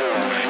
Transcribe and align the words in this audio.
ouvintes, 0.00 0.47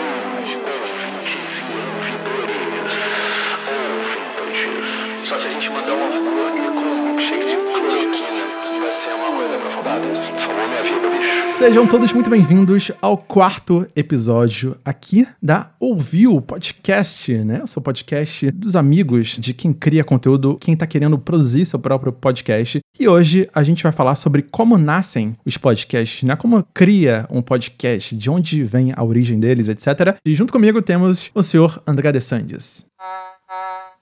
Sejam 11.59 11.89
todos 11.89 12.13
muito 12.13 12.31
bem-vindos 12.31 12.93
ao 13.03 13.19
quarto 13.19 13.85
episódio 13.97 14.77
aqui 14.85 15.27
da 15.43 15.73
Ouviu 15.81 16.41
Podcast, 16.41 17.37
né? 17.39 17.61
O 17.65 17.67
seu 17.67 17.83
podcast 17.83 18.49
dos 18.53 18.77
amigos 18.77 19.31
de 19.31 19.53
quem 19.53 19.73
cria 19.73 20.05
conteúdo, 20.05 20.57
quem 20.61 20.77
tá 20.77 20.87
querendo 20.87 21.19
produzir 21.19 21.67
seu 21.67 21.81
próprio 21.81 22.13
podcast. 22.13 22.79
E 22.99 23.09
hoje 23.09 23.51
a 23.53 23.65
gente 23.65 23.83
vai 23.83 23.91
falar 23.91 24.15
sobre 24.15 24.43
como 24.43 24.79
nascem 24.79 25.37
os 25.45 25.57
podcasts, 25.57 26.23
né? 26.23 26.37
Como 26.37 26.65
cria 26.73 27.27
um 27.29 27.43
podcast, 27.43 28.15
de 28.17 28.31
onde 28.31 28.63
vem 28.63 28.93
a 28.95 29.03
origem 29.03 29.41
deles, 29.41 29.69
etc. 29.69 30.17
E 30.25 30.37
junto 30.37 30.53
comigo 30.53 30.81
temos 30.81 31.29
o 31.35 31.43
senhor 31.43 31.83
André 31.85 32.13
de 32.13 32.21
Sandes. 32.21 32.87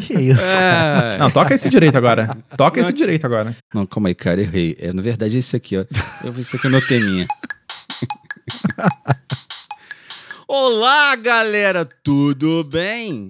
Que 0.00 0.14
isso? 0.14 0.44
É. 0.44 1.18
Não, 1.18 1.30
toca 1.30 1.54
esse 1.54 1.68
direito 1.68 1.96
agora. 1.96 2.36
Toca 2.56 2.80
esse 2.80 2.92
direito 2.92 3.24
agora. 3.24 3.54
Não, 3.72 3.86
calma 3.86 4.08
aí, 4.08 4.14
cara, 4.14 4.40
errei. 4.40 4.76
É, 4.78 4.92
na 4.92 5.02
verdade 5.02 5.36
é 5.36 5.38
esse 5.38 5.56
aqui, 5.56 5.76
ó. 5.76 5.84
Eu 6.22 6.32
vi 6.32 6.42
isso 6.42 6.56
aqui 6.56 6.66
é 6.66 6.70
meu 6.70 6.86
teminha. 6.86 7.26
Olá, 10.46 11.16
galera, 11.16 11.88
tudo 12.04 12.62
bem? 12.64 13.28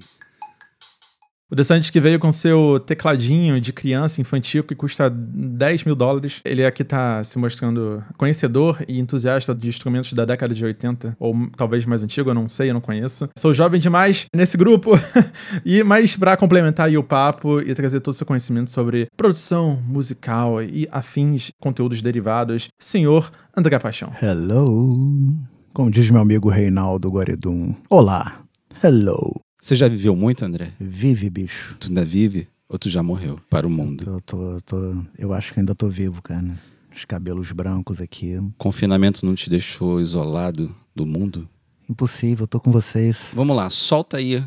O 1.48 1.54
DeSantis 1.54 1.90
que 1.90 2.00
veio 2.00 2.18
com 2.18 2.32
seu 2.32 2.80
tecladinho 2.80 3.60
de 3.60 3.72
criança 3.72 4.20
infantil 4.20 4.64
que 4.64 4.74
custa 4.74 5.08
10 5.08 5.84
mil 5.84 5.94
dólares. 5.94 6.40
Ele 6.44 6.66
aqui 6.66 6.82
tá 6.82 7.22
se 7.22 7.38
mostrando 7.38 8.02
conhecedor 8.16 8.82
e 8.88 8.98
entusiasta 8.98 9.54
de 9.54 9.68
instrumentos 9.68 10.12
da 10.12 10.24
década 10.24 10.52
de 10.52 10.64
80, 10.64 11.16
ou 11.20 11.48
talvez 11.56 11.86
mais 11.86 12.02
antigo, 12.02 12.30
eu 12.30 12.34
não 12.34 12.48
sei, 12.48 12.70
eu 12.70 12.74
não 12.74 12.80
conheço. 12.80 13.28
Sou 13.38 13.54
jovem 13.54 13.80
demais 13.80 14.26
nesse 14.34 14.56
grupo. 14.56 14.98
e 15.64 15.84
Mas 15.84 16.16
para 16.16 16.36
complementar 16.36 16.92
o 16.92 17.04
papo 17.04 17.60
e 17.60 17.72
trazer 17.76 18.00
todo 18.00 18.14
o 18.14 18.16
seu 18.16 18.26
conhecimento 18.26 18.72
sobre 18.72 19.06
produção 19.16 19.80
musical 19.86 20.60
e 20.60 20.88
afins, 20.90 21.52
conteúdos 21.60 22.02
derivados, 22.02 22.68
senhor 22.76 23.30
André 23.56 23.78
Paixão. 23.78 24.10
Hello. 24.20 25.16
Como 25.72 25.92
diz 25.92 26.10
meu 26.10 26.22
amigo 26.22 26.48
Reinaldo 26.48 27.08
Guaridum. 27.08 27.72
Olá. 27.88 28.40
Hello. 28.82 29.45
Você 29.66 29.74
já 29.74 29.88
viveu 29.88 30.14
muito, 30.14 30.44
André? 30.44 30.70
Vive, 30.78 31.28
bicho. 31.28 31.76
Tu 31.80 31.88
ainda 31.88 32.04
vive 32.04 32.46
ou 32.68 32.78
tu 32.78 32.88
já 32.88 33.02
morreu 33.02 33.40
para 33.50 33.66
o 33.66 33.70
mundo? 33.70 34.04
Eu, 34.06 34.20
tô, 34.20 34.60
tô, 34.64 34.94
eu 35.18 35.34
acho 35.34 35.52
que 35.52 35.58
ainda 35.58 35.74
tô 35.74 35.88
vivo, 35.88 36.22
cara. 36.22 36.56
Os 36.94 37.04
cabelos 37.04 37.50
brancos 37.50 38.00
aqui. 38.00 38.38
Confinamento 38.56 39.26
não 39.26 39.34
te 39.34 39.50
deixou 39.50 40.00
isolado 40.00 40.72
do 40.94 41.04
mundo? 41.04 41.48
Impossível, 41.90 42.46
tô 42.46 42.60
com 42.60 42.70
vocês. 42.70 43.32
Vamos 43.34 43.56
lá, 43.56 43.68
solta 43.68 44.18
aí. 44.18 44.40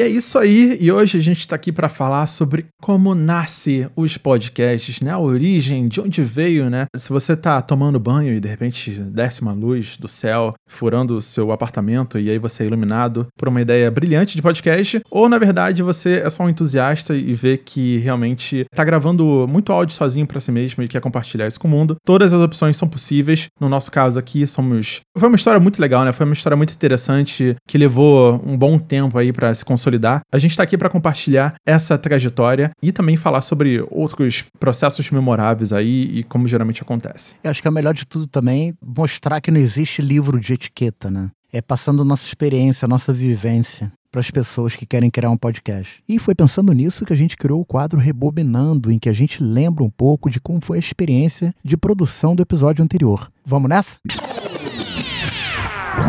E 0.00 0.02
é 0.02 0.08
isso 0.08 0.38
aí, 0.38 0.78
e 0.80 0.90
hoje 0.90 1.18
a 1.18 1.20
gente 1.20 1.46
tá 1.46 1.54
aqui 1.54 1.70
para 1.70 1.86
falar 1.86 2.26
sobre 2.26 2.64
como 2.80 3.14
nasce 3.14 3.86
os 3.94 4.16
podcasts, 4.16 4.98
né? 5.02 5.10
A 5.10 5.18
origem, 5.18 5.88
de 5.88 6.00
onde 6.00 6.22
veio, 6.22 6.70
né? 6.70 6.86
Se 6.96 7.10
você 7.10 7.36
tá 7.36 7.60
tomando 7.60 8.00
banho 8.00 8.32
e 8.32 8.40
de 8.40 8.48
repente 8.48 8.92
desce 8.92 9.42
uma 9.42 9.52
luz 9.52 9.98
do 9.98 10.08
céu, 10.08 10.54
furando 10.66 11.18
o 11.18 11.20
seu 11.20 11.52
apartamento 11.52 12.18
e 12.18 12.30
aí 12.30 12.38
você 12.38 12.62
é 12.62 12.66
iluminado 12.66 13.26
por 13.36 13.46
uma 13.46 13.60
ideia 13.60 13.90
brilhante 13.90 14.36
de 14.36 14.40
podcast, 14.40 15.02
ou 15.10 15.28
na 15.28 15.36
verdade 15.36 15.82
você 15.82 16.22
é 16.24 16.30
só 16.30 16.44
um 16.44 16.48
entusiasta 16.48 17.14
e 17.14 17.34
vê 17.34 17.58
que 17.58 17.98
realmente 17.98 18.64
tá 18.74 18.82
gravando 18.82 19.46
muito 19.46 19.70
áudio 19.70 19.94
sozinho 19.94 20.26
para 20.26 20.40
si 20.40 20.50
mesmo 20.50 20.82
e 20.82 20.88
quer 20.88 21.02
compartilhar 21.02 21.46
isso 21.46 21.60
com 21.60 21.68
o 21.68 21.70
mundo. 21.70 21.96
Todas 22.06 22.32
as 22.32 22.40
opções 22.40 22.78
são 22.78 22.88
possíveis. 22.88 23.48
No 23.60 23.68
nosso 23.68 23.92
caso 23.92 24.18
aqui 24.18 24.46
somos 24.46 25.02
Foi 25.18 25.28
uma 25.28 25.36
história 25.36 25.60
muito 25.60 25.78
legal, 25.78 26.06
né? 26.06 26.12
Foi 26.14 26.24
uma 26.24 26.32
história 26.32 26.56
muito 26.56 26.72
interessante 26.72 27.54
que 27.68 27.76
levou 27.76 28.42
um 28.46 28.56
bom 28.56 28.78
tempo 28.78 29.18
aí 29.18 29.30
para 29.30 29.52
se 29.52 29.62
consolidar. 29.62 29.89
A 30.30 30.38
gente 30.38 30.56
tá 30.56 30.62
aqui 30.62 30.76
para 30.76 30.88
compartilhar 30.88 31.54
essa 31.66 31.98
trajetória 31.98 32.70
e 32.82 32.92
também 32.92 33.16
falar 33.16 33.40
sobre 33.40 33.84
outros 33.90 34.44
processos 34.58 35.10
memoráveis 35.10 35.72
aí 35.72 36.10
e 36.12 36.22
como 36.24 36.48
geralmente 36.48 36.82
acontece. 36.82 37.34
Eu 37.42 37.50
acho 37.50 37.62
que 37.62 37.68
é 37.68 37.70
o 37.70 37.74
melhor 37.74 37.94
de 37.94 38.06
tudo 38.06 38.26
também 38.26 38.74
mostrar 38.84 39.40
que 39.40 39.50
não 39.50 39.60
existe 39.60 40.02
livro 40.02 40.38
de 40.38 40.54
etiqueta, 40.54 41.10
né? 41.10 41.30
É 41.52 41.60
passando 41.60 42.04
nossa 42.04 42.26
experiência, 42.26 42.86
nossa 42.86 43.12
vivência 43.12 43.92
para 44.10 44.20
as 44.20 44.30
pessoas 44.30 44.74
que 44.74 44.84
querem 44.84 45.10
criar 45.10 45.30
um 45.30 45.36
podcast. 45.36 46.02
E 46.08 46.18
foi 46.18 46.34
pensando 46.34 46.72
nisso 46.72 47.04
que 47.04 47.12
a 47.12 47.16
gente 47.16 47.36
criou 47.36 47.60
o 47.60 47.64
quadro 47.64 47.98
Rebobinando, 47.98 48.90
em 48.90 48.98
que 48.98 49.08
a 49.08 49.12
gente 49.12 49.42
lembra 49.42 49.84
um 49.84 49.90
pouco 49.90 50.28
de 50.28 50.40
como 50.40 50.60
foi 50.60 50.78
a 50.78 50.80
experiência 50.80 51.52
de 51.62 51.76
produção 51.76 52.34
do 52.34 52.42
episódio 52.42 52.82
anterior. 52.82 53.30
Vamos 53.44 53.68
nessa? 53.68 53.96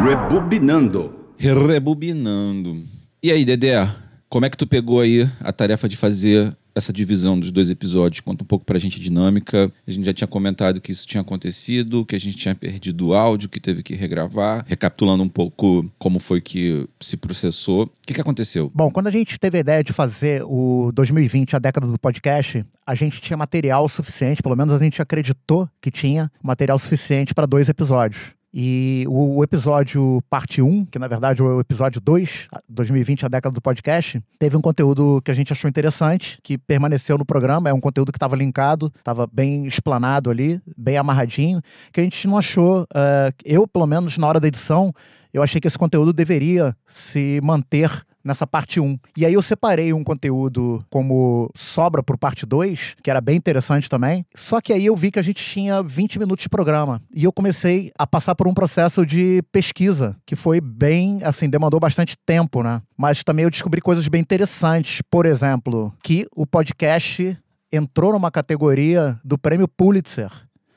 Rebobinando. 0.04 1.14
Rebobinando. 1.38 3.01
E 3.24 3.32
aí, 3.32 3.46
Dedé, 3.46 3.88
como 4.28 4.48
é 4.48 4.50
que 4.50 4.58
tu 4.58 4.66
pegou 4.66 5.00
aí 5.00 5.30
a 5.42 5.54
tarefa 5.54 5.88
de 5.88 5.96
fazer 5.96 6.58
essa 6.74 6.92
divisão 6.92 7.40
dos 7.40 7.52
dois 7.52 7.70
episódios? 7.70 8.20
Conta 8.20 8.44
um 8.44 8.48
pouco 8.48 8.66
pra 8.66 8.80
gente 8.80 9.00
a 9.00 9.04
dinâmica. 9.04 9.72
A 9.86 9.92
gente 9.92 10.06
já 10.06 10.12
tinha 10.12 10.28
comentado 10.28 10.82
que 10.82 10.92
isso 10.92 11.06
tinha 11.06 11.22
acontecido, 11.22 12.04
que 12.04 12.16
a 12.16 12.20
gente 12.20 12.36
tinha 12.36 12.56
perdido 12.56 13.10
o 13.10 13.14
áudio, 13.14 13.48
que 13.48 13.60
teve 13.60 13.84
que 13.84 13.94
regravar. 13.94 14.66
Recapitulando 14.68 15.22
um 15.22 15.30
pouco 15.30 15.88
como 16.00 16.18
foi 16.18 16.42
que 16.42 16.88
se 17.00 17.16
processou. 17.16 17.84
O 17.84 17.92
que, 18.08 18.16
que 18.16 18.22
aconteceu? 18.22 18.72
Bom, 18.74 18.90
quando 18.90 19.06
a 19.06 19.12
gente 19.12 19.38
teve 19.38 19.60
a 19.60 19.62
ideia 19.62 19.84
de 19.84 19.94
fazer 19.94 20.42
o 20.44 20.92
2020, 20.92 21.56
a 21.56 21.60
década 21.60 21.86
do 21.86 22.00
podcast, 22.00 22.66
a 22.88 22.96
gente 22.96 23.22
tinha 23.22 23.38
material 23.38 23.88
suficiente, 23.88 24.42
pelo 24.42 24.56
menos 24.56 24.74
a 24.74 24.84
gente 24.84 25.00
acreditou 25.00 25.70
que 25.80 25.92
tinha 25.92 26.32
material 26.42 26.80
suficiente 26.80 27.36
para 27.36 27.46
dois 27.46 27.70
episódios. 27.70 28.34
E 28.54 29.06
o, 29.08 29.44
episódio 29.44 30.22
parte 30.30 30.62
1, 30.62 30.86
que 30.86 31.00
na 31.00 31.08
verdade 31.08 31.42
é 31.42 31.44
o 31.44 31.60
episódio 31.60 32.02
2, 32.02 32.50
2020, 32.68 33.26
a 33.26 33.30
década 33.30 33.54
do 33.54 33.62
podcast, 33.62 34.22
teve 34.38 34.58
um 34.58 34.62
conteúdo 34.62 35.22
que 35.24 35.32
a 35.32 35.34
gente 35.34 35.54
achou 35.54 35.70
interessante, 35.70 36.38
que 36.44 36.58
permaneceu 36.58 37.18
no 37.18 37.26
programa. 37.26 37.70
É 37.70 37.74
um 37.74 37.80
conteúdo 37.80 38.12
que 38.12 38.18
estava 38.18 38.36
linkado, 38.36 38.92
estava 38.98 39.26
bem 39.26 39.66
explanado 39.66 40.30
ali, 40.30 40.62
bem 40.78 40.98
amarradinho, 40.98 41.62
que 41.94 42.02
a 42.02 42.04
gente 42.04 42.28
não 42.28 42.38
achou. 42.38 42.86
eh, 42.94 43.32
eu, 43.46 43.66
pelo 43.68 43.88
menos 43.88 44.18
na 44.18 44.28
hora 44.28 44.40
da 44.40 44.48
edição, 44.48 44.94
eu 45.34 45.42
achei 45.42 45.62
que 45.62 45.68
esse 45.68 45.78
conteúdo 45.78 46.12
deveria 46.12 46.76
se 46.86 47.40
manter 47.42 47.90
nessa 48.24 48.46
parte 48.46 48.80
1. 48.80 48.98
E 49.18 49.26
aí 49.26 49.34
eu 49.34 49.42
separei 49.42 49.94
um 49.94 50.04
conteúdo 50.04 50.84
como 50.90 51.50
sobra 51.56 52.04
pro 52.04 52.18
parte 52.18 52.46
2, 52.46 52.96
que 53.04 53.10
era 53.10 53.22
bem 53.22 53.36
interessante 53.36 53.90
também. 53.90 54.26
Só 54.36 54.62
que 54.62 54.74
aí 54.74 54.86
eu 54.86 54.96
vi 54.96 55.12
que 55.12 55.20
a 55.20 55.24
gente 55.24 55.44
tinha 55.44 55.82
20 55.82 56.20
minutos 56.20 56.44
de 56.44 56.50
programa. 56.50 57.02
E 57.14 57.24
eu 57.24 57.32
comecei 57.32 57.92
a 57.98 58.06
passar 58.06 58.36
por 58.36 58.48
um 58.48 58.54
processo 58.54 59.06
de 59.06 59.42
pesquisa, 59.52 60.16
que 60.26 60.36
foi 60.36 60.62
bem, 60.62 61.20
assim, 61.24 61.50
demandou 61.50 61.80
bastante 61.80 62.16
tempo, 62.26 62.64
né? 62.64 62.82
Mas 62.98 63.24
também 63.24 63.44
eu 63.44 63.50
descobri 63.50 63.82
coisas 63.82 64.08
bem 64.08 64.22
interessantes. 64.22 65.02
Por 65.10 65.26
exemplo, 65.26 65.94
que 66.04 66.26
o 66.36 66.46
podcast 66.46 67.38
entrou 67.72 68.12
numa 68.14 68.30
categoria 68.30 69.20
do 69.24 69.38
prêmio 69.38 69.68
Pulitzer 69.68 70.30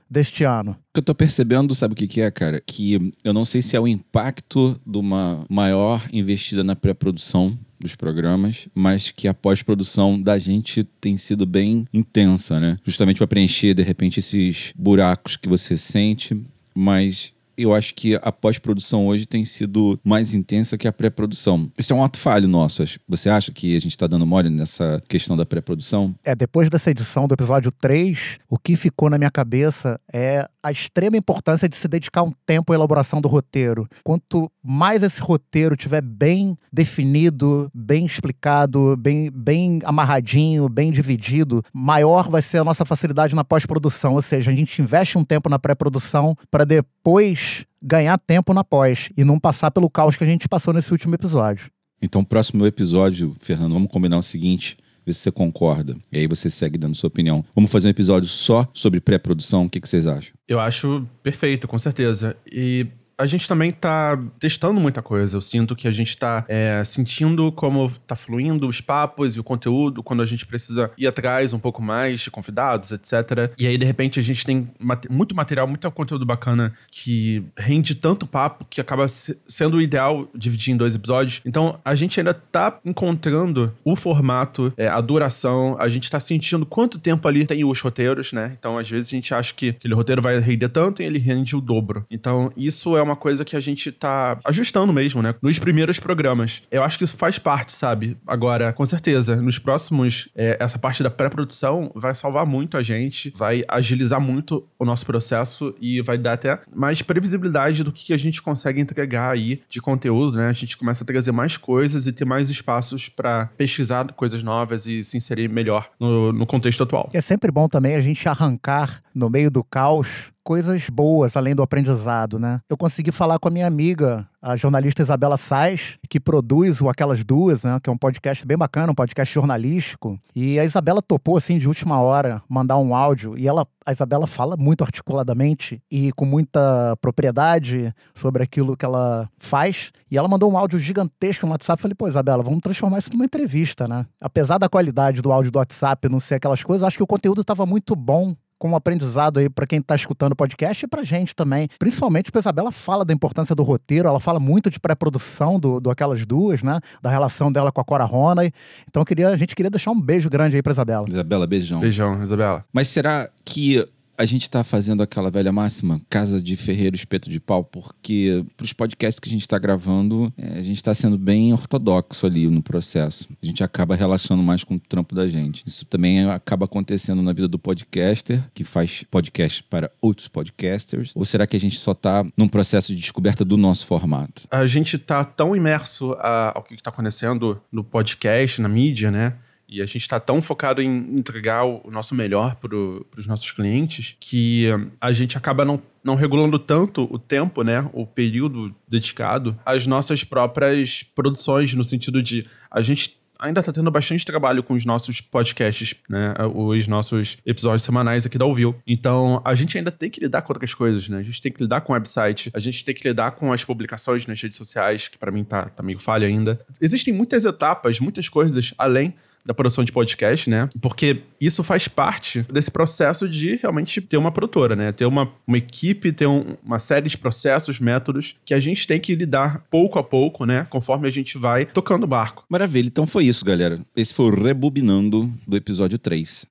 deste 0.09 0.45
ano. 0.45 0.73
O 0.73 0.75
que 0.95 0.99
eu 0.99 1.03
tô 1.03 1.15
percebendo, 1.15 1.75
sabe 1.75 1.95
o 1.95 1.97
que, 1.97 2.07
que 2.07 2.21
é, 2.21 2.31
cara? 2.31 2.61
Que 2.65 3.13
eu 3.23 3.33
não 3.33 3.45
sei 3.45 3.63
se 3.63 3.77
é 3.77 3.81
o 3.81 3.89
impacto 3.89 4.79
de 4.87 4.99
uma 4.99 5.45
maior 5.49 6.07
investida 6.13 6.63
na 6.63 6.77
pré-produção 6.77 7.56
dos 7.81 7.95
programas, 7.95 8.67
mas 8.75 9.11
que 9.11 9.29
a 9.29 9.35
pós-produção 9.35 10.21
da 10.21 10.39
gente 10.39 10.85
tem 11.01 11.19
sido 11.19 11.45
bem 11.45 11.87
intensa, 11.93 12.59
né? 12.59 12.79
Justamente 12.85 13.19
para 13.19 13.27
preencher, 13.27 13.75
de 13.75 13.83
repente, 13.83 14.21
esses 14.21 14.73
buracos 14.77 15.37
que 15.37 15.49
você 15.49 15.77
sente, 15.77 16.41
mas 16.75 17.33
eu 17.56 17.75
acho 17.75 17.95
que 17.95 18.15
a 18.17 18.33
pós-produção 18.33 19.06
hoje 19.06 19.27
tem 19.27 19.45
sido 19.45 19.99
mais 20.05 20.35
intensa 20.35 20.79
que 20.79 20.89
a 20.89 20.93
pré-produção. 20.93 21.71
Isso 21.79 21.93
é 21.93 21.97
um 21.97 22.03
ato 22.03 22.19
falho 22.19 22.49
nosso. 22.49 22.85
Você 23.09 23.29
acha 23.29 23.53
que 23.53 23.77
a 23.77 23.81
gente 23.81 23.93
está 23.93 24.06
dando 24.06 24.27
mole 24.27 24.51
nessa 24.51 25.03
questão 25.09 25.37
da 25.37 25.47
pré-produção? 25.47 26.15
É, 26.25 26.35
depois 26.35 26.69
dessa 26.69 26.91
edição 26.91 27.27
do 27.27 27.35
episódio 27.35 27.71
3, 27.73 28.39
o 28.49 28.59
que 28.59 28.77
ficou 28.77 29.11
na 29.11 29.19
minha 29.19 29.31
cabeça 29.31 30.01
é 30.12 30.49
a 30.62 30.73
extrema 30.73 31.17
importância 31.17 31.69
de 31.69 31.77
se 31.77 31.87
dedicar 31.87 32.23
um 32.23 32.33
tempo 32.47 32.73
à 32.73 32.77
elaboração 32.77 33.21
do 33.21 33.29
roteiro. 33.29 33.87
Quanto 34.03 34.50
mais 34.64 35.02
esse 35.02 35.20
roteiro 35.20 35.76
tiver 35.76 36.00
bem 36.00 36.56
definido, 36.72 37.70
bem 37.75 38.06
explicado, 38.06 38.96
bem, 38.96 39.31
bem 39.31 39.81
amarradinho, 39.84 40.69
bem 40.69 40.90
dividido, 40.90 41.62
maior 41.72 42.31
vai 42.31 42.40
ser 42.40 42.58
a 42.58 42.64
nossa 42.64 42.84
facilidade 42.84 43.34
na 43.34 43.44
pós-produção. 43.44 44.14
Ou 44.14 44.22
seja, 44.22 44.50
a 44.50 44.55
gente 44.55 44.81
investe 44.81 45.19
um 45.19 45.25
tempo 45.25 45.50
na 45.50 45.58
pré-produção 45.58 46.34
para 46.50 46.64
depois 46.64 47.66
ganhar 47.82 48.16
tempo 48.19 48.55
na 48.55 48.64
pós 48.64 49.11
e 49.16 49.22
não 49.22 49.38
passar 49.38 49.70
pelo 49.70 49.90
caos 49.90 50.16
que 50.16 50.25
a 50.25 50.26
gente 50.26 50.49
passou 50.49 50.72
nesse 50.72 50.90
último 50.90 51.14
episódio. 51.14 51.70
Então, 52.00 52.25
próximo 52.25 52.66
episódio, 52.66 53.34
Fernando, 53.40 53.72
vamos 53.72 53.90
combinar 53.90 54.19
o 54.19 54.22
seguinte. 54.22 54.78
Ver 55.06 55.12
se 55.12 55.20
você 55.20 55.31
concorda. 55.31 55.94
E 56.11 56.19
aí 56.19 56.26
você 56.26 56.49
segue 56.49 56.78
dando 56.78 56.94
sua 56.94 57.08
opinião. 57.08 57.44
Vamos 57.55 57.70
fazer 57.70 57.88
um 57.88 57.90
episódio 57.90 58.26
só 58.26 58.66
sobre 58.72 59.02
pré-produção. 59.02 59.66
O 59.66 59.70
que, 59.70 59.78
que 59.78 59.87
vocês 59.87 60.06
acham? 60.06 60.32
Eu 60.49 60.58
acho 60.58 61.06
perfeito, 61.22 61.69
com 61.69 61.78
certeza. 61.78 62.34
E 62.50 62.87
a 63.16 63.26
gente 63.26 63.46
também 63.49 63.70
tá 63.70 64.19
testando 64.38 64.81
muita 64.81 65.02
coisa. 65.02 65.37
Eu 65.37 65.40
sinto 65.40 65.76
que 65.76 65.87
a 65.87 65.90
gente 65.90 66.16
tá 66.16 66.44
é, 66.49 66.82
sentindo 66.84 67.50
como 67.52 67.90
tá 68.06 68.16
fluindo 68.16 68.69
os 68.69 68.81
papos 68.81 69.37
e 69.37 69.40
o 69.40 69.44
conteúdo 69.44 70.02
quando 70.02 70.22
a 70.22 70.26
gente 70.26 70.46
precisa 70.46 70.90
ir 70.99 71.06
atrás 71.06 71.52
um 71.52 71.58
pouco 71.58 71.82
mais 71.82 72.20
de 72.20 72.31
convidados, 72.31 72.93
etc. 72.93 73.52
E 73.58 73.66
aí, 73.66 73.78
de 73.78 73.84
repente, 73.84 74.19
a 74.19 74.22
gente 74.22 74.44
tem 74.44 74.69
muito 75.08 75.34
material, 75.34 75.66
muito 75.66 75.90
conteúdo 75.90 76.26
bacana 76.26 76.72
que 76.90 77.44
rende 77.56 77.94
tanto 77.94 78.26
papo 78.26 78.66
que 78.69 78.81
acaba 78.81 79.06
se 79.06 79.38
sendo 79.46 79.76
o 79.76 79.81
ideal 79.81 80.28
dividir 80.34 80.72
em 80.72 80.76
dois 80.76 80.94
episódios. 80.94 81.40
Então, 81.44 81.78
a 81.84 81.94
gente 81.94 82.19
ainda 82.19 82.34
tá 82.34 82.78
encontrando 82.84 83.72
o 83.84 83.94
formato, 83.94 84.72
é, 84.76 84.88
a 84.88 85.00
duração, 85.00 85.76
a 85.78 85.88
gente 85.88 86.11
tá 86.11 86.19
sentindo 86.19 86.66
quanto 86.66 86.99
tempo 86.99 87.26
ali 87.28 87.46
tem 87.46 87.64
os 87.64 87.81
roteiros, 87.81 88.32
né? 88.32 88.56
Então, 88.58 88.76
às 88.76 88.88
vezes, 88.88 89.08
a 89.08 89.16
gente 89.16 89.34
acha 89.34 89.55
que 89.55 89.70
aquele 89.70 89.94
roteiro 89.94 90.20
vai 90.20 90.38
render 90.38 90.69
tanto 90.69 91.02
e 91.02 91.05
ele 91.05 91.19
rende 91.19 91.55
o 91.55 91.61
dobro. 91.61 92.05
Então, 92.11 92.52
isso 92.56 92.96
é 92.96 93.04
uma 93.05 93.17
coisa 93.17 93.45
que 93.45 93.56
a 93.56 93.61
gente 93.61 93.93
tá 93.93 94.39
ajustando 94.45 94.93
mesmo, 94.93 95.23
né? 95.23 95.35
Nos 95.41 95.59
primeiros 95.59 95.99
programas. 95.99 96.62
Eu 96.71 96.83
acho 96.83 96.99
que 96.99 97.05
isso 97.05 97.17
faz 97.17 97.39
parte, 97.39 97.73
sabe? 97.73 98.17
Agora, 98.27 98.73
com 98.73 98.85
certeza, 98.85 99.37
nos 99.37 99.59
próximos, 99.59 100.29
é, 100.35 100.56
essa 100.61 100.79
parte 100.79 101.03
da 101.03 101.11
pré-produção 101.11 101.91
vai 101.95 102.15
salvar 102.15 102.47
muito 102.47 102.77
a 102.77 102.83
gente, 102.83 103.33
vai 103.37 103.62
agilizar 103.69 104.21
muito 104.21 104.67
o 104.79 104.85
nosso 104.85 105.06
processo 105.06 105.75
e 105.81 106.01
vai 106.01 106.19
dar 106.19 106.35
até 106.35 106.59
mais 106.75 107.03
previsibilidade 107.03 107.83
do 107.85 107.93
que 107.93 108.12
a 108.12 108.17
gente 108.17 108.43
consegue 108.43 108.81
entregar 108.81 109.31
aí 109.31 109.62
de 109.69 109.81
conteúdo, 109.81 110.37
né? 110.37 110.49
A 110.49 110.53
gente 110.53 110.77
começa 110.77 111.05
a 111.05 111.07
trazer 111.07 111.33
mais 111.33 111.57
coisas 111.57 112.07
e 112.07 112.12
ter 112.12 112.25
mais 112.25 112.50
espaços 112.50 113.09
para 113.09 113.47
pesquisar 113.57 114.12
coisas 114.12 114.43
novas 114.43 114.87
e 114.87 115.03
se 115.05 115.17
inserir 115.17 115.49
melhor 115.49 115.91
no, 115.99 116.33
no 116.33 116.47
contexto 116.47 116.83
atual. 116.83 117.11
É 117.12 117.21
sempre 117.21 117.50
bom 117.50 117.69
também 117.69 117.95
a 117.95 118.00
gente 118.00 118.29
arrancar 118.29 119.03
no 119.15 119.31
meio 119.31 119.50
do 119.50 119.62
caos 119.62 120.34
coisas 120.44 120.91
boas 120.91 121.37
além 121.37 121.55
do 121.55 121.62
aprendizado, 121.62 122.38
né? 122.38 122.61
Eu 122.69 122.76
consegui 122.76 123.11
falar 123.11 123.38
com 123.38 123.49
a 123.49 123.50
minha 123.50 123.67
amiga, 123.67 124.29
a 124.41 124.55
jornalista 124.56 125.00
Isabela 125.00 125.38
Sais, 125.38 125.99
que 126.08 126.20
produz 126.20 126.82
o 126.82 126.88
Aquelas 126.88 127.25
Duas, 127.25 127.62
né? 127.64 127.81
Que 127.82 127.88
é 127.88 127.93
um 127.93 127.96
podcast 127.96 128.46
bem 128.46 128.56
bacana, 128.56 128.93
um 128.93 128.94
podcast 128.94 129.35
jornalístico. 129.35 130.20
E 130.37 130.61
a 130.61 130.64
Isabela 130.64 131.00
topou, 131.00 131.38
assim, 131.38 131.58
de 131.58 131.67
última 131.67 131.99
hora, 132.00 132.43
mandar 132.46 132.76
um 132.76 132.94
áudio. 132.94 133.38
E 133.38 133.49
ela, 133.49 133.67
a 133.87 133.93
Isabela 133.93 134.26
fala 134.26 134.55
muito 134.56 134.85
articuladamente 134.85 135.82
e 135.91 136.12
com 136.12 136.26
muita 136.26 136.94
propriedade 137.00 137.93
sobre 138.14 138.43
aquilo 138.43 138.76
que 138.76 138.85
ela 138.85 139.26
faz. 139.38 139.90
E 140.11 140.19
ela 140.19 140.29
mandou 140.29 140.52
um 140.52 140.58
áudio 140.58 140.79
gigantesco 140.79 141.47
no 141.47 141.52
WhatsApp. 141.52 141.81
Falei, 141.81 141.94
pô, 141.94 142.06
Isabela, 142.06 142.43
vamos 142.43 142.61
transformar 142.61 142.99
isso 142.99 143.11
numa 143.12 143.25
entrevista, 143.25 143.88
né? 143.88 144.05
Apesar 144.20 144.58
da 144.58 144.69
qualidade 144.69 145.23
do 145.23 145.32
áudio 145.32 145.50
do 145.50 145.58
WhatsApp 145.58 146.06
não 146.11 146.20
ser 146.20 146.35
aquelas 146.35 146.62
coisas, 146.62 146.87
acho 146.87 146.99
que 146.99 147.02
o 147.02 147.06
conteúdo 147.06 147.40
estava 147.40 147.64
muito 147.64 147.97
bom 147.97 148.35
como 148.64 148.76
aprendizado 148.76 149.40
aí 149.40 149.50
para 149.50 149.66
quem 149.66 149.78
está 149.78 149.94
escutando 149.94 150.32
o 150.32 150.37
podcast 150.37 150.82
e 150.82 150.88
para 150.88 151.02
gente 151.02 151.37
também. 151.37 151.69
Principalmente 151.78 152.32
porque 152.32 152.38
a 152.38 152.40
Isabela 152.40 152.72
fala 152.72 153.05
da 153.05 153.12
importância 153.12 153.55
do 153.55 153.62
roteiro, 153.62 154.08
ela 154.08 154.19
fala 154.19 154.40
muito 154.40 154.70
de 154.70 154.81
pré-produção 154.81 155.61
do, 155.61 155.78
do 155.78 155.90
Aquelas 155.90 156.25
Duas, 156.25 156.62
né? 156.62 156.81
Da 157.02 157.11
relação 157.11 157.52
dela 157.52 157.70
com 157.70 157.82
a 157.82 157.84
Cora 157.84 158.05
Ronay. 158.05 158.50
Então 158.88 159.02
eu 159.02 159.05
queria, 159.05 159.28
a 159.28 159.37
gente 159.37 159.55
queria 159.55 159.69
deixar 159.69 159.90
um 159.90 160.00
beijo 160.00 160.31
grande 160.31 160.56
aí 160.56 160.62
para 160.62 160.72
Isabela. 160.72 161.06
Isabela, 161.06 161.46
beijão. 161.46 161.78
Beijão, 161.78 162.22
Isabela. 162.22 162.64
Mas 162.72 162.88
será 162.88 163.28
que 163.44 163.84
a 164.16 164.25
gente 164.25 164.49
tá 164.49 164.62
fazendo 164.64 165.02
aquela 165.02 165.31
velha 165.31 165.52
máxima, 165.52 166.00
casa 166.08 166.40
de 166.40 166.56
ferreiro, 166.56 166.94
espeto 166.96 167.28
de 167.31 167.40
pau, 167.40 167.64
porque 167.64 168.44
pros 168.56 168.72
podcasts 168.72 169.19
que 169.19 169.28
a 169.28 169.32
gente 169.32 169.46
tá 169.49 169.58
gravando, 169.58 170.32
é, 170.37 170.58
a 170.58 170.62
gente 170.62 170.82
tá 170.82 170.94
sendo 170.94 171.19
bem 171.19 171.52
ortodoxo 171.52 172.26
ali 172.26 172.46
no 172.49 172.62
processo. 172.62 173.28
A 173.43 173.46
gente 173.46 173.62
acaba 173.64 173.94
relacionando 173.96 174.44
mais 174.46 174.62
com 174.64 174.75
o 174.75 174.81
trampo 174.81 175.14
da 175.14 175.26
gente. 175.26 175.62
Isso 175.66 175.84
também 175.87 176.28
acaba 176.28 176.64
acontecendo 176.66 177.22
na 177.22 177.32
vida 177.32 177.49
do 177.49 177.58
podcaster, 177.58 178.43
que 178.55 178.64
faz 178.64 179.05
podcast 179.11 179.62
para 179.64 179.90
outros 180.00 180.28
podcasters. 180.28 181.12
Ou 181.14 181.25
será 181.25 181.46
que 181.46 181.56
a 181.56 181.61
gente 181.61 181.78
só 181.78 181.94
tá 181.94 182.25
num 182.37 182.49
processo 182.49 182.94
de 182.94 183.00
descoberta 183.00 183.44
do 183.44 183.56
nosso 183.56 183.87
formato? 183.87 184.46
A 184.50 184.66
gente 184.66 184.99
tá 184.99 185.25
tão 185.25 185.55
imerso 185.56 186.12
a- 186.19 186.52
ao 186.55 186.62
que 186.62 186.76
tá 186.82 186.90
acontecendo 186.90 187.61
no 187.70 187.82
podcast, 187.82 188.61
na 188.61 188.69
mídia, 188.69 189.11
né? 189.11 189.34
E 189.69 189.81
a 189.81 189.87
gente 189.87 190.02
está 190.02 190.20
tão 190.20 190.43
focado 190.43 190.82
em 190.82 191.19
entregar 191.19 191.64
o 191.64 191.90
nosso 191.90 192.14
melhor 192.14 192.56
para 192.56 192.75
os 192.75 193.26
nossos 193.26 193.50
clientes 193.50 194.16
que 194.20 194.72
hum, 194.72 194.90
a 195.00 195.12
gente 195.12 195.37
acaba 195.37 195.64
não, 195.64 195.82
não 196.02 196.14
regulando 196.14 196.58
tanto 196.58 197.08
o 197.11 197.19
tempo, 197.19 197.62
né? 197.62 197.88
O 197.93 198.06
período 198.06 198.75
dedicado 198.88 199.58
às 199.64 199.87
nossas 199.87 200.22
próprias 200.22 201.02
produções, 201.02 201.72
no 201.75 201.84
sentido 201.84 202.22
de 202.22 202.46
a 202.70 202.81
gente 202.82 203.19
ainda 203.38 203.62
tá 203.62 203.72
tendo 203.72 203.90
bastante 203.90 204.25
trabalho 204.25 204.62
com 204.62 204.75
os 204.75 204.84
nossos 204.84 205.20
podcasts, 205.20 205.94
né? 206.08 206.34
Os 206.55 206.87
nossos 206.87 207.37
episódios 207.44 207.84
semanais 207.84 208.25
aqui 208.25 208.38
da 208.38 208.44
Ouviu. 208.44 208.75
Então, 208.87 209.43
a 209.44 209.55
gente 209.55 209.76
ainda 209.76 209.90
tem 209.90 210.08
que 210.08 210.20
lidar 210.20 210.43
com 210.43 210.52
outras 210.52 210.72
coisas, 210.72 211.08
né? 211.08 211.19
A 211.19 211.22
gente 211.22 211.40
tem 211.40 211.52
que 211.52 211.62
lidar 211.62 211.81
com 211.82 211.93
o 211.93 211.94
website, 211.94 212.50
a 212.55 212.58
gente 212.58 212.84
tem 212.84 212.94
que 212.94 213.06
lidar 213.06 213.32
com 213.32 213.52
as 213.52 213.64
publicações 213.64 214.26
nas 214.26 214.40
redes 214.40 214.56
sociais, 214.56 215.08
que 215.08 215.19
para 215.19 215.31
mim 215.31 215.44
tá, 215.44 215.69
tá 215.69 215.82
meio 215.82 215.99
falha 215.99 216.26
ainda. 216.26 216.58
Existem 216.81 217.12
muitas 217.12 217.44
etapas, 217.44 218.00
muitas 218.00 218.28
coisas 218.28 218.72
além 218.78 219.14
da 219.46 219.52
produção 219.55 219.85
de 219.85 219.93
podcast, 219.93 220.49
né? 220.49 220.69
Porque 220.81 221.23
isso 221.41 221.62
faz 221.62 221.87
parte 221.88 222.43
desse 222.50 222.70
processo 222.70 223.29
de 223.29 223.56
realmente 223.56 224.00
ter 224.00 224.17
uma 224.17 224.32
produtora, 224.32 224.75
né? 224.75 224.91
Ter 224.93 225.05
uma, 225.05 225.31
uma 225.46 225.58
equipe, 225.58 226.12
ter 226.12 226.26
um- 226.26 226.56
uma 226.64 226.79
série 226.79 227.08
de 227.08 227.19
processos, 227.19 227.79
métodos 227.79 228.37
que 228.44 228.55
a 228.55 228.61
gente 228.61 228.87
tem 228.87 228.99
que 228.99 229.14
lidar 229.14 229.64
pouco 229.70 229.99
a 229.99 230.02
pouco, 230.05 230.44
né? 230.46 230.67
Conforme 230.70 231.06
a 231.06 231.11
gente 231.11 231.37
vai 231.37 231.67
tocando 231.67 232.05
o 232.05 232.06
barco. 232.08 232.44
Maravilha, 232.49 232.87
então 232.87 233.06
foi 233.06 233.25
isso, 233.25 233.44
galera. 233.44 233.79
Esse 233.94 234.14
foi 234.14 234.26
o 234.26 234.35
Rebobinando 234.35 235.31
do 235.47 235.56
episódio 235.56 235.99
3. 235.99 236.47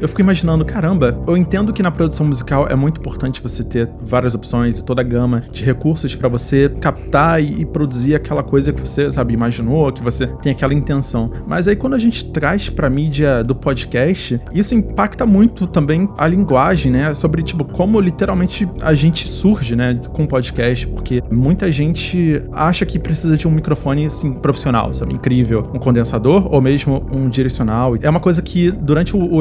Eu 0.00 0.06
fico 0.06 0.20
imaginando, 0.20 0.64
caramba, 0.64 1.20
eu 1.26 1.36
entendo 1.36 1.72
que 1.72 1.82
na 1.82 1.90
produção 1.90 2.26
musical 2.26 2.68
é 2.68 2.76
muito 2.76 3.00
importante 3.00 3.42
você 3.42 3.64
ter 3.64 3.90
várias 4.00 4.34
opções 4.34 4.78
e 4.78 4.84
toda 4.84 5.00
a 5.00 5.04
gama 5.04 5.42
de 5.50 5.64
recursos 5.64 6.14
pra 6.14 6.28
você 6.28 6.68
captar 6.80 7.42
e, 7.42 7.64
produzir 7.64 8.14
aquela 8.14 8.42
coisa 8.42 8.72
que 8.72 8.80
você, 8.80 9.10
sabe, 9.10 9.34
imaginou, 9.34 9.92
que 9.92 10.02
você 10.02 10.26
tem 10.26 10.52
aquela 10.52 10.72
intenção. 10.72 11.30
Mas 11.46 11.66
aí 11.66 11.76
quando 11.76 11.94
a 11.94 11.98
gente 11.98 12.30
traz 12.30 12.68
pra 12.70 12.88
mídia 12.88 13.42
do 13.42 13.54
podcast, 13.54 14.40
isso 14.52 14.74
impacta 14.74 15.26
muito 15.26 15.66
também 15.66 16.08
a 16.16 16.26
linguagem, 16.26 16.92
né? 16.92 17.12
Sobre, 17.12 17.42
tipo, 17.42 17.64
como 17.64 18.00
literalmente 18.00 18.68
a 18.80 18.94
gente 18.94 19.28
surge, 19.28 19.74
né, 19.74 20.00
com 20.12 20.26
podcast, 20.26 20.86
porque 20.86 21.22
muita 21.30 21.70
gente 21.72 22.42
acha 22.52 22.86
que 22.86 22.98
precisa 22.98 23.36
de 23.36 23.48
um 23.48 23.50
microfone, 23.50 24.06
assim, 24.06 24.32
profissional, 24.32 24.94
sabe? 24.94 25.14
Incrível. 25.14 25.68
Um 25.74 25.78
condensador 25.78 26.48
ou 26.52 26.60
mesmo 26.60 27.04
um 27.12 27.28
direcional. 27.28 27.96
É 28.00 28.08
uma 28.08 28.20
coisa 28.20 28.40
que 28.40 28.70
durante 28.70 29.16
o, 29.16 29.34
o 29.34 29.38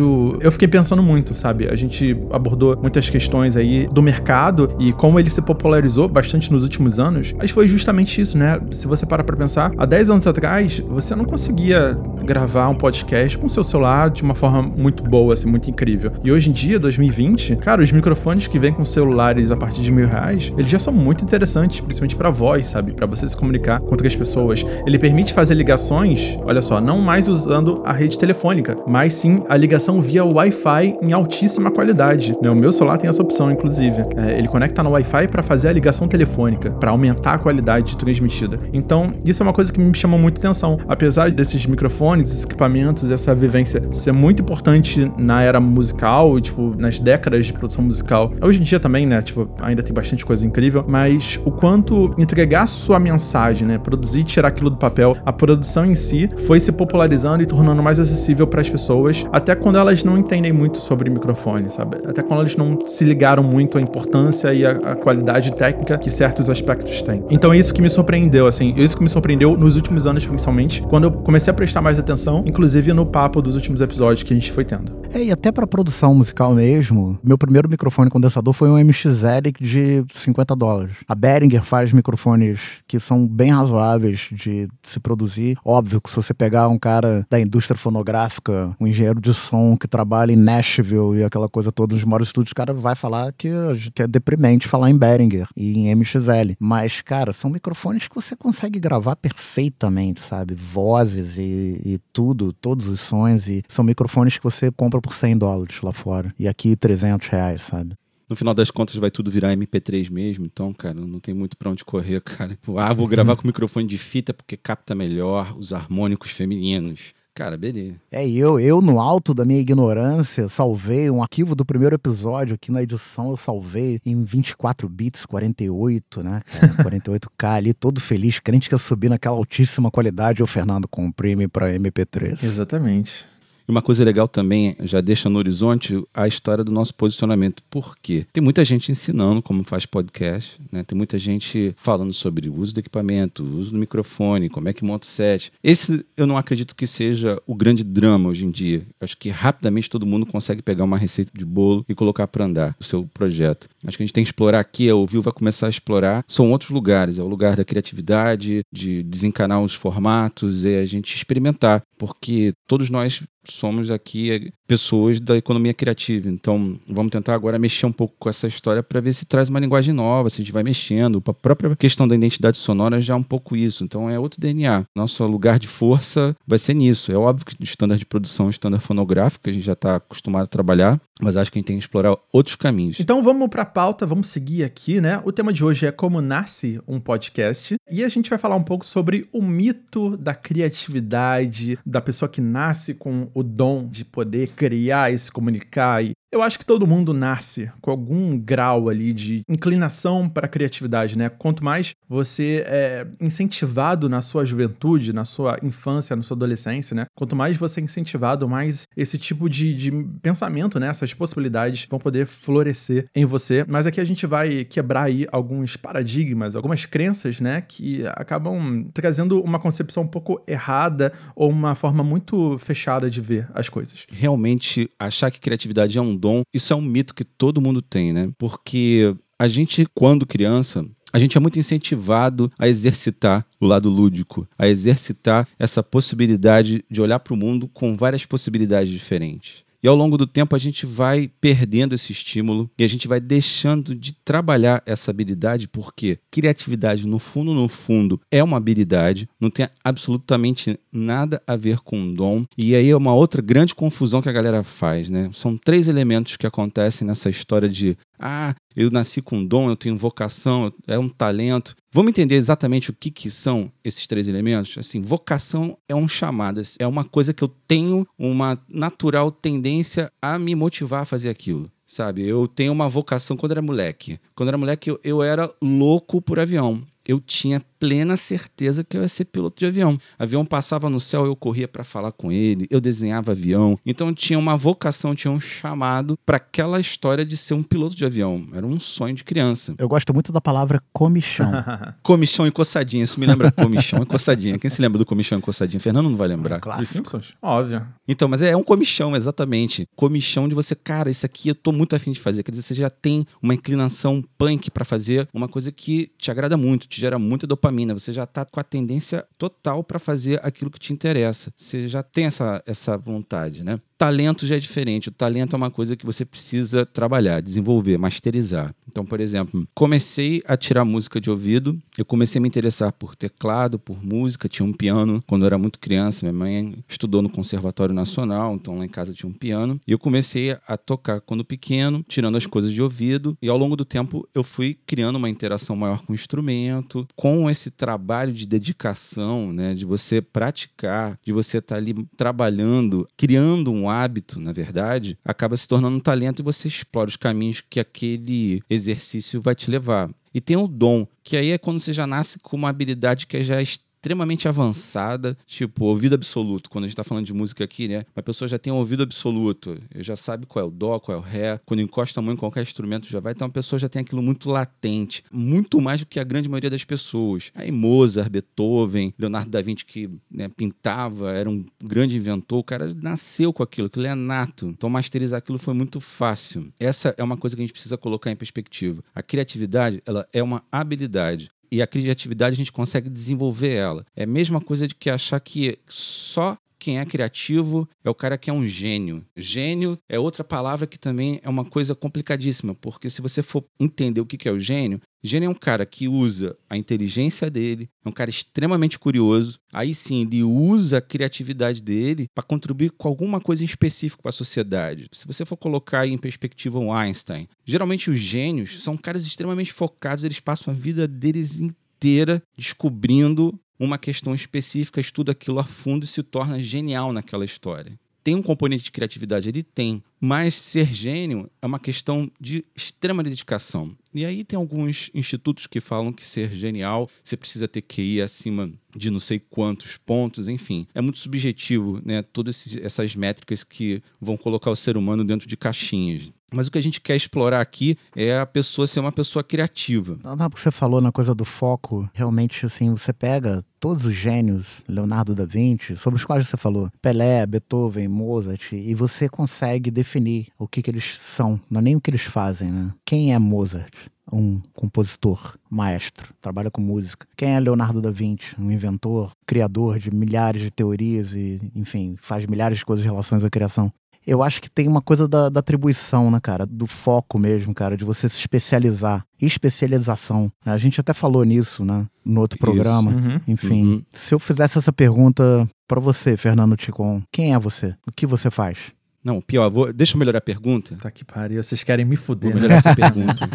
episódio 0.00 0.38
eu 0.40 0.50
fiquei 0.50 0.68
pensando 0.68 1.02
muito, 1.02 1.34
sabe? 1.34 1.68
A 1.68 1.76
gente 1.76 2.16
abordou 2.30 2.76
muitas 2.80 3.08
questões 3.10 3.56
aí 3.56 3.86
do 3.88 4.02
mercado 4.02 4.74
e 4.78 4.92
como 4.92 5.18
ele 5.18 5.28
se 5.28 5.42
popularizou 5.42 6.08
bastante 6.08 6.50
nos 6.50 6.62
últimos 6.62 6.98
anos. 6.98 7.34
Mas 7.36 7.50
foi 7.50 7.68
justamente 7.68 8.20
isso, 8.20 8.38
né? 8.38 8.60
Se 8.70 8.86
você 8.86 9.04
parar 9.04 9.24
pra 9.24 9.36
pensar, 9.36 9.72
há 9.76 9.84
10 9.84 10.10
anos 10.10 10.26
atrás, 10.26 10.80
você 10.80 11.14
não 11.14 11.24
conseguia 11.24 11.96
gravar 12.24 12.68
um 12.68 12.74
podcast 12.74 13.36
com 13.36 13.48
seu 13.48 13.64
celular 13.64 14.10
de 14.10 14.22
uma 14.22 14.34
forma 14.34 14.62
muito 14.62 15.02
boa, 15.02 15.34
assim, 15.34 15.48
muito 15.48 15.68
incrível. 15.70 16.12
E 16.22 16.30
hoje 16.30 16.48
em 16.48 16.52
dia, 16.52 16.78
2020, 16.78 17.56
cara, 17.56 17.82
os 17.82 17.92
microfones 17.92 18.46
que 18.46 18.58
vêm 18.58 18.72
com 18.72 18.84
celulares 18.84 19.50
a 19.50 19.56
partir 19.56 19.82
de 19.82 19.90
mil 19.90 20.06
reais, 20.06 20.52
eles 20.56 20.70
já 20.70 20.78
são 20.78 20.92
muito 20.92 21.24
interessantes, 21.24 21.80
principalmente 21.80 22.16
pra 22.16 22.30
voz, 22.30 22.68
sabe? 22.68 22.92
Pra 22.92 23.06
você 23.06 23.28
se 23.28 23.36
comunicar 23.36 23.80
com 23.80 23.90
outras 23.90 24.14
pessoas. 24.14 24.64
Ele 24.86 24.98
permite 24.98 25.32
fazer 25.32 25.54
ligações, 25.54 26.38
olha 26.44 26.62
só, 26.62 26.80
não 26.80 26.98
mais 26.98 27.28
usando 27.28 27.82
a 27.84 27.92
rede 27.92 28.18
telefônica, 28.18 28.76
mas 28.86 29.14
sim 29.14 29.42
a 29.48 29.56
ligação 29.56 29.89
via 29.98 30.22
Wi-Fi 30.22 30.98
em 31.00 31.12
altíssima 31.14 31.70
qualidade. 31.70 32.36
né? 32.42 32.50
O 32.50 32.54
meu 32.54 32.70
celular 32.70 32.98
tem 32.98 33.08
essa 33.08 33.22
opção, 33.22 33.50
inclusive. 33.50 34.02
É, 34.14 34.38
ele 34.38 34.46
conecta 34.46 34.82
no 34.82 34.90
Wi-Fi 34.90 35.28
para 35.28 35.42
fazer 35.42 35.68
a 35.68 35.72
ligação 35.72 36.06
telefônica, 36.06 36.70
para 36.72 36.90
aumentar 36.90 37.32
a 37.32 37.38
qualidade 37.38 37.96
transmitida. 37.96 38.60
Então, 38.74 39.14
isso 39.24 39.42
é 39.42 39.44
uma 39.44 39.54
coisa 39.54 39.72
que 39.72 39.80
me 39.80 39.94
chamou 39.96 40.18
muito 40.18 40.38
atenção. 40.38 40.76
Apesar 40.86 41.30
desses 41.30 41.64
microfones, 41.64 42.30
esses 42.30 42.44
equipamentos, 42.44 43.10
essa 43.10 43.34
vivência 43.34 43.82
ser 43.92 44.12
muito 44.12 44.42
importante 44.42 45.10
na 45.16 45.40
era 45.40 45.58
musical, 45.60 46.38
tipo, 46.40 46.74
nas 46.76 46.98
décadas 46.98 47.46
de 47.46 47.52
produção 47.52 47.84
musical. 47.84 48.32
Hoje 48.42 48.60
em 48.60 48.64
dia 48.64 48.78
também, 48.78 49.06
né, 49.06 49.22
tipo, 49.22 49.48
ainda 49.60 49.82
tem 49.82 49.94
bastante 49.94 50.26
coisa 50.26 50.44
incrível, 50.44 50.84
mas 50.86 51.40
o 51.44 51.50
quanto 51.50 52.14
entregar 52.18 52.66
sua 52.66 52.98
mensagem, 52.98 53.66
né, 53.66 53.78
produzir 53.78 54.20
e 54.20 54.24
tirar 54.24 54.48
aquilo 54.48 54.68
do 54.68 54.76
papel, 54.76 55.16
a 55.24 55.32
produção 55.32 55.86
em 55.86 55.94
si 55.94 56.28
foi 56.46 56.60
se 56.60 56.72
popularizando 56.72 57.42
e 57.42 57.46
tornando 57.46 57.82
mais 57.82 57.98
acessível 57.98 58.46
para 58.46 58.60
as 58.60 58.68
pessoas, 58.68 59.24
até 59.32 59.54
quando 59.54 59.76
elas 59.80 60.04
não 60.04 60.18
entendem 60.18 60.52
muito 60.52 60.78
sobre 60.80 61.10
microfone, 61.10 61.70
sabe? 61.70 61.98
Até 62.06 62.22
quando 62.22 62.40
elas 62.40 62.56
não 62.56 62.78
se 62.86 63.04
ligaram 63.04 63.42
muito 63.42 63.78
à 63.78 63.80
importância 63.80 64.52
e 64.52 64.64
à, 64.64 64.70
à 64.70 64.96
qualidade 64.96 65.52
técnica 65.52 65.98
que 65.98 66.10
certos 66.10 66.48
aspectos 66.48 67.02
têm. 67.02 67.24
Então 67.30 67.52
é 67.52 67.58
isso 67.58 67.72
que 67.72 67.82
me 67.82 67.90
surpreendeu, 67.90 68.46
assim, 68.46 68.74
isso 68.76 68.96
que 68.96 69.02
me 69.02 69.08
surpreendeu 69.08 69.56
nos 69.56 69.76
últimos 69.76 70.06
anos, 70.06 70.26
principalmente, 70.26 70.82
quando 70.82 71.04
eu 71.04 71.12
comecei 71.12 71.50
a 71.50 71.54
prestar 71.54 71.80
mais 71.80 71.98
atenção, 71.98 72.44
inclusive 72.46 72.92
no 72.92 73.06
papo 73.06 73.42
dos 73.42 73.56
últimos 73.56 73.80
episódios 73.80 74.22
que 74.22 74.32
a 74.32 74.36
gente 74.36 74.52
foi 74.52 74.64
tendo. 74.64 74.92
É, 75.12 75.24
e 75.24 75.32
até 75.32 75.50
pra 75.50 75.66
produção 75.66 76.14
musical 76.14 76.54
mesmo, 76.54 77.18
meu 77.22 77.36
primeiro 77.36 77.68
microfone 77.68 78.10
condensador 78.10 78.52
foi 78.52 78.68
um 78.68 78.78
MXL 78.78 79.50
de 79.60 80.04
50 80.14 80.54
dólares. 80.54 80.96
A 81.08 81.14
Behringer 81.14 81.62
faz 81.62 81.92
microfones 81.92 82.60
que 82.86 83.00
são 83.00 83.26
bem 83.26 83.50
razoáveis 83.50 84.28
de 84.32 84.68
se 84.82 85.00
produzir. 85.00 85.56
Óbvio 85.64 86.00
que 86.00 86.10
se 86.10 86.16
você 86.16 86.34
pegar 86.34 86.68
um 86.68 86.78
cara 86.78 87.26
da 87.30 87.40
indústria 87.40 87.76
fonográfica, 87.76 88.74
um 88.80 88.86
engenheiro 88.86 89.20
de 89.20 89.34
som 89.34 89.69
que 89.76 89.88
trabalha 89.88 90.32
em 90.32 90.36
Nashville 90.36 91.18
e 91.18 91.24
aquela 91.24 91.48
coisa 91.48 91.72
toda 91.72 91.94
nos 91.94 92.04
maiores 92.04 92.28
estúdios, 92.28 92.52
o 92.52 92.54
cara 92.54 92.72
vai 92.72 92.94
falar 92.94 93.32
que, 93.32 93.48
que 93.94 94.02
é 94.02 94.06
deprimente 94.06 94.68
falar 94.68 94.90
em 94.90 94.98
Behringer 94.98 95.46
e 95.56 95.78
em 95.78 95.94
MXL. 95.94 96.54
Mas, 96.58 97.00
cara, 97.00 97.32
são 97.32 97.50
microfones 97.50 98.08
que 98.08 98.14
você 98.14 98.36
consegue 98.36 98.78
gravar 98.78 99.16
perfeitamente, 99.16 100.20
sabe? 100.20 100.54
Vozes 100.54 101.38
e, 101.38 101.80
e 101.84 102.00
tudo, 102.12 102.52
todos 102.52 102.88
os 102.88 103.00
sons. 103.00 103.48
E 103.48 103.62
são 103.68 103.84
microfones 103.84 104.36
que 104.36 104.44
você 104.44 104.70
compra 104.70 105.00
por 105.00 105.12
100 105.12 105.38
dólares 105.38 105.80
lá 105.82 105.92
fora. 105.92 106.34
E 106.38 106.48
aqui 106.48 106.76
300 106.76 107.28
reais, 107.28 107.62
sabe? 107.62 107.94
No 108.30 108.36
final 108.36 108.54
das 108.54 108.70
contas 108.70 108.94
vai 108.94 109.10
tudo 109.10 109.28
virar 109.28 109.56
MP3 109.56 110.08
mesmo, 110.08 110.46
então, 110.46 110.72
cara, 110.72 110.94
não 110.94 111.18
tem 111.18 111.34
muito 111.34 111.56
pra 111.56 111.68
onde 111.68 111.84
correr, 111.84 112.20
cara. 112.22 112.56
Ah, 112.76 112.92
vou 112.92 113.08
gravar 113.08 113.34
com 113.34 113.44
microfone 113.44 113.88
de 113.88 113.98
fita 113.98 114.32
porque 114.32 114.56
capta 114.56 114.94
melhor 114.94 115.58
os 115.58 115.72
harmônicos 115.72 116.30
femininos. 116.30 117.12
Cara, 117.40 117.56
beleza. 117.56 117.94
É, 118.12 118.28
e 118.28 118.38
eu, 118.38 118.60
eu, 118.60 118.82
no 118.82 119.00
alto 119.00 119.32
da 119.32 119.46
minha 119.46 119.58
ignorância, 119.58 120.46
salvei 120.46 121.08
um 121.10 121.22
arquivo 121.22 121.54
do 121.54 121.64
primeiro 121.64 121.94
episódio 121.94 122.54
aqui 122.54 122.70
na 122.70 122.82
edição, 122.82 123.30
eu 123.30 123.36
salvei 123.38 123.98
em 124.04 124.22
24 124.26 124.86
bits, 124.86 125.24
48, 125.24 126.22
né, 126.22 126.42
cara? 126.44 126.68
48K 126.84 127.56
ali, 127.56 127.72
todo 127.72 127.98
feliz, 127.98 128.38
crente 128.40 128.68
que 128.68 128.74
ia 128.74 128.78
subir 128.78 129.08
naquela 129.08 129.36
altíssima 129.36 129.90
qualidade, 129.90 130.42
o 130.42 130.46
Fernando 130.46 130.86
comprime 130.86 131.48
pra 131.48 131.72
MP3. 131.72 132.44
Exatamente. 132.44 133.26
Uma 133.70 133.80
coisa 133.80 134.04
legal 134.04 134.26
também, 134.26 134.74
já 134.82 135.00
deixa 135.00 135.30
no 135.30 135.38
horizonte 135.38 136.02
a 136.12 136.26
história 136.26 136.64
do 136.64 136.72
nosso 136.72 136.92
posicionamento. 136.92 137.62
Por 137.70 137.96
quê? 137.96 138.26
Tem 138.32 138.42
muita 138.42 138.64
gente 138.64 138.90
ensinando 138.90 139.40
como 139.40 139.62
faz 139.62 139.86
podcast, 139.86 140.60
né? 140.72 140.82
Tem 140.82 140.98
muita 140.98 141.16
gente 141.20 141.72
falando 141.76 142.12
sobre 142.12 142.48
o 142.48 142.58
uso 142.58 142.74
do 142.74 142.80
equipamento, 142.80 143.44
o 143.44 143.58
uso 143.60 143.70
do 143.70 143.78
microfone, 143.78 144.48
como 144.48 144.68
é 144.68 144.72
que 144.72 144.84
monta 144.84 145.06
o 145.06 145.10
set. 145.10 145.52
Esse 145.62 146.04
eu 146.16 146.26
não 146.26 146.36
acredito 146.36 146.74
que 146.74 146.84
seja 146.84 147.40
o 147.46 147.54
grande 147.54 147.84
drama 147.84 148.28
hoje 148.28 148.44
em 148.44 148.50
dia. 148.50 148.82
Acho 149.00 149.16
que 149.16 149.28
rapidamente 149.28 149.88
todo 149.88 150.04
mundo 150.04 150.26
consegue 150.26 150.62
pegar 150.62 150.82
uma 150.82 150.98
receita 150.98 151.30
de 151.32 151.44
bolo 151.44 151.84
e 151.88 151.94
colocar 151.94 152.26
para 152.26 152.46
andar 152.46 152.74
o 152.80 152.82
seu 152.82 153.08
projeto. 153.14 153.68
Acho 153.86 153.96
que 153.96 154.02
a 154.02 154.06
gente 154.06 154.12
tem 154.12 154.24
que 154.24 154.30
explorar 154.30 154.58
aqui, 154.58 154.90
a 154.90 154.96
Ouviu 154.96 155.22
vai 155.22 155.32
começar 155.32 155.68
a 155.68 155.70
explorar, 155.70 156.24
são 156.26 156.50
outros 156.50 156.70
lugares. 156.70 157.20
É 157.20 157.22
o 157.22 157.28
lugar 157.28 157.54
da 157.54 157.64
criatividade, 157.64 158.62
de 158.72 159.04
desencanar 159.04 159.62
os 159.62 159.74
formatos, 159.74 160.64
e 160.64 160.74
a 160.74 160.84
gente 160.86 161.14
experimentar. 161.14 161.82
Porque 161.96 162.52
todos 162.66 162.90
nós 162.90 163.22
somos 163.44 163.90
aqui 163.90 164.52
pessoas 164.66 165.18
da 165.18 165.36
economia 165.36 165.74
criativa. 165.74 166.28
Então, 166.28 166.78
vamos 166.88 167.10
tentar 167.10 167.34
agora 167.34 167.58
mexer 167.58 167.86
um 167.86 167.92
pouco 167.92 168.14
com 168.18 168.28
essa 168.28 168.46
história 168.46 168.82
para 168.82 169.00
ver 169.00 169.12
se 169.12 169.26
traz 169.26 169.48
uma 169.48 169.58
linguagem 169.58 169.92
nova, 169.92 170.30
se 170.30 170.40
a 170.40 170.44
gente 170.44 170.52
vai 170.52 170.62
mexendo. 170.62 171.22
A 171.26 171.34
própria 171.34 171.74
questão 171.74 172.06
da 172.06 172.14
identidade 172.14 172.58
sonora 172.58 173.00
já 173.00 173.14
é 173.14 173.16
um 173.16 173.22
pouco 173.22 173.56
isso. 173.56 173.82
Então, 173.82 174.08
é 174.08 174.18
outro 174.18 174.40
DNA. 174.40 174.84
Nosso 174.96 175.24
lugar 175.26 175.58
de 175.58 175.66
força 175.66 176.36
vai 176.46 176.58
ser 176.58 176.74
nisso. 176.74 177.10
É 177.10 177.16
óbvio 177.16 177.46
que 177.46 177.56
o 177.60 177.64
standard 177.64 177.98
de 177.98 178.06
produção, 178.06 178.46
o 178.46 178.50
standard 178.50 178.84
fonográfico, 178.84 179.48
a 179.48 179.52
gente 179.52 179.64
já 179.64 179.72
está 179.72 179.96
acostumado 179.96 180.44
a 180.44 180.46
trabalhar, 180.46 181.00
mas 181.20 181.36
acho 181.36 181.50
que 181.50 181.58
a 181.58 181.60
gente 181.60 181.66
tem 181.66 181.76
que 181.76 181.84
explorar 181.84 182.16
outros 182.32 182.56
caminhos. 182.56 183.00
Então 183.00 183.22
vamos 183.22 183.48
para 183.48 183.62
a 183.62 183.66
pauta, 183.66 184.06
vamos 184.06 184.28
seguir 184.28 184.64
aqui, 184.64 185.00
né? 185.00 185.20
O 185.24 185.32
tema 185.32 185.52
de 185.52 185.64
hoje 185.64 185.86
é 185.86 185.92
como 185.92 186.20
nasce 186.20 186.80
um 186.86 186.98
podcast 186.98 187.74
e 187.90 188.02
a 188.02 188.08
gente 188.08 188.30
vai 188.30 188.38
falar 188.38 188.56
um 188.56 188.62
pouco 188.62 188.86
sobre 188.86 189.28
o 189.32 189.42
mito 189.42 190.16
da 190.16 190.34
criatividade, 190.34 191.78
da 191.84 192.00
pessoa 192.00 192.28
que 192.28 192.40
nasce 192.40 192.94
com 192.94 193.29
o 193.34 193.42
dom 193.42 193.88
de 193.88 194.04
poder 194.04 194.48
criar 194.48 195.12
e 195.12 195.18
se 195.18 195.30
comunicar 195.30 196.04
e 196.04 196.12
eu 196.32 196.42
acho 196.42 196.58
que 196.58 196.64
todo 196.64 196.86
mundo 196.86 197.12
nasce 197.12 197.70
com 197.80 197.90
algum 197.90 198.38
grau 198.38 198.88
ali 198.88 199.12
de 199.12 199.42
inclinação 199.48 200.28
para 200.28 200.46
a 200.46 200.48
criatividade, 200.48 201.18
né? 201.18 201.28
Quanto 201.28 201.64
mais 201.64 201.94
você 202.08 202.64
é 202.66 203.06
incentivado 203.20 204.08
na 204.08 204.20
sua 204.20 204.44
juventude, 204.44 205.12
na 205.12 205.24
sua 205.24 205.58
infância, 205.62 206.14
na 206.14 206.22
sua 206.22 206.36
adolescência, 206.36 206.94
né? 206.94 207.06
Quanto 207.16 207.34
mais 207.34 207.56
você 207.56 207.80
é 207.80 207.84
incentivado, 207.84 208.48
mais 208.48 208.86
esse 208.96 209.18
tipo 209.18 209.48
de, 209.48 209.74
de 209.74 209.90
pensamento, 210.22 210.78
né? 210.78 210.88
Essas 210.88 211.12
possibilidades 211.12 211.86
vão 211.90 211.98
poder 211.98 212.26
florescer 212.26 213.06
em 213.14 213.24
você. 213.24 213.64
Mas 213.66 213.86
aqui 213.86 214.00
a 214.00 214.04
gente 214.04 214.24
vai 214.24 214.64
quebrar 214.64 215.04
aí 215.04 215.26
alguns 215.32 215.76
paradigmas, 215.76 216.54
algumas 216.54 216.86
crenças, 216.86 217.40
né? 217.40 217.60
Que 217.60 218.04
acabam 218.14 218.88
trazendo 218.94 219.42
uma 219.42 219.58
concepção 219.58 220.04
um 220.04 220.08
pouco 220.08 220.40
errada 220.46 221.12
ou 221.34 221.50
uma 221.50 221.74
forma 221.74 222.04
muito 222.04 222.56
fechada 222.58 223.10
de 223.10 223.20
ver 223.20 223.48
as 223.52 223.68
coisas. 223.68 224.06
Realmente, 224.12 224.88
achar 224.96 225.30
que 225.30 225.40
criatividade 225.40 225.98
é 225.98 226.00
um 226.00 226.19
dom, 226.20 226.42
isso 226.54 226.72
é 226.72 226.76
um 226.76 226.82
mito 226.82 227.14
que 227.14 227.24
todo 227.24 227.60
mundo 227.60 227.82
tem, 227.82 228.12
né? 228.12 228.30
Porque 228.38 229.14
a 229.38 229.48
gente, 229.48 229.86
quando 229.94 230.26
criança, 230.26 230.86
a 231.12 231.18
gente 231.18 231.36
é 231.36 231.40
muito 231.40 231.58
incentivado 231.58 232.52
a 232.58 232.68
exercitar 232.68 233.44
o 233.60 233.66
lado 233.66 233.88
lúdico, 233.88 234.46
a 234.58 234.68
exercitar 234.68 235.48
essa 235.58 235.82
possibilidade 235.82 236.84
de 236.88 237.02
olhar 237.02 237.18
para 237.18 237.34
o 237.34 237.36
mundo 237.36 237.66
com 237.66 237.96
várias 237.96 238.24
possibilidades 238.24 238.92
diferentes. 238.92 239.64
E 239.82 239.88
ao 239.88 239.96
longo 239.96 240.18
do 240.18 240.26
tempo 240.26 240.54
a 240.54 240.58
gente 240.58 240.84
vai 240.84 241.30
perdendo 241.40 241.94
esse 241.94 242.12
estímulo 242.12 242.70
e 242.78 242.84
a 242.84 242.88
gente 242.88 243.08
vai 243.08 243.18
deixando 243.18 243.94
de 243.94 244.12
trabalhar 244.12 244.82
essa 244.84 245.10
habilidade, 245.10 245.68
porque 245.68 246.18
criatividade, 246.30 247.06
no 247.06 247.18
fundo, 247.18 247.54
no 247.54 247.68
fundo, 247.68 248.20
é 248.30 248.42
uma 248.44 248.58
habilidade, 248.58 249.28
não 249.40 249.48
tem 249.48 249.68
absolutamente 249.82 250.78
nada 250.92 251.42
a 251.46 251.56
ver 251.56 251.78
com 251.78 252.12
dom. 252.12 252.44
E 252.58 252.74
aí 252.74 252.90
é 252.90 252.96
uma 252.96 253.14
outra 253.14 253.40
grande 253.40 253.74
confusão 253.74 254.20
que 254.20 254.28
a 254.28 254.32
galera 254.32 254.62
faz, 254.62 255.08
né? 255.08 255.30
São 255.32 255.56
três 255.56 255.88
elementos 255.88 256.36
que 256.36 256.46
acontecem 256.46 257.06
nessa 257.06 257.30
história 257.30 257.68
de 257.68 257.96
ah, 258.20 258.54
eu 258.76 258.90
nasci 258.90 259.22
com 259.22 259.44
dom, 259.44 259.68
eu 259.68 259.76
tenho 259.76 259.96
vocação, 259.96 260.72
é 260.86 260.98
um 260.98 261.08
talento. 261.08 261.74
Vamos 261.92 262.10
entender 262.10 262.34
exatamente 262.36 262.90
o 262.90 262.92
que, 262.92 263.10
que 263.10 263.30
são 263.30 263.72
esses 263.82 264.06
três 264.06 264.28
elementos? 264.28 264.76
Assim, 264.78 265.00
vocação 265.00 265.76
é 265.88 265.94
um 265.94 266.06
chamado, 266.06 266.62
é 266.78 266.86
uma 266.86 267.04
coisa 267.04 267.32
que 267.32 267.42
eu 267.42 267.48
tenho 267.66 268.06
uma 268.18 268.58
natural 268.68 269.32
tendência 269.32 270.12
a 270.20 270.38
me 270.38 270.54
motivar 270.54 271.02
a 271.02 271.06
fazer 271.06 271.30
aquilo. 271.30 271.70
Sabe, 271.86 272.24
eu 272.24 272.46
tenho 272.46 272.72
uma 272.72 272.88
vocação 272.88 273.36
quando 273.36 273.50
era 273.50 273.62
moleque. 273.62 274.20
Quando 274.36 274.48
era 274.50 274.58
moleque, 274.58 274.90
eu, 274.90 275.00
eu 275.02 275.22
era 275.22 275.52
louco 275.60 276.22
por 276.22 276.38
avião 276.38 276.86
eu 277.10 277.18
tinha 277.18 277.62
plena 277.80 278.16
certeza 278.16 278.84
que 278.84 278.96
eu 278.96 279.00
ia 279.02 279.08
ser 279.08 279.24
piloto 279.24 279.58
de 279.58 279.66
avião. 279.66 279.98
O 280.18 280.22
avião 280.22 280.44
passava 280.44 280.90
no 280.90 281.00
céu, 281.00 281.24
eu 281.24 281.34
corria 281.34 281.66
para 281.66 281.82
falar 281.82 282.12
com 282.12 282.30
ele, 282.30 282.66
eu 282.70 282.80
desenhava 282.80 283.32
avião. 283.32 283.78
Então 283.84 284.08
eu 284.08 284.14
tinha 284.14 284.38
uma 284.38 284.56
vocação, 284.56 285.14
tinha 285.14 285.32
um 285.32 285.40
chamado 285.40 286.18
para 286.26 286.36
aquela 286.36 286.78
história 286.78 287.24
de 287.24 287.36
ser 287.36 287.54
um 287.54 287.62
piloto 287.62 287.96
de 287.96 288.04
avião. 288.04 288.46
Era 288.52 288.66
um 288.66 288.78
sonho 288.78 289.14
de 289.14 289.24
criança. 289.24 289.74
Eu 289.78 289.88
gosto 289.88 290.12
muito 290.12 290.30
da 290.30 290.40
palavra 290.40 290.80
comichão. 290.92 291.50
comichão 292.02 292.46
e 292.46 292.50
coçadinha, 292.50 293.02
isso 293.02 293.18
me 293.18 293.26
lembra 293.26 293.50
comichão 293.50 294.02
e 294.02 294.06
coçadinha. 294.06 294.58
Quem 294.58 294.70
se 294.70 294.82
lembra 294.82 294.98
do 294.98 295.06
comichão 295.06 295.38
e 295.38 295.42
coçadinha? 295.42 295.80
Fernando 295.80 296.10
não 296.10 296.16
vai 296.16 296.28
lembrar. 296.28 296.56
Ah, 296.56 296.60
clássico. 296.60 296.92
Simpsons? 296.92 297.34
Óbvio. 297.40 297.86
Então, 298.06 298.28
mas 298.28 298.42
é 298.42 298.54
um 298.54 298.62
comichão, 298.62 299.16
exatamente. 299.16 299.86
Comichão 299.96 300.48
de 300.48 300.54
você, 300.54 300.74
cara, 300.74 301.10
isso 301.10 301.24
aqui 301.24 301.48
eu 301.48 301.54
tô 301.54 301.72
muito 301.72 301.96
afim 301.96 302.12
de 302.12 302.20
fazer. 302.20 302.42
Quer 302.42 302.50
dizer, 302.50 302.62
você 302.62 302.74
já 302.74 302.90
tem 302.90 303.24
uma 303.42 303.54
inclinação 303.54 304.22
punk 304.36 304.70
para 304.70 304.84
fazer 304.84 305.28
uma 305.32 305.48
coisa 305.48 305.72
que 305.72 306.10
te 306.18 306.30
agrada 306.30 306.56
muito, 306.56 306.86
te 306.86 307.00
gera 307.00 307.18
muita 307.18 307.46
dopamina. 307.46 307.69
Você 307.94 308.12
já 308.12 308.26
tá 308.26 308.44
com 308.44 308.60
a 308.60 308.64
tendência 308.64 309.26
total 309.38 309.82
para 309.82 309.98
fazer 309.98 310.40
aquilo 310.44 310.70
que 310.70 310.78
te 310.78 310.92
interessa. 310.92 311.52
Você 311.56 311.88
já 311.88 312.02
tem 312.02 312.26
essa, 312.26 312.62
essa 312.66 312.96
vontade, 312.96 313.64
né? 313.64 313.80
Talento 314.00 314.46
já 314.46 314.56
é 314.56 314.58
diferente. 314.58 315.10
O 315.10 315.12
talento 315.12 315.54
é 315.54 315.58
uma 315.58 315.70
coisa 315.70 315.94
que 315.94 316.06
você 316.06 316.24
precisa 316.24 316.86
trabalhar, 316.86 317.42
desenvolver, 317.42 317.98
masterizar. 317.98 318.74
Então, 318.88 319.04
por 319.04 319.20
exemplo, 319.20 319.68
comecei 319.74 320.42
a 320.46 320.56
tirar 320.56 320.86
música 320.86 321.20
de 321.20 321.30
ouvido. 321.30 321.78
Eu 321.98 322.06
comecei 322.06 322.38
a 322.38 322.42
me 322.42 322.48
interessar 322.48 322.94
por 322.94 323.14
teclado, 323.14 323.78
por 323.78 324.02
música. 324.02 324.48
Tinha 324.48 324.64
um 324.64 324.72
piano 324.72 325.22
quando 325.26 325.42
eu 325.42 325.48
era 325.48 325.58
muito 325.58 325.78
criança. 325.78 326.24
Minha 326.24 326.32
mãe 326.32 326.78
estudou 326.88 327.20
no 327.20 327.28
Conservatório 327.28 327.94
Nacional, 327.94 328.54
então 328.54 328.78
lá 328.78 328.86
em 328.86 328.88
casa 328.88 329.12
tinha 329.12 329.28
um 329.28 329.34
piano. 329.34 329.78
E 329.86 329.92
eu 329.92 329.98
comecei 329.98 330.56
a 330.66 330.78
tocar 330.78 331.20
quando 331.20 331.44
pequeno, 331.44 332.02
tirando 332.08 332.38
as 332.38 332.46
coisas 332.46 332.72
de 332.72 332.82
ouvido. 332.82 333.36
E 333.42 333.50
ao 333.50 333.58
longo 333.58 333.76
do 333.76 333.84
tempo 333.84 334.26
eu 334.34 334.42
fui 334.42 334.78
criando 334.86 335.16
uma 335.16 335.28
interação 335.28 335.76
maior 335.76 336.00
com 336.06 336.14
o 336.14 336.16
instrumento, 336.16 337.06
com 337.14 337.50
esse 337.50 337.70
trabalho 337.70 338.32
de 338.32 338.46
dedicação, 338.46 339.52
né, 339.52 339.74
de 339.74 339.84
você 339.84 340.22
praticar, 340.22 341.18
de 341.22 341.34
você 341.34 341.58
estar 341.58 341.74
tá 341.74 341.78
ali 341.78 341.94
trabalhando, 342.16 343.06
criando 343.14 343.70
um 343.70 343.89
hábito, 343.90 344.40
na 344.40 344.52
verdade, 344.52 345.18
acaba 345.24 345.56
se 345.56 345.66
tornando 345.66 345.96
um 345.96 346.00
talento 346.00 346.40
e 346.40 346.42
você 346.42 346.68
explora 346.68 347.08
os 347.08 347.16
caminhos 347.16 347.60
que 347.60 347.80
aquele 347.80 348.62
exercício 348.70 349.40
vai 349.40 349.54
te 349.54 349.70
levar. 349.70 350.10
E 350.32 350.40
tem 350.40 350.56
o 350.56 350.68
dom, 350.68 351.06
que 351.22 351.36
aí 351.36 351.50
é 351.50 351.58
quando 351.58 351.80
você 351.80 351.92
já 351.92 352.06
nasce 352.06 352.38
com 352.38 352.56
uma 352.56 352.68
habilidade 352.68 353.26
que 353.26 353.42
já 353.42 353.60
extremamente 354.00 354.48
avançada, 354.48 355.36
tipo 355.46 355.84
ouvido 355.84 356.14
absoluto. 356.14 356.70
Quando 356.70 356.84
a 356.84 356.88
gente 356.88 356.96
tá 356.96 357.04
falando 357.04 357.26
de 357.26 357.34
música 357.34 357.62
aqui, 357.62 357.86
né? 357.86 358.04
A 358.16 358.22
pessoa 358.22 358.48
já 358.48 358.58
tem 358.58 358.72
um 358.72 358.76
ouvido 358.76 359.02
absoluto, 359.02 359.78
já 359.96 360.16
sabe 360.16 360.46
qual 360.46 360.64
é 360.64 360.68
o 360.68 360.70
dó, 360.70 360.98
qual 360.98 361.18
é 361.18 361.20
o 361.20 361.22
ré. 361.22 361.60
Quando 361.66 361.80
encosta 361.80 362.18
a 362.18 362.22
mão 362.22 362.32
em 362.32 362.36
qualquer 362.36 362.62
instrumento 362.62 363.06
já 363.08 363.20
vai, 363.20 363.32
então 363.32 363.46
a 363.46 363.50
pessoa 363.50 363.78
já 363.78 363.90
tem 363.90 364.00
aquilo 364.00 364.22
muito 364.22 364.48
latente, 364.48 365.22
muito 365.30 365.80
mais 365.82 366.00
do 366.00 366.06
que 366.06 366.18
a 366.18 366.24
grande 366.24 366.48
maioria 366.48 366.70
das 366.70 366.82
pessoas. 366.82 367.52
Aí 367.54 367.70
Mozart, 367.70 368.30
Beethoven, 368.30 369.12
Leonardo 369.18 369.50
da 369.50 369.60
Vinci 369.60 369.84
que 369.84 370.08
né, 370.32 370.48
pintava, 370.48 371.32
era 371.32 371.50
um 371.50 371.64
grande 371.82 372.16
inventor, 372.16 372.60
o 372.60 372.64
cara 372.64 372.94
nasceu 372.94 373.52
com 373.52 373.62
aquilo, 373.62 373.88
aquilo 373.88 374.06
é 374.06 374.14
nato. 374.14 374.68
Então 374.68 374.88
masterizar 374.88 375.38
aquilo 375.38 375.58
foi 375.58 375.74
muito 375.74 376.00
fácil. 376.00 376.72
Essa 376.80 377.14
é 377.18 377.22
uma 377.22 377.36
coisa 377.36 377.54
que 377.54 377.60
a 377.60 377.64
gente 377.64 377.72
precisa 377.72 377.98
colocar 377.98 378.30
em 378.30 378.36
perspectiva. 378.36 379.04
A 379.14 379.22
criatividade, 379.22 380.00
ela 380.06 380.26
é 380.32 380.42
uma 380.42 380.62
habilidade 380.72 381.50
e 381.70 381.80
a 381.80 381.86
criatividade 381.86 382.54
a 382.54 382.56
gente 382.56 382.72
consegue 382.72 383.08
desenvolver 383.08 383.74
ela. 383.74 384.04
É 384.16 384.24
a 384.24 384.26
mesma 384.26 384.60
coisa 384.60 384.88
de 384.88 384.94
que 384.94 385.08
achar 385.08 385.40
que 385.40 385.78
só 385.88 386.56
quem 386.80 386.98
é 386.98 387.04
criativo 387.04 387.86
é 388.02 388.08
o 388.08 388.14
cara 388.14 388.38
que 388.38 388.48
é 388.48 388.52
um 388.52 388.66
gênio. 388.66 389.24
Gênio 389.36 389.98
é 390.08 390.18
outra 390.18 390.42
palavra 390.42 390.86
que 390.86 390.98
também 390.98 391.38
é 391.42 391.48
uma 391.48 391.64
coisa 391.64 391.94
complicadíssima, 391.94 392.74
porque 392.74 393.10
se 393.10 393.20
você 393.20 393.42
for 393.42 393.62
entender 393.78 394.20
o 394.20 394.26
que 394.26 394.48
é 394.48 394.52
o 394.52 394.58
gênio, 394.58 394.98
gênio 395.22 395.46
é 395.46 395.50
um 395.50 395.54
cara 395.54 395.84
que 395.84 396.08
usa 396.08 396.56
a 396.68 396.78
inteligência 396.78 397.50
dele, 397.50 397.90
é 398.02 398.08
um 398.08 398.12
cara 398.12 398.30
extremamente 398.30 398.98
curioso. 398.98 399.58
Aí 399.70 399.94
sim, 399.94 400.22
ele 400.22 400.42
usa 400.42 400.98
a 400.98 401.02
criatividade 401.02 401.82
dele 401.82 402.26
para 402.34 402.42
contribuir 402.42 402.92
com 402.92 403.06
alguma 403.06 403.40
coisa 403.40 403.62
em 403.62 403.66
específico 403.66 404.22
para 404.22 404.30
a 404.30 404.32
sociedade. 404.32 405.06
Se 405.12 405.26
você 405.26 405.44
for 405.44 405.58
colocar 405.58 406.08
em 406.08 406.16
perspectiva 406.16 406.78
o 406.78 406.90
Einstein, 406.90 407.46
geralmente 407.66 408.10
os 408.10 408.18
gênios 408.18 408.82
são 408.82 408.96
caras 408.96 409.26
extremamente 409.26 409.72
focados, 409.72 410.24
eles 410.24 410.40
passam 410.40 410.72
a 410.72 410.76
vida 410.76 411.06
deles 411.06 411.60
inteira 411.60 412.42
descobrindo 412.56 413.60
uma 413.80 413.96
questão 413.96 414.34
específica, 414.34 415.00
estuda 415.00 415.32
aquilo 415.32 415.58
a 415.58 415.64
fundo 415.64 416.04
e 416.04 416.06
se 416.06 416.22
torna 416.22 416.60
genial 416.60 417.14
naquela 417.14 417.46
história. 417.46 417.98
Tem 418.22 418.34
um 418.34 418.42
componente 418.42 418.84
de 418.84 418.92
criatividade? 418.92 419.48
Ele 419.48 419.62
tem. 419.62 420.04
Mas 420.20 420.54
ser 420.54 420.86
gênio 420.92 421.50
é 421.62 421.66
uma 421.66 421.78
questão 421.78 422.30
de 422.38 422.62
extrema 422.76 423.22
dedicação. 423.22 423.96
E 424.12 424.24
aí 424.24 424.44
tem 424.44 424.56
alguns 424.56 425.10
institutos 425.14 425.66
que 425.66 425.80
falam 425.80 426.12
que 426.12 426.26
ser 426.26 426.50
genial 426.50 427.08
você 427.22 427.36
precisa 427.36 427.66
ter 427.66 427.80
QI 427.80 428.20
acima 428.20 428.70
de 428.94 429.10
não 429.10 429.20
sei 429.20 429.38
quantos 429.38 429.96
pontos, 429.96 430.48
enfim. 430.48 430.86
É 430.94 431.00
muito 431.00 431.18
subjetivo, 431.18 432.00
né? 432.04 432.22
Todas 432.22 432.76
essas 432.82 433.14
métricas 433.14 433.62
que 433.64 434.02
vão 434.20 434.36
colocar 434.36 434.70
o 434.70 434.76
ser 434.76 434.96
humano 434.96 435.24
dentro 435.24 435.48
de 435.48 435.56
caixinhas. 435.56 436.30
Mas 436.52 436.66
o 436.66 436.72
que 436.72 436.78
a 436.78 436.82
gente 436.82 437.00
quer 437.00 437.14
explorar 437.14 437.60
aqui 437.60 437.96
é 438.14 438.38
a 438.38 438.46
pessoa 438.46 438.86
ser 438.86 438.98
uma 438.98 439.12
pessoa 439.12 439.44
criativa. 439.44 440.18
Não, 440.22 440.34
não, 440.34 440.50
porque 440.50 440.62
você 440.62 440.72
falou 440.72 441.00
na 441.00 441.12
coisa 441.12 441.32
do 441.34 441.44
foco, 441.44 442.10
realmente, 442.12 442.66
assim, 442.66 442.90
você 442.90 443.12
pega 443.12 443.62
todos 443.78 444.04
os 444.04 444.14
gênios, 444.14 444.82
Leonardo 444.88 445.34
da 445.34 445.46
Vinci, 445.46 445.96
sobre 445.96 446.18
os 446.18 446.24
quais 446.24 446.46
você 446.46 446.56
falou, 446.56 446.90
Pelé, 447.00 447.46
Beethoven, 447.46 448.08
Mozart, 448.08 448.72
e 448.72 448.94
você 448.94 449.28
consegue 449.28 449.90
definir 449.90 450.09
o 450.58 450.66
que, 450.66 450.82
que 450.82 450.90
eles 450.90 451.18
são, 451.18 451.60
não 451.70 451.80
é 451.80 451.82
nem 451.82 451.96
o 451.96 452.00
que 452.00 452.10
eles 452.10 452.22
fazem, 452.22 452.70
né? 452.70 452.92
Quem 453.04 453.32
é 453.34 453.38
Mozart? 453.38 453.92
um 454.32 454.60
compositor, 454.74 455.58
maestro, 455.68 456.32
trabalha 456.40 456.70
com 456.70 456.80
música. 456.80 457.26
Quem 457.36 457.56
é 457.56 457.58
Leonardo 457.58 458.00
da 458.00 458.12
Vinci? 458.12 458.54
Um 458.56 458.70
inventor, 458.70 459.32
criador 459.44 459.98
de 459.98 460.08
milhares 460.12 460.62
de 460.62 460.70
teorias 460.70 461.34
e, 461.34 461.60
enfim, 461.74 462.16
faz 462.20 462.46
milhares 462.46 462.78
de 462.78 462.84
coisas 462.84 463.04
em 463.04 463.08
relação 463.08 463.38
à 463.44 463.50
criação 463.50 463.92
eu 464.26 464.42
acho 464.42 464.60
que 464.60 464.70
tem 464.70 464.86
uma 464.86 465.00
coisa 465.00 465.26
da, 465.26 465.48
da, 465.48 465.60
atribuição, 465.60 466.30
né, 466.30 466.38
cara? 466.40 466.66
Do 466.66 466.86
foco 466.86 467.38
mesmo, 467.38 467.74
cara, 467.74 467.96
de 467.96 468.04
você 468.04 468.28
se 468.28 468.38
especializar. 468.38 469.24
Especialização. 469.40 470.52
A 470.64 470.76
gente 470.76 471.00
até 471.00 471.14
falou 471.14 471.42
nisso, 471.42 471.84
né? 471.84 472.06
No 472.24 472.42
outro 472.42 472.58
programa. 472.58 473.12
Uhum. 473.12 473.40
Enfim, 473.48 473.86
uhum. 473.86 474.02
se 474.12 474.34
eu 474.34 474.38
fizesse 474.38 474.78
essa 474.78 474.92
pergunta 474.92 475.68
para 475.88 476.00
você, 476.00 476.36
Fernando 476.36 476.76
Ticon, 476.76 477.22
quem 477.32 477.54
é 477.54 477.58
você? 477.58 477.94
O 478.06 478.12
que 478.12 478.26
você 478.26 478.50
faz? 478.50 478.92
Não, 479.22 479.38
pior, 479.40 479.70
vou, 479.70 479.92
deixa 479.92 480.14
eu 480.14 480.18
melhorar 480.18 480.38
a 480.38 480.42
pergunta. 480.42 480.96
Tá 481.00 481.10
que 481.10 481.22
pariu, 481.24 481.62
vocês 481.62 481.84
querem 481.84 482.06
me 482.06 482.16
fuder. 482.16 482.52
Vou 482.52 482.60
melhorar 482.60 482.76
essa 482.76 482.94
pergunta. 482.96 483.48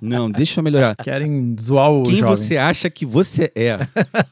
Não, 0.00 0.30
deixa 0.30 0.60
eu 0.60 0.64
melhorar. 0.64 0.94
Querem 0.94 1.56
zoar 1.60 1.90
o 1.90 2.04
Quem 2.04 2.18
jovem. 2.18 2.36
você 2.36 2.56
acha 2.56 2.88
que 2.88 3.04
você 3.04 3.50
é? 3.56 3.78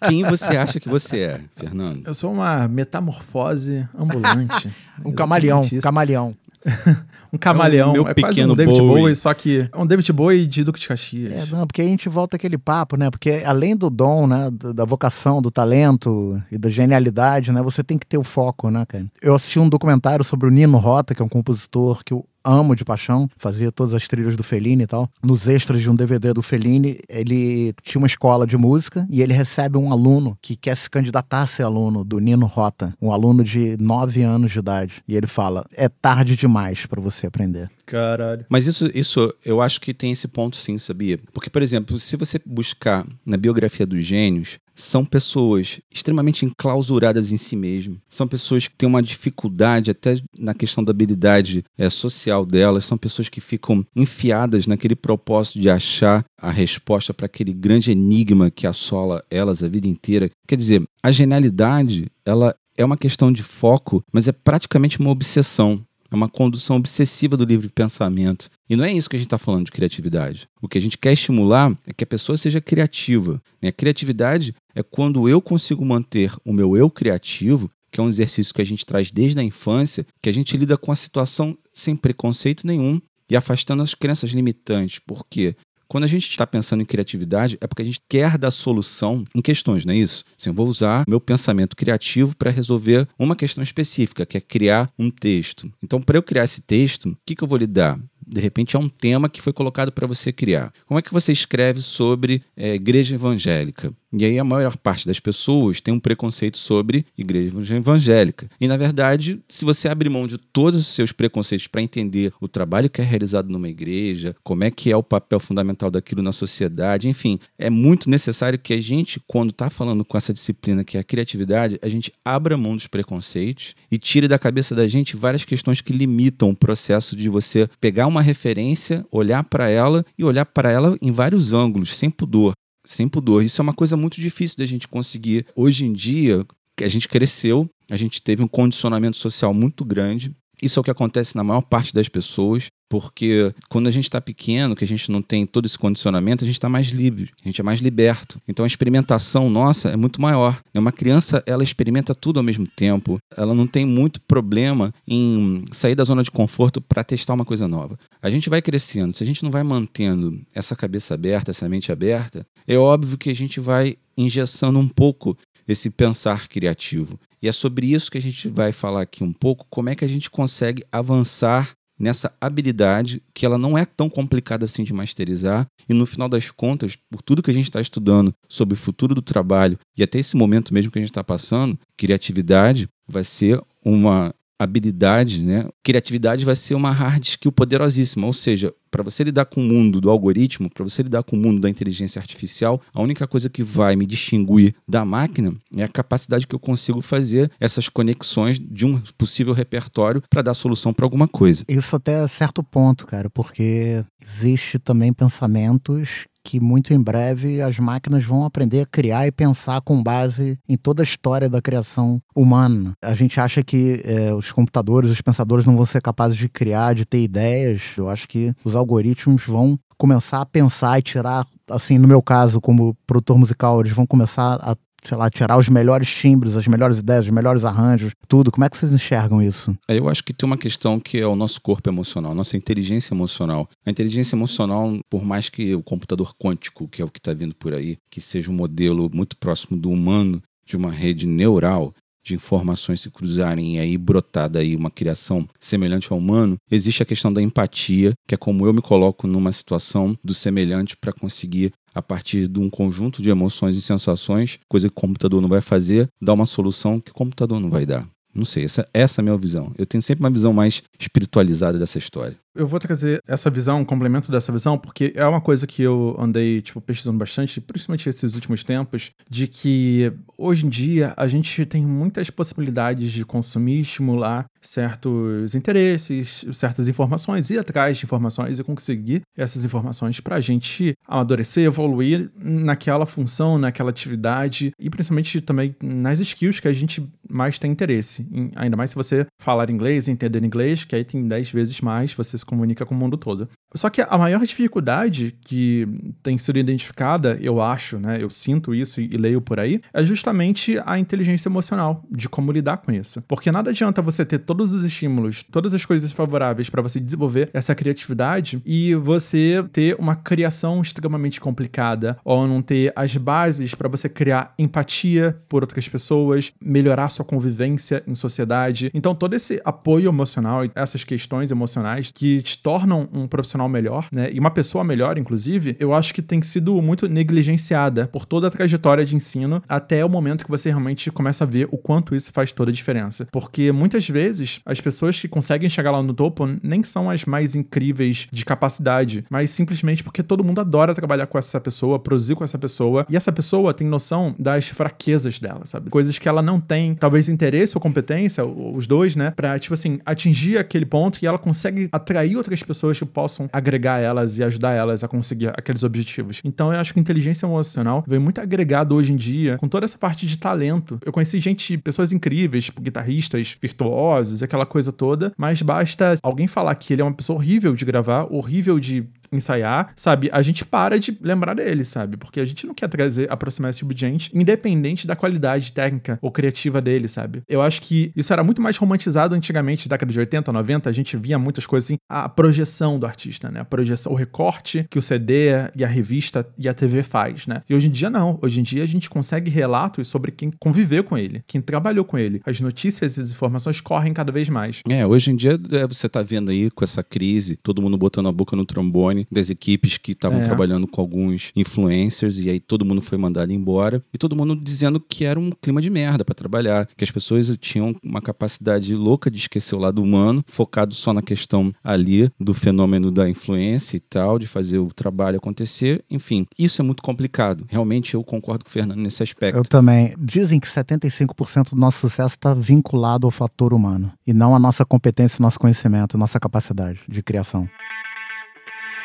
Quem 0.09 0.23
você 0.23 0.57
acha 0.57 0.79
que 0.79 0.89
você 0.89 1.19
é, 1.19 1.41
Fernando? 1.57 2.07
Eu 2.07 2.15
sou 2.15 2.33
uma 2.33 2.69
metamorfose 2.69 3.89
ambulante. 3.99 4.71
um 5.05 5.11
camaleão, 5.11 5.69
camaleão. 5.83 6.37
um 7.33 7.39
camaleão. 7.39 7.91
É, 7.91 7.93
meu 7.93 8.09
é 8.09 8.15
quase 8.15 8.45
um 8.45 8.55
David 8.55 8.79
Bowie. 8.79 9.01
Bowie. 9.03 9.17
só 9.17 9.33
que 9.35 9.69
é 9.73 9.77
um 9.77 9.87
David 9.87 10.13
Bowie 10.13 10.47
de 10.47 10.65
Duque 10.65 10.81
de 10.81 10.89
Caxias. 10.89 11.33
É, 11.33 11.47
não, 11.47 11.67
porque 11.67 11.83
a 11.83 11.85
gente 11.85 12.09
volta 12.09 12.37
aquele 12.37 12.59
papo, 12.59 12.97
né? 12.97 13.11
Porque 13.11 13.43
além 13.45 13.77
do 13.77 13.91
dom, 13.91 14.27
né, 14.27 14.51
da 14.51 14.85
vocação, 14.85 15.43
do 15.43 15.51
talento 15.51 16.41
e 16.51 16.59
da 16.59 16.69
genialidade, 16.69 17.53
né, 17.53 17.63
você 17.63 17.83
tem 17.83 17.99
que 17.99 18.07
ter 18.07 18.19
o 18.19 18.25
foco, 18.25 18.71
né, 18.71 18.85
cara? 18.87 19.07
Eu 19.21 19.35
assisti 19.35 19.59
um 19.59 19.69
documentário 19.69 20.25
sobre 20.25 20.49
o 20.49 20.51
Nino 20.51 20.79
Rota, 20.79 21.15
que 21.15 21.23
é 21.23 21.25
um 21.25 21.29
compositor 21.29 22.03
que 22.05 22.13
eu 22.13 22.25
amo 22.45 22.75
de 22.75 22.85
paixão, 22.85 23.29
fazia 23.37 23.71
todas 23.73 23.95
as 23.95 24.07
trilhas 24.07 24.37
do 24.37 24.43
Fellini 24.43 24.85
e 24.85 24.87
tal. 24.87 25.09
Nos 25.23 25.47
extras 25.47 25.81
de 25.81 25.91
um 25.91 25.95
DVD 25.95 26.33
do 26.33 26.43
Fellini, 26.43 26.99
ele 27.09 27.73
tinha 27.83 28.01
uma 28.01 28.07
escola 28.07 28.47
de 28.47 28.57
música 28.57 29.07
e 29.11 29.23
ele 29.23 29.33
recebe 29.33 29.79
um 29.79 29.93
aluno 29.93 30.37
que 30.41 30.57
quer 30.57 30.77
se 30.77 30.89
candidatar 30.89 31.43
a 31.43 31.47
ser 31.47 31.63
aluno 31.65 32.05
do 32.05 32.19
Nino 32.19 32.47
Rota, 32.47 32.95
um 33.01 33.13
aluno 33.13 33.43
de 33.45 33.77
9 33.79 34.23
anos 34.23 34.53
de 34.53 34.59
idade. 34.59 35.03
E 35.07 35.17
ele 35.17 35.27
fala: 35.27 35.65
é 35.75 35.89
tarde 35.89 36.37
demais 36.37 36.87
para 36.87 37.01
você 37.01 37.27
aprender. 37.27 37.71
Caralho. 37.87 38.47
Mas 38.49 38.67
isso, 38.67 38.91
isso 38.95 39.33
eu 39.45 39.61
acho 39.61 39.81
que 39.81 39.93
tem 39.93 40.13
esse 40.13 40.29
ponto 40.29 40.57
sim, 40.57 40.79
sabia? 40.79 41.19
Porque, 41.33 41.51
por 41.51 41.63
exemplo, 41.63 41.99
se 41.99 42.17
você 42.17 42.41
buscar 42.45 43.07
na 43.27 43.37
biografia 43.37 43.87
dos 43.87 44.05
gênios, 44.05 44.59
são 44.75 45.05
pessoas 45.05 45.81
extremamente 45.91 46.45
enclausuradas 46.45 47.33
em 47.33 47.37
si 47.37 47.55
mesmo. 47.57 48.01
São 48.09 48.27
pessoas 48.27 48.67
que 48.69 48.75
têm 48.75 48.89
uma 48.89 49.03
dificuldade 49.03 49.91
até 49.91 50.17
na 50.39 50.55
questão 50.55 50.83
da 50.83 50.91
habilidade 50.91 51.65
é, 51.77 51.91
social 51.91 52.47
delas. 52.47 52.85
São 52.85 52.97
pessoas 52.97 53.29
que 53.29 53.41
ficam 53.41 53.85
enfiadas 53.95 54.67
naquele 54.67 54.97
propósito 54.97 55.61
de 55.61 55.69
achar 55.69 56.25
a 56.41 56.51
resposta 56.51 57.13
para 57.13 57.27
aquele 57.27 57.53
grande 57.53 57.93
enigma 57.93 58.51
que 58.51 58.67
assola 58.67 59.21
elas 59.31 59.63
a 59.63 59.69
vida 59.69 59.89
inteira. 59.89 60.31
Quer 60.47 60.57
dizer, 60.57 60.83
a 61.03 61.13
genialidade, 61.13 62.11
ela 62.25 62.55
é 62.77 62.85
uma 62.85 62.97
questão 62.97 63.31
de 63.31 63.43
foco, 63.43 64.03
mas 64.13 64.29
é 64.29 64.33
praticamente 64.33 64.99
uma 64.99 65.11
obsessão. 65.11 65.85
É 66.13 66.15
uma 66.15 66.29
condução 66.29 66.77
obsessiva 66.77 67.39
do 67.39 67.45
livre 67.45 67.71
pensamento. 67.71 68.51
E 68.69 68.77
não 68.77 68.85
é 68.85 68.93
isso 68.93 69.09
que 69.09 69.17
a 69.17 69.19
gente 69.19 69.29
está 69.29 69.39
falando 69.39 69.65
de 69.65 69.73
criatividade. 69.73 70.47
O 70.61 70.69
que 70.69 70.77
a 70.77 70.81
gente 70.81 70.99
quer 70.99 71.15
estimular 71.15 71.75
é 71.87 71.93
que 71.95 72.05
a 72.05 72.07
pessoa 72.07 72.37
seja 72.37 72.61
criativa. 72.61 73.43
E 73.63 73.67
a 73.67 73.73
criatividade 73.73 74.55
é 74.75 74.83
quando 74.83 75.27
eu 75.27 75.41
consigo 75.41 75.83
manter 75.83 76.35
o 76.45 76.53
meu 76.53 76.77
eu 76.77 76.91
criativo, 76.91 77.71
que 77.91 77.99
é 77.99 78.03
um 78.03 78.11
exercício 78.11 78.53
que 78.53 78.61
a 78.61 78.67
gente 78.67 78.85
traz 78.85 79.11
desde 79.11 79.41
a 79.41 79.43
infância, 79.43 80.07
que 80.21 80.29
a 80.29 80.33
gente 80.33 80.55
lida 80.55 80.77
com 80.77 80.93
a 80.93 80.97
situação 80.97 81.57
sem 81.73 81.97
preconceito 81.97 82.67
nenhum 82.67 83.01
e 83.31 83.35
afastando 83.35 83.83
as 83.83 83.95
crenças 83.95 84.33
limitantes. 84.33 84.99
Por 84.99 85.27
quê? 85.27 85.57
Quando 85.93 86.05
a 86.05 86.07
gente 86.07 86.27
está 86.27 86.47
pensando 86.47 86.81
em 86.81 86.87
criatividade, 86.87 87.59
é 87.61 87.67
porque 87.67 87.83
a 87.83 87.85
gente 87.85 88.01
quer 88.09 88.39
dar 88.39 88.51
solução 88.51 89.23
em 89.35 89.43
questões, 89.43 89.85
não 89.85 89.93
é 89.93 89.99
isso? 89.99 90.25
Assim, 90.41 90.49
eu 90.49 90.55
vou 90.55 90.67
usar 90.67 91.05
meu 91.07 91.21
pensamento 91.21 91.77
criativo 91.77 92.35
para 92.35 92.51
resolver 92.51 93.07
uma 93.19 93.37
questão 93.37 93.63
específica, 93.63 94.25
que 94.25 94.39
é 94.39 94.41
criar 94.41 94.91
um 94.99 95.11
texto. 95.11 95.71
Então, 95.83 96.01
para 96.01 96.17
eu 96.17 96.23
criar 96.23 96.45
esse 96.45 96.63
texto, 96.63 97.11
o 97.11 97.17
que, 97.27 97.37
que 97.37 97.45
eu 97.45 97.47
vou 97.47 97.59
lhe 97.59 97.67
dar? 97.67 98.01
De 98.27 98.41
repente 98.41 98.75
é 98.75 98.79
um 98.79 98.89
tema 98.89 99.29
que 99.29 99.43
foi 99.43 99.53
colocado 99.53 99.93
para 99.93 100.07
você 100.07 100.33
criar. 100.33 100.73
Como 100.87 100.99
é 100.99 101.03
que 101.03 101.13
você 101.13 101.31
escreve 101.31 101.83
sobre 101.83 102.43
é, 102.57 102.73
igreja 102.73 103.15
evangélica? 103.15 103.93
E 104.13 104.25
aí 104.27 104.39
a 104.39 104.45
maior 104.45 104.77
parte 104.77 105.07
das 105.07 105.19
pessoas 105.19 105.81
tem 105.81 105.95
um 105.95 106.01
preconceito 106.01 106.59
sobre 106.59 107.07
igreja 107.17 107.77
evangélica. 107.77 108.47
E 108.61 108.69
na 108.69 108.77
verdade, 108.77 109.41
se 109.49 109.65
você 109.65 109.89
abrir 109.89 110.11
mão 110.11 110.27
de 110.27 110.37
todos 110.37 110.81
os 110.81 110.89
seus 110.89 111.13
preconceitos 111.13 111.67
para 111.67 111.81
entender 111.81 112.33
o 112.41 112.47
trabalho 112.47 112.91
que 112.91 113.01
é 113.01 113.05
realizado 113.05 113.49
numa 113.49 113.69
igreja, 113.69 114.37
como 114.43 114.65
é 114.65 114.71
que 114.71 114.91
é 114.91 114.97
o 114.97 115.03
papel 115.03 115.41
fundamental 115.41 115.91
daquilo 115.91 116.23
na 116.23 116.33
sociedade, 116.33 117.09
enfim, 117.09 117.39
é 117.59 117.71
muito 117.71 118.11
necessário 118.11 118.59
que 118.59 118.75
a 118.75 118.81
gente, 118.81 119.19
quando 119.27 119.51
está 119.51 119.71
falando 119.71 120.05
com 120.05 120.19
essa 120.19 120.33
disciplina 120.33 120.85
que 120.85 120.99
é 120.99 121.01
a 121.01 121.05
criatividade, 121.05 121.79
a 121.81 121.89
gente 121.89 122.13
abra 122.25 122.57
mão 122.57 122.77
dos 122.77 122.87
preconceitos 122.87 123.75
e 123.91 123.97
tire 123.97 124.29
da 124.29 124.39
cabeça 124.39 124.75
da 124.75 124.87
gente 124.87 125.17
várias 125.17 125.45
questões 125.45 125.81
que 125.81 125.93
limitam 125.93 126.51
o 126.51 126.57
processo 126.57 127.17
de 127.17 127.29
você 127.31 127.69
pegar 127.81 128.07
uma 128.07 128.21
referência, 128.21 129.07
olhar 129.11 129.43
para 129.45 129.71
ela 129.71 130.05
e 130.19 130.25
olhar 130.25 130.45
para 130.45 130.71
ela 130.71 130.97
em 131.01 131.11
vários 131.11 131.53
ângulos, 131.53 131.97
sem 131.97 132.11
pudor 132.11 132.53
sem 132.85 133.09
pudor. 133.09 133.43
Isso 133.43 133.61
é 133.61 133.65
uma 133.65 133.75
coisa 133.75 133.97
muito 133.97 134.21
difícil 134.21 134.59
da 134.59 134.67
gente 134.67 134.89
conseguir. 134.89 135.47
Hoje 135.55 135.85
em 135.85 135.93
dia, 135.93 136.45
a 136.81 136.89
gente 136.89 137.09
cresceu, 137.09 137.69
a 137.91 137.97
gente 137.97 138.23
teve 138.23 138.43
um 138.43 138.49
condicionamento 138.49 139.17
social 139.17 139.53
muito 139.53 139.85
grande. 139.85 140.35
Isso 140.63 140.79
é 140.79 140.81
o 140.81 140.85
que 140.85 140.91
acontece 140.91 141.37
na 141.37 141.43
maior 141.43 141.63
parte 141.63 141.93
das 141.93 142.09
pessoas, 142.09 142.69
porque 142.89 143.53
quando 143.69 143.87
a 143.87 143.91
gente 143.91 144.05
está 144.05 144.21
pequeno, 144.21 144.77
que 144.77 144.85
a 144.85 144.87
gente 144.87 145.11
não 145.11 145.23
tem 145.23 145.45
todo 145.47 145.65
esse 145.65 145.79
condicionamento, 145.79 146.45
a 146.45 146.47
gente 146.47 146.57
está 146.57 146.69
mais 146.69 146.89
livre, 146.89 147.31
a 147.43 147.49
gente 147.49 147.61
é 147.61 147.65
mais 147.65 147.81
liberto. 147.81 148.41
Então 148.47 148.65
a 148.65 148.67
experimentação 148.67 149.49
nossa 149.51 149.89
é 149.89 149.97
muito 149.97 150.21
maior. 150.21 150.61
Uma 150.75 150.93
criança, 150.93 151.43
ela 151.47 151.65
experimenta 151.65 152.15
tudo 152.15 152.39
ao 152.39 152.45
mesmo 152.45 152.67
tempo, 152.67 153.19
ela 153.37 153.55
não 153.55 153.67
tem 153.67 153.87
muito 153.87 154.21
problema 154.21 154.93
em 155.09 155.63
sair 155.73 155.95
da 155.95 156.05
zona 156.05 156.23
de 156.23 156.31
conforto 156.31 156.81
para 156.81 157.03
testar 157.03 157.35
uma 157.35 157.47
coisa 157.47 157.67
nova. 157.67 157.99
A 158.21 158.31
gente 158.31 158.51
vai 158.51 158.61
crescendo, 158.61 159.17
se 159.17 159.25
a 159.25 159.27
gente 159.27 159.43
não 159.43 159.51
vai 159.51 159.63
mantendo 159.63 160.39
essa 160.55 160.77
cabeça 160.77 161.15
aberta, 161.15 161.51
essa 161.51 161.69
mente 161.69 161.91
aberta, 161.91 162.47
é 162.69 162.77
óbvio 162.77 163.19
que 163.19 163.31
a 163.31 163.35
gente 163.35 163.59
vai 163.59 163.97
engessando 164.17 164.79
um 164.79 164.89
pouco 164.89 165.37
esse 165.73 165.91
pensar 165.91 166.49
criativo. 166.49 167.19
E 167.43 167.49
é 167.49 167.53
sobre 167.53 167.87
isso 167.87 168.11
que 168.11 168.19
a 168.19 168.23
gente 168.23 168.49
vai 168.49 168.73
falar 168.73 169.03
aqui 169.03 169.25
um 169.25 169.33
pouco, 169.33 169.67
como 169.69 169.89
é 169.89 169.95
que 169.95 170.05
a 170.05 170.09
gente 170.09 170.31
consegue 170.31 170.85
avançar 170.93 171.73
nessa 171.99 172.35
habilidade 172.41 173.23
que 173.33 173.47
ela 173.47 173.57
não 173.57 173.77
é 173.79 173.85
tão 173.85 174.11
complicada 174.11 174.65
assim 174.65 174.83
de 174.83 174.93
masterizar 174.93 175.67
e 175.89 175.95
no 175.95 176.07
final 176.07 176.29
das 176.29 176.51
contas, 176.51 176.97
por 176.97 177.23
tudo 177.23 177.43
que 177.43 177.51
a 177.51 177.55
gente 177.55 177.69
está 177.69 177.81
estudando 177.81 178.35
sobre 178.49 178.75
o 178.75 178.77
futuro 178.77 179.15
do 179.15 179.23
trabalho 179.23 179.79
e 179.97 180.03
até 180.03 180.19
esse 180.19 180.37
momento 180.37 180.75
mesmo 180.75 180.91
que 180.91 180.99
a 180.99 181.03
gente 181.03 181.11
está 181.11 181.23
passando, 181.23 181.79
criatividade 181.97 182.89
vai 183.09 183.23
ser 183.23 183.61
uma 183.85 184.35
habilidade, 184.63 185.43
né? 185.43 185.69
Criatividade 185.83 186.45
vai 186.45 186.57
ser 186.57 186.75
uma 186.75 186.91
hard 186.91 187.25
skill 187.25 187.53
poderosíssima, 187.53 188.27
ou 188.27 188.33
seja, 188.33 188.73
para 188.91 189.03
você 189.03 189.25
lidar 189.25 189.47
com 189.47 189.61
o 189.61 189.65
mundo 189.65 190.01
do 190.01 190.11
algoritmo, 190.11 190.71
para 190.71 190.85
você 190.85 191.03
lidar 191.03 191.23
com 191.23 191.35
o 191.35 191.39
mundo 191.39 191.61
da 191.61 191.71
inteligência 191.71 192.21
artificial, 192.21 192.81
a 192.93 193.01
única 193.01 193.27
coisa 193.27 193.49
que 193.49 193.63
vai 193.63 193.97
me 193.97 194.05
distinguir 194.05 194.75
da 194.87 195.03
máquina 195.03 195.55
é 195.77 195.83
a 195.83 195.89
capacidade 195.89 196.47
que 196.47 196.55
eu 196.55 196.59
consigo 196.59 197.01
fazer 197.01 197.51
essas 197.59 197.89
conexões 197.89 198.59
de 198.59 198.85
um 198.85 199.01
possível 199.17 199.55
repertório 199.55 200.23
para 200.29 200.43
dar 200.43 200.53
solução 200.53 200.93
para 200.93 201.07
alguma 201.07 201.27
coisa. 201.27 201.65
Isso 201.67 201.97
até 201.97 202.27
certo 202.29 202.63
ponto, 202.63 203.07
cara, 203.07 203.31
porque 203.31 204.05
existe 204.21 204.79
também 204.79 205.13
pensamentos 205.13 206.27
que 206.45 206.61
muito 206.61 206.93
em 206.93 207.03
breve 207.03 207.61
as 207.61 207.79
máquinas 207.79 208.25
vão 208.25 208.45
aprender 208.45 208.81
a 208.81 208.87
criar 208.87 209.27
e 209.27 209.33
pensar 209.33 209.81
com 209.81 210.03
base 210.03 210.59
em 210.69 210.77
toda 210.77 211.03
a 211.03 211.05
história 211.05 211.49
da 211.49 211.63
criação 211.63 212.21
humana. 212.35 212.93
A 213.03 213.15
gente 213.15 213.41
acha 213.41 213.63
que 213.63 214.03
é, 214.05 214.33
os 214.35 214.51
computadores, 214.51 215.11
os 215.11 215.21
pensadores 215.21 215.67
não 215.67 215.77
vão 215.77 215.85
ser 215.85 216.03
capazes 216.03 216.37
de 216.37 216.49
criar, 216.49 216.95
de 216.95 217.05
ter 217.05 217.23
ideias. 217.23 217.93
Eu 217.97 218.09
acho 218.09 218.29
que 218.29 218.53
os 218.65 218.75
algoritmos 218.75 219.45
vão 219.47 219.79
começar 219.97 220.41
a 220.41 220.47
pensar 220.47 220.99
e 220.99 221.03
tirar, 221.03 221.47
assim, 221.71 221.97
no 221.97 222.09
meu 222.09 222.21
caso, 222.21 222.61
como 222.61 222.97
produtor 223.07 223.39
musical, 223.39 223.81
eles 223.81 223.93
vão 223.93 224.05
começar 224.05 224.55
a 224.55 224.75
sei 225.05 225.17
lá, 225.17 225.29
tirar 225.31 225.59
os 225.59 225.69
melhores 225.69 226.13
timbres, 226.15 226.57
as 226.57 226.67
melhores 226.67 226.99
ideias, 226.99 227.25
os 227.25 227.31
melhores 227.31 227.65
arranjos, 227.65 228.13
tudo. 228.29 228.51
Como 228.51 228.65
é 228.65 228.69
que 228.69 228.77
vocês 228.77 228.93
enxergam 228.93 229.43
isso? 229.43 229.75
É, 229.89 229.99
eu 229.99 230.09
acho 230.09 230.23
que 230.23 230.33
tem 230.33 230.47
uma 230.47 230.57
questão 230.57 231.01
que 231.01 231.19
é 231.19 231.27
o 231.27 231.37
nosso 231.37 231.61
corpo 231.61 231.89
emocional, 231.89 232.35
nossa 232.35 232.57
inteligência 232.57 233.15
emocional. 233.15 233.69
A 233.85 233.91
inteligência 233.91 234.37
emocional, 234.37 234.97
por 235.11 235.25
mais 235.25 235.49
que 235.49 235.75
o 235.75 235.83
computador 235.83 236.35
quântico, 236.37 236.89
que 236.89 237.03
é 237.03 237.05
o 237.05 237.11
que 237.11 237.19
está 237.19 237.33
vindo 237.33 237.55
por 237.55 237.75
aí, 237.75 237.97
que 238.11 238.21
seja 238.21 238.51
um 238.51 238.55
modelo 238.55 239.11
muito 239.13 239.37
próximo 239.37 239.79
do 239.79 239.91
humano, 239.91 240.41
de 240.67 240.77
uma 240.77 240.91
rede 240.91 241.27
neural, 241.27 241.93
de 242.25 242.35
informações 242.35 243.01
se 243.01 243.11
cruzarem 243.11 243.77
e 243.77 243.79
aí 243.81 243.99
brotar 243.99 244.49
daí 244.49 244.77
uma 244.77 244.91
criação 244.91 245.47
semelhante 245.59 246.13
ao 246.13 246.19
humano, 246.19 246.57
existe 246.71 247.03
a 247.03 247.07
questão 247.07 247.33
da 247.33 247.43
empatia, 247.43 248.13
que 248.27 248.35
é 248.35 248.39
como 248.39 248.65
eu 248.67 248.73
me 248.73 248.81
coloco 248.81 249.27
numa 249.27 249.53
situação 249.53 250.17
do 250.23 250.33
semelhante 250.33 250.97
para 250.97 251.13
conseguir 251.13 251.73
a 251.95 252.03
partir 252.03 252.49
de 252.49 252.59
um 252.59 252.71
conjunto 252.71 253.23
de 253.23 253.31
emoções 253.31 253.77
e 253.77 253.83
sensações, 253.83 254.59
coisa 254.69 254.89
que 254.89 254.93
o 254.93 255.01
computador 255.01 255.41
não 255.41 255.49
vai 255.49 255.61
fazer, 255.61 256.09
dar 256.21 256.33
uma 256.33 256.47
solução 256.47 257.01
que 257.01 257.11
o 257.11 257.15
computador 257.15 257.61
não 257.61 257.71
vai 257.71 257.87
dar. 257.87 258.07
Não 258.35 258.47
sei, 258.47 258.65
essa, 258.65 258.85
essa 258.95 259.21
é 259.21 259.23
a 259.23 259.25
minha 259.25 259.37
visão. 259.37 259.73
Eu 259.77 259.85
tenho 259.85 260.01
sempre 260.01 260.25
uma 260.25 260.31
visão 260.31 260.55
mais 260.55 260.83
espiritualizada 260.99 261.79
dessa 261.79 261.99
história. 261.99 262.37
Eu 262.55 262.67
vou 262.67 262.79
trazer 262.79 263.23
essa 263.27 263.49
visão, 263.49 263.81
um 263.81 263.85
complemento 263.85 264.31
dessa 264.31 264.53
visão, 264.53 264.77
porque 264.77 265.13
é 265.17 265.25
uma 265.25 265.41
coisa 265.41 265.67
que 265.67 265.83
eu 265.83 266.15
andei, 266.19 266.61
tipo, 266.61 266.83
pesquisando 266.83 267.17
bastante, 267.17 267.61
principalmente 267.63 268.09
esses 268.09 268.35
últimos 268.35 268.63
tempos, 268.63 269.11
de 269.29 269.47
que 269.47 270.13
hoje 270.37 270.67
em 270.67 270.69
dia 270.69 271.15
a 271.17 271.27
gente 271.27 271.65
tem 271.65 271.87
muitas 271.87 272.29
possibilidades 272.29 273.11
de 273.11 273.25
consumir, 273.25 273.81
estimular 273.81 274.45
certos 274.61 275.55
interesses, 275.55 276.45
certas 276.53 276.89
informações, 276.89 277.49
ir 277.49 277.59
atrás 277.59 277.97
de 277.97 278.05
informações 278.05 278.59
e 278.59 278.65
conseguir 278.65 279.23
essas 279.37 279.65
informações 279.65 280.21
para 280.21 280.37
a 280.37 280.41
gente 280.41 280.95
amadurecer, 281.09 281.65
evoluir 281.65 282.31
naquela 282.37 283.07
função, 283.07 283.57
naquela 283.59 283.91
atividade 283.91 284.73
e 284.79 284.91
principalmente 284.91 285.41
também 285.41 285.75
nas 285.83 286.21
skills 286.21 286.61
que 286.61 286.69
a 286.69 286.73
gente 286.73 287.11
mais 287.29 287.59
tem 287.59 287.73
interesse. 287.73 288.27
Ainda 288.55 288.77
mais 288.77 288.91
se 288.91 288.97
você 288.97 289.27
falar 289.41 289.71
inglês, 289.71 290.07
entender 290.07 290.45
inglês, 290.45 290.85
que 290.85 290.95
aí 290.95 291.05
tem 291.05 291.27
10 291.27 291.51
vezes 291.51 291.81
mais, 291.81 292.13
você 292.13 292.37
se 292.43 292.47
comunica 292.47 292.85
com 292.85 292.95
o 292.95 292.99
mundo 292.99 293.17
todo. 293.17 293.49
Só 293.75 293.89
que 293.89 294.03
a 294.03 294.19
maior 294.19 294.45
dificuldade 294.45 295.35
que 295.45 295.89
tem 296.23 296.37
sido 296.37 296.59
identificada, 296.59 297.39
eu 297.41 297.61
acho, 297.61 297.99
né, 297.99 298.19
eu 298.21 298.29
sinto 298.29 298.75
isso 298.75 299.01
e, 299.01 299.09
leio 299.17 299.41
por 299.41 299.59
aí, 299.59 299.81
é 299.95 300.05
justamente 300.05 300.79
a 300.85 300.99
inteligência 300.99 301.49
emocional, 301.49 302.05
de 302.11 302.29
como 302.29 302.53
lidar 302.53 302.79
com 302.79 302.93
isso. 302.93 303.23
Porque 303.23 303.51
nada 303.51 303.71
adianta 303.71 304.03
você 304.03 304.25
ter 304.25 304.41
todos 304.41 304.75
os 304.75 304.85
estímulos, 304.85 305.43
todas 305.51 305.73
as 305.73 305.87
coisas 305.87 306.13
favoráveis 306.13 306.69
para 306.69 306.83
você 306.83 307.01
desenvolver 307.01 307.49
essa 307.55 307.75
criatividade 307.75 308.61
e 308.67 308.95
você 308.95 309.65
ter 309.73 309.97
uma 309.99 310.17
criação 310.17 310.83
extremamente 310.83 311.41
complicada 311.41 312.19
ou 312.25 312.47
não 312.47 312.61
ter 312.61 312.93
as 312.95 313.17
bases 313.17 313.75
para 313.75 313.89
você 313.89 314.09
criar 314.09 314.53
empatia 314.59 315.39
por 315.49 315.63
outras 315.63 315.89
pessoas, 315.89 316.53
melhorar 316.61 317.09
sua 317.09 317.25
convivência 317.25 318.03
em 318.07 318.15
sociedade. 318.15 318.91
Então 318.93 319.15
todo 319.15 319.35
esse 319.35 319.61
apoio 319.65 320.09
emocional 320.09 320.65
e 320.65 320.71
essas 320.75 321.05
questões 321.05 321.51
emocionais 321.51 322.11
que 322.15 322.32
te 322.41 322.59
tornam 322.63 323.09
um 323.13 323.27
profissional 323.27 323.69
melhor, 323.69 324.09
né? 324.13 324.31
E 324.33 324.39
uma 324.39 324.51
pessoa 324.51 324.85
melhor, 324.85 325.19
inclusive, 325.19 325.77
eu 325.79 325.93
acho 325.93 326.15
que 326.15 326.23
tem 326.23 326.41
sido 326.43 326.81
muito 326.81 327.09
negligenciada 327.09 328.07
por 328.07 328.25
toda 328.25 328.49
a 328.49 328.51
trajetória 328.51 329.05
de 329.05 329.15
ensino 329.15 329.63
até 329.69 330.05
o 330.05 330.09
momento 330.09 330.45
que 330.45 330.51
você 330.51 330.69
realmente 330.69 331.11
começa 331.11 331.45
a 331.45 331.47
ver 331.47 331.69
o 331.71 331.77
quanto 331.77 332.15
isso 332.15 332.33
faz 332.33 332.53
toda 332.53 332.71
a 332.71 332.75
diferença. 332.75 333.27
Porque 333.31 333.73
muitas 333.73 334.09
vezes 334.09 334.61
as 334.65 334.81
pessoas 334.81 335.21
que 335.21 335.29
conseguem 335.29 335.69
chegar 335.69 335.91
lá 335.91 336.03
no 336.03 336.15
topo 336.15 336.49
nem 336.63 336.83
são 336.83 337.11
as 337.11 337.25
mais 337.25 337.55
incríveis 337.55 338.29
de 338.31 338.45
capacidade, 338.45 339.25
mas 339.29 339.51
simplesmente 339.51 340.05
porque 340.05 340.23
todo 340.23 340.45
mundo 340.45 340.61
adora 340.61 340.95
trabalhar 340.95 341.27
com 341.27 341.39
essa 341.39 341.61
pessoa, 341.61 341.99
produzir 341.99 342.35
com 342.35 342.45
essa 342.45 342.59
pessoa, 342.59 343.05
e 343.09 343.17
essa 343.17 343.33
pessoa 343.33 343.75
tem 343.75 343.87
noção 343.87 344.35
das 344.39 344.69
fraquezas 344.69 345.39
dela, 345.39 345.63
sabe? 345.65 345.91
Coisas 345.91 346.19
que 346.19 346.29
ela 346.29 346.43
não 346.43 346.61
tem, 346.61 346.95
talvez 346.95 347.29
interesse 347.29 347.77
ou 347.77 347.81
competência, 347.81 348.45
os 348.45 348.87
dois, 348.87 349.17
né? 349.17 349.33
Pra, 349.35 349.59
tipo 349.59 349.75
assim, 349.75 349.99
atingir 350.05 350.59
aquele 350.59 350.87
ponto 350.87 351.19
e 351.23 351.27
ela 351.27 351.39
consegue 351.39 351.89
atrair 351.91 352.22
atrair 352.23 352.37
outras 352.37 352.63
pessoas 352.63 352.99
que 352.99 353.05
possam 353.05 353.49
agregar 353.53 353.99
elas 353.99 354.39
e 354.39 354.45
ajudar 354.45 354.73
elas 354.73 355.03
a 355.03 355.09
conseguir 355.09 355.49
aqueles 355.49 355.83
objetivos. 355.83 356.41
Então 356.45 356.73
eu 356.73 356.79
acho 356.79 356.95
que 356.95 357.01
inteligência 357.01 357.47
emocional 357.47 358.05
vem 358.07 358.19
muito 358.19 358.41
agregado 358.41 358.95
hoje 358.95 359.13
em 359.13 359.17
dia 359.17 359.59
com 359.59 359.69
toda 359.69 359.85
essa 359.85 359.99
parte 359.99 360.27
de 360.27 360.37
talento. 360.37 360.99
Eu 361.05 361.13
conheci 361.13 361.41
gente, 361.41 361.77
pessoas 361.79 362.13
incríveis, 362.13 362.67
tipo 362.67 362.81
guitarristas, 362.81 363.57
virtuosos, 363.61 364.43
aquela 364.43 364.65
coisa 364.65 364.93
toda, 364.93 365.33
mas 365.37 365.61
basta 365.63 366.19
alguém 366.23 366.47
falar 366.47 366.75
que 366.77 366.93
ele 366.93 367.03
é 367.03 367.05
uma 367.05 367.15
pessoa 367.15 367.39
horrível 367.39 367.75
de 367.75 367.85
gravar, 367.85 368.27
horrível 368.31 368.79
de 368.79 369.05
ensaiar, 369.33 369.93
sabe? 369.97 370.29
A 370.33 370.43
gente 370.43 370.65
para 370.65 370.99
de 370.99 371.17
lembrar 371.21 371.55
dele, 371.55 371.85
sabe? 371.85 372.17
Porque 372.17 372.41
a 372.41 372.45
gente 372.45 372.67
não 372.67 372.75
quer 372.75 372.89
trazer, 372.89 373.31
aproximar 373.31 373.71
esse 373.71 373.81
tipo 373.81 373.95
de 373.95 374.01
gente, 374.01 374.31
independente 374.37 375.07
da 375.07 375.17
qualidade 375.17 375.73
técnica 375.73 376.19
ou 376.21 376.31
criativa 376.31 376.81
dele, 376.81 377.09
sabe? 377.09 377.43
Eu 377.49 377.63
acho 377.63 377.81
que 377.83 378.13
isso 378.17 378.33
era 378.33 378.45
muito 378.45 378.61
mais 378.61 378.77
romantizado 378.77 379.35
antigamente, 379.35 379.89
década 379.89 380.13
de 380.13 380.19
80, 380.19 380.53
90, 380.53 380.91
a 380.91 380.93
gente 380.93 381.17
via 381.17 381.39
muitas 381.39 381.67
coisas 381.67 381.89
assim, 381.89 381.99
a 382.09 382.29
projeção 382.29 382.99
do 382.99 383.07
artista, 383.07 383.51
né? 383.51 383.61
A 383.61 383.65
projeção, 383.65 384.13
o 384.13 384.15
recorte 384.15 384.87
que 384.91 384.99
o 384.99 385.03
CD 385.03 385.51
e 385.75 385.85
a 385.85 385.89
revista 385.89 386.47
e 386.59 386.69
a 386.69 386.75
TV 386.75 387.03
faz, 387.03 387.47
né? 387.47 387.63
E 387.69 387.75
hoje 387.75 387.89
em 387.89 387.91
dia 387.91 388.11
não. 388.11 388.39
Hoje 388.43 388.61
em 388.61 388.63
dia 388.63 388.83
a 388.83 388.87
gente 388.87 389.09
consegue 389.09 389.51
relatos 389.51 390.09
sobre 390.09 390.31
quem 390.31 390.51
conviveu 390.59 391.05
com 391.05 391.17
ele, 391.17 391.43
quem 391.47 391.61
trabalhou 391.61 392.05
com 392.05 392.19
ele. 392.19 392.41
As 392.45 392.61
notícias 392.61 393.17
e 393.17 393.21
as 393.21 393.33
informações 393.33 393.81
correm 393.81 394.13
cada 394.13 394.33
vez 394.33 394.49
mais. 394.49 394.81
É, 394.89 395.07
hoje 395.07 395.31
em 395.31 395.37
dia 395.37 395.59
é, 395.73 395.87
você 395.87 396.09
tá 396.09 396.23
vendo 396.23 396.51
aí 396.51 396.71
com 396.71 396.85
essa 396.85 397.03
crise, 397.03 397.57
todo 397.63 397.83
mundo 397.83 397.97
botando 397.97 398.29
a 398.29 398.33
boca 398.33 398.57
no 398.57 398.65
trombone, 398.65 399.22
das 399.31 399.51
equipes 399.51 399.99
que 399.99 400.13
estavam 400.13 400.41
é. 400.41 400.45
trabalhando 400.45 400.87
com 400.87 401.01
alguns 401.01 401.53
influencers 401.57 402.39
e 402.39 402.51
aí 402.51 402.61
todo 402.61 402.85
mundo 402.85 403.03
foi 403.03 403.19
mandado 403.19 403.53
embora 403.53 404.03
e 404.13 404.19
todo 404.19 404.37
mundo 404.37 404.57
dizendo 404.57 405.01
que 405.01 405.25
era 405.25 405.39
um 405.39 405.51
clima 405.51 405.81
de 405.81 405.91
merda 405.91 406.25
para 406.25 406.35
trabalhar, 406.35 406.87
que 406.97 407.05
as 407.05 407.11
pessoas 407.11 407.55
tinham 407.61 407.95
uma 408.03 408.21
capacidade 408.21 408.95
louca 408.95 409.31
de 409.31 409.39
esquecer 409.39 409.75
o 409.75 409.79
lado 409.79 410.03
humano, 410.03 410.43
focado 410.47 410.95
só 410.95 411.13
na 411.13 411.23
questão 411.23 411.73
ali 411.83 412.31
do 412.39 412.55
fenômeno 412.55 413.11
da 413.11 413.29
influência 413.29 413.97
e 413.97 414.01
tal, 414.01 414.39
de 414.39 414.47
fazer 414.47 414.79
o 414.79 414.89
trabalho 414.89 415.39
acontecer. 415.39 416.05
Enfim, 416.11 416.47
isso 416.59 416.81
é 416.81 416.85
muito 416.85 417.03
complicado. 417.03 417.65
Realmente 417.69 418.15
eu 418.15 418.25
concordo 418.25 418.65
com 418.65 418.71
o 418.71 418.73
Fernando 418.73 419.01
nesse 419.01 419.23
aspecto. 419.23 419.57
Eu 419.57 419.65
também. 419.65 420.15
Dizem 420.19 420.61
que 420.61 420.67
75% 420.67 421.71
do 421.71 421.77
nosso 421.77 422.01
sucesso 422.01 422.35
está 422.35 422.55
vinculado 422.55 423.27
ao 423.27 423.31
fator 423.31 423.75
humano 423.75 424.13
e 424.27 424.33
não 424.33 424.55
à 424.55 424.59
nossa 424.59 424.85
competência, 424.85 425.43
nosso 425.43 425.59
conhecimento, 425.59 426.17
nossa 426.17 426.39
capacidade 426.39 427.01
de 427.09 427.23
criação. 427.23 427.69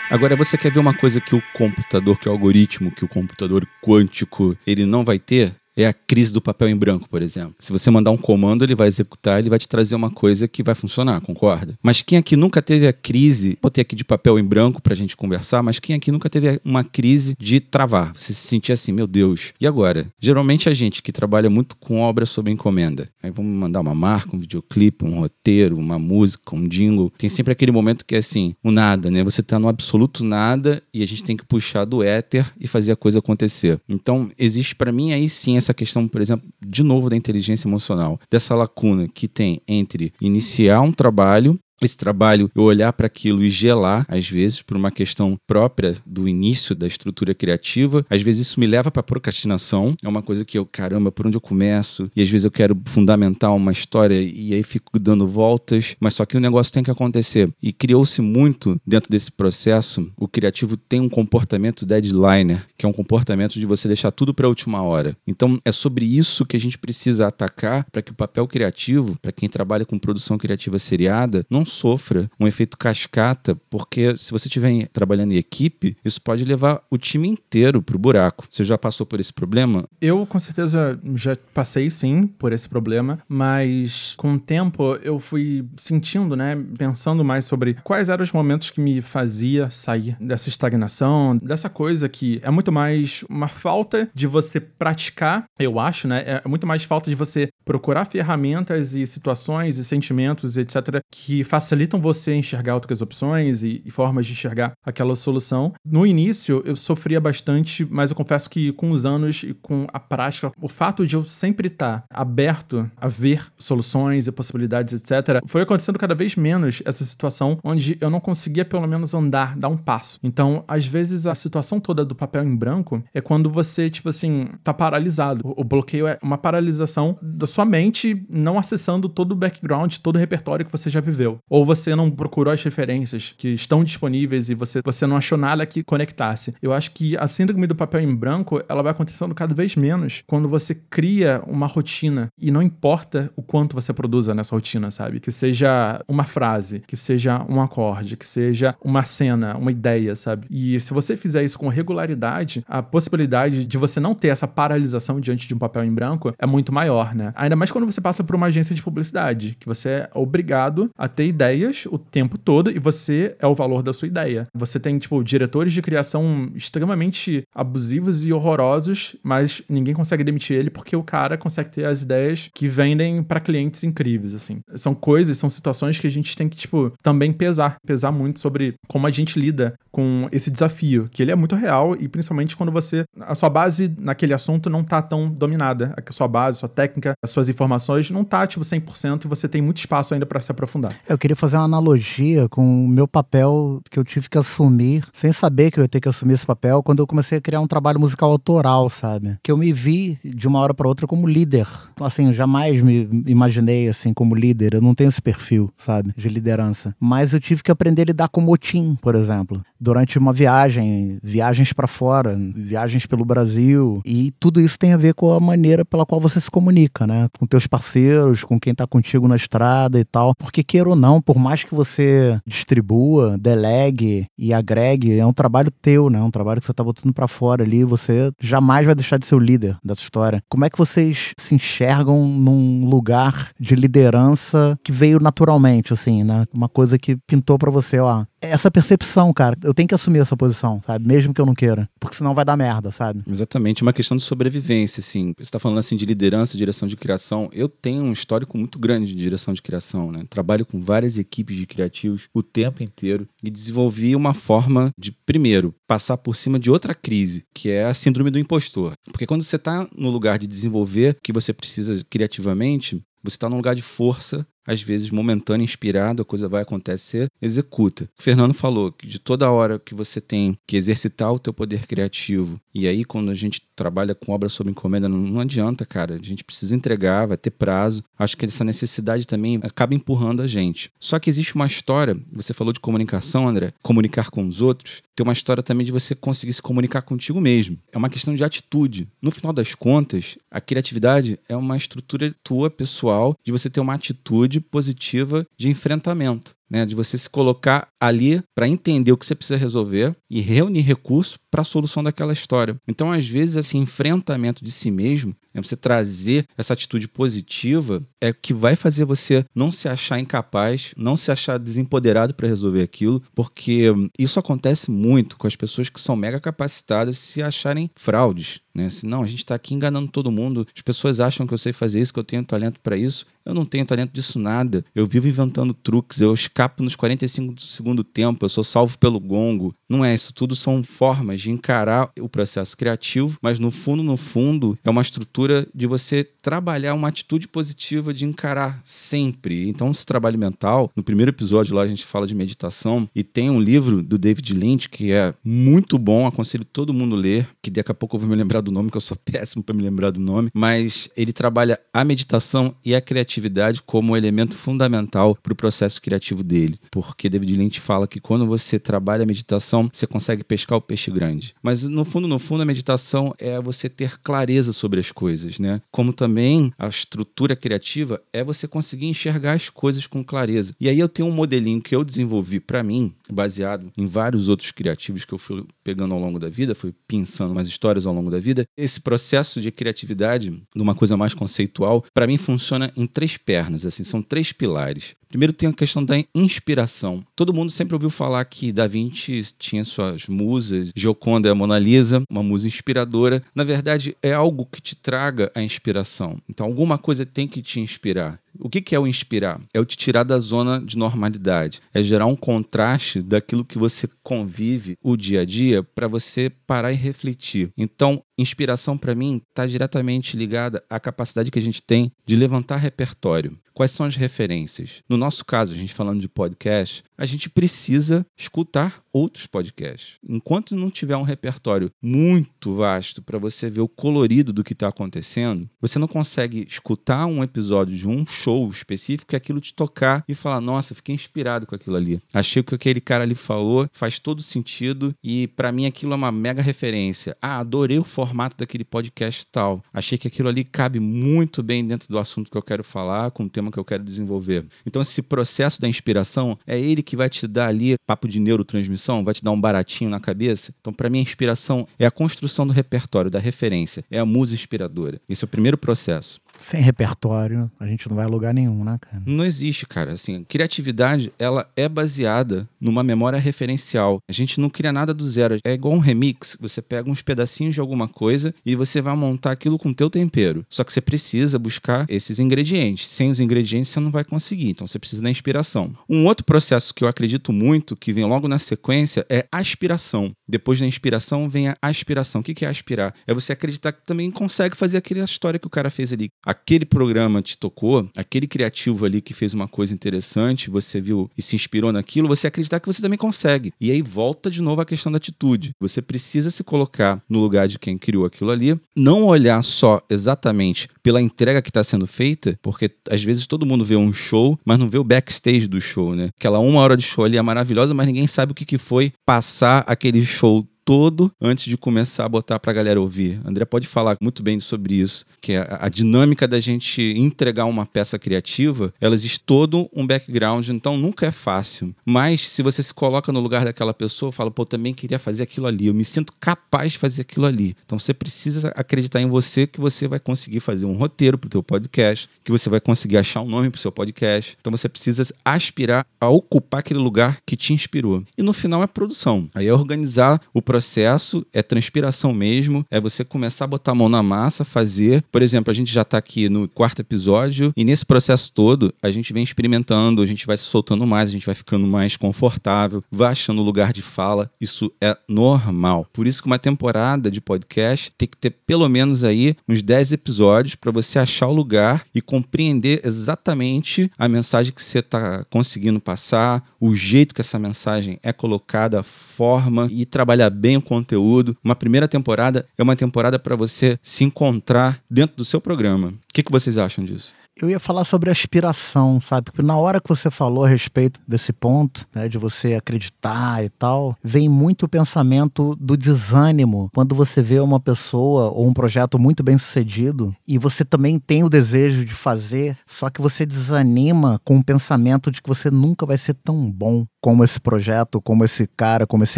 Agora, 0.09 0.37
você 0.37 0.57
quer 0.57 0.71
ver 0.71 0.79
uma 0.79 0.93
coisa 0.93 1.19
que 1.19 1.35
o 1.35 1.43
computador, 1.53 2.17
que 2.17 2.29
o 2.29 2.31
algoritmo, 2.31 2.89
que 2.89 3.03
o 3.03 3.09
computador 3.09 3.67
quântico, 3.81 4.57
ele 4.65 4.85
não 4.85 5.03
vai 5.03 5.19
ter? 5.19 5.53
É 5.77 5.85
a 5.85 5.93
crise 5.93 6.33
do 6.33 6.41
papel 6.41 6.67
em 6.67 6.75
branco, 6.75 7.07
por 7.07 7.21
exemplo. 7.21 7.55
Se 7.59 7.71
você 7.71 7.91
mandar 7.91 8.11
um 8.11 8.17
comando, 8.17 8.63
ele 8.63 8.75
vai 8.75 8.87
executar, 8.87 9.39
ele 9.39 9.49
vai 9.49 9.59
te 9.59 9.67
trazer 9.67 9.95
uma 9.95 10.09
coisa 10.09 10.47
que 10.47 10.63
vai 10.63 10.73
funcionar, 10.73 11.21
concorda? 11.21 11.77
Mas 11.83 12.01
quem 12.01 12.17
aqui 12.17 12.35
nunca 12.35 12.61
teve 12.61 12.87
a 12.87 12.93
crise, 12.93 13.57
botei 13.61 13.83
aqui 13.83 13.95
de 13.95 14.03
papel 14.03 14.39
em 14.39 14.43
branco 14.43 14.81
pra 14.81 14.95
gente 14.95 15.15
conversar, 15.15 15.61
mas 15.61 15.79
quem 15.79 15.95
aqui 15.95 16.11
nunca 16.11 16.29
teve 16.29 16.59
uma 16.65 16.83
crise 16.83 17.35
de 17.39 17.59
travar? 17.59 18.11
Você 18.13 18.33
se 18.33 18.47
sentir 18.47 18.71
assim, 18.71 18.91
meu 18.91 19.05
Deus, 19.05 19.53
e 19.61 19.67
agora? 19.67 20.07
Geralmente 20.19 20.67
a 20.67 20.73
gente 20.73 21.01
que 21.03 21.11
trabalha 21.11 21.49
muito 21.49 21.77
com 21.77 21.99
obra 21.99 22.25
sob 22.25 22.51
encomenda, 22.51 23.09
aí 23.21 23.29
vamos 23.29 23.51
mandar 23.51 23.81
uma 23.81 23.93
marca, 23.93 24.35
um 24.35 24.39
videoclipe, 24.39 25.05
um 25.05 25.19
roteiro, 25.19 25.77
uma 25.77 25.99
música, 25.99 26.55
um 26.55 26.67
jingle, 26.67 27.11
tem 27.17 27.29
sempre 27.29 27.51
aquele 27.51 27.71
momento 27.71 28.05
que 28.05 28.15
é 28.15 28.17
assim, 28.17 28.55
o 28.63 28.71
nada, 28.71 29.11
né? 29.11 29.23
Você 29.23 29.43
tá 29.43 29.59
no 29.59 29.67
absoluto 29.67 30.23
nada 30.23 30.81
e 30.93 31.03
a 31.03 31.07
gente 31.07 31.23
tem 31.23 31.37
que 31.37 31.45
puxar 31.45 31.85
do 31.85 32.01
éter 32.01 32.51
e 32.59 32.67
fazer 32.67 32.91
a 32.91 32.95
coisa 32.95 33.19
acontecer. 33.19 33.79
Então, 33.87 34.29
existe 34.37 34.75
para 34.75 34.91
mim 34.91 35.11
aí 35.11 35.29
sim 35.29 35.57
essa 35.57 35.66
questão, 35.73 36.07
por 36.07 36.21
exemplo, 36.21 36.47
de 36.65 36.83
novo 36.83 37.09
da 37.09 37.15
inteligência 37.15 37.67
emocional, 37.67 38.19
dessa 38.31 38.55
lacuna 38.55 39.07
que 39.07 39.27
tem 39.27 39.61
entre 39.67 40.13
iniciar 40.21 40.81
um 40.81 40.91
trabalho 40.91 41.59
esse 41.81 41.97
trabalho, 41.97 42.49
eu 42.55 42.63
olhar 42.63 42.91
para 42.93 43.07
aquilo 43.07 43.43
e 43.43 43.49
gelar, 43.49 44.05
às 44.07 44.29
vezes, 44.29 44.61
por 44.61 44.75
uma 44.75 44.91
questão 44.91 45.37
própria 45.45 45.95
do 46.05 46.27
início 46.27 46.75
da 46.75 46.87
estrutura 46.87 47.35
criativa. 47.35 48.05
Às 48.09 48.21
vezes 48.21 48.47
isso 48.47 48.59
me 48.59 48.67
leva 48.67 48.89
para 48.89 49.03
procrastinação. 49.03 49.95
É 50.03 50.07
uma 50.07 50.21
coisa 50.21 50.43
que 50.43 50.57
eu, 50.57 50.65
caramba, 50.65 51.11
por 51.11 51.27
onde 51.27 51.37
eu 51.37 51.41
começo? 51.41 52.09
E 52.15 52.21
às 52.21 52.29
vezes 52.29 52.45
eu 52.45 52.51
quero 52.51 52.77
fundamentar 52.85 53.53
uma 53.55 53.71
história 53.71 54.19
e 54.19 54.53
aí 54.53 54.63
fico 54.63 54.99
dando 54.99 55.27
voltas, 55.27 55.95
mas 55.99 56.15
só 56.15 56.25
que 56.25 56.35
o 56.35 56.39
negócio 56.39 56.73
tem 56.73 56.83
que 56.83 56.91
acontecer. 56.91 57.49
E 57.61 57.71
criou-se 57.71 58.21
muito 58.21 58.79
dentro 58.85 59.11
desse 59.11 59.31
processo. 59.31 60.11
O 60.17 60.27
criativo 60.27 60.77
tem 60.77 60.99
um 60.99 61.09
comportamento 61.09 61.85
deadliner, 61.85 62.65
que 62.77 62.85
é 62.85 62.89
um 62.89 62.93
comportamento 62.93 63.59
de 63.59 63.65
você 63.65 63.87
deixar 63.87 64.11
tudo 64.11 64.33
para 64.33 64.47
a 64.47 64.49
última 64.49 64.81
hora. 64.81 65.15
Então 65.27 65.59
é 65.63 65.71
sobre 65.71 66.05
isso 66.05 66.45
que 66.45 66.57
a 66.57 66.59
gente 66.59 66.77
precisa 66.77 67.27
atacar 67.27 67.85
para 67.91 68.01
que 68.01 68.11
o 68.11 68.15
papel 68.15 68.47
criativo, 68.47 69.17
para 69.21 69.31
quem 69.31 69.47
trabalha 69.47 69.85
com 69.85 69.99
produção 69.99 70.37
criativa 70.37 70.79
seriada, 70.79 71.45
não 71.49 71.66
sofra 71.67 72.29
um 72.39 72.47
efeito 72.47 72.77
cascata, 72.77 73.55
porque 73.69 74.17
se 74.17 74.31
você 74.31 74.47
estiver 74.47 74.87
trabalhando 74.87 75.33
em 75.33 75.37
equipe, 75.37 75.97
isso 76.03 76.21
pode 76.21 76.43
levar 76.43 76.81
o 76.89 76.97
time 76.97 77.27
inteiro 77.27 77.81
pro 77.81 77.99
buraco. 77.99 78.47
Você 78.49 78.63
já 78.63 78.77
passou 78.77 79.05
por 79.05 79.19
esse 79.19 79.33
problema? 79.33 79.85
Eu, 80.01 80.25
com 80.25 80.39
certeza, 80.39 80.99
já 81.15 81.35
passei 81.53 81.89
sim 81.89 82.27
por 82.27 82.53
esse 82.53 82.67
problema, 82.67 83.19
mas 83.27 84.13
com 84.15 84.33
o 84.33 84.39
tempo 84.39 84.95
eu 85.03 85.19
fui 85.19 85.65
sentindo, 85.77 86.35
né, 86.35 86.57
pensando 86.77 87.23
mais 87.23 87.45
sobre 87.45 87.75
quais 87.83 88.09
eram 88.09 88.23
os 88.23 88.31
momentos 88.31 88.69
que 88.69 88.81
me 88.81 89.01
fazia 89.01 89.69
sair 89.69 90.15
dessa 90.19 90.49
estagnação, 90.49 91.37
dessa 91.37 91.69
coisa 91.69 92.09
que 92.09 92.39
é 92.43 92.49
muito 92.49 92.71
mais 92.71 93.23
uma 93.29 93.47
falta 93.47 94.09
de 94.13 94.27
você 94.27 94.59
praticar, 94.59 95.45
eu 95.59 95.79
acho, 95.79 96.07
né? 96.07 96.41
É 96.43 96.47
muito 96.47 96.65
mais 96.65 96.83
falta 96.83 97.09
de 97.09 97.15
você 97.15 97.49
procurar 97.65 98.05
ferramentas 98.05 98.93
e 98.93 99.05
situações 99.05 99.77
e 99.77 99.85
sentimentos, 99.85 100.57
etc., 100.57 101.01
que 101.11 101.43
facilitam 101.57 101.99
você 101.99 102.35
enxergar 102.35 102.75
outras 102.75 103.01
opções 103.01 103.63
e, 103.63 103.81
e, 103.83 103.89
formas 103.89 104.27
de 104.27 104.33
enxergar 104.33 104.73
aquela 104.85 105.15
solução. 105.15 105.73
No 105.83 106.05
início, 106.05 106.61
eu 106.63 106.75
sofria 106.75 107.19
bastante, 107.19 107.83
mas 107.89 108.11
eu 108.11 108.15
confesso 108.15 108.47
que 108.47 108.71
com 108.73 108.91
os 108.91 109.07
anos 109.07 109.41
e 109.41 109.55
com 109.55 109.87
a 109.91 109.99
prática, 109.99 110.51
o 110.61 110.69
fato 110.69 111.07
de 111.07 111.15
eu 111.15 111.23
sempre 111.23 111.67
estar 111.67 112.03
aberto 112.11 112.89
a 112.95 113.07
ver 113.07 113.47
soluções 113.57 114.27
e 114.27 114.31
possibilidades, 114.31 114.93
etc., 114.93 115.41
foi 115.47 115.63
acontecendo 115.63 115.97
cada 115.97 116.13
vez 116.13 116.35
menos 116.35 116.83
essa 116.85 117.03
situação 117.03 117.57
onde 117.63 117.97
eu 117.99 118.11
não 118.11 118.19
conseguia 118.19 118.63
pelo 118.63 118.85
menos 118.85 119.15
andar, 119.15 119.57
dar 119.57 119.69
um 119.69 119.77
passo. 119.77 120.19
Então, 120.21 120.63
às 120.67 120.85
vezes, 120.85 121.25
a 121.25 121.33
situação 121.33 121.79
toda 121.79 122.05
do 122.05 122.13
papel 122.13 122.43
em 122.43 122.55
branco 122.55 123.03
é 123.15 123.19
quando 123.19 123.49
você, 123.49 123.89
tipo 123.89 124.09
assim, 124.09 124.47
tá 124.63 124.75
paralisado. 124.75 125.41
O, 125.43 125.61
o 125.61 125.63
bloqueio 125.63 126.05
é 126.05 126.19
uma 126.21 126.37
paralisação 126.37 127.17
da 127.19 127.47
sua 127.47 127.65
mente 127.65 128.23
não 128.29 128.59
acessando 128.59 129.09
todo 129.09 129.31
o 129.31 129.35
background, 129.35 129.95
todo 130.03 130.17
o 130.17 130.19
repertório 130.19 130.63
que 130.63 130.71
você 130.71 130.87
já 130.87 131.01
viveu 131.01 131.39
ou 131.49 131.65
você 131.65 131.95
não 131.95 132.09
procurou 132.11 132.53
as 132.53 132.63
referências 132.63 133.33
que 133.37 133.49
estão 133.49 133.83
disponíveis 133.83 134.49
e 134.49 134.55
você, 134.55 134.81
você 134.83 135.07
não 135.07 135.17
achou 135.17 135.37
nada 135.37 135.65
que 135.65 135.83
conectasse. 135.83 136.55
Eu 136.61 136.73
acho 136.73 136.91
que 136.91 137.17
a 137.17 137.27
síndrome 137.27 137.67
do 137.67 137.75
papel 137.75 138.01
em 138.01 138.15
branco, 138.15 138.61
ela 138.67 138.83
vai 138.83 138.91
acontecendo 138.91 139.33
cada 139.33 139.53
vez 139.53 139.75
menos 139.75 140.23
quando 140.27 140.47
você 140.47 140.75
cria 140.75 141.41
uma 141.47 141.67
rotina 141.67 142.29
e 142.39 142.51
não 142.51 142.61
importa 142.61 143.31
o 143.35 143.41
quanto 143.41 143.75
você 143.75 143.93
produza 143.93 144.33
nessa 144.33 144.55
rotina, 144.55 144.91
sabe? 144.91 145.19
Que 145.19 145.31
seja 145.31 146.03
uma 146.07 146.25
frase, 146.25 146.81
que 146.87 146.97
seja 146.97 147.45
um 147.49 147.61
acorde, 147.61 148.17
que 148.17 148.27
seja 148.27 148.75
uma 148.83 149.03
cena, 149.03 149.57
uma 149.57 149.71
ideia, 149.71 150.15
sabe? 150.15 150.47
E 150.49 150.79
se 150.79 150.93
você 150.93 151.15
fizer 151.15 151.43
isso 151.43 151.57
com 151.57 151.67
regularidade, 151.67 152.63
a 152.67 152.81
possibilidade 152.81 153.65
de 153.65 153.77
você 153.77 153.99
não 153.99 154.13
ter 154.13 154.29
essa 154.29 154.47
paralisação 154.47 155.19
diante 155.19 155.47
de 155.47 155.53
um 155.53 155.57
papel 155.57 155.83
em 155.83 155.93
branco 155.93 156.33
é 156.37 156.45
muito 156.45 156.73
maior, 156.73 157.15
né? 157.15 157.33
Ainda 157.35 157.55
mais 157.55 157.71
quando 157.71 157.85
você 157.85 158.01
passa 158.01 158.23
por 158.23 158.35
uma 158.35 158.47
agência 158.47 158.75
de 158.75 158.83
publicidade, 158.83 159.57
que 159.59 159.67
você 159.67 159.89
é 159.89 160.09
obrigado 160.13 160.89
a 160.97 161.07
ter 161.07 161.25
ideias 161.37 161.85
o 161.85 161.99
tempo 161.99 162.37
todo 162.37 162.71
e 162.71 162.79
você 162.79 163.35
é 163.39 163.45
o 163.45 163.53
valor 163.53 163.83
da 163.83 163.93
sua 163.93 164.07
ideia. 164.07 164.47
Você 164.55 164.79
tem, 164.79 164.97
tipo, 164.97 165.23
diretores 165.23 165.71
de 165.71 165.81
criação 165.83 166.49
extremamente 166.55 167.43
abusivos 167.53 168.25
e 168.25 168.33
horrorosos, 168.33 169.15
mas 169.23 169.61
ninguém 169.69 169.93
consegue 169.93 170.23
demitir 170.23 170.57
ele 170.57 170.71
porque 170.71 170.95
o 170.95 171.03
cara 171.03 171.37
consegue 171.37 171.69
ter 171.69 171.85
as 171.85 172.01
ideias 172.01 172.49
que 172.53 172.67
vendem 172.67 173.21
para 173.21 173.39
clientes 173.39 173.83
incríveis, 173.83 174.33
assim. 174.33 174.59
São 174.75 174.95
coisas, 174.95 175.37
são 175.37 175.49
situações 175.49 175.99
que 175.99 176.07
a 176.07 176.11
gente 176.11 176.35
tem 176.35 176.49
que, 176.49 176.57
tipo, 176.57 176.91
também 177.03 177.31
pesar. 177.31 177.77
Pesar 177.85 178.11
muito 178.11 178.39
sobre 178.39 178.73
como 178.87 179.05
a 179.05 179.11
gente 179.11 179.39
lida 179.39 179.75
com 179.91 180.27
esse 180.31 180.49
desafio, 180.49 181.07
que 181.11 181.21
ele 181.21 181.31
é 181.31 181.35
muito 181.35 181.55
real 181.55 181.95
e 181.99 182.07
principalmente 182.07 182.55
quando 182.55 182.71
você. 182.71 183.03
A 183.21 183.35
sua 183.35 183.49
base 183.49 183.93
naquele 183.99 184.33
assunto 184.33 184.69
não 184.69 184.83
tá 184.83 185.01
tão 185.01 185.29
dominada. 185.29 185.93
A 185.95 186.11
sua 186.11 186.27
base, 186.27 186.57
a 186.57 186.59
sua 186.61 186.69
técnica, 186.69 187.13
as 187.23 187.29
suas 187.29 187.49
informações 187.49 188.09
não 188.09 188.23
tá, 188.23 188.45
tipo, 188.47 188.63
100% 188.63 189.25
e 189.25 189.27
você 189.27 189.47
tem 189.47 189.61
muito 189.61 189.77
espaço 189.77 190.13
ainda 190.13 190.25
para 190.25 190.39
se 190.39 190.51
aprofundar. 190.51 190.95
Eu 191.07 191.17
queria 191.27 191.35
fazer 191.35 191.57
uma 191.57 191.65
analogia 191.65 192.47
com 192.47 192.85
o 192.85 192.87
meu 192.87 193.05
papel 193.05 193.81
que 193.91 193.99
eu 193.99 194.03
tive 194.05 194.29
que 194.29 194.37
assumir, 194.37 195.03
sem 195.11 195.33
saber 195.33 195.71
que 195.71 195.77
eu 195.77 195.83
ia 195.83 195.87
ter 195.87 195.99
que 195.99 196.07
assumir 196.07 196.35
esse 196.35 196.45
papel, 196.45 196.81
quando 196.81 196.99
eu 196.99 197.07
comecei 197.07 197.37
a 197.37 197.41
criar 197.41 197.59
um 197.59 197.67
trabalho 197.67 197.99
musical 197.99 198.31
autoral, 198.31 198.89
sabe? 198.89 199.37
Que 199.43 199.51
eu 199.51 199.57
me 199.57 199.73
vi 199.73 200.17
de 200.23 200.47
uma 200.47 200.59
hora 200.59 200.73
para 200.73 200.87
outra 200.87 201.05
como 201.05 201.27
líder. 201.27 201.67
Assim, 201.99 202.33
jamais 202.33 202.81
me 202.81 203.09
imaginei 203.25 203.89
assim 203.89 204.13
como 204.13 204.35
líder. 204.35 204.75
Eu 204.75 204.81
não 204.81 204.95
tenho 204.95 205.09
esse 205.09 205.21
perfil, 205.21 205.69
sabe? 205.75 206.13
De 206.15 206.29
liderança. 206.29 206.95
Mas 206.97 207.33
eu 207.33 207.41
tive 207.41 207.61
que 207.61 207.71
aprender 207.71 208.03
a 208.03 208.05
lidar 208.05 208.29
com 208.29 208.39
motim, 208.39 208.97
por 209.01 209.13
exemplo. 209.13 209.61
Durante 209.77 210.17
uma 210.17 210.31
viagem, 210.31 211.19
viagens 211.21 211.73
para 211.73 211.87
fora, 211.87 212.37
viagens 212.55 213.05
pelo 213.05 213.25
Brasil. 213.25 214.01
E 214.05 214.31
tudo 214.39 214.61
isso 214.61 214.79
tem 214.79 214.93
a 214.93 214.97
ver 214.97 215.13
com 215.13 215.33
a 215.33 215.41
maneira 215.41 215.83
pela 215.83 216.05
qual 216.05 216.21
você 216.21 216.39
se 216.39 216.49
comunica, 216.49 217.05
né? 217.05 217.27
Com 217.37 217.45
teus 217.45 217.67
parceiros, 217.67 218.45
com 218.45 218.57
quem 218.57 218.73
tá 218.73 218.87
contigo 218.87 219.27
na 219.27 219.35
estrada 219.35 219.99
e 219.99 220.05
tal. 220.05 220.33
Porque 220.35 220.63
queira 220.63 220.89
ou 220.89 220.95
não, 220.95 221.06
por 221.21 221.37
mais 221.37 221.63
que 221.63 221.73
você 221.73 222.39
distribua, 222.45 223.37
delegue 223.37 224.25
e 224.37 224.53
agregue, 224.53 225.17
é 225.17 225.25
um 225.25 225.33
trabalho 225.33 225.71
teu, 225.71 226.09
né? 226.09 226.19
É 226.19 226.23
um 226.23 226.31
trabalho 226.31 226.59
que 226.59 226.67
você 226.67 226.73
tá 226.73 226.83
botando 226.83 227.13
para 227.13 227.27
fora 227.27 227.63
ali, 227.63 227.83
você 227.83 228.31
jamais 228.39 228.85
vai 228.85 228.95
deixar 228.95 229.17
de 229.17 229.25
ser 229.25 229.35
o 229.35 229.39
líder 229.39 229.77
dessa 229.83 230.01
história. 230.01 230.41
Como 230.49 230.65
é 230.65 230.69
que 230.69 230.77
vocês 230.77 231.31
se 231.37 231.55
enxergam 231.55 232.27
num 232.27 232.85
lugar 232.85 233.51
de 233.59 233.75
liderança 233.75 234.77
que 234.83 234.91
veio 234.91 235.19
naturalmente, 235.19 235.93
assim, 235.93 236.23
né? 236.23 236.45
Uma 236.53 236.69
coisa 236.69 236.97
que 236.97 237.17
pintou 237.27 237.57
para 237.57 237.71
você, 237.71 237.99
ó, 237.99 238.23
essa 238.41 238.69
percepção, 238.69 239.33
cara. 239.33 239.57
Eu 239.63 239.73
tenho 239.73 239.87
que 239.87 239.95
assumir 239.95 240.19
essa 240.19 240.37
posição, 240.37 240.81
sabe? 240.85 241.07
Mesmo 241.07 241.33
que 241.33 241.41
eu 241.41 241.45
não 241.45 241.53
queira. 241.53 241.89
Porque 241.99 242.17
senão 242.17 242.35
vai 242.35 242.45
dar 242.45 242.57
merda, 242.57 242.91
sabe? 242.91 243.23
Exatamente, 243.27 243.81
uma 243.81 243.93
questão 243.93 244.17
de 244.17 244.23
sobrevivência, 244.23 245.01
assim. 245.01 245.33
Você 245.37 245.51
tá 245.51 245.59
falando 245.59 245.79
assim 245.79 245.95
de 245.95 246.05
liderança, 246.05 246.57
direção 246.57 246.87
de 246.87 246.95
criação. 246.95 247.49
Eu 247.51 247.67
tenho 247.67 248.03
um 248.03 248.11
histórico 248.11 248.57
muito 248.57 248.79
grande 248.79 249.07
de 249.07 249.21
direção 249.21 249.53
de 249.53 249.61
criação, 249.61 250.11
né? 250.11 250.25
Trabalho 250.29 250.65
com 250.65 250.79
várias 250.79 251.17
equipes 251.17 251.55
de 251.55 251.65
criativos 251.65 252.27
o 252.33 252.43
tempo 252.43 252.83
inteiro 252.83 253.27
e 253.43 253.49
desenvolvi 253.49 254.15
uma 254.15 254.33
forma 254.33 254.91
de, 254.97 255.11
primeiro, 255.11 255.73
passar 255.87 256.17
por 256.17 256.35
cima 256.35 256.59
de 256.59 256.69
outra 256.69 256.93
crise, 256.93 257.43
que 257.53 257.69
é 257.69 257.85
a 257.85 257.93
síndrome 257.93 258.29
do 258.29 258.39
impostor. 258.39 258.93
Porque 259.11 259.25
quando 259.25 259.43
você 259.43 259.57
tá 259.57 259.87
no 259.95 260.09
lugar 260.09 260.37
de 260.37 260.47
desenvolver 260.47 261.15
o 261.15 261.21
que 261.23 261.33
você 261.33 261.53
precisa 261.53 262.03
criativamente, 262.09 263.01
você 263.23 263.35
está 263.35 263.49
num 263.49 263.57
lugar 263.57 263.75
de 263.75 263.81
força 263.81 264.45
às 264.67 264.81
vezes 264.81 265.09
momentâneo, 265.09 265.63
inspirado, 265.63 266.21
a 266.21 266.25
coisa 266.25 266.49
vai 266.49 266.61
acontecer, 266.61 267.29
executa. 267.41 268.09
O 268.19 268.21
Fernando 268.21 268.53
falou 268.53 268.91
que 268.91 269.07
de 269.07 269.17
toda 269.17 269.49
hora 269.49 269.79
que 269.79 269.95
você 269.95 270.19
tem 270.19 270.57
que 270.67 270.75
exercitar 270.75 271.33
o 271.33 271.39
teu 271.39 271.53
poder 271.53 271.87
criativo, 271.87 272.59
e 272.75 272.87
aí 272.87 273.05
quando 273.05 273.31
a 273.31 273.35
gente 273.35 273.61
trabalha 273.77 274.15
com 274.15 274.33
obra 274.33 274.49
sob 274.49 274.69
encomenda, 274.69 275.07
não, 275.07 275.19
não 275.19 275.39
adianta, 275.39 275.85
cara. 275.85 276.15
A 276.15 276.25
gente 276.25 276.43
precisa 276.43 276.75
entregar, 276.75 277.27
vai 277.27 277.37
ter 277.37 277.51
prazo. 277.51 278.03
Acho 278.17 278.35
que 278.35 278.45
essa 278.45 278.63
necessidade 278.63 279.27
também 279.27 279.59
acaba 279.61 279.93
empurrando 279.93 280.41
a 280.41 280.47
gente. 280.47 280.91
Só 280.99 281.19
que 281.19 281.29
existe 281.29 281.55
uma 281.55 281.67
história, 281.67 282.17
você 282.33 282.53
falou 282.53 282.73
de 282.73 282.79
comunicação, 282.79 283.47
André, 283.47 283.71
comunicar 283.83 284.31
com 284.31 284.45
os 284.45 284.61
outros, 284.61 285.03
tem 285.15 285.23
uma 285.23 285.33
história 285.33 285.63
também 285.63 285.85
de 285.85 285.91
você 285.91 286.15
conseguir 286.15 286.53
se 286.53 286.61
comunicar 286.61 287.01
contigo 287.03 287.39
mesmo. 287.39 287.77
É 287.91 287.97
uma 287.97 288.09
questão 288.09 288.33
de 288.33 288.43
atitude. 288.43 289.07
No 289.21 289.31
final 289.31 289.53
das 289.53 289.75
contas, 289.75 290.37
a 290.49 290.59
criatividade 290.59 291.39
é 291.47 291.55
uma 291.55 291.77
estrutura 291.77 292.35
tua 292.43 292.69
pessoal 292.69 293.35
de 293.43 293.51
você 293.51 293.69
ter 293.69 293.79
uma 293.79 293.93
atitude 293.93 294.59
positiva 294.59 295.45
de 295.57 295.69
enfrentamento. 295.69 296.57
Né? 296.69 296.85
De 296.85 296.95
você 296.95 297.17
se 297.17 297.29
colocar 297.29 297.87
ali 297.99 298.41
para 298.55 298.67
entender 298.67 299.11
o 299.11 299.17
que 299.17 299.25
você 299.25 299.35
precisa 299.35 299.57
resolver 299.57 300.15
e 300.29 300.41
reunir 300.41 300.81
recursos 300.81 301.37
para 301.49 301.61
a 301.61 301.65
solução 301.65 302.03
daquela 302.03 302.33
história. 302.33 302.75
Então, 302.87 303.11
às 303.11 303.27
vezes, 303.27 303.55
esse 303.55 303.77
enfrentamento 303.77 304.63
de 304.63 304.71
si 304.71 304.91
mesmo, 304.91 305.35
é 305.53 305.61
você 305.61 305.75
trazer 305.75 306.45
essa 306.57 306.73
atitude 306.73 307.07
positiva, 307.07 308.05
é 308.21 308.31
que 308.31 308.53
vai 308.53 308.75
fazer 308.75 309.05
você 309.05 309.43
não 309.55 309.71
se 309.71 309.87
achar 309.89 310.19
incapaz, 310.19 310.93
não 310.95 311.17
se 311.17 311.31
achar 311.31 311.57
desempoderado 311.57 312.33
para 312.33 312.47
resolver 312.47 312.83
aquilo, 312.83 313.21
porque 313.33 313.85
isso 314.19 314.39
acontece 314.39 314.91
muito 314.91 315.37
com 315.37 315.47
as 315.47 315.55
pessoas 315.55 315.89
que 315.89 315.99
são 315.99 316.15
mega 316.15 316.39
capacitadas 316.39 317.17
se 317.17 317.41
acharem 317.41 317.89
fraudes. 317.95 318.61
Né? 318.73 318.85
Assim, 318.85 319.07
não, 319.07 319.23
a 319.23 319.27
gente 319.27 319.39
está 319.39 319.55
aqui 319.55 319.73
enganando 319.73 320.11
todo 320.11 320.31
mundo, 320.31 320.67
as 320.75 320.81
pessoas 320.83 321.19
acham 321.19 321.47
que 321.47 321.53
eu 321.53 321.57
sei 321.57 321.73
fazer 321.73 321.99
isso, 321.99 322.13
que 322.13 322.19
eu 322.19 322.23
tenho 322.23 322.45
talento 322.45 322.79
para 322.79 322.95
isso. 322.95 323.25
Eu 323.47 323.53
não 323.53 323.65
tenho 323.65 323.85
talento 323.85 324.11
disso 324.11 324.37
nada. 324.37 324.83
Eu 324.93 325.05
vivo 325.05 325.29
inventando 325.29 325.73
truques, 325.73 326.19
eu 326.19 326.33
escapo 326.33 326.83
nos 326.83 326.97
45 326.97 327.53
do 327.53 327.61
segundo 327.61 328.03
tempo, 328.03 328.43
eu 328.43 328.49
sou 328.49 328.63
salvo 328.63 328.97
pelo 328.97 329.21
gongo. 329.21 329.73
Não 329.87 330.03
é 330.03 330.13
isso, 330.13 330.33
tudo 330.33 330.53
são 330.53 330.83
formas 330.83 331.39
de 331.39 331.49
encarar 331.49 332.11
o 332.19 332.27
processo 332.27 332.75
criativo, 332.75 333.37
mas 333.41 333.57
no 333.57 333.71
fundo, 333.71 334.03
no 334.03 334.17
fundo, 334.17 334.77
é 334.83 334.89
uma 334.89 335.01
estrutura 335.01 335.65
de 335.73 335.87
você 335.87 336.25
trabalhar 336.41 336.93
uma 336.93 337.07
atitude 337.07 337.47
positiva 337.47 338.13
de 338.13 338.25
encarar 338.25 338.81
sempre. 338.83 339.69
Então, 339.69 339.91
esse 339.91 340.05
trabalho 340.05 340.37
mental, 340.37 340.91
no 340.93 341.01
primeiro 341.01 341.31
episódio 341.31 341.73
lá 341.73 341.83
a 341.83 341.87
gente 341.87 342.05
fala 342.05 342.27
de 342.27 342.35
meditação 342.35 343.07
e 343.15 343.23
tem 343.23 343.49
um 343.49 343.61
livro 343.61 344.03
do 344.03 344.17
David 344.17 344.53
Lynch 344.53 344.89
que 344.89 345.13
é 345.13 345.33
muito 345.41 345.97
bom, 345.97 346.27
aconselho 346.27 346.65
todo 346.65 346.93
mundo 346.93 347.15
ler, 347.15 347.47
que 347.61 347.71
daqui 347.71 347.91
a 347.91 347.95
pouco 347.95 348.17
eu 348.17 348.19
vou 348.19 348.29
me 348.29 348.35
lembrar 348.35 348.59
do 348.59 348.73
nome, 348.73 348.91
que 348.91 348.97
eu 348.97 349.01
sou 349.01 349.15
péssimo 349.23 349.63
para 349.63 349.73
me 349.73 349.83
lembrar 349.83 350.11
do 350.11 350.19
nome, 350.19 350.49
mas 350.53 351.09
ele 351.15 351.31
trabalha 351.31 351.79
a 351.93 352.03
meditação 352.03 352.75
e 352.83 352.93
a 352.93 352.99
criatividade 352.99 353.36
como 353.85 354.17
elemento 354.17 354.57
fundamental 354.57 355.35
para 355.35 355.53
o 355.53 355.55
processo 355.55 356.01
criativo 356.01 356.43
dele. 356.43 356.79
Porque 356.91 357.29
David 357.29 357.55
Lynch 357.55 357.79
fala 357.79 358.07
que 358.07 358.19
quando 358.19 358.45
você 358.45 358.79
trabalha 358.79 359.23
a 359.23 359.25
meditação, 359.25 359.89
você 359.91 360.07
consegue 360.07 360.43
pescar 360.43 360.77
o 360.77 360.81
peixe 360.81 361.11
grande. 361.11 361.53
Mas 361.61 361.83
no 361.83 362.05
fundo, 362.05 362.27
no 362.27 362.39
fundo, 362.39 362.61
a 362.61 362.65
meditação 362.65 363.33
é 363.37 363.59
você 363.61 363.89
ter 363.89 364.17
clareza 364.19 364.73
sobre 364.73 364.99
as 364.99 365.11
coisas, 365.11 365.59
né? 365.59 365.81
Como 365.91 366.13
também 366.13 366.71
a 366.77 366.87
estrutura 366.87 367.55
criativa 367.55 368.21
é 368.31 368.43
você 368.43 368.67
conseguir 368.67 369.07
enxergar 369.07 369.53
as 369.53 369.69
coisas 369.69 370.07
com 370.07 370.23
clareza. 370.23 370.73
E 370.79 370.89
aí 370.89 370.99
eu 370.99 371.09
tenho 371.09 371.27
um 371.27 371.31
modelinho 371.31 371.81
que 371.81 371.95
eu 371.95 372.03
desenvolvi 372.03 372.59
para 372.59 372.83
mim, 372.83 373.13
baseado 373.29 373.91
em 373.97 374.05
vários 374.05 374.47
outros 374.47 374.71
criativos 374.71 375.25
que 375.25 375.33
eu 375.33 375.37
fui 375.37 375.65
pegando 375.87 376.13
ao 376.13 376.19
longo 376.19 376.37
da 376.37 376.49
vida, 376.49 376.75
fui 376.75 376.93
pensando 377.07 377.53
umas 377.53 377.65
histórias 377.65 378.05
ao 378.05 378.13
longo 378.13 378.29
da 378.29 378.41
vida. 378.41 378.65
Esse 378.75 378.99
processo 378.99 379.61
de 379.61 379.71
criatividade, 379.71 380.61
numa 380.75 380.93
coisa 380.93 381.15
mais 381.15 381.33
conceitual, 381.33 382.03
para 382.13 382.27
mim 382.27 382.37
funciona 382.37 382.91
em 382.93 383.05
três 383.05 383.37
pernas, 383.37 383.85
assim, 383.85 384.03
são 384.03 384.21
três 384.21 384.51
pilares. 384.51 385.15
Primeiro 385.29 385.53
tem 385.53 385.69
a 385.69 385.73
questão 385.73 386.03
da 386.03 386.15
inspiração. 386.33 387.23
Todo 387.35 387.53
mundo 387.53 387.71
sempre 387.71 387.95
ouviu 387.95 388.09
falar 388.09 388.43
que 388.45 388.71
Da 388.71 388.87
Vinci 388.87 389.41
tinha 389.57 389.83
suas 389.83 390.27
musas, 390.27 390.91
Gioconda 390.95 391.49
é 391.49 391.51
a 391.51 391.55
Mona 391.55 391.77
Lisa, 391.77 392.21
uma 392.29 392.43
musa 392.43 392.67
inspiradora. 392.67 393.41
Na 393.53 393.63
verdade, 393.63 394.15
é 394.21 394.33
algo 394.33 394.65
que 394.65 394.81
te 394.81 394.95
traga 394.95 395.51
a 395.53 395.61
inspiração. 395.61 396.37
Então, 396.49 396.65
alguma 396.65 396.97
coisa 396.97 397.25
tem 397.25 397.47
que 397.47 397.61
te 397.61 397.79
inspirar. 397.79 398.39
O 398.59 398.69
que 398.69 398.95
é 398.95 398.99
o 398.99 399.07
inspirar? 399.07 399.59
É 399.73 399.79
o 399.79 399.85
te 399.85 399.97
tirar 399.97 400.23
da 400.23 400.39
zona 400.39 400.79
de 400.79 400.97
normalidade. 400.97 401.81
É 401.93 402.01
gerar 402.01 402.25
um 402.25 402.35
contraste 402.35 403.21
daquilo 403.21 403.65
que 403.65 403.77
você 403.77 404.09
convive 404.23 404.97
o 405.03 405.15
dia 405.15 405.41
a 405.41 405.45
dia 405.45 405.83
para 405.83 406.07
você 406.07 406.49
parar 406.49 406.91
e 406.91 406.95
refletir. 406.95 407.69
Então, 407.77 408.21
inspiração 408.37 408.97
para 408.97 409.15
mim 409.15 409.41
está 409.49 409.65
diretamente 409.65 410.37
ligada 410.37 410.83
à 410.89 410.99
capacidade 410.99 411.51
que 411.51 411.59
a 411.59 411.61
gente 411.61 411.81
tem 411.81 412.11
de 412.25 412.35
levantar 412.35 412.77
repertório. 412.77 413.57
Quais 413.73 413.91
são 413.91 414.07
as 414.07 414.15
referências? 414.15 415.03
No 415.07 415.17
nosso 415.17 415.45
caso, 415.45 415.71
a 415.71 415.77
gente 415.77 415.93
falando 415.93 416.19
de 416.19 416.27
podcast, 416.27 417.03
a 417.15 417.27
gente 417.27 417.47
precisa 417.47 418.25
escutar 418.35 419.03
outros 419.13 419.45
podcasts. 419.45 420.15
Enquanto 420.27 420.75
não 420.75 420.89
tiver 420.89 421.15
um 421.15 421.21
repertório 421.21 421.91
muito 422.01 422.73
vasto 422.73 423.21
para 423.21 423.37
você 423.37 423.69
ver 423.69 423.81
o 423.81 423.87
colorido 423.87 424.51
do 424.51 424.63
que 424.63 424.73
está 424.73 424.87
acontecendo, 424.87 425.69
você 425.79 425.99
não 425.99 426.07
consegue 426.07 426.65
escutar 426.67 427.27
um 427.27 427.43
episódio 427.43 427.95
de 427.95 428.07
um 428.07 428.25
show 428.25 428.67
específico 428.67 429.35
e 429.35 429.37
aquilo 429.37 429.61
te 429.61 429.75
tocar 429.75 430.23
e 430.27 430.33
falar: 430.33 430.59
Nossa, 430.59 430.95
fiquei 430.95 431.13
inspirado 431.13 431.67
com 431.67 431.75
aquilo 431.75 431.97
ali. 431.97 432.19
Achei 432.33 432.63
que 432.63 432.73
aquele 432.73 432.99
cara 432.99 433.23
ali 433.23 433.35
falou 433.35 433.87
faz 433.93 434.17
todo 434.17 434.41
sentido 434.41 435.13
e 435.23 435.47
para 435.49 435.71
mim 435.71 435.85
aquilo 435.85 436.13
é 436.13 436.15
uma 436.15 436.31
mega 436.31 436.63
referência. 436.63 437.37
Ah, 437.39 437.59
adorei 437.59 437.99
o 437.99 438.03
formato 438.03 438.26
daquele 438.57 438.83
podcast 438.83 439.45
tal. 439.51 439.83
Achei 439.93 440.17
que 440.17 440.27
aquilo 440.27 440.49
ali 440.49 440.63
cabe 440.63 440.99
muito 440.99 441.61
bem 441.61 441.85
dentro 441.85 442.09
do 442.09 442.19
assunto 442.19 442.49
que 442.51 442.57
eu 442.57 442.61
quero 442.61 442.83
falar, 442.83 443.31
com 443.31 443.43
o 443.43 443.49
tema 443.49 443.71
que 443.71 443.77
eu 443.77 443.85
quero 443.85 444.03
desenvolver. 444.03 444.65
Então, 444.85 445.01
esse 445.01 445.21
processo 445.21 445.81
da 445.81 445.87
inspiração 445.87 446.57
é 446.65 446.79
ele 446.79 447.03
que 447.03 447.15
vai 447.15 447.29
te 447.29 447.47
dar 447.47 447.67
ali 447.67 447.95
papo 448.05 448.27
de 448.27 448.39
neurotransmissão, 448.39 449.23
vai 449.23 449.33
te 449.33 449.43
dar 449.43 449.51
um 449.51 449.59
baratinho 449.59 450.09
na 450.09 450.19
cabeça. 450.19 450.73
Então, 450.79 450.93
para 450.93 451.09
mim, 451.09 451.19
a 451.19 451.23
inspiração 451.23 451.87
é 451.99 452.05
a 452.05 452.11
construção 452.11 452.65
do 452.65 452.73
repertório, 452.73 453.31
da 453.31 453.39
referência, 453.39 454.03
é 454.09 454.19
a 454.19 454.25
musa 454.25 454.53
inspiradora. 454.53 455.19
Esse 455.27 455.43
é 455.43 455.45
o 455.45 455.49
primeiro 455.49 455.77
processo. 455.77 456.39
Sem 456.59 456.81
repertório, 456.81 457.71
a 457.79 457.85
gente 457.85 458.07
não 458.09 458.15
vai 458.15 458.25
a 458.25 458.29
lugar 458.29 458.53
nenhum, 458.53 458.83
né, 458.83 458.97
cara? 458.99 459.23
Não 459.25 459.45
existe, 459.45 459.85
cara. 459.85 460.13
Assim, 460.13 460.43
criatividade, 460.43 461.31
ela 461.37 461.69
é 461.75 461.87
baseada 461.87 462.67
numa 462.79 463.03
memória 463.03 463.39
referencial. 463.39 464.19
A 464.27 464.33
gente 464.33 464.59
não 464.59 464.69
cria 464.69 464.91
nada 464.91 465.13
do 465.13 465.27
zero. 465.27 465.59
É 465.63 465.73
igual 465.73 465.93
um 465.93 465.99
remix. 465.99 466.57
Você 466.59 466.81
pega 466.81 467.09
uns 467.09 467.21
pedacinhos 467.21 467.75
de 467.75 467.81
alguma 467.81 468.07
coisa 468.07 468.53
e 468.65 468.75
você 468.75 469.01
vai 469.01 469.15
montar 469.15 469.51
aquilo 469.51 469.77
com 469.77 469.93
teu 469.93 470.09
tempero. 470.09 470.65
Só 470.69 470.83
que 470.83 470.91
você 470.91 471.01
precisa 471.01 471.59
buscar 471.59 472.05
esses 472.09 472.39
ingredientes. 472.39 473.07
Sem 473.07 473.29
os 473.29 473.39
ingredientes, 473.39 473.91
você 473.91 473.99
não 473.99 474.11
vai 474.11 474.23
conseguir. 474.23 474.69
Então, 474.69 474.87
você 474.87 474.99
precisa 474.99 475.21
da 475.21 475.29
inspiração. 475.29 475.93
Um 476.09 476.25
outro 476.25 476.45
processo 476.45 476.93
que 476.93 477.03
eu 477.03 477.07
acredito 477.07 477.53
muito, 477.53 477.95
que 477.95 478.11
vem 478.11 478.25
logo 478.25 478.47
na 478.47 478.59
sequência, 478.59 479.25
é 479.29 479.45
aspiração. 479.51 480.31
Depois 480.47 480.79
da 480.79 480.87
inspiração, 480.87 481.47
vem 481.47 481.69
a 481.69 481.77
aspiração. 481.81 482.41
O 482.41 482.43
que 482.43 482.65
é 482.65 482.69
aspirar? 482.69 483.13
É 483.25 483.33
você 483.33 483.53
acreditar 483.53 483.91
que 483.91 484.05
também 484.05 484.31
consegue 484.31 484.75
fazer 484.75 484.97
aquela 484.97 485.23
história 485.23 485.59
que 485.59 485.67
o 485.67 485.69
cara 485.69 485.89
fez 485.89 486.11
ali 486.13 486.29
aquele 486.47 486.85
programa 486.85 487.41
te 487.41 487.57
tocou, 487.57 488.09
aquele 488.15 488.47
criativo 488.47 489.05
ali 489.05 489.21
que 489.21 489.33
fez 489.33 489.53
uma 489.53 489.67
coisa 489.67 489.93
interessante, 489.93 490.69
você 490.69 491.01
viu 491.01 491.29
e 491.37 491.41
se 491.41 491.57
inspirou 491.57 491.91
naquilo, 491.91 492.29
você 492.29 492.47
acreditar 492.47 492.79
que 492.79 492.87
você 492.87 493.01
também 493.01 493.17
consegue. 493.17 493.73
E 493.81 493.91
aí 493.91 494.01
volta 494.01 494.49
de 494.49 494.61
novo 494.61 494.79
a 494.79 494.85
questão 494.85 495.11
da 495.11 495.17
atitude. 495.17 495.71
Você 495.77 496.01
precisa 496.01 496.49
se 496.49 496.63
colocar 496.63 497.21
no 497.29 497.39
lugar 497.39 497.67
de 497.67 497.77
quem 497.77 497.97
criou 497.97 498.25
aquilo 498.25 498.49
ali, 498.49 498.79
não 498.95 499.25
olhar 499.25 499.61
só 499.61 499.99
exatamente 500.09 500.87
pela 501.03 501.21
entrega 501.21 501.61
que 501.61 501.69
está 501.69 501.83
sendo 501.83 502.07
feita, 502.07 502.57
porque 502.61 502.89
às 503.09 503.21
vezes 503.21 503.45
todo 503.45 503.65
mundo 503.65 503.83
vê 503.83 503.97
um 503.97 504.13
show, 504.13 504.57
mas 504.63 504.79
não 504.79 504.89
vê 504.89 504.97
o 504.97 505.03
backstage 505.03 505.67
do 505.67 505.81
show, 505.81 506.15
né? 506.15 506.29
Aquela 506.39 506.59
uma 506.59 506.79
hora 506.79 506.95
de 506.95 507.03
show 507.03 507.25
ali 507.25 507.35
é 507.35 507.41
maravilhosa, 507.41 507.93
mas 507.93 508.07
ninguém 508.07 508.27
sabe 508.27 508.53
o 508.53 508.55
que, 508.55 508.65
que 508.65 508.77
foi 508.77 509.11
passar 509.25 509.83
aquele 509.85 510.23
show 510.23 510.65
todo 510.87 511.29
antes 511.41 511.65
de 511.65 511.75
começar 511.75 512.23
a 512.23 512.29
botar 512.29 512.57
para 512.61 512.71
a 512.71 512.73
galera 512.73 513.01
ouvir. 513.01 513.41
André 513.43 513.65
pode 513.65 513.85
falar 513.85 514.15
muito 514.21 514.41
bem 514.41 514.57
sobre 514.61 514.93
isso, 514.93 515.25
que 515.41 515.53
a, 515.53 515.79
a, 515.81 515.89
dinâmica 515.89 516.47
da 516.47 516.61
gente 516.61 517.01
entregar 517.17 517.65
uma 517.65 517.85
peça 517.85 518.17
criativa, 518.17 518.93
ela 519.01 519.13
existe 519.13 519.41
todo 519.41 519.89
um 519.93 520.07
background, 520.07 520.69
então 520.69 520.95
nunca 520.95 521.25
é 521.25 521.31
fácil. 521.31 521.93
Mas 522.05 522.47
se 522.47 522.63
você 522.63 522.81
se 522.81 522.93
coloca 522.93 523.33
no 523.33 523.41
lugar 523.41 523.65
daquela 523.65 523.93
pessoa, 523.93 524.31
fala, 524.31 524.49
pô, 524.49 524.63
também 524.63 524.93
queria 524.93 525.19
fazer 525.19 525.43
aquilo 525.43 525.67
ali, 525.67 525.87
eu 525.87 525.93
me 525.93 526.05
sinto 526.05 526.31
capaz 526.39 526.93
de 526.93 526.99
fazer 526.99 527.23
aquilo 527.23 527.45
ali. 527.45 527.75
Então 527.85 527.99
você 527.99 528.13
precisa 528.13 528.69
acreditar 528.73 529.19
em 529.19 529.27
você 529.27 529.67
que 529.67 529.81
você 529.81 530.07
vai 530.07 530.21
conseguir 530.21 530.61
fazer 530.61 530.85
um 530.85 530.93
roteiro 530.93 531.37
para 531.37 531.47
o 531.47 531.51
teu 531.51 531.61
podcast, 531.61 532.29
que 532.45 532.51
você 532.51 532.69
vai 532.69 532.79
conseguir 532.79 533.17
achar 533.17 533.41
um 533.41 533.49
nome 533.49 533.69
para 533.69 533.77
o 533.77 533.81
seu 533.81 533.91
podcast. 533.91 534.55
Então 534.61 534.71
você 534.71 534.87
precisa 534.87 535.27
aspirar 535.43 536.05
a 536.21 536.29
ocupar 536.29 536.79
aquele 536.79 536.99
lugar 537.01 537.39
que 537.45 537.57
te 537.57 537.73
inspirou. 537.73 538.23
E 538.37 538.41
no 538.41 538.53
final 538.53 538.81
é 538.81 538.87
produção. 538.87 539.49
Aí 539.53 539.67
é 539.67 539.73
organizar 539.73 540.39
o 540.53 540.61
processo 540.61 540.76
processo, 540.77 541.43
é 541.51 541.63
transpiração 541.63 542.31
mesmo, 542.31 542.85
é 542.91 543.01
você 543.01 543.23
começar 543.23 543.65
a 543.65 543.67
botar 543.67 543.93
a 543.93 543.95
mão 543.95 544.07
na 544.07 544.21
massa, 544.21 544.63
fazer. 544.63 545.23
Por 545.31 545.41
exemplo, 545.41 545.71
a 545.71 545.73
gente 545.73 545.91
já 545.91 546.03
está 546.03 546.19
aqui 546.19 546.49
no 546.49 546.67
quarto 546.67 546.99
episódio 546.99 547.73
e 547.75 547.83
nesse 547.83 548.05
processo 548.05 548.51
todo 548.51 548.93
a 549.01 549.09
gente 549.09 549.33
vem 549.33 549.43
experimentando, 549.43 550.21
a 550.21 550.25
gente 550.25 550.45
vai 550.45 550.55
se 550.55 550.65
soltando 550.65 551.07
mais, 551.07 551.29
a 551.29 551.31
gente 551.31 551.47
vai 551.47 551.55
ficando 551.55 551.87
mais 551.87 552.15
confortável, 552.15 553.01
vai 553.11 553.31
achando 553.31 553.63
lugar 553.63 553.91
de 553.91 554.03
fala. 554.03 554.47
Isso 554.61 554.91
é 555.01 555.17
normal. 555.27 556.05
Por 556.13 556.27
isso 556.27 556.43
que 556.43 556.47
uma 556.47 556.59
temporada 556.59 557.31
de 557.31 557.41
podcast 557.41 558.11
tem 558.15 558.27
que 558.27 558.37
ter 558.37 558.51
pelo 558.51 558.87
menos 558.87 559.23
aí 559.23 559.55
uns 559.67 559.81
10 559.81 560.11
episódios 560.11 560.75
para 560.75 560.91
você 560.91 561.17
achar 561.17 561.47
o 561.47 561.53
lugar 561.53 562.05
e 562.13 562.21
compreender 562.21 563.01
exatamente 563.03 564.11
a 564.15 564.29
mensagem 564.29 564.71
que 564.71 564.83
você 564.83 564.99
está 564.99 565.43
conseguindo 565.45 565.99
passar, 565.99 566.63
o 566.79 566.93
jeito 566.93 567.33
que 567.33 567.41
essa 567.41 567.57
mensagem 567.57 568.19
é 568.21 568.31
colocada, 568.31 568.99
a 568.99 569.03
forma 569.03 569.87
e 569.91 570.05
trabalhar 570.05 570.51
bem 570.51 570.66
bem 570.67 570.75
o 570.75 570.81
conteúdo. 570.81 571.55
Uma 571.63 571.77
primeira 571.77 572.09
temporada 572.09 572.67
é 572.77 572.83
uma 572.83 572.93
temporada 572.93 573.39
para 573.39 573.55
você 573.55 573.97
se 574.03 574.25
encontrar 574.25 574.99
dentro 575.09 575.37
do 575.37 575.45
seu 575.45 575.61
programa. 575.61 576.09
O 576.09 576.13
que, 576.33 576.43
que 576.43 576.51
vocês 576.51 576.77
acham 576.77 577.05
disso? 577.05 577.31
Eu 577.59 577.69
ia 577.71 577.79
falar 577.79 578.03
sobre 578.03 578.29
aspiração, 578.29 579.19
sabe? 579.19 579.45
Porque 579.45 579.63
na 579.63 579.75
hora 579.77 579.99
que 579.99 580.07
você 580.07 580.29
falou 580.29 580.65
a 580.65 580.67
respeito 580.67 581.19
desse 581.27 581.51
ponto, 581.51 582.05
né, 582.13 582.27
de 582.29 582.37
você 582.37 582.75
acreditar 582.75 583.63
e 583.63 583.69
tal, 583.69 584.15
vem 584.23 584.47
muito 584.47 584.83
o 584.83 584.89
pensamento 584.89 585.75
do 585.75 585.97
desânimo 585.97 586.89
quando 586.93 587.15
você 587.15 587.41
vê 587.41 587.59
uma 587.59 587.79
pessoa 587.79 588.51
ou 588.51 588.67
um 588.67 588.73
projeto 588.73 589.17
muito 589.17 589.43
bem 589.43 589.57
sucedido 589.57 590.35
e 590.47 590.59
você 590.59 590.85
também 590.85 591.17
tem 591.17 591.43
o 591.43 591.49
desejo 591.49 592.05
de 592.05 592.13
fazer, 592.13 592.77
só 592.85 593.09
que 593.09 593.21
você 593.21 593.43
desanima 593.43 594.39
com 594.43 594.59
o 594.59 594.63
pensamento 594.63 595.31
de 595.31 595.41
que 595.41 595.49
você 595.49 595.71
nunca 595.71 596.05
vai 596.05 596.17
ser 596.17 596.35
tão 596.35 596.71
bom 596.71 597.07
como 597.27 597.43
esse 597.43 597.59
projeto, 597.59 598.21
como 598.21 598.45
esse 598.45 598.65
cara, 598.77 599.05
como 599.05 599.25
esse 599.25 599.37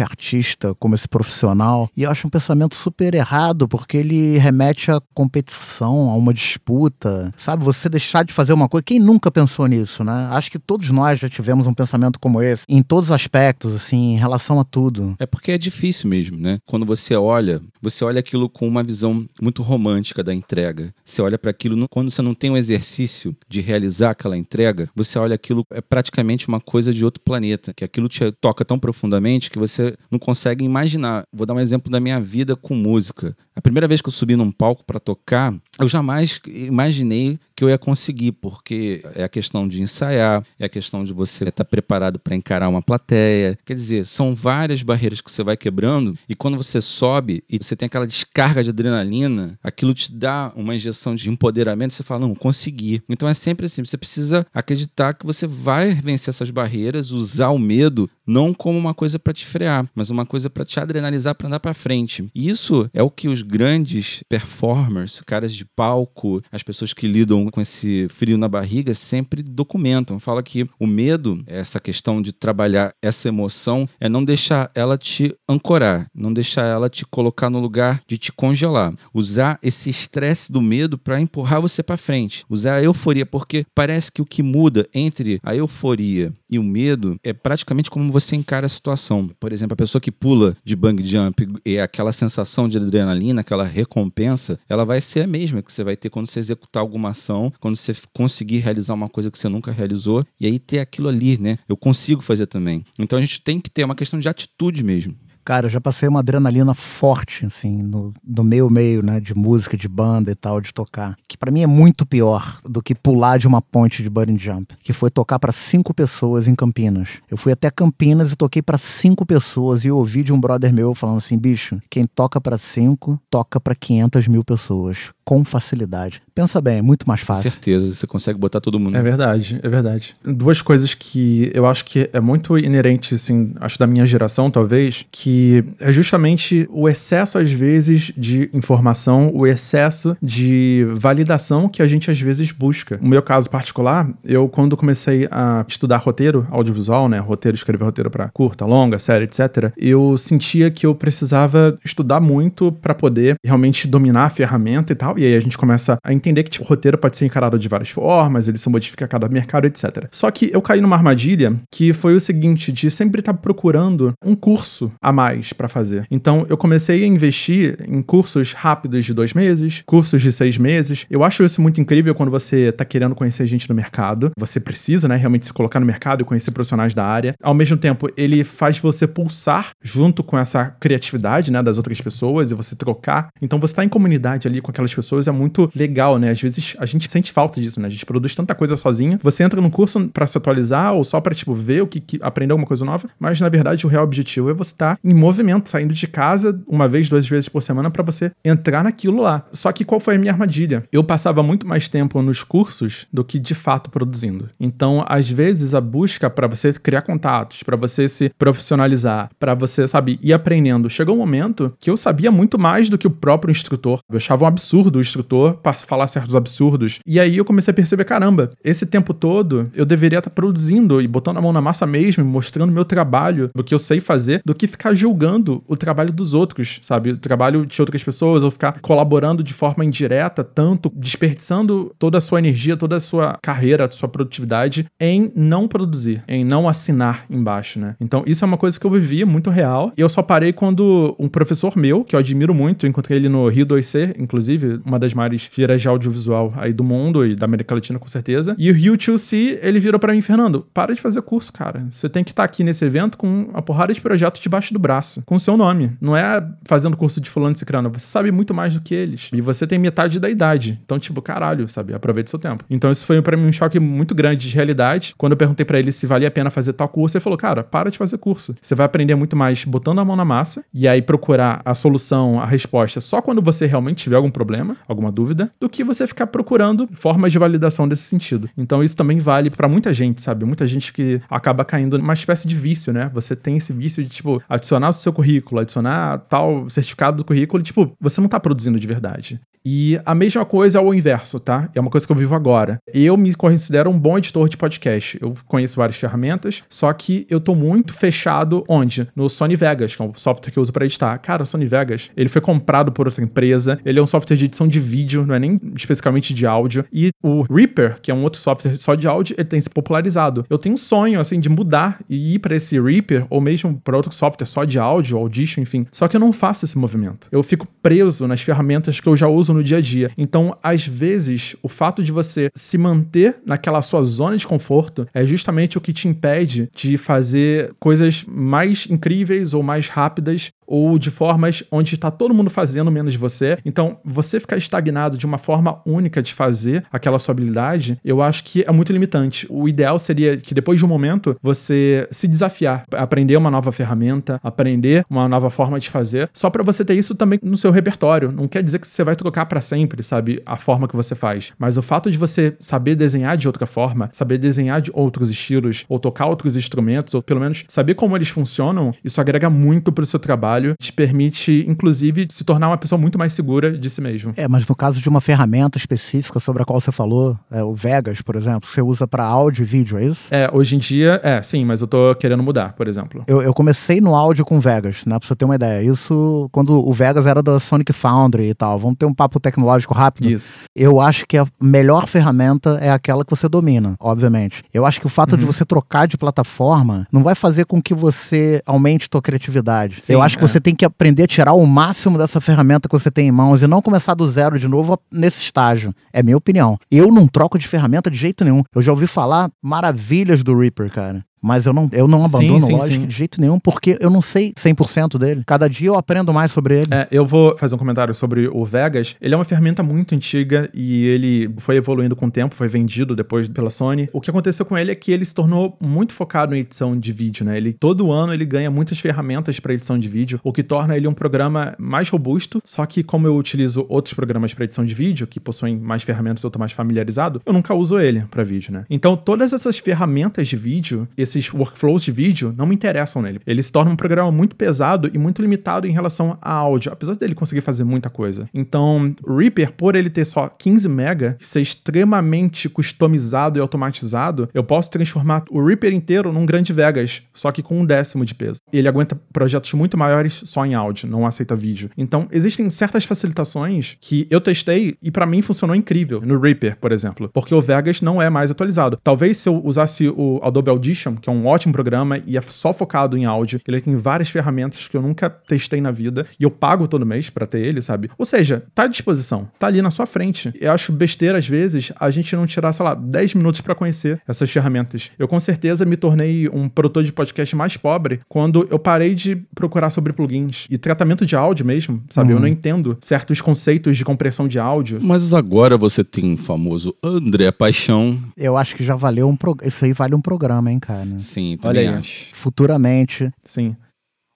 artista, 0.00 0.76
como 0.76 0.94
esse 0.94 1.08
profissional. 1.08 1.90
E 1.96 2.04
eu 2.04 2.10
acho 2.12 2.24
um 2.24 2.30
pensamento 2.30 2.76
super 2.76 3.16
errado, 3.16 3.66
porque 3.66 3.96
ele 3.96 4.38
remete 4.38 4.92
à 4.92 5.02
competição, 5.12 6.08
a 6.08 6.14
uma 6.14 6.32
disputa. 6.32 7.34
Sabe, 7.36 7.64
você 7.64 7.88
deixar 7.88 8.24
de 8.24 8.32
fazer 8.32 8.52
uma 8.52 8.68
coisa. 8.68 8.84
Quem 8.84 9.00
nunca 9.00 9.28
pensou 9.28 9.66
nisso, 9.66 10.04
né? 10.04 10.28
Acho 10.30 10.52
que 10.52 10.58
todos 10.60 10.88
nós 10.90 11.18
já 11.18 11.28
tivemos 11.28 11.66
um 11.66 11.74
pensamento 11.74 12.20
como 12.20 12.40
esse, 12.40 12.64
em 12.68 12.80
todos 12.80 13.06
os 13.06 13.12
aspectos, 13.12 13.74
assim, 13.74 14.12
em 14.14 14.16
relação 14.16 14.60
a 14.60 14.64
tudo. 14.64 15.16
É 15.18 15.26
porque 15.26 15.50
é 15.50 15.58
difícil 15.58 16.08
mesmo, 16.08 16.38
né? 16.38 16.60
Quando 16.66 16.86
você 16.86 17.16
olha, 17.16 17.60
você 17.82 18.04
olha 18.04 18.20
aquilo 18.20 18.48
com 18.48 18.68
uma 18.68 18.84
visão 18.84 19.26
muito 19.42 19.64
romântica 19.64 20.22
da 20.22 20.32
entrega. 20.32 20.94
Você 21.04 21.20
olha 21.20 21.36
para 21.36 21.50
aquilo, 21.50 21.88
quando 21.88 22.08
você 22.08 22.22
não 22.22 22.34
tem 22.34 22.52
um 22.52 22.56
exercício 22.56 23.36
de 23.48 23.60
realizar 23.60 24.10
aquela 24.10 24.38
entrega, 24.38 24.88
você 24.94 25.18
olha 25.18 25.34
aquilo, 25.34 25.64
é 25.72 25.80
praticamente 25.80 26.46
uma 26.46 26.60
coisa 26.60 26.94
de 26.94 27.04
outro 27.04 27.20
planeta 27.20 27.74
aquilo 27.84 28.08
te 28.08 28.30
toca 28.32 28.64
tão 28.64 28.78
profundamente 28.78 29.50
que 29.50 29.58
você 29.58 29.96
não 30.10 30.18
consegue 30.18 30.64
imaginar. 30.64 31.24
Vou 31.32 31.46
dar 31.46 31.54
um 31.54 31.60
exemplo 31.60 31.90
da 31.90 32.00
minha 32.00 32.20
vida 32.20 32.56
com 32.56 32.74
música. 32.74 33.36
A 33.54 33.60
primeira 33.60 33.86
vez 33.86 34.00
que 34.00 34.08
eu 34.08 34.12
subi 34.12 34.36
num 34.36 34.50
palco 34.50 34.84
para 34.84 34.98
tocar, 34.98 35.54
eu 35.78 35.88
jamais 35.88 36.40
imaginei 36.46 37.38
que 37.54 37.64
eu 37.64 37.68
ia 37.68 37.76
conseguir, 37.76 38.32
porque 38.32 39.02
é 39.14 39.22
a 39.22 39.28
questão 39.28 39.68
de 39.68 39.82
ensaiar, 39.82 40.42
é 40.58 40.64
a 40.64 40.68
questão 40.68 41.04
de 41.04 41.12
você 41.12 41.44
estar 41.44 41.64
preparado 41.64 42.18
para 42.18 42.34
encarar 42.34 42.68
uma 42.68 42.80
plateia. 42.80 43.58
Quer 43.66 43.74
dizer, 43.74 44.06
são 44.06 44.34
várias 44.34 44.82
barreiras 44.82 45.20
que 45.20 45.30
você 45.30 45.42
vai 45.42 45.56
quebrando 45.56 46.16
e 46.28 46.34
quando 46.34 46.56
você 46.56 46.80
sobe 46.80 47.44
e 47.50 47.58
você 47.58 47.76
tem 47.76 47.86
aquela 47.86 48.06
descarga 48.06 48.62
de 48.62 48.70
adrenalina, 48.70 49.58
aquilo 49.62 49.92
te 49.92 50.10
dá 50.10 50.52
uma 50.56 50.74
injeção 50.74 51.14
de 51.14 51.28
empoderamento, 51.28 51.92
você 51.92 52.02
fala, 52.02 52.20
não, 52.20 52.34
consegui. 52.34 53.02
Então 53.08 53.28
é 53.28 53.34
sempre 53.34 53.66
assim, 53.66 53.84
você 53.84 53.98
precisa 53.98 54.46
acreditar 54.54 55.12
que 55.12 55.26
você 55.26 55.46
vai 55.46 55.92
vencer 55.92 56.30
essas 56.30 56.50
barreiras, 56.50 57.10
usar 57.10 57.50
o 57.50 57.58
medo 57.70 58.10
não 58.26 58.52
como 58.52 58.78
uma 58.78 58.94
coisa 58.94 59.18
para 59.18 59.32
te 59.32 59.46
frear, 59.46 59.88
mas 59.94 60.10
uma 60.10 60.26
coisa 60.26 60.50
para 60.50 60.64
te 60.64 60.78
adrenalizar 60.78 61.34
para 61.34 61.46
andar 61.46 61.60
para 61.60 61.74
frente. 61.74 62.28
E 62.34 62.48
isso 62.48 62.88
é 62.92 63.02
o 63.02 63.10
que 63.10 63.28
os 63.28 63.42
grandes 63.42 64.22
performers, 64.28 65.20
caras 65.26 65.54
de 65.54 65.64
palco, 65.64 66.40
as 66.50 66.62
pessoas 66.62 66.92
que 66.92 67.06
lidam 67.08 67.48
com 67.48 67.60
esse 67.60 68.06
frio 68.08 68.38
na 68.38 68.48
barriga 68.48 68.94
sempre 68.94 69.42
documentam. 69.42 70.20
Fala 70.20 70.42
que 70.42 70.66
o 70.78 70.86
medo, 70.86 71.42
essa 71.46 71.80
questão 71.80 72.22
de 72.22 72.32
trabalhar 72.32 72.92
essa 73.02 73.28
emoção, 73.28 73.88
é 74.00 74.08
não 74.08 74.24
deixar 74.24 74.70
ela 74.74 74.96
te 74.96 75.34
ancorar, 75.48 76.06
não 76.14 76.32
deixar 76.32 76.64
ela 76.66 76.88
te 76.88 77.04
colocar 77.04 77.50
no 77.50 77.60
lugar 77.60 78.00
de 78.06 78.16
te 78.16 78.32
congelar. 78.32 78.94
Usar 79.12 79.58
esse 79.62 79.90
estresse 79.90 80.52
do 80.52 80.60
medo 80.60 80.96
para 80.96 81.20
empurrar 81.20 81.60
você 81.60 81.82
para 81.82 81.96
frente. 81.96 82.44
Usar 82.48 82.76
a 82.76 82.82
euforia, 82.82 83.26
porque 83.26 83.64
parece 83.74 84.10
que 84.12 84.22
o 84.22 84.26
que 84.26 84.42
muda 84.42 84.86
entre 84.94 85.40
a 85.42 85.54
euforia 85.54 86.32
e 86.50 86.58
o 86.58 86.62
medo 86.62 87.18
é 87.22 87.32
praticamente 87.32 87.90
como 87.90 88.12
você 88.12 88.36
encara 88.36 88.66
a 88.66 88.68
situação. 88.68 89.28
Por 89.38 89.52
exemplo, 89.52 89.74
a 89.74 89.76
pessoa 89.76 90.00
que 90.00 90.10
pula 90.10 90.56
de 90.64 90.74
bang 90.74 91.04
jump 91.04 91.46
e 91.64 91.78
aquela 91.78 92.12
sensação 92.12 92.68
de 92.68 92.78
adrenalina, 92.78 93.40
aquela 93.40 93.64
recompensa, 93.64 94.58
ela 94.68 94.84
vai 94.84 95.00
ser 95.00 95.22
a 95.22 95.26
mesma 95.26 95.62
que 95.62 95.72
você 95.72 95.84
vai 95.84 95.96
ter 95.96 96.10
quando 96.10 96.26
você 96.26 96.40
executar 96.40 96.80
alguma 96.80 97.10
ação, 97.10 97.52
quando 97.60 97.76
você 97.76 97.92
conseguir 98.12 98.58
realizar 98.58 98.94
uma 98.94 99.08
coisa 99.08 99.30
que 99.30 99.38
você 99.38 99.48
nunca 99.48 99.70
realizou, 99.70 100.24
e 100.40 100.46
aí 100.46 100.58
ter 100.58 100.80
aquilo 100.80 101.08
ali, 101.08 101.38
né? 101.38 101.58
Eu 101.68 101.76
consigo 101.76 102.22
fazer 102.22 102.46
também. 102.46 102.84
Então 102.98 103.18
a 103.18 103.22
gente 103.22 103.42
tem 103.42 103.60
que 103.60 103.70
ter 103.70 103.84
uma 103.84 103.94
questão 103.94 104.18
de 104.18 104.28
atitude 104.28 104.82
mesmo. 104.82 105.14
Cara, 105.44 105.66
eu 105.66 105.70
já 105.70 105.80
passei 105.80 106.08
uma 106.08 106.20
adrenalina 106.20 106.74
forte, 106.74 107.46
assim, 107.46 107.82
no, 107.82 108.12
no 108.24 108.44
meu 108.44 108.70
meio, 108.70 109.02
né, 109.02 109.20
de 109.20 109.34
música, 109.34 109.76
de 109.76 109.88
banda 109.88 110.30
e 110.30 110.34
tal, 110.34 110.60
de 110.60 110.72
tocar. 110.72 111.16
Que 111.26 111.36
para 111.36 111.50
mim 111.50 111.62
é 111.62 111.66
muito 111.66 112.04
pior 112.06 112.58
do 112.64 112.82
que 112.82 112.94
pular 112.94 113.38
de 113.38 113.46
uma 113.46 113.62
ponte 113.62 114.02
de 114.02 114.10
bungee 114.10 114.38
jump. 114.38 114.74
Que 114.82 114.92
foi 114.92 115.10
tocar 115.10 115.38
para 115.38 115.52
cinco 115.52 115.94
pessoas 115.94 116.46
em 116.46 116.54
Campinas. 116.54 117.20
Eu 117.30 117.36
fui 117.36 117.52
até 117.52 117.70
Campinas 117.70 118.32
e 118.32 118.36
toquei 118.36 118.62
para 118.62 118.78
cinco 118.78 119.24
pessoas 119.24 119.84
e 119.84 119.88
eu 119.88 119.96
ouvi 119.96 120.22
de 120.22 120.32
um 120.32 120.40
brother 120.40 120.72
meu 120.72 120.94
falando 120.94 121.18
assim, 121.18 121.38
bicho, 121.38 121.80
quem 121.88 122.04
toca 122.04 122.40
para 122.40 122.58
cinco, 122.58 123.20
toca 123.30 123.60
para 123.60 123.74
500 123.74 124.28
mil 124.28 124.44
pessoas. 124.44 125.10
Com 125.24 125.44
facilidade. 125.44 126.20
Pensa 126.34 126.60
bem, 126.60 126.78
é 126.78 126.82
muito 126.82 127.06
mais 127.06 127.20
fácil. 127.20 127.44
Com 127.44 127.50
certeza, 127.50 127.94
você 127.94 128.06
consegue 128.06 128.38
botar 128.38 128.60
todo 128.60 128.80
mundo. 128.80 128.96
É 128.96 129.02
verdade, 129.02 129.60
é 129.62 129.68
verdade. 129.68 130.16
Duas 130.24 130.60
coisas 130.60 130.92
que 130.92 131.52
eu 131.54 131.66
acho 131.66 131.84
que 131.84 132.10
é 132.12 132.20
muito 132.20 132.58
inerente, 132.58 133.14
assim, 133.14 133.54
acho 133.60 133.78
da 133.78 133.86
minha 133.86 134.04
geração, 134.04 134.50
talvez, 134.50 135.06
que 135.12 135.29
é 135.78 135.92
justamente 135.92 136.68
o 136.70 136.88
excesso, 136.88 137.38
às 137.38 137.50
vezes, 137.50 138.12
de 138.16 138.50
informação, 138.52 139.30
o 139.34 139.46
excesso 139.46 140.16
de 140.22 140.86
validação 140.94 141.68
que 141.68 141.82
a 141.82 141.86
gente, 141.86 142.10
às 142.10 142.20
vezes, 142.20 142.50
busca. 142.52 142.98
No 143.00 143.08
meu 143.08 143.22
caso 143.22 143.50
particular, 143.50 144.08
eu, 144.24 144.48
quando 144.48 144.76
comecei 144.76 145.28
a 145.30 145.64
estudar 145.68 145.98
roteiro 145.98 146.46
audiovisual, 146.50 147.08
né, 147.08 147.18
roteiro, 147.18 147.54
escrever 147.54 147.84
roteiro 147.84 148.10
para 148.10 148.28
curta, 148.28 148.64
longa, 148.64 148.98
série, 148.98 149.24
etc., 149.24 149.72
eu 149.76 150.16
sentia 150.16 150.70
que 150.70 150.86
eu 150.86 150.94
precisava 150.94 151.78
estudar 151.84 152.20
muito 152.20 152.72
para 152.72 152.94
poder 152.94 153.36
realmente 153.44 153.86
dominar 153.86 154.24
a 154.24 154.30
ferramenta 154.30 154.92
e 154.92 154.96
tal, 154.96 155.18
e 155.18 155.24
aí 155.24 155.34
a 155.34 155.40
gente 155.40 155.58
começa 155.58 155.98
a 156.02 156.12
entender 156.12 156.42
que 156.42 156.50
tipo, 156.50 156.64
o 156.64 156.68
roteiro 156.68 156.98
pode 156.98 157.16
ser 157.16 157.26
encarado 157.26 157.58
de 157.58 157.68
várias 157.68 157.90
formas, 157.90 158.48
ele 158.48 158.58
se 158.58 158.68
modifica 158.68 159.04
a 159.04 159.08
cada 159.08 159.28
mercado, 159.28 159.66
etc. 159.66 160.06
Só 160.10 160.30
que 160.30 160.50
eu 160.52 160.62
caí 160.62 160.80
numa 160.80 160.96
armadilha 160.96 161.54
que 161.70 161.92
foi 161.92 162.14
o 162.14 162.20
seguinte, 162.20 162.72
de 162.72 162.90
sempre 162.90 163.20
estar 163.20 163.34
procurando 163.34 164.12
um 164.24 164.34
curso 164.34 164.92
a 165.00 165.12
mais 165.20 165.52
para 165.52 165.68
fazer. 165.68 166.06
Então 166.10 166.46
eu 166.48 166.56
comecei 166.56 167.04
a 167.04 167.06
investir 167.06 167.76
em 167.86 168.00
cursos 168.00 168.54
rápidos 168.54 169.04
de 169.04 169.12
dois 169.12 169.34
meses, 169.34 169.82
cursos 169.84 170.22
de 170.22 170.32
seis 170.32 170.56
meses. 170.56 171.04
Eu 171.10 171.22
acho 171.22 171.44
isso 171.44 171.60
muito 171.60 171.78
incrível 171.78 172.14
quando 172.14 172.30
você 172.30 172.72
tá 172.72 172.86
querendo 172.86 173.14
conhecer 173.14 173.46
gente 173.46 173.68
no 173.68 173.74
mercado. 173.74 174.30
Você 174.38 174.58
precisa, 174.58 175.06
né, 175.06 175.16
realmente 175.16 175.46
se 175.46 175.52
colocar 175.52 175.78
no 175.78 175.84
mercado 175.84 176.22
e 176.22 176.24
conhecer 176.24 176.50
profissionais 176.52 176.94
da 176.94 177.04
área. 177.04 177.34
Ao 177.42 177.52
mesmo 177.52 177.76
tempo, 177.76 178.08
ele 178.16 178.42
faz 178.44 178.78
você 178.78 179.06
pulsar 179.06 179.72
junto 179.82 180.22
com 180.22 180.38
essa 180.38 180.74
criatividade, 180.80 181.52
né, 181.52 181.62
das 181.62 181.76
outras 181.76 182.00
pessoas 182.00 182.50
e 182.50 182.54
você 182.54 182.74
trocar. 182.74 183.28
Então 183.42 183.58
você 183.58 183.74
tá 183.74 183.84
em 183.84 183.88
comunidade 183.88 184.48
ali 184.48 184.60
com 184.62 184.70
aquelas 184.70 184.94
pessoas 184.94 185.28
é 185.28 185.32
muito 185.32 185.70
legal, 185.74 186.18
né? 186.18 186.30
Às 186.30 186.40
vezes 186.40 186.74
a 186.78 186.86
gente 186.86 187.10
sente 187.10 187.30
falta 187.30 187.60
disso, 187.60 187.78
né? 187.78 187.88
A 187.88 187.90
gente 187.90 188.06
produz 188.06 188.34
tanta 188.34 188.54
coisa 188.54 188.74
sozinho. 188.76 189.18
Você 189.22 189.42
entra 189.42 189.60
no 189.60 189.70
curso 189.70 190.08
para 190.08 190.26
se 190.26 190.38
atualizar 190.38 190.94
ou 190.94 191.04
só 191.04 191.20
para 191.20 191.34
tipo 191.34 191.52
ver 191.52 191.82
o 191.82 191.86
que, 191.86 192.00
que, 192.00 192.18
aprender 192.22 192.52
alguma 192.52 192.66
coisa 192.66 192.84
nova, 192.84 193.08
mas 193.18 193.38
na 193.38 193.48
verdade 193.50 193.84
o 193.84 193.88
real 193.88 194.04
objetivo 194.04 194.48
é 194.48 194.54
você 194.54 194.72
estar 194.72 194.96
tá 194.96 195.00
em 195.10 195.14
movimento, 195.14 195.68
saindo 195.68 195.92
de 195.92 196.06
casa 196.06 196.60
uma 196.66 196.86
vez, 196.86 197.08
duas 197.08 197.28
vezes 197.28 197.48
por 197.48 197.60
semana 197.62 197.90
para 197.90 198.02
você 198.02 198.32
entrar 198.44 198.84
naquilo 198.84 199.22
lá. 199.22 199.44
Só 199.52 199.72
que 199.72 199.84
qual 199.84 200.00
foi 200.00 200.16
a 200.16 200.18
minha 200.18 200.32
armadilha? 200.32 200.84
Eu 200.92 201.02
passava 201.02 201.42
muito 201.42 201.66
mais 201.66 201.88
tempo 201.88 202.22
nos 202.22 202.42
cursos 202.42 203.06
do 203.12 203.24
que 203.24 203.38
de 203.38 203.54
fato 203.54 203.90
produzindo. 203.90 204.50
Então, 204.58 205.04
às 205.08 205.28
vezes 205.28 205.74
a 205.74 205.80
busca 205.80 206.30
para 206.30 206.46
você 206.46 206.72
criar 206.72 207.02
contatos, 207.02 207.62
para 207.62 207.76
você 207.76 208.08
se 208.08 208.30
profissionalizar, 208.38 209.30
para 209.38 209.54
você, 209.54 209.86
sabe, 209.88 210.18
ir 210.22 210.32
aprendendo, 210.32 210.88
chegou 210.88 211.14
um 211.14 211.18
momento 211.18 211.72
que 211.78 211.90
eu 211.90 211.96
sabia 211.96 212.30
muito 212.30 212.58
mais 212.58 212.88
do 212.88 212.98
que 212.98 213.06
o 213.06 213.10
próprio 213.10 213.50
instrutor. 213.50 214.00
Eu 214.08 214.16
achava 214.16 214.44
um 214.44 214.48
absurdo 214.48 214.98
o 214.98 215.00
instrutor 215.00 215.58
falar 215.86 216.06
certos 216.06 216.36
absurdos. 216.36 217.00
E 217.06 217.18
aí 217.18 217.36
eu 217.36 217.44
comecei 217.44 217.72
a 217.72 217.74
perceber, 217.74 218.04
caramba, 218.04 218.50
esse 218.64 218.86
tempo 218.86 219.12
todo 219.12 219.70
eu 219.74 219.84
deveria 219.84 220.18
estar 220.18 220.30
tá 220.30 220.34
produzindo 220.34 221.00
e 221.00 221.08
botando 221.08 221.38
a 221.38 221.40
mão 221.40 221.52
na 221.52 221.60
massa 221.60 221.86
mesmo, 221.86 222.24
mostrando 222.24 222.72
meu 222.72 222.84
trabalho, 222.84 223.50
do 223.54 223.64
que 223.64 223.74
eu 223.74 223.78
sei 223.78 224.00
fazer, 224.00 224.42
do 224.44 224.54
que 224.54 224.66
ficar 224.66 224.94
julgando 225.00 225.64
o 225.66 225.76
trabalho 225.76 226.12
dos 226.12 226.34
outros, 226.34 226.78
sabe? 226.82 227.12
O 227.12 227.16
trabalho 227.16 227.64
de 227.64 227.80
outras 227.80 228.04
pessoas, 228.04 228.42
ou 228.42 228.50
ficar 228.50 228.78
colaborando 228.80 229.42
de 229.42 229.54
forma 229.54 229.84
indireta, 229.84 230.44
tanto 230.44 230.92
desperdiçando 230.94 231.94
toda 231.98 232.18
a 232.18 232.20
sua 232.20 232.38
energia, 232.38 232.76
toda 232.76 232.96
a 232.96 233.00
sua 233.00 233.38
carreira, 233.42 233.86
a 233.86 233.90
sua 233.90 234.08
produtividade 234.08 234.86
em 235.00 235.32
não 235.34 235.66
produzir, 235.66 236.22
em 236.28 236.44
não 236.44 236.68
assinar 236.68 237.24
embaixo, 237.30 237.80
né? 237.80 237.96
Então, 237.98 238.22
isso 238.26 238.44
é 238.44 238.46
uma 238.46 238.58
coisa 238.58 238.78
que 238.78 238.86
eu 238.86 238.90
vivia 238.90 239.24
muito 239.24 239.48
real. 239.48 239.92
E 239.96 240.00
eu 240.00 240.08
só 240.08 240.22
parei 240.22 240.52
quando 240.52 241.16
um 241.18 241.28
professor 241.28 241.76
meu, 241.76 242.04
que 242.04 242.14
eu 242.14 242.20
admiro 242.20 242.54
muito, 242.54 242.86
encontrei 242.86 243.18
ele 243.18 243.28
no 243.28 243.48
Rio 243.48 243.64
2C, 243.64 244.14
inclusive, 244.18 244.80
uma 244.84 244.98
das 244.98 245.14
maiores 245.14 245.46
feiras 245.46 245.80
de 245.80 245.88
audiovisual 245.88 246.52
aí 246.56 246.72
do 246.72 246.84
mundo 246.84 247.24
e 247.24 247.34
da 247.34 247.46
América 247.46 247.74
Latina 247.74 247.98
com 247.98 248.08
certeza. 248.08 248.54
E 248.58 248.70
o 248.70 248.74
Rio 248.74 248.98
2C, 248.98 249.58
ele 249.62 249.80
virou 249.80 249.98
para 249.98 250.12
mim, 250.12 250.20
Fernando, 250.20 250.66
para 250.74 250.94
de 250.94 251.00
fazer 251.00 251.22
curso, 251.22 251.52
cara. 251.52 251.86
Você 251.90 252.08
tem 252.08 252.22
que 252.22 252.32
estar 252.32 252.42
tá 252.42 252.44
aqui 252.44 252.62
nesse 252.62 252.84
evento 252.84 253.16
com 253.16 253.44
uma 253.44 253.62
porrada 253.62 253.94
de 253.94 254.00
projetos 254.00 254.40
debaixo 254.40 254.72
do 254.74 254.78
braço 254.78 254.89
braço, 254.90 255.22
com 255.24 255.38
seu 255.38 255.56
nome. 255.56 255.92
Não 256.00 256.16
é 256.16 256.44
fazendo 256.64 256.96
curso 256.96 257.20
de 257.20 257.30
fulano 257.30 257.54
e 257.54 257.58
cicrano. 257.58 257.88
Você 257.90 258.06
sabe 258.06 258.32
muito 258.32 258.52
mais 258.52 258.74
do 258.74 258.80
que 258.80 258.92
eles. 258.92 259.30
E 259.32 259.40
você 259.40 259.64
tem 259.64 259.78
metade 259.78 260.18
da 260.18 260.28
idade. 260.28 260.80
Então, 260.84 260.98
tipo, 260.98 261.22
caralho, 261.22 261.68
sabe? 261.68 261.94
Aproveite 261.94 262.28
seu 262.28 262.40
tempo. 262.40 262.64
Então, 262.68 262.90
isso 262.90 263.06
foi 263.06 263.22
para 263.22 263.36
mim 263.36 263.46
um 263.46 263.52
choque 263.52 263.78
muito 263.78 264.16
grande 264.16 264.48
de 264.48 264.54
realidade. 264.54 265.14
Quando 265.16 265.32
eu 265.32 265.36
perguntei 265.36 265.64
para 265.64 265.78
ele 265.78 265.92
se 265.92 266.06
valia 266.06 266.26
a 266.26 266.30
pena 266.30 266.50
fazer 266.50 266.72
tal 266.72 266.88
curso, 266.88 267.16
ele 267.16 267.22
falou, 267.22 267.38
cara, 267.38 267.62
para 267.62 267.88
de 267.88 267.96
fazer 267.96 268.18
curso. 268.18 268.52
Você 268.60 268.74
vai 268.74 268.84
aprender 268.84 269.14
muito 269.14 269.36
mais 269.36 269.64
botando 269.64 270.00
a 270.00 270.04
mão 270.04 270.16
na 270.16 270.24
massa 270.24 270.64
e 270.74 270.88
aí 270.88 271.00
procurar 271.00 271.62
a 271.64 271.72
solução, 271.72 272.40
a 272.40 272.46
resposta 272.46 273.00
só 273.00 273.22
quando 273.22 273.40
você 273.40 273.66
realmente 273.66 274.02
tiver 274.02 274.16
algum 274.16 274.30
problema, 274.30 274.76
alguma 274.88 275.12
dúvida, 275.12 275.52
do 275.60 275.68
que 275.68 275.84
você 275.84 276.04
ficar 276.06 276.26
procurando 276.26 276.88
formas 276.94 277.30
de 277.30 277.38
validação 277.38 277.86
desse 277.86 278.02
sentido. 278.02 278.50
Então, 278.56 278.82
isso 278.82 278.96
também 278.96 279.20
vale 279.20 279.50
para 279.50 279.68
muita 279.68 279.94
gente, 279.94 280.20
sabe? 280.20 280.44
Muita 280.44 280.66
gente 280.66 280.92
que 280.92 281.20
acaba 281.30 281.64
caindo 281.64 281.96
numa 281.96 282.14
espécie 282.14 282.48
de 282.48 282.56
vício, 282.56 282.92
né? 282.92 283.08
Você 283.14 283.36
tem 283.36 283.56
esse 283.56 283.72
vício 283.72 284.02
de, 284.02 284.08
tipo, 284.08 284.42
adicionar 284.48 284.79
o 284.88 284.92
seu 284.92 285.12
currículo, 285.12 285.60
adicionar 285.60 286.18
tal 286.28 286.68
certificado 286.70 287.18
do 287.18 287.24
currículo, 287.24 287.62
tipo, 287.62 287.92
você 288.00 288.20
não 288.20 288.28
tá 288.28 288.40
produzindo 288.40 288.80
de 288.80 288.86
verdade. 288.86 289.40
E 289.64 290.00
a 290.06 290.14
mesma 290.14 290.44
coisa 290.44 290.78
é 290.78 290.80
o 290.80 290.94
inverso, 290.94 291.38
tá? 291.38 291.68
É 291.74 291.80
uma 291.80 291.90
coisa 291.90 292.06
que 292.06 292.12
eu 292.12 292.16
vivo 292.16 292.34
agora. 292.34 292.78
Eu 292.94 293.16
me 293.16 293.34
considero 293.34 293.90
um 293.90 293.98
bom 293.98 294.16
editor 294.16 294.48
de 294.48 294.56
podcast. 294.56 295.18
Eu 295.20 295.34
conheço 295.46 295.76
várias 295.76 295.98
ferramentas, 295.98 296.62
só 296.68 296.90
que 296.92 297.26
eu 297.28 297.38
tô 297.40 297.54
muito 297.54 297.92
fechado 297.92 298.64
onde? 298.66 299.06
No 299.14 299.28
Sony 299.28 299.56
Vegas, 299.56 299.94
que 299.94 300.00
é 300.00 300.04
o 300.04 300.12
software 300.14 300.50
que 300.50 300.58
eu 300.58 300.62
uso 300.62 300.72
para 300.72 300.86
editar. 300.86 301.16
Cara, 301.18 301.42
o 301.42 301.46
Sony 301.46 301.66
Vegas, 301.66 302.10
ele 302.16 302.30
foi 302.30 302.40
comprado 302.40 302.90
por 302.90 303.06
outra 303.06 303.22
empresa, 303.22 303.78
ele 303.84 303.98
é 303.98 304.02
um 304.02 304.06
software 304.06 304.36
de 304.36 304.46
edição 304.46 304.66
de 304.66 304.80
vídeo, 304.80 305.26
não 305.26 305.34
é 305.34 305.38
nem 305.38 305.60
especificamente 305.76 306.32
de 306.32 306.46
áudio. 306.46 306.84
E 306.90 307.10
o 307.22 307.42
Reaper, 307.42 307.98
que 308.00 308.10
é 308.10 308.14
um 308.14 308.22
outro 308.22 308.40
software 308.40 308.76
só 308.76 308.94
de 308.94 309.06
áudio, 309.06 309.34
ele 309.36 309.48
tem 309.48 309.60
se 309.60 309.68
popularizado. 309.68 310.44
Eu 310.48 310.56
tenho 310.56 310.74
um 310.74 310.78
sonho, 310.78 311.20
assim, 311.20 311.38
de 311.38 311.50
mudar 311.50 312.00
e 312.08 312.34
ir 312.34 312.38
para 312.38 312.56
esse 312.56 312.80
Reaper, 312.80 313.26
ou 313.28 313.42
mesmo 313.42 313.78
para 313.84 313.96
outro 313.96 314.12
software 314.14 314.46
só 314.46 314.64
de 314.64 314.69
áudio, 314.78 315.18
Audition, 315.18 315.62
enfim. 315.62 315.86
Só 315.92 316.08
que 316.08 316.16
eu 316.16 316.20
não 316.20 316.32
faço 316.32 316.64
esse 316.64 316.78
movimento. 316.78 317.28
Eu 317.30 317.42
fico 317.42 317.66
preso 317.82 318.26
nas 318.26 318.40
ferramentas 318.40 319.00
que 319.00 319.08
eu 319.08 319.16
já 319.16 319.28
uso 319.28 319.52
no 319.52 319.62
dia 319.62 319.78
a 319.78 319.80
dia. 319.80 320.10
Então, 320.16 320.56
às 320.62 320.86
vezes, 320.86 321.56
o 321.62 321.68
fato 321.68 322.02
de 322.02 322.12
você 322.12 322.50
se 322.54 322.78
manter 322.78 323.36
naquela 323.44 323.82
sua 323.82 324.02
zona 324.02 324.36
de 324.36 324.46
conforto 324.46 325.06
é 325.12 325.24
justamente 325.24 325.78
o 325.78 325.80
que 325.80 325.92
te 325.92 326.08
impede 326.08 326.70
de 326.74 326.96
fazer 326.96 327.72
coisas 327.78 328.24
mais 328.26 328.86
incríveis 328.90 329.54
ou 329.54 329.62
mais 329.62 329.88
rápidas 329.88 330.50
ou 330.70 330.96
de 331.00 331.10
formas 331.10 331.64
onde 331.72 331.96
está 331.96 332.12
todo 332.12 332.32
mundo 332.32 332.48
fazendo 332.48 332.92
menos 332.92 333.16
você. 333.16 333.58
Então, 333.64 333.98
você 334.04 334.38
ficar 334.38 334.56
estagnado 334.56 335.18
de 335.18 335.26
uma 335.26 335.36
forma 335.36 335.82
única 335.84 336.22
de 336.22 336.32
fazer 336.32 336.84
aquela 336.92 337.18
sua 337.18 337.32
habilidade, 337.32 337.98
eu 338.04 338.22
acho 338.22 338.44
que 338.44 338.62
é 338.62 338.70
muito 338.70 338.92
limitante. 338.92 339.46
O 339.50 339.68
ideal 339.68 339.98
seria 339.98 340.36
que 340.36 340.54
depois 340.54 340.78
de 340.78 340.84
um 340.84 340.88
momento 340.88 341.36
você 341.42 342.06
se 342.12 342.28
desafiar, 342.28 342.84
aprender 342.94 343.36
uma 343.36 343.50
nova 343.50 343.72
ferramenta, 343.72 344.40
aprender 344.44 345.04
uma 345.10 345.28
nova 345.28 345.50
forma 345.50 345.80
de 345.80 345.90
fazer, 345.90 346.30
só 346.32 346.48
para 346.48 346.62
você 346.62 346.84
ter 346.84 346.94
isso 346.94 347.16
também 347.16 347.40
no 347.42 347.56
seu 347.56 347.72
repertório. 347.72 348.30
Não 348.30 348.46
quer 348.46 348.62
dizer 348.62 348.78
que 348.78 348.86
você 348.86 349.02
vai 349.02 349.16
trocar 349.16 349.46
para 349.46 349.60
sempre, 349.60 350.04
sabe, 350.04 350.40
a 350.46 350.56
forma 350.56 350.86
que 350.86 350.94
você 350.94 351.16
faz, 351.16 351.52
mas 351.58 351.76
o 351.76 351.82
fato 351.82 352.10
de 352.10 352.16
você 352.16 352.54
saber 352.60 352.94
desenhar 352.94 353.36
de 353.36 353.48
outra 353.48 353.66
forma, 353.66 354.08
saber 354.12 354.38
desenhar 354.38 354.80
de 354.80 354.92
outros 354.94 355.30
estilos, 355.30 355.84
ou 355.88 355.98
tocar 355.98 356.26
outros 356.26 356.56
instrumentos, 356.56 357.14
ou 357.14 357.22
pelo 357.22 357.40
menos 357.40 357.64
saber 357.66 357.94
como 357.94 358.16
eles 358.16 358.28
funcionam, 358.28 358.94
isso 359.04 359.20
agrega 359.20 359.50
muito 359.50 359.90
pro 359.90 360.06
seu 360.06 360.20
trabalho 360.20 360.59
trabalho 360.60 360.74
te 360.78 360.92
permite, 360.92 361.64
inclusive, 361.68 362.26
se 362.30 362.44
tornar 362.44 362.68
uma 362.68 362.76
pessoa 362.76 363.00
muito 363.00 363.18
mais 363.18 363.32
segura 363.32 363.76
de 363.76 363.90
si 363.90 364.00
mesmo. 364.00 364.32
É, 364.36 364.46
mas 364.46 364.66
no 364.66 364.74
caso 364.74 365.00
de 365.00 365.08
uma 365.08 365.20
ferramenta 365.20 365.78
específica 365.78 366.38
sobre 366.38 366.62
a 366.62 366.64
qual 366.64 366.80
você 366.80 366.92
falou, 366.92 367.36
é, 367.50 367.62
o 367.62 367.74
Vegas, 367.74 368.20
por 368.20 368.36
exemplo, 368.36 368.68
você 368.68 368.82
usa 368.82 369.06
para 369.06 369.24
áudio 369.24 369.62
e 369.62 369.64
vídeo, 369.64 369.98
é 369.98 370.04
isso? 370.04 370.26
É, 370.30 370.48
hoje 370.52 370.76
em 370.76 370.78
dia, 370.78 371.20
é, 371.22 371.42
sim, 371.42 371.64
mas 371.64 371.80
eu 371.80 371.86
tô 371.86 372.14
querendo 372.14 372.42
mudar, 372.42 372.74
por 372.74 372.86
exemplo. 372.86 373.24
Eu, 373.26 373.42
eu 373.42 373.54
comecei 373.54 374.00
no 374.00 374.14
áudio 374.14 374.44
com 374.44 374.60
Vegas, 374.60 375.04
né, 375.06 375.18
pra 375.18 375.26
você 375.26 375.34
ter 375.34 375.44
uma 375.44 375.54
ideia. 375.54 375.82
Isso 375.82 376.48
quando 376.52 376.86
o 376.86 376.92
Vegas 376.92 377.26
era 377.26 377.42
da 377.42 377.58
Sonic 377.58 377.92
Foundry 377.92 378.50
e 378.50 378.54
tal. 378.54 378.78
Vamos 378.78 378.96
ter 378.98 379.06
um 379.06 379.14
papo 379.14 379.40
tecnológico 379.40 379.94
rápido. 379.94 380.30
Isso. 380.30 380.52
Eu 380.76 381.00
acho 381.00 381.26
que 381.26 381.36
a 381.36 381.46
melhor 381.60 382.06
ferramenta 382.06 382.78
é 382.80 382.90
aquela 382.90 383.24
que 383.24 383.30
você 383.30 383.48
domina, 383.48 383.94
obviamente. 383.98 384.62
Eu 384.72 384.84
acho 384.86 385.00
que 385.00 385.06
o 385.06 385.08
fato 385.08 385.32
uhum. 385.32 385.38
de 385.38 385.44
você 385.44 385.64
trocar 385.64 386.06
de 386.06 386.16
plataforma 386.16 387.06
não 387.12 387.22
vai 387.22 387.34
fazer 387.34 387.64
com 387.64 387.80
que 387.80 387.94
você 387.94 388.62
aumente 388.66 389.08
sua 389.10 389.22
criatividade. 389.22 389.98
Sim, 390.00 390.14
eu 390.14 390.22
acho 390.22 390.36
que 390.36 390.44
é. 390.44 390.46
Você 390.50 390.60
tem 390.60 390.74
que 390.74 390.84
aprender 390.84 391.22
a 391.22 391.26
tirar 391.26 391.52
o 391.52 391.64
máximo 391.66 392.18
dessa 392.18 392.40
ferramenta 392.40 392.88
que 392.88 392.98
você 392.98 393.10
tem 393.10 393.28
em 393.28 393.32
mãos 393.32 393.62
e 393.62 393.66
não 393.66 393.80
começar 393.80 394.14
do 394.14 394.28
zero 394.28 394.58
de 394.58 394.66
novo 394.66 394.98
nesse 395.12 395.40
estágio. 395.40 395.94
É 396.12 396.22
minha 396.22 396.36
opinião. 396.36 396.76
Eu 396.90 397.12
não 397.12 397.26
troco 397.26 397.58
de 397.58 397.68
ferramenta 397.68 398.10
de 398.10 398.16
jeito 398.16 398.44
nenhum. 398.44 398.62
Eu 398.74 398.82
já 398.82 398.90
ouvi 398.90 399.06
falar 399.06 399.50
maravilhas 399.62 400.42
do 400.42 400.58
Reaper, 400.58 400.90
cara. 400.90 401.24
Mas 401.42 401.66
eu 401.66 401.72
não, 401.72 401.88
eu 401.92 402.06
não 402.06 402.24
abandono 402.24 402.60
sim, 402.60 402.80
sim, 402.80 403.00
sim. 403.00 403.06
de 403.06 403.14
jeito 403.14 403.40
nenhum, 403.40 403.58
porque 403.58 403.96
eu 404.00 404.10
não 404.10 404.22
sei 404.22 404.52
100% 404.52 405.18
dele. 405.18 405.42
Cada 405.46 405.68
dia 405.68 405.88
eu 405.88 405.96
aprendo 405.96 406.32
mais 406.32 406.52
sobre 406.52 406.80
ele. 406.80 406.88
É, 406.90 407.08
eu 407.10 407.26
vou 407.26 407.56
fazer 407.56 407.74
um 407.74 407.78
comentário 407.78 408.14
sobre 408.14 408.48
o 408.48 408.64
Vegas. 408.64 409.16
Ele 409.20 409.34
é 409.34 409.36
uma 409.36 409.44
ferramenta 409.44 409.82
muito 409.82 410.14
antiga 410.14 410.70
e 410.74 411.04
ele 411.04 411.50
foi 411.58 411.76
evoluindo 411.76 412.14
com 412.14 412.26
o 412.26 412.30
tempo, 412.30 412.54
foi 412.54 412.68
vendido 412.68 413.16
depois 413.16 413.48
pela 413.48 413.70
Sony. 413.70 414.08
O 414.12 414.20
que 414.20 414.30
aconteceu 414.30 414.64
com 414.66 414.76
ele 414.76 414.90
é 414.90 414.94
que 414.94 415.12
ele 415.12 415.24
se 415.24 415.34
tornou 415.34 415.76
muito 415.80 416.12
focado 416.12 416.54
em 416.54 416.60
edição 416.60 416.98
de 416.98 417.12
vídeo, 417.12 417.44
né? 417.44 417.56
Ele 417.56 417.72
todo 417.72 418.12
ano 418.12 418.32
ele 418.34 418.44
ganha 418.44 418.70
muitas 418.70 418.98
ferramentas 418.98 419.58
para 419.58 419.72
edição 419.72 419.98
de 419.98 420.08
vídeo, 420.08 420.40
o 420.42 420.52
que 420.52 420.62
torna 420.62 420.96
ele 420.96 421.08
um 421.08 421.14
programa 421.14 421.74
mais 421.78 422.08
robusto. 422.08 422.60
Só 422.64 422.84
que 422.86 423.02
como 423.02 423.26
eu 423.26 423.36
utilizo 423.36 423.86
outros 423.88 424.14
programas 424.14 424.52
para 424.54 424.64
edição 424.64 424.84
de 424.84 424.94
vídeo 424.94 425.26
que 425.26 425.40
possuem 425.40 425.76
mais 425.78 426.02
ferramentas, 426.02 426.42
eu 426.42 426.50
tô 426.50 426.58
mais 426.58 426.72
familiarizado, 426.72 427.40
eu 427.44 427.52
nunca 427.52 427.74
uso 427.74 427.98
ele 427.98 428.24
para 428.30 428.42
vídeo, 428.42 428.72
né? 428.72 428.84
Então 428.90 429.16
todas 429.16 429.52
essas 429.52 429.78
ferramentas 429.78 430.48
de 430.48 430.56
vídeo, 430.56 431.08
esses 431.30 431.52
workflows 431.52 432.02
de 432.02 432.12
vídeo 432.12 432.54
não 432.56 432.66
me 432.66 432.74
interessam 432.74 433.22
nele. 433.22 433.40
Ele 433.46 433.62
se 433.62 433.72
torna 433.72 433.90
um 433.90 433.96
programa 433.96 434.30
muito 434.30 434.56
pesado 434.56 435.10
e 435.12 435.18
muito 435.18 435.40
limitado 435.40 435.86
em 435.86 435.92
relação 435.92 436.36
a 436.40 436.52
áudio, 436.52 436.92
apesar 436.92 437.14
dele 437.14 437.34
conseguir 437.34 437.60
fazer 437.60 437.84
muita 437.84 438.10
coisa. 438.10 438.48
Então, 438.52 439.14
Reaper, 439.26 439.72
por 439.72 439.96
ele 439.96 440.10
ter 440.10 440.24
só 440.24 440.48
15 440.48 440.88
mega, 440.88 441.36
ser 441.40 441.60
extremamente 441.60 442.68
customizado 442.68 443.58
e 443.58 443.60
automatizado, 443.60 444.48
eu 444.52 444.64
posso 444.64 444.90
transformar 444.90 445.44
o 445.50 445.64
Reaper 445.64 445.92
inteiro 445.92 446.32
num 446.32 446.46
grande 446.46 446.72
Vegas, 446.72 447.22
só 447.34 447.50
que 447.52 447.62
com 447.62 447.80
um 447.80 447.84
décimo 447.84 448.24
de 448.24 448.34
peso. 448.34 448.60
Ele 448.72 448.88
aguenta 448.88 449.18
projetos 449.32 449.72
muito 449.74 449.96
maiores 449.96 450.42
só 450.44 450.64
em 450.64 450.74
áudio, 450.74 451.08
não 451.08 451.26
aceita 451.26 451.54
vídeo. 451.54 451.90
Então, 451.96 452.28
existem 452.30 452.70
certas 452.70 453.04
facilitações 453.04 453.96
que 454.00 454.26
eu 454.30 454.40
testei 454.40 454.96
e 455.02 455.10
para 455.10 455.26
mim 455.26 455.42
funcionou 455.42 455.76
incrível 455.76 456.20
no 456.20 456.38
Reaper, 456.38 456.76
por 456.78 456.92
exemplo, 456.92 457.30
porque 457.32 457.54
o 457.54 457.60
Vegas 457.60 458.00
não 458.00 458.20
é 458.20 458.30
mais 458.30 458.50
atualizado. 458.50 458.98
Talvez 459.02 459.38
se 459.38 459.48
eu 459.48 459.60
usasse 459.64 460.08
o 460.08 460.40
Adobe 460.42 460.70
Audition, 460.70 461.16
que 461.20 461.28
é 461.28 461.32
um 461.32 461.46
ótimo 461.46 461.72
programa 461.72 462.20
e 462.26 462.36
é 462.36 462.40
só 462.40 462.72
focado 462.72 463.16
em 463.16 463.24
áudio. 463.24 463.60
Ele 463.66 463.80
tem 463.80 463.96
várias 463.96 464.30
ferramentas 464.30 464.88
que 464.88 464.96
eu 464.96 465.02
nunca 465.02 465.30
testei 465.30 465.80
na 465.80 465.90
vida 465.90 466.26
e 466.38 466.44
eu 466.44 466.50
pago 466.50 466.88
todo 466.88 467.06
mês 467.06 467.30
para 467.30 467.46
ter 467.46 467.60
ele, 467.60 467.80
sabe? 467.80 468.10
Ou 468.18 468.24
seja, 468.24 468.64
tá 468.74 468.84
à 468.84 468.86
disposição, 468.86 469.48
tá 469.58 469.66
ali 469.66 469.80
na 469.80 469.90
sua 469.90 470.06
frente. 470.06 470.52
Eu 470.60 470.72
acho 470.72 470.92
besteira 470.92 471.38
às 471.38 471.46
vezes 471.46 471.92
a 471.98 472.10
gente 472.10 472.34
não 472.34 472.46
tirar, 472.46 472.72
sei 472.72 472.84
lá, 472.84 472.94
10 472.94 473.34
minutos 473.34 473.60
para 473.60 473.74
conhecer 473.74 474.20
essas 474.26 474.50
ferramentas. 474.50 475.10
Eu 475.18 475.28
com 475.28 475.38
certeza 475.38 475.84
me 475.84 475.96
tornei 475.96 476.48
um 476.48 476.68
produtor 476.68 477.04
de 477.04 477.12
podcast 477.12 477.54
mais 477.56 477.76
pobre 477.76 478.20
quando 478.28 478.66
eu 478.70 478.78
parei 478.78 479.14
de 479.14 479.36
procurar 479.54 479.90
sobre 479.90 480.12
plugins 480.12 480.66
e 480.70 480.78
tratamento 480.78 481.26
de 481.26 481.36
áudio 481.36 481.64
mesmo, 481.64 482.02
sabe? 482.10 482.30
Uhum. 482.30 482.38
Eu 482.38 482.40
não 482.40 482.48
entendo 482.48 482.96
certos 483.00 483.40
conceitos 483.40 483.96
de 483.96 484.04
compressão 484.04 484.48
de 484.48 484.58
áudio. 484.58 484.98
Mas 485.02 485.32
agora 485.34 485.76
você 485.76 486.02
tem 486.02 486.34
o 486.34 486.36
famoso 486.36 486.94
André 487.02 487.50
Paixão. 487.50 488.18
Eu 488.36 488.56
acho 488.56 488.74
que 488.76 488.84
já 488.84 488.96
valeu 488.96 489.28
um 489.28 489.36
pro... 489.36 489.56
isso 489.62 489.84
aí 489.84 489.92
vale 489.92 490.14
um 490.14 490.20
programa, 490.20 490.70
hein, 490.70 490.78
cara? 490.78 491.06
Sim, 491.18 491.18
Sim, 491.18 491.56
também 491.56 491.86
Olha 491.86 491.92
aí. 491.92 491.98
acho. 491.98 492.28
Futuramente. 492.34 493.30
Sim. 493.44 493.76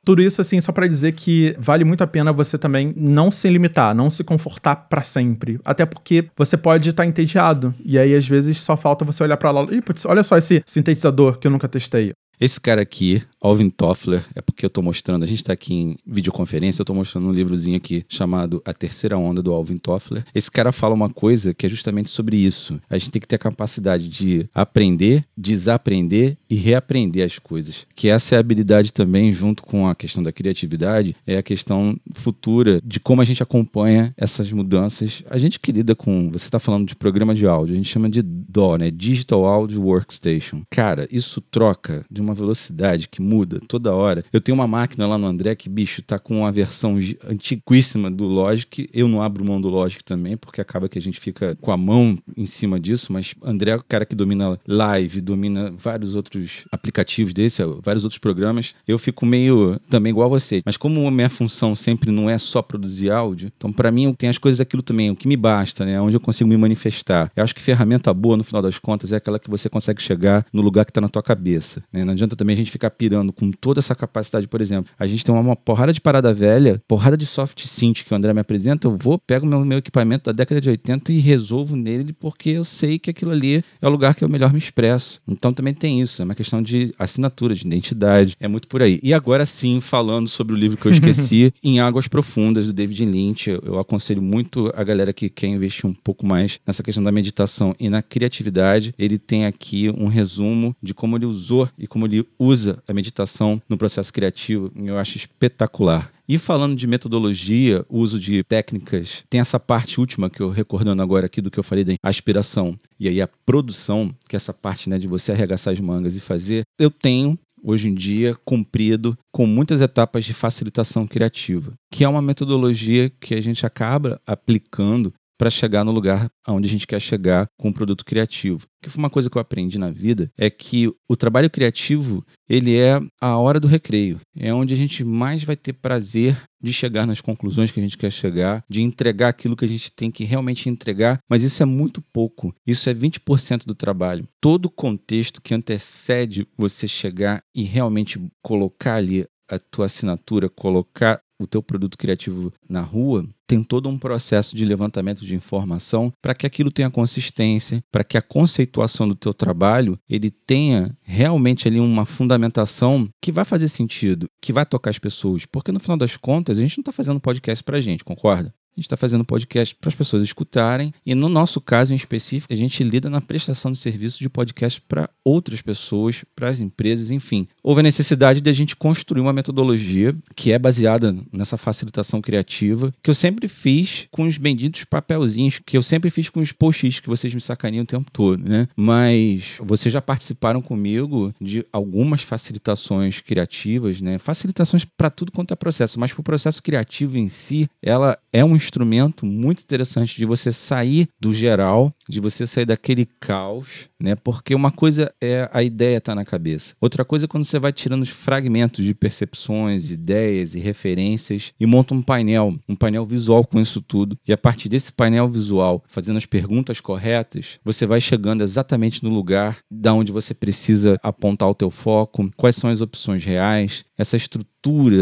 Tudo 0.05 0.21
isso, 0.21 0.41
assim, 0.41 0.61
só 0.61 0.71
para 0.71 0.87
dizer 0.87 1.13
que 1.13 1.57
vale 1.59 1.83
muito 1.83 2.05
a 2.05 2.07
pena 2.07 2.31
você 2.31 2.59
também 2.59 2.93
não 2.95 3.31
se 3.31 3.49
limitar, 3.49 3.95
não 3.95 4.11
se 4.11 4.23
confortar 4.23 4.77
para 4.77 5.03
sempre. 5.03 5.59
Até 5.65 5.87
porque 5.87 6.27
você 6.37 6.59
pode 6.59 6.91
estar 6.91 7.07
entediado. 7.07 7.75
E 7.83 7.99
aí, 7.99 8.15
às 8.15 8.29
vezes, 8.29 8.59
só 8.59 8.77
falta 8.77 9.03
você 9.05 9.23
olhar 9.23 9.39
para 9.39 9.51
lá 9.51 9.65
e, 9.71 9.81
putz, 9.81 10.05
olha 10.05 10.23
só 10.23 10.37
esse 10.37 10.63
sintetizador 10.67 11.39
que 11.39 11.47
eu 11.47 11.51
nunca 11.51 11.67
testei. 11.69 12.13
Esse 12.41 12.61
cara 12.61 12.83
aqui, 12.83 13.23
Alvin 13.41 13.71
Toffler, 13.71 14.25
é 14.35 14.43
porque 14.43 14.67
eu 14.67 14.71
tô 14.71 14.83
mostrando, 14.83 15.23
a 15.23 15.27
gente 15.27 15.45
tá 15.45 15.53
aqui 15.53 15.73
em 15.73 15.97
videoconferência, 16.07 16.83
eu 16.83 16.85
tô 16.85 16.95
mostrando 16.95 17.29
um 17.29 17.33
livrozinho 17.33 17.77
aqui 17.77 18.05
chamado 18.09 18.61
A 18.65 18.73
Terceira 18.73 19.17
Onda 19.17 19.43
do 19.43 19.53
Alvin 19.53 19.79
Toffler. 19.79 20.25
Esse 20.35 20.51
cara 20.51 20.73
fala 20.73 20.95
uma 20.95 21.09
coisa 21.09 21.55
que 21.55 21.65
é 21.65 21.69
justamente 21.69 22.11
sobre 22.11 22.37
isso. 22.37 22.81
A 22.91 22.99
gente 22.99 23.11
tem 23.13 23.21
que 23.21 23.29
ter 23.29 23.37
a 23.37 23.39
capacidade 23.39 24.09
de 24.09 24.49
aprender, 24.55 25.25
desaprender 25.37 26.37
e 26.51 26.57
reaprender 26.57 27.25
as 27.25 27.39
coisas. 27.39 27.87
Que 27.95 28.09
essa 28.09 28.35
é 28.35 28.37
a 28.39 28.41
habilidade 28.41 28.93
também, 28.93 29.33
junto 29.33 29.63
com 29.63 29.87
a 29.87 29.95
questão 29.95 30.23
da 30.23 30.33
criatividade, 30.33 31.15
é 31.27 31.37
a 31.37 31.43
questão 31.43 31.97
futura 32.15 32.81
de 32.85 32.99
como 32.99 33.23
a 33.23 33.25
gente 33.25 33.43
acompanha 33.43 34.13
essas 34.17 34.51
mudanças. 34.51 35.23
A 35.31 35.39
gente 35.39 35.61
que 35.61 35.71
lida 35.71 35.95
com, 35.95 36.31
você 36.33 36.51
tá 36.51 36.59
falando 36.59 36.87
de 36.87 36.97
programa 36.97 37.35
de 37.35 37.47
áudio, 37.47 37.75
a 37.75 37.77
gente 37.77 37.89
chama 37.89 38.11
de 38.11 38.23
DAW, 38.23 38.79
né? 38.79 38.91
Digital 38.91 39.45
Audio 39.45 39.83
Workstation. 39.83 40.63
Cara, 40.71 41.07
isso 41.13 41.41
troca 41.41 42.05
de 42.11 42.24
uma 42.25 42.35
velocidade 42.35 43.09
que 43.09 43.23
muda 43.23 43.61
toda 43.67 43.95
hora. 43.95 44.25
Eu 44.33 44.41
tenho 44.41 44.57
uma 44.57 44.67
máquina 44.67 45.07
lá 45.07 45.19
no 45.19 45.27
André 45.27 45.55
que, 45.55 45.69
bicho, 45.69 46.03
tá 46.03 46.19
com 46.19 46.41
uma 46.41 46.53
versão 46.53 46.99
antiquíssima 47.29 48.11
do 48.11 48.25
Logic. 48.25 48.89
Eu 48.93 49.09
não 49.09 49.23
abro 49.23 49.45
mão 49.45 49.61
do 49.61 49.69
Logic 49.69 50.03
também, 50.03 50.37
porque 50.37 50.61
acaba 50.61 50.89
que 50.89 50.99
a 50.99 51.03
gente 51.03 51.21
fica 51.21 51.57
com 51.61 51.71
a 51.71 51.77
mão 51.77 52.17
em 52.37 52.47
cima 52.47 52.81
disso, 52.81 53.13
mas 53.13 53.35
André 53.43 53.73
é 53.73 53.77
o 53.77 53.83
cara 53.83 54.05
que 54.05 54.15
domina 54.15 54.59
live, 54.67 55.21
domina 55.21 55.73
vários 55.79 56.15
outros 56.15 56.65
aplicativos 56.73 57.33
desse, 57.33 57.63
vários 57.83 58.05
outros 58.05 58.19
programas. 58.19 58.75
Eu 58.87 58.99
fico 58.99 59.27
meio 59.27 59.79
também 59.89 60.11
igual 60.11 60.27
a 60.27 60.39
você. 60.39 60.63
Mas 60.65 60.77
como 60.77 61.07
a 61.07 61.11
minha 61.11 61.29
função 61.29 61.75
sempre 61.75 62.11
não 62.11 62.29
é 62.29 62.39
só 62.39 62.63
produzir 62.63 63.11
áudio, 63.11 63.51
então 63.57 63.73
para 63.73 63.91
mim 63.91 64.13
tem 64.15 64.29
as 64.29 64.39
coisas 64.39 64.61
aquilo 64.61 64.83
também, 64.83 65.11
o 65.11 65.17
que 65.17 65.29
me 65.29 65.37
basta, 65.37 65.85
né? 65.85 66.01
Onde 66.01 66.17
eu 66.17 66.21
consigo 66.21 66.49
me 66.49 66.57
manifestar. 66.57 67.31
Eu 67.37 67.45
acho 67.45 67.55
que 67.55 67.63
ferramenta 67.63 68.13
boa, 68.13 68.37
no 68.37 68.45
final 68.45 68.63
das 68.63 68.79
contas, 68.79 69.13
é 69.13 69.17
aquela 69.17 69.39
que 69.39 69.51
você 69.51 69.69
consegue 69.69 70.03
chegar 70.03 70.45
no 70.53 70.63
lugar 70.63 70.85
que 70.85 70.91
está 70.91 71.01
na 71.01 71.09
tua 71.09 71.23
cabeça. 71.23 71.83
Né? 71.93 72.05
Não 72.15 72.17
adianta 72.17 72.37
também 72.37 72.55
a 72.55 72.57
gente 72.57 72.71
ficar 72.71 72.91
pirando 72.91 73.33
com 73.33 73.51
toda 73.51 73.81
essa 73.81 73.95
capacidade, 73.95 74.47
por 74.47 74.61
exemplo. 74.61 74.93
A 74.97 75.07
gente 75.07 75.25
tem 75.25 75.35
uma 75.35 75.57
porrada 75.57 75.93
de 75.93 76.01
parada 76.01 76.33
velha, 76.33 76.81
porrada 76.87 77.17
de 77.17 77.27
soft 77.27 77.67
synth 77.67 78.05
que 78.05 78.13
o 78.13 78.17
André 78.17 78.33
me 78.33 78.41
apresenta, 78.41 78.87
eu 78.87 78.97
vou, 78.97 79.19
pego 79.19 79.45
meu, 79.45 79.65
meu 79.65 79.79
equipamento 79.79 80.25
da 80.25 80.33
década 80.33 80.61
de 80.61 80.71
80 80.71 81.13
e 81.13 81.19
resolvo 81.19 81.75
nele 81.75 82.13
porque 82.13 82.51
eu 82.51 82.65
sei 82.65 82.99
que 82.99 83.11
aquilo 83.11 83.33
ali 83.33 83.65
é 83.83 83.89
o 83.89 83.91
lugar 83.91 84.15
que 84.15 84.23
eu 84.23 84.29
melhor 84.29 84.53
me 84.53 84.59
expresso. 84.59 85.21
Então 85.27 85.53
também 85.53 85.75
tem 85.75 86.01
isso, 86.01 86.23
é 86.23 86.25
uma 86.25 86.35
questão 86.35 86.63
de 86.63 86.95
assinatura, 86.99 87.55
de 87.55 87.67
identidade, 87.67 88.37
é 88.39 88.47
muito 88.47 88.69
por 88.69 88.81
aí. 88.81 89.01
E 89.03 89.13
agora 89.13 89.45
sim, 89.45 89.81
falando 89.81 90.29
sobre 90.29 90.55
o 90.55 90.57
livro 90.57 90.77
que 90.77 90.87
eu 90.87 90.93
esqueci, 90.93 91.53
Em 91.63 91.81
Águas 91.81 92.07
Profundas, 92.07 92.67
do 92.67 92.73
David 92.73 93.05
Lynch, 93.05 93.49
eu 93.49 93.79
aconselho 93.79 94.23
muito 94.23 94.73
a 94.77 94.85
galera 94.85 95.13
que 95.13 95.29
quer 95.29 95.47
investir 95.47 95.89
um 95.89 95.95
pouco 95.95 96.27
mais 96.27 96.61
nessa 96.67 96.83
questão 96.83 97.03
da 97.03 97.11
meditação 97.11 97.75
e 97.81 97.89
na 97.89 98.03
criatividade. 98.03 98.95
Ele 98.99 99.19
tem 99.19 99.47
aqui 99.47 99.91
um 99.97 100.07
resumo 100.07 100.77
de 100.83 100.95
como 100.95 101.17
ele 101.17 101.27
usou 101.27 101.69
e 101.79 101.87
como 101.87 102.04
ele 102.07 102.27
usa 102.39 102.83
a 102.87 102.93
meditação 102.93 103.61
no 103.69 103.77
processo 103.77 104.13
criativo. 104.13 104.73
Eu 104.77 104.99
acho 104.99 105.17
espetacular. 105.17 106.13
E 106.27 106.39
falando 106.39 106.75
de 106.75 106.87
metodologia, 106.87 107.85
uso 107.89 108.19
de 108.19 108.43
técnicas, 108.45 109.25
tem 109.29 109.41
essa 109.41 109.61
parte 109.61 110.01
última 110.01 110.31
que 110.31 110.41
eu 110.41 110.49
recordando 110.49 111.03
agora 111.03 111.27
aqui 111.27 111.41
do 111.43 111.51
que 111.51 111.59
eu 111.59 111.63
falei 111.63 111.85
da 111.85 111.95
aspiração 112.03 112.77
e 112.99 113.09
aí 113.09 113.21
a 113.21 113.29
produção, 113.29 114.15
que 114.27 114.35
é 114.35 114.39
essa 114.39 114.53
parte 114.53 114.89
né, 114.89 114.99
de 114.99 115.07
você 115.07 115.33
arregaçar 115.33 115.73
as 115.73 115.81
mangas 115.81 116.17
e 116.17 116.21
fazer. 116.21 116.63
Eu 116.79 116.91
tenho 116.91 117.39
hoje 117.65 117.89
em 117.89 117.95
dia 117.95 118.35
cumprido 118.45 119.17
com 119.33 119.47
muitas 119.47 119.81
etapas 119.81 120.25
de 120.25 120.35
facilitação 120.35 121.07
criativa, 121.07 121.73
que 121.91 122.05
é 122.05 122.09
uma 122.09 122.21
metodologia 122.21 123.11
que 123.21 123.35
a 123.35 123.41
gente 123.41 123.65
acaba 123.65 124.21
aplicando 124.27 125.13
para 125.45 125.51
chegar 125.51 125.85
no 125.85 125.93
lugar 125.93 126.31
aonde 126.47 126.67
a 126.67 126.71
gente 126.71 126.87
quer 126.87 126.99
chegar 126.99 127.47
com 127.59 127.69
um 127.69 127.73
produto 127.73 128.03
criativo. 128.03 128.67
Que 128.83 128.89
foi 128.89 128.99
uma 128.99 129.11
coisa 129.11 129.29
que 129.29 129.37
eu 129.37 129.43
aprendi 129.43 129.79
na 129.79 129.91
vida 129.91 130.31
é 130.39 130.49
que 130.49 130.91
o 131.07 131.15
trabalho 131.15 131.51
criativo 131.51 132.25
ele 132.49 132.75
é 132.75 132.99
a 133.21 133.37
hora 133.37 133.61
do 133.61 133.69
recreio, 133.69 134.19
é 134.35 134.55
onde 134.55 134.73
a 134.73 134.77
gente 134.77 135.05
mais 135.05 135.45
vai 135.45 135.55
ter 135.55 135.75
prazer 135.75 136.35
de 136.63 136.73
chegar 136.73 137.07
nas 137.07 137.21
conclusões 137.21 137.71
que 137.71 137.79
a 137.79 137.83
gente 137.83 137.99
quer 137.99 138.11
chegar, 138.11 138.65
de 138.71 138.81
entregar 138.81 139.29
aquilo 139.29 139.55
que 139.55 139.67
a 139.67 139.69
gente 139.69 139.93
tem 139.93 140.11
que 140.11 140.25
realmente 140.25 140.71
entregar, 140.71 141.19
mas 141.29 141.43
isso 141.43 141.63
é 141.63 141.67
muito 141.67 142.01
pouco. 142.01 142.55
Isso 142.67 142.89
é 142.89 142.95
20% 142.95 143.67
do 143.67 143.75
trabalho. 143.75 144.27
Todo 144.41 144.67
o 144.67 144.71
contexto 144.71 145.43
que 145.43 145.53
antecede 145.53 146.49
você 146.57 146.89
chegar 146.89 147.43
e 147.55 147.65
realmente 147.65 148.19
colocar 148.43 148.95
ali 148.95 149.27
a 149.51 149.59
tua 149.59 149.87
assinatura, 149.87 150.49
colocar 150.49 151.21
o 151.39 151.47
teu 151.47 151.63
produto 151.63 151.99
criativo 151.99 152.53
na 152.69 152.81
rua, 152.81 153.27
tem 153.47 153.63
todo 153.63 153.89
um 153.89 153.99
processo 153.99 154.57
de 154.57 154.65
levantamento 154.65 155.25
de 155.25 155.35
informação 155.35 156.13
para 156.23 156.35
que 156.35 156.47
aquilo 156.47 156.71
tenha 156.71 156.91
consistência, 156.91 157.83
para 157.91 158.05
que 158.05 158.17
a 158.17 158.23
conceituação 158.23 159.09
do 159.09 159.15
teu 159.15 159.35
trabalho 159.35 159.99
ele 160.09 160.31
tenha 160.31 160.97
realmente 161.03 161.69
ali 161.69 161.79
uma 161.79 162.07
fundamentação 162.07 163.09
que 163.21 163.33
vai 163.33 163.45
fazer 163.45 163.69
sentido, 163.69 164.27
que 164.41 164.53
vai 164.53 164.65
tocar 164.65 164.91
as 164.91 164.99
pessoas, 164.99 165.45
porque 165.47 165.73
no 165.73 165.81
final 165.81 165.97
das 165.97 166.17
contas 166.17 166.59
a 166.59 166.61
gente 166.61 166.79
não 166.79 166.83
está 166.83 166.93
fazendo 166.93 167.21
podcast 167.21 167.63
para 167.63 167.81
gente, 167.81 168.05
concorda? 168.05 168.55
A 168.77 168.81
gente 168.81 168.87
está 168.87 168.97
fazendo 168.97 169.25
podcast 169.25 169.73
para 169.77 169.89
as 169.89 169.95
pessoas 169.95 170.25
escutarem 170.25 170.93
e, 171.07 171.15
no 171.15 171.29
nosso 171.29 171.61
caso 171.61 171.93
em 171.93 171.97
específico, 171.97 172.53
a 172.53 172.57
gente 172.57 172.83
lida 172.83 173.09
na 173.09 173.21
prestação 173.21 173.71
de 173.71 173.79
serviço 173.79 174.19
de 174.19 174.29
podcast 174.29 174.81
para 174.81 175.09
outras 175.25 175.63
pessoas, 175.63 176.25
para 176.35 176.49
as 176.49 176.61
empresas, 176.61 177.13
enfim. 177.13 177.47
Houve 177.63 177.81
a 177.81 177.83
necessidade 177.85 178.41
de 178.41 178.51
a 178.51 178.53
gente 178.53 178.75
construir 178.75 179.21
uma 179.21 179.33
metodologia 179.33 180.13
que 180.35 180.51
é 180.51 180.59
baseada 180.59 181.17
nessa 181.33 181.57
facilitação 181.57 182.21
criativa, 182.21 182.93
que 183.01 183.09
eu 183.09 183.15
sempre 183.15 183.47
fiz 183.47 184.09
com 184.11 184.27
os 184.27 184.39
benditos 184.39 184.83
papelzinhos, 184.83 185.61
que 185.65 185.77
eu 185.77 185.83
sempre 185.83 186.11
fiz 186.11 186.29
com 186.29 186.41
os 186.41 186.51
posts 186.51 186.99
que 186.99 187.09
vocês 187.09 187.33
me 187.33 187.41
sacaneiam 187.41 187.85
o 187.85 187.87
tempo 187.87 188.11
todo, 188.11 188.43
né? 188.43 188.67
Mas 188.75 189.55
vocês 189.61 189.93
já 189.93 190.03
participaram 190.03 190.61
comigo 190.61 191.33
de 191.41 191.65
algumas 191.73 192.23
facilitações 192.23 193.21
criativas, 193.21 194.01
né? 194.01 194.19
Facilitações 194.19 194.85
para 194.85 195.11
tudo 195.11 195.31
quanto 195.31 195.55
é 195.55 195.57
processo, 195.57 196.01
mas 196.01 196.13
para 196.13 196.23
o 196.23 196.25
processo 196.25 196.61
criativo 196.61 197.17
em 197.17 197.29
si, 197.29 197.69
ela 197.81 198.19
é 198.33 198.45
um 198.45 198.57
instrumento 198.65 199.25
muito 199.25 199.63
interessante 199.63 200.17
de 200.17 200.25
você 200.25 200.53
sair 200.53 201.09
do 201.21 201.33
geral, 201.33 201.93
de 202.09 202.21
você 202.21 202.47
sair 202.47 202.67
daquele 202.67 203.07
caos, 203.07 203.89
né? 204.01 204.15
Porque 204.15 204.55
uma 204.55 204.71
coisa 204.71 205.13
é 205.21 205.49
a 205.53 205.63
ideia 205.63 205.99
estar 205.99 206.13
tá 206.13 206.17
na 206.17 206.25
cabeça. 206.25 206.75
Outra 206.81 207.05
coisa 207.05 207.27
é 207.27 207.29
quando 207.29 207.45
você 207.45 207.59
vai 207.59 207.73
tirando 207.73 208.03
os 208.03 208.11
fragmentos 208.11 208.85
de 208.85 208.95
percepções, 208.95 209.91
ideias 209.91 210.55
e 210.55 210.61
referências 210.61 211.53
e 211.59 211.67
monta 211.67 211.95
um 211.95 212.03
painel, 212.03 212.55
um 212.69 212.75
painel 212.75 213.05
visual 213.05 213.45
com 213.45 213.61
isso 213.61 213.81
tudo. 213.81 214.19
E 214.27 214.33
a 214.33 214.39
partir 214.39 214.69
desse 214.69 214.93
painel 214.93 215.29
visual, 215.29 215.83
fazendo 215.87 216.17
as 216.17 216.27
perguntas 216.27 216.81
corretas, 216.81 217.59
você 217.65 217.87
vai 217.87 218.01
chegando 218.01 218.43
exatamente 218.43 219.03
no 219.03 219.11
lugar 219.11 219.59
da 219.71 219.95
onde 219.95 220.13
você 220.13 220.35
precisa 220.35 220.99
apontar 221.03 221.49
o 221.49 221.55
teu 221.55 221.71
foco, 221.71 222.31
quais 222.37 222.57
são 222.57 222.71
as 222.71 222.81
opções 222.81 223.25
reais, 223.25 223.85
essa 223.97 224.17
estrutura 224.17 224.54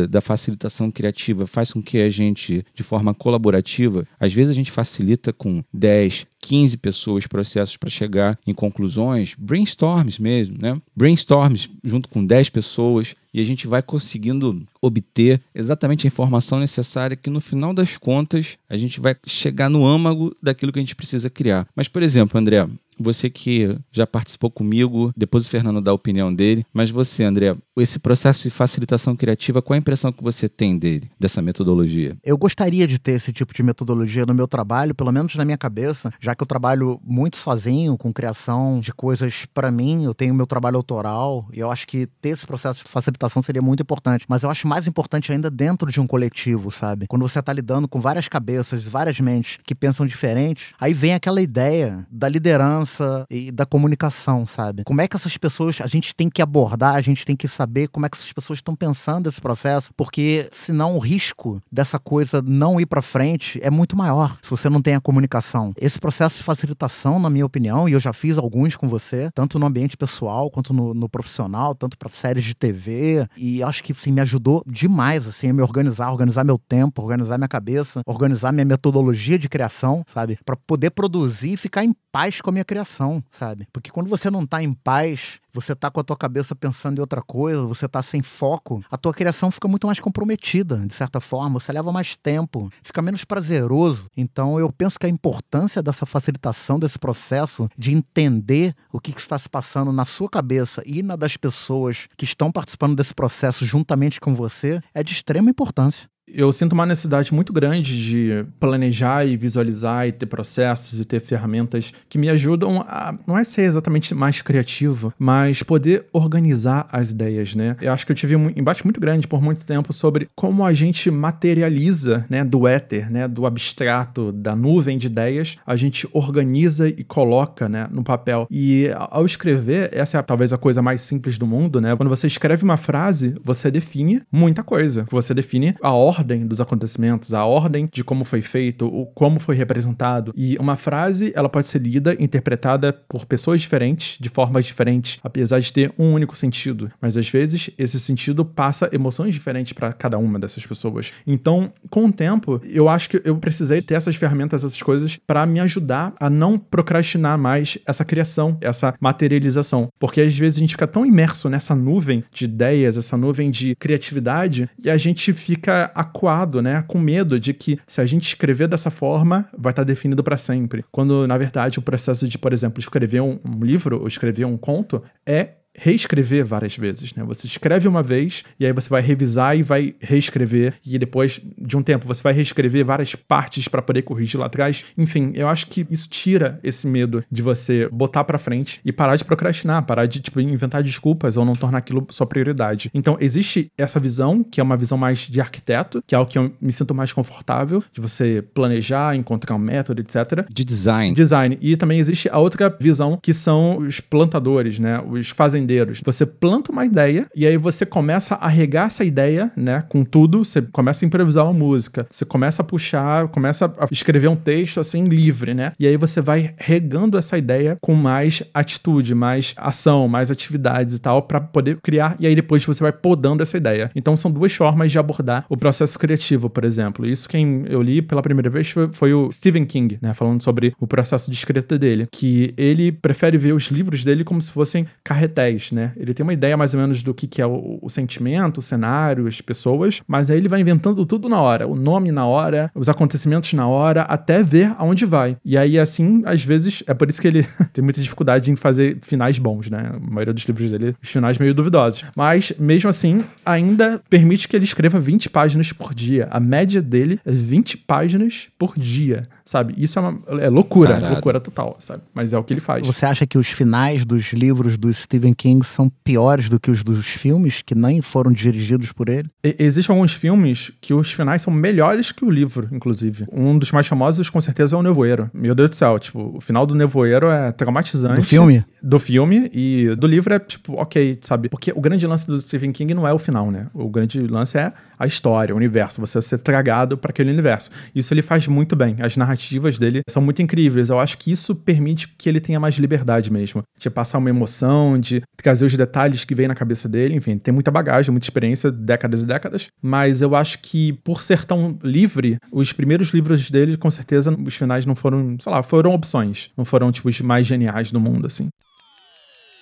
da 0.09 0.21
facilitação 0.21 0.91
criativa 0.91 1.47
faz 1.47 1.73
com 1.73 1.83
que 1.83 1.99
a 1.99 2.11
gente, 2.11 2.65
de 2.75 2.83
forma 2.83 3.15
colaborativa, 3.15 4.07
às 4.19 4.33
vezes 4.33 4.51
a 4.51 4.55
gente 4.55 4.71
facilita 4.71 5.33
com 5.33 5.63
10, 5.73 6.27
15 6.41 6.77
pessoas 6.79 7.27
processos 7.27 7.77
para 7.77 7.89
chegar 7.89 8.39
em 8.47 8.53
conclusões, 8.53 9.35
brainstorms 9.39 10.19
mesmo, 10.19 10.59
né? 10.61 10.81
Brainstorms 10.95 11.71
junto 11.85 12.09
com 12.09 12.25
10 12.25 12.51
pessoas 12.51 13.15
e 13.33 13.41
a 13.41 13.45
gente 13.45 13.67
vai 13.67 13.81
conseguindo 13.81 14.63
obter 14.81 15.41
exatamente 15.55 16.07
a 16.07 16.09
informação 16.09 16.59
necessária 16.59 17.17
que 17.17 17.31
no 17.31 17.41
final 17.41 17.73
das 17.73 17.97
contas 17.97 18.59
a 18.69 18.77
gente 18.77 19.01
vai 19.01 19.17
chegar 19.25 19.71
no 19.71 19.87
âmago 19.87 20.37
daquilo 20.43 20.73
que 20.73 20.79
a 20.79 20.83
gente 20.83 20.97
precisa 20.97 21.31
criar. 21.31 21.67
Mas, 21.75 21.89
por 21.89 22.03
exemplo, 22.03 22.39
André, 22.39 22.67
você 22.99 23.31
que 23.31 23.77
já 23.91 24.07
participou 24.07 24.51
comigo, 24.51 25.13
depois 25.17 25.47
o 25.47 25.49
Fernando 25.49 25.81
dá 25.81 25.91
a 25.91 25.95
opinião 25.95 26.33
dele, 26.33 26.65
mas 26.73 26.91
você, 26.91 27.25
André, 27.25 27.57
esse 27.81 27.99
processo 27.99 28.43
de 28.43 28.51
facilitação 28.51 29.17
criativa, 29.17 29.63
qual 29.63 29.75
a 29.75 29.79
impressão 29.79 30.13
que 30.13 30.23
você 30.23 30.49
tem 30.49 30.77
dele, 30.77 31.11
dessa 31.19 31.41
metodologia? 31.41 32.17
Eu 32.23 32.37
gostaria 32.37 32.87
de 32.87 32.99
ter 32.99 33.13
esse 33.13 33.33
tipo 33.33 33.55
de 33.55 33.63
metodologia 33.63 34.27
no 34.27 34.35
meu 34.35 34.47
trabalho, 34.47 34.95
pelo 34.95 35.11
menos 35.11 35.35
na 35.37 35.45
minha 35.45 35.57
cabeça, 35.57 36.13
já 36.21 36.35
que 36.35 36.43
eu 36.43 36.47
trabalho 36.47 37.01
muito 37.03 37.37
sozinho 37.37 37.97
com 37.97 38.13
criação 38.13 38.81
de 38.81 38.93
coisas 38.93 39.47
para 39.55 39.71
mim, 39.71 40.05
eu 40.05 40.13
tenho 40.13 40.35
meu 40.35 40.47
trabalho 40.47 40.77
autoral 40.77 41.49
e 41.53 41.61
eu 41.61 41.71
acho 41.71 41.87
que 41.87 42.07
ter 42.21 42.31
esse 42.31 42.47
processo 42.47 42.85
de 42.85 42.91
facilitação 42.91 43.41
seria 43.41 43.63
muito 43.63 43.83
importante, 43.83 44.27
mas 44.29 44.43
eu 44.43 44.51
acho 44.51 44.69
mais 44.69 44.87
importante 44.87 45.33
ainda 45.33 45.51
dentro 45.51 45.91
de 45.91 46.01
um 46.01 46.07
coletivo, 46.07 46.71
sabe? 46.71 47.07
Quando 47.07 47.27
você 47.27 47.41
tá 47.41 47.53
lidando 47.53 47.89
com 47.89 48.01
várias 48.01 48.29
cabeças, 48.29 48.85
várias 48.85 49.19
mentes 49.19 49.59
que 49.65 49.75
pensam 49.75 50.05
diferentes, 50.05 50.75
aí 50.79 50.93
vem 50.93 51.15
aquela 51.15 51.41
ideia 51.41 52.07
da 52.11 52.29
liderança 52.29 53.25
e 53.31 53.51
da 53.51 53.65
comunicação, 53.65 54.47
sabe? 54.47 54.85
Como 54.85 55.01
é 55.01 55.09
que 55.09 55.17
essas 55.17 55.37
pessoas 55.39 55.81
a 55.81 55.87
gente 55.87 56.15
tem 56.15 56.29
que 56.29 56.43
abordar, 56.43 56.97
a 56.97 57.01
gente 57.01 57.25
tem 57.25 57.35
que 57.35 57.49
saber 57.49 57.62
como 57.91 58.07
é 58.07 58.09
que 58.09 58.17
essas 58.17 58.33
pessoas 58.33 58.59
estão 58.59 58.75
pensando 58.75 59.29
esse 59.29 59.41
processo, 59.41 59.93
porque 59.97 60.49
senão 60.51 60.97
o 60.97 60.99
risco 60.99 61.61
dessa 61.71 61.99
coisa 61.99 62.43
não 62.43 62.81
ir 62.81 62.87
para 62.87 63.03
frente 63.03 63.59
é 63.63 63.71
muito 63.71 63.97
maior 63.97 64.39
se 64.43 64.51
você 64.51 64.69
não 64.69 64.83
tem 64.83 64.95
a 64.95 65.01
comunicação. 65.01 65.73
Esse 65.77 65.99
processo 65.99 66.39
de 66.39 66.43
facilitação, 66.43 67.19
na 67.19 67.31
minha 67.31 67.47
opinião, 67.47 67.89
e 67.89 67.93
eu 67.93 68.01
já 68.01 68.13
fiz 68.13 68.39
alguns 68.39 68.77
com 68.77 68.89
você, 68.89 69.31
tanto 69.35 69.59
no 69.59 69.67
ambiente 69.67 69.97
pessoal 69.97 70.51
quanto 70.51 70.73
no, 70.73 70.95
no 70.95 71.09
profissional, 71.09 71.75
tanto 71.75 71.97
para 71.99 72.09
séries 72.09 72.45
de 72.45 72.55
TV, 72.55 73.27
e 73.37 73.63
acho 73.63 73.83
que 73.83 73.93
assim, 73.93 74.13
me 74.13 74.21
ajudou 74.21 74.63
demais 74.67 75.27
assim, 75.27 75.51
a 75.51 75.53
me 75.53 75.63
organizar, 75.63 76.11
organizar 76.11 76.45
meu 76.45 76.59
tempo, 76.59 77.03
organizar 77.03 77.39
minha 77.39 77.49
cabeça, 77.49 78.03
organizar 78.07 78.53
minha 78.53 78.65
metodologia 78.65 79.39
de 79.39 79.49
criação, 79.49 80.03
sabe? 80.07 80.39
Para 80.45 80.57
poder 80.57 80.91
produzir 80.91 81.53
e 81.53 81.57
ficar 81.57 81.85
em 81.85 81.95
paz 82.11 82.41
com 82.41 82.51
a 82.51 82.53
minha 82.53 82.65
criação, 82.65 83.23
sabe? 83.31 83.67
Porque 83.73 83.91
quando 83.91 84.09
você 84.09 84.31
não 84.31 84.47
tá 84.47 84.63
em 84.63 84.73
paz, 84.73 85.41
você 85.53 85.75
tá 85.75 85.91
com 85.91 86.01
a 86.01 86.05
tua 86.05 86.17
cabeça 86.17 86.55
pensando 86.55 86.99
em 86.99 87.01
outra 87.01 87.23
coisa, 87.23 87.63
você 87.63 87.89
tá 87.89 88.03
sem 88.03 88.23
foco, 88.23 88.83
a 88.91 88.97
tua 88.97 89.13
criação 89.13 89.51
fica 89.51 89.69
muito 89.69 89.87
mais 89.87 90.01
comprometida, 90.01 90.77
de 90.87 90.95
certa 90.95 91.21
forma, 91.21 91.61
você 91.61 91.73
leva 91.73 91.93
mais 91.93 92.17
tempo, 92.17 92.71
fica 92.83 93.03
menos 93.03 93.25
prazeroso. 93.25 94.07
Então 94.17 94.59
eu 94.59 94.73
penso 94.73 94.99
que 94.99 95.07
a 95.07 95.09
importância 95.11 95.83
dessa 95.83 96.07
facilitação 96.07 96.79
desse 96.79 96.99
processo 96.99 97.69
de 97.77 97.95
entender 97.95 98.75
o 98.93 99.01
que, 99.01 99.13
que 99.13 99.21
está 99.21 99.39
se 99.39 99.49
passando 99.49 99.93
na 99.93 100.05
sua 100.05 100.29
cabeça 100.29 100.83
e 100.87 101.03
na 101.03 101.17
das 101.17 101.37
pessoas 101.37 102.09
que 102.17 102.25
estão 102.25 102.51
participando 102.51 102.97
desse 102.97 103.15
processo 103.15 103.65
juntamente 103.67 104.21
com 104.21 104.35
você 104.35 104.81
é 104.95 105.03
de 105.03 105.13
extrema 105.13 105.51
importância. 105.51 106.12
Eu 106.35 106.51
sinto 106.53 106.73
uma 106.73 106.87
necessidade 106.87 107.33
muito 107.35 107.53
grande 107.53 108.03
de 108.03 108.45
planejar 108.59 109.27
e 109.27 109.37
visualizar 109.37 110.07
e 110.07 110.13
ter 110.13 110.27
processos 110.27 110.99
e 110.99 111.05
ter 111.05 111.21
ferramentas 111.21 111.93
que 112.09 112.19
me 112.19 112.29
ajudam 112.29 112.85
a 112.89 113.15
não 113.27 113.37
é 113.37 113.45
ser 113.45 113.63
exatamente 113.63 114.15
mais 114.15 114.41
criativo, 114.41 115.13
mas 115.19 115.63
poder 115.63 116.07
organizar 116.13 116.89
as 116.91 117.11
ideias, 117.11 117.55
né? 117.55 117.77
Eu 117.81 117.93
acho 117.93 118.07
que 118.07 118.13
eu 118.13 118.17
tive 118.17 118.37
um 118.37 118.51
embate 118.57 118.85
muito 118.85 119.01
grande 119.01 119.29
por 119.29 119.43
muito 119.43 119.65
tempo 119.67 119.93
sobre 119.93 120.29
como 120.35 120.65
a 120.65 120.73
gente 120.73 121.11
materializa, 121.11 122.25
né, 122.29 122.45
do 122.45 122.67
éter, 122.67 123.11
né, 123.11 123.29
do 123.29 123.47
abstrato, 123.47 124.33
da 124.33 124.57
nuvem 124.57 124.97
de 124.97 125.07
ideias, 125.07 125.57
a 125.67 125.77
gente 125.77 126.09
organiza 126.13 126.89
e 126.89 127.05
coloca, 127.05 127.69
né, 127.69 127.89
no 127.91 128.03
papel. 128.03 128.47
E 128.51 128.91
ao 129.11 129.27
escrever, 129.27 129.91
essa 129.93 130.19
é 130.19 130.23
talvez 130.23 130.53
a 130.53 130.59
coisa 130.59 130.81
mais 130.81 131.03
simples 131.03 131.39
do 131.39 131.47
mundo, 131.47 131.81
né? 131.81 131.95
Quando 131.97 132.09
você 132.09 132.27
escreve 132.27 132.65
uma 132.65 132.77
frase, 132.77 133.35
você 133.45 133.71
define 133.71 134.23
muita 134.31 134.63
coisa. 134.63 135.07
Você 135.11 135.35
define 135.35 135.75
a 135.83 135.93
ordem 135.93 136.22
dos 136.23 136.61
acontecimentos, 136.61 137.33
a 137.33 137.45
ordem 137.45 137.89
de 137.93 138.05
como 138.05 138.25
foi 138.25 138.43
feito, 138.43 138.87
o 138.87 139.07
como 139.07 139.41
foi 139.41 139.55
representado. 139.55 140.33
E 140.37 140.57
uma 140.59 140.77
frase, 140.77 141.33
ela 141.35 141.49
pode 141.49 141.67
ser 141.67 141.81
lida, 141.81 142.17
interpretada 142.19 142.93
por 142.93 143.27
pessoas 143.27 143.61
diferentes, 143.61 144.19
de 144.19 144.29
formas 144.29 144.65
diferentes, 144.65 145.19
apesar 145.23 145.61
de 145.61 145.73
ter 145.73 145.93
um 145.99 146.13
único 146.13 146.37
sentido. 146.37 146.91
Mas 147.01 147.17
às 147.17 147.29
vezes 147.29 147.71
esse 147.77 147.99
sentido 148.01 148.45
passa 148.45 148.89
emoções 148.93 149.35
diferentes 149.35 149.73
para 149.73 149.93
cada 149.93 150.19
uma 150.19 150.39
dessas 150.39 150.67
pessoas. 150.67 151.13
Então, 151.27 151.73
com 151.91 152.07
o 152.07 152.13
tempo, 152.13 152.61
eu 152.65 152.89
acho 152.89 153.09
que 153.11 153.21
eu 153.25 153.37
precisei 153.37 153.83
ter 153.83 153.95
essas 153.95 154.17
ferramentas, 154.17 154.65
essas 154.65 154.81
coisas 154.83 155.19
para 155.27 155.45
me 155.47 155.61
ajudar 155.61 156.15
a 156.19 156.29
não 156.29 156.59
procrastinar 156.59 157.39
mais 157.39 157.79
essa 157.87 158.05
criação, 158.05 158.57
essa 158.61 158.95
materialização, 159.01 159.89
porque 159.99 160.21
às 160.21 160.37
vezes 160.37 160.59
a 160.59 160.61
gente 160.61 160.73
fica 160.73 160.87
tão 160.87 161.05
imerso 161.05 161.49
nessa 161.49 161.75
nuvem 161.75 162.25
de 162.33 162.45
ideias, 162.45 162.97
essa 162.97 163.17
nuvem 163.17 163.51
de 163.51 163.75
criatividade, 163.77 164.69
e 164.83 164.91
a 164.91 164.97
gente 164.97 165.33
fica 165.33 165.91
acuado, 166.13 166.61
né, 166.61 166.85
com 166.87 166.99
medo 166.99 167.41
de 167.41 167.55
que 167.55 167.79
se 167.87 168.01
a 168.01 168.07
gente 168.07 168.25
escrever 168.25 168.69
dessa 168.69 168.91
forma, 168.91 169.49
vai 169.57 169.73
estar 169.73 169.83
tá 169.83 169.87
definido 169.87 170.23
para 170.23 170.37
sempre. 170.37 170.85
Quando 170.93 171.27
na 171.27 171.39
verdade 171.39 171.79
o 171.79 171.83
processo 171.83 172.29
de, 172.29 172.37
por 172.39 172.53
exemplo, 172.53 172.79
escrever 172.79 173.23
um, 173.23 173.39
um 173.45 173.65
livro 173.65 174.01
ou 174.01 174.07
escrever 174.07 174.45
um 174.45 174.59
conto 174.59 175.03
é 175.27 175.55
reescrever 175.75 176.45
várias 176.45 176.77
vezes, 176.77 177.15
né? 177.15 177.25
Você 177.25 177.47
escreve 177.47 177.89
uma 177.89 178.03
vez 178.03 178.45
e 178.59 178.67
aí 178.67 178.73
você 178.73 178.89
vai 178.89 179.01
revisar 179.01 179.57
e 179.57 179.63
vai 179.63 179.95
reescrever 180.01 180.75
e 180.85 180.99
depois 180.99 181.41
de 181.59 181.77
um 181.77 181.83
tempo 181.83 182.07
você 182.07 182.23
vai 182.23 182.33
reescrever 182.33 182.85
várias 182.85 183.15
partes 183.15 183.69
para 183.69 183.83
poder 183.83 184.03
corrigir 184.03 184.39
lá 184.39 184.47
atrás. 184.47 184.85
Enfim, 184.97 185.33
eu 185.35 185.49
acho 185.49 185.67
que 185.67 185.87
isso 185.91 186.09
tira 186.09 186.61
esse 186.63 186.87
medo 186.87 187.25
de 187.31 187.43
você 187.43 187.89
botar 187.91 188.25
para 188.25 188.39
frente 188.39 188.81
e 188.85 188.93
parar 188.93 189.17
de 189.17 189.25
procrastinar, 189.25 189.85
parar 189.85 190.07
de 190.07 190.21
tipo 190.21 190.41
inventar 190.41 190.83
desculpas 190.83 191.37
ou 191.37 191.45
não 191.45 191.55
tornar 191.55 191.79
aquilo 191.79 192.07
sua 192.11 192.27
prioridade. 192.27 192.91
Então, 192.93 193.17
existe 193.21 193.71
essa 193.77 193.99
visão, 193.99 194.45
que 194.45 194.61
é 194.61 194.63
uma 194.63 194.77
visão 194.77 194.99
mais 194.99 195.21
de 195.21 195.41
arquiteto, 195.41 196.03
que 196.07 196.15
é 196.15 196.19
o 196.19 196.27
que 196.27 196.39
eu 196.39 196.53
me 196.61 196.73
sinto 196.73 196.95
mais 196.95 197.13
confortável 197.13 197.83
de 197.93 198.01
você 198.01 198.43
planejar, 198.55 199.17
encontrar 199.17 199.55
um 199.55 199.59
método, 199.59 200.01
etc. 200.01 200.47
De 200.53 200.65
design. 200.65 201.15
Design. 201.15 201.59
E 201.61 201.77
também 201.77 201.99
existe 201.99 202.29
a 202.29 202.39
outra 202.39 202.75
visão 202.81 203.19
que 203.23 203.33
são 203.33 203.79
os 203.79 204.01
plantadores, 204.01 204.79
né? 204.79 205.03
Os 205.07 205.31
fazendeiros 205.31 205.62
fazendeiros. 205.63 206.01
Você 206.05 206.27
planta 206.27 206.73
uma 206.73 206.85
ideia 206.85 207.27
e 207.35 207.47
aí 207.47 207.57
você 207.57 207.87
começa 207.87 208.35
a 208.35 208.49
regar 208.49 208.87
essa 208.87 209.05
ideia, 209.05 209.51
né, 209.57 209.85
com 209.89 210.05
tudo, 210.05 210.45
você 210.45 210.61
começa 210.61 211.05
a 211.05 211.07
improvisar 211.07 211.45
uma 211.45 211.53
música, 211.53 212.07
você 212.11 212.25
começa 212.25 212.63
a 212.63 212.65
puxar, 212.65 213.29
começa 213.29 213.73
a 213.79 213.87
escrever 213.91 214.29
um 214.29 214.37
texto 214.37 214.81
assim 214.81 215.05
livre, 215.05 215.55
né? 215.55 215.73
E 215.79 215.87
aí 215.87 215.97
você 215.97 216.21
vai 216.21 216.55
regando 216.57 217.17
essa 217.17 217.39
ideia 217.39 217.77
com 217.81 217.95
mais 217.95 218.43
atitude, 218.53 219.15
mais 219.15 219.55
ação, 219.57 220.09
mais 220.09 220.31
atividades 220.31 220.97
e 220.97 221.01
tal 221.01 221.23
para 221.23 221.41
poder 221.41 221.79
criar 221.83 222.17
e 222.19 222.27
aí 222.27 222.35
depois 222.35 222.65
você 222.65 222.83
vai 222.83 222.93
podando 222.93 223.43
essa 223.43 223.57
ideia. 223.57 223.91
Então 223.95 224.17
são 224.17 224.31
duas 224.31 224.53
formas 224.53 224.91
de 224.91 224.99
abordar 224.99 225.45
o 225.49 225.57
processo 225.57 225.99
criativo, 225.99 226.51
por 226.51 226.65
exemplo. 226.65 227.07
Isso 227.07 227.29
quem 227.29 227.65
eu 227.69 227.81
li 227.83 228.03
pela 228.03 228.23
primeira 228.23 228.51
vez 228.51 228.71
foi, 228.71 228.91
foi 228.93 229.15
o 229.15 229.31
Stephen 229.31 229.65
King, 229.65 229.99
né, 230.01 230.13
falando 230.15 230.43
sobre 230.43 230.75
o 230.81 230.87
processo 230.87 231.31
de 231.31 231.37
escrita 231.37 231.79
dele, 231.79 232.07
que 232.11 232.53
ele 232.57 232.93
prefere 232.93 233.39
ver 233.39 233.53
os 233.53 233.65
livros 233.67 234.05
dele 234.05 234.25
como 234.25 234.41
se 234.41 234.51
fossem 234.51 234.87
carretéis 235.05 235.52
né? 235.73 235.93
Ele 235.97 236.15
tem 236.15 236.23
uma 236.25 236.33
ideia 236.33 236.57
mais 236.57 236.75
ou 236.75 236.81
menos 236.81 237.03
do 237.03 237.13
que, 237.13 237.27
que 237.27 237.43
é 237.43 237.47
o, 237.47 237.79
o, 237.81 237.91
sentimento, 237.91 238.59
o 238.59 238.63
cenário, 238.63 239.27
as 239.27 239.41
pessoas, 239.41 240.01
mas 240.07 240.31
aí 240.31 240.39
ele 240.39 240.49
vai 240.49 240.61
inventando 240.61 241.05
tudo 241.05 241.29
na 241.29 241.41
hora, 241.41 241.67
o 241.67 241.75
nome 241.75 242.13
na 242.13 242.27
hora, 242.27 242.71
os 242.75 242.89
acontecimentos 242.89 243.53
na 243.53 243.67
hora, 243.67 244.03
até 244.03 244.43
ver 244.43 244.73
aonde 244.79 245.05
vai. 245.05 245.37
E 245.45 245.57
aí, 245.57 245.79
assim, 245.79 246.23
às 246.25 246.45
vezes, 246.45 246.83
é 246.87 246.95
por 246.95 247.09
isso 247.09 247.21
que 247.21 247.29
ele 247.29 247.47
tem 247.73 247.83
muita 247.83 248.01
dificuldade 248.01 248.51
em 248.51 248.57
fazer 248.57 248.99
finais 249.03 249.39
bons, 249.39 249.69
né? 249.69 249.93
A 249.95 249.99
maioria 249.99 250.33
dos 250.33 250.45
livros 250.45 250.71
dele, 250.71 250.95
os 251.03 251.09
finais 251.09 251.39
meio 251.39 251.55
duvidosos. 251.55 252.05
Mas, 252.17 252.53
mesmo 252.59 252.89
assim, 252.89 253.25
ainda 253.45 254.01
permite 254.09 254.49
que 254.49 254.57
ele 254.57 254.65
escreva 254.65 255.01
20 255.01 255.31
páginas 255.31 255.73
por 255.73 255.95
dia. 255.95 256.29
A 256.31 256.41
média 256.41 256.81
dele 256.81 257.21
é 257.25 257.31
20 257.31 257.79
páginas 257.79 258.49
por 258.59 258.75
dia 258.79 259.23
sabe? 259.45 259.75
Isso 259.77 259.99
é, 259.99 260.03
uma, 260.03 260.21
é 260.41 260.49
loucura, 260.49 260.99
loucura 260.99 261.41
total, 261.41 261.77
sabe? 261.79 262.01
Mas 262.15 262.33
é 262.33 262.39
o 262.39 262.45
que 262.45 262.53
ele 262.53 262.61
faz. 262.61 262.87
Você 262.87 263.05
acha 263.05 263.27
que 263.27 263.37
os 263.37 263.49
finais 263.49 264.05
dos 264.05 264.33
livros 264.33 264.79
do 264.79 264.93
Stephen 264.93 265.35
King 265.43 265.65
são 265.67 265.91
piores 266.05 266.49
do 266.49 266.59
que 266.61 266.71
os 266.71 266.83
dos 266.83 267.07
filmes, 267.07 267.63
que 267.63 267.75
nem 267.75 268.01
foram 268.01 268.33
dirigidos 268.33 268.93
por 268.93 269.09
ele? 269.09 269.29
E, 269.45 269.57
existem 269.59 269.95
alguns 269.95 270.13
filmes 270.13 270.73
que 270.81 270.95
os 270.95 271.13
finais 271.13 271.43
são 271.43 271.53
melhores 271.53 272.13
que 272.13 272.25
o 272.25 272.31
livro, 272.31 272.69
inclusive. 272.73 273.27
Um 273.33 273.59
dos 273.59 273.73
mais 273.73 273.87
famosos, 273.87 274.31
com 274.31 274.41
certeza, 274.41 274.77
é 274.77 274.79
o 274.79 274.83
Nevoeiro. 274.83 275.31
Meu 275.35 275.55
Deus 275.55 275.71
do 275.71 275.77
céu, 275.77 275.99
tipo, 275.99 276.37
o 276.37 276.41
final 276.41 276.65
do 276.65 276.75
Nevoeiro 276.75 277.29
é 277.29 277.53
traumatizante. 277.53 278.17
Do 278.17 278.23
filme? 278.23 278.65
Do 278.83 278.99
filme, 278.99 279.51
e 279.53 279.95
do 279.97 280.07
livro 280.07 280.33
é, 280.33 280.39
tipo, 280.39 280.75
ok, 280.75 281.19
sabe? 281.23 281.49
Porque 281.49 281.73
o 281.75 281.81
grande 281.81 282.07
lance 282.07 282.27
do 282.27 282.39
Stephen 282.39 282.73
King 282.73 282.95
não 282.95 283.07
é 283.07 283.13
o 283.13 283.19
final, 283.19 283.51
né? 283.51 283.67
O 283.75 283.89
grande 283.89 284.21
lance 284.21 284.57
é 284.57 284.73
a 284.99 285.07
história, 285.07 285.55
o 285.55 285.57
universo, 285.59 286.01
você 286.01 286.23
ser 286.23 286.39
tragado 286.39 286.97
para 286.97 287.11
aquele 287.11 287.31
universo. 287.31 287.71
Isso 287.95 288.15
ele 288.15 288.23
faz 288.23 288.47
muito 288.47 288.77
bem. 288.77 288.97
As 289.01 289.17
narrativas 289.17 289.43
narrativas 289.43 289.79
dele 289.79 290.03
são 290.09 290.23
muito 290.23 290.43
incríveis. 290.43 290.91
Eu 290.91 291.01
acho 291.01 291.19
que 291.19 291.33
isso 291.33 291.55
permite 291.55 292.09
que 292.17 292.29
ele 292.29 292.41
tenha 292.41 292.61
mais 292.61 292.77
liberdade 292.77 293.33
mesmo, 293.33 293.63
de 293.79 293.91
passar 293.91 294.19
uma 294.19 294.31
emoção, 294.31 294.99
de 294.99 295.23
trazer 295.37 295.65
os 295.65 295.77
detalhes 295.77 296.25
que 296.25 296.35
vem 296.35 296.49
na 296.49 296.55
cabeça 296.55 296.89
dele. 296.89 297.15
Enfim, 297.15 297.39
tem 297.39 297.53
muita 297.53 297.71
bagagem, 297.71 298.11
muita 298.11 298.27
experiência, 298.27 298.71
décadas 298.71 299.23
e 299.23 299.27
décadas. 299.27 299.69
Mas 299.81 300.23
eu 300.23 300.35
acho 300.35 300.59
que 300.61 300.93
por 301.05 301.23
ser 301.23 301.45
tão 301.45 301.79
livre, 301.83 302.39
os 302.51 302.73
primeiros 302.73 303.09
livros 303.09 303.51
dele, 303.51 303.77
com 303.77 303.91
certeza, 303.91 304.37
os 304.37 304.55
finais 304.55 304.87
não 304.87 304.95
foram, 304.95 305.37
sei 305.41 305.53
lá, 305.53 305.63
foram 305.63 305.93
opções. 305.95 306.51
Não 306.57 306.65
foram, 306.65 306.93
tipo, 306.93 307.09
os 307.09 307.21
mais 307.21 307.47
geniais 307.47 307.91
do 307.91 308.01
mundo, 308.01 308.27
assim. 308.27 308.49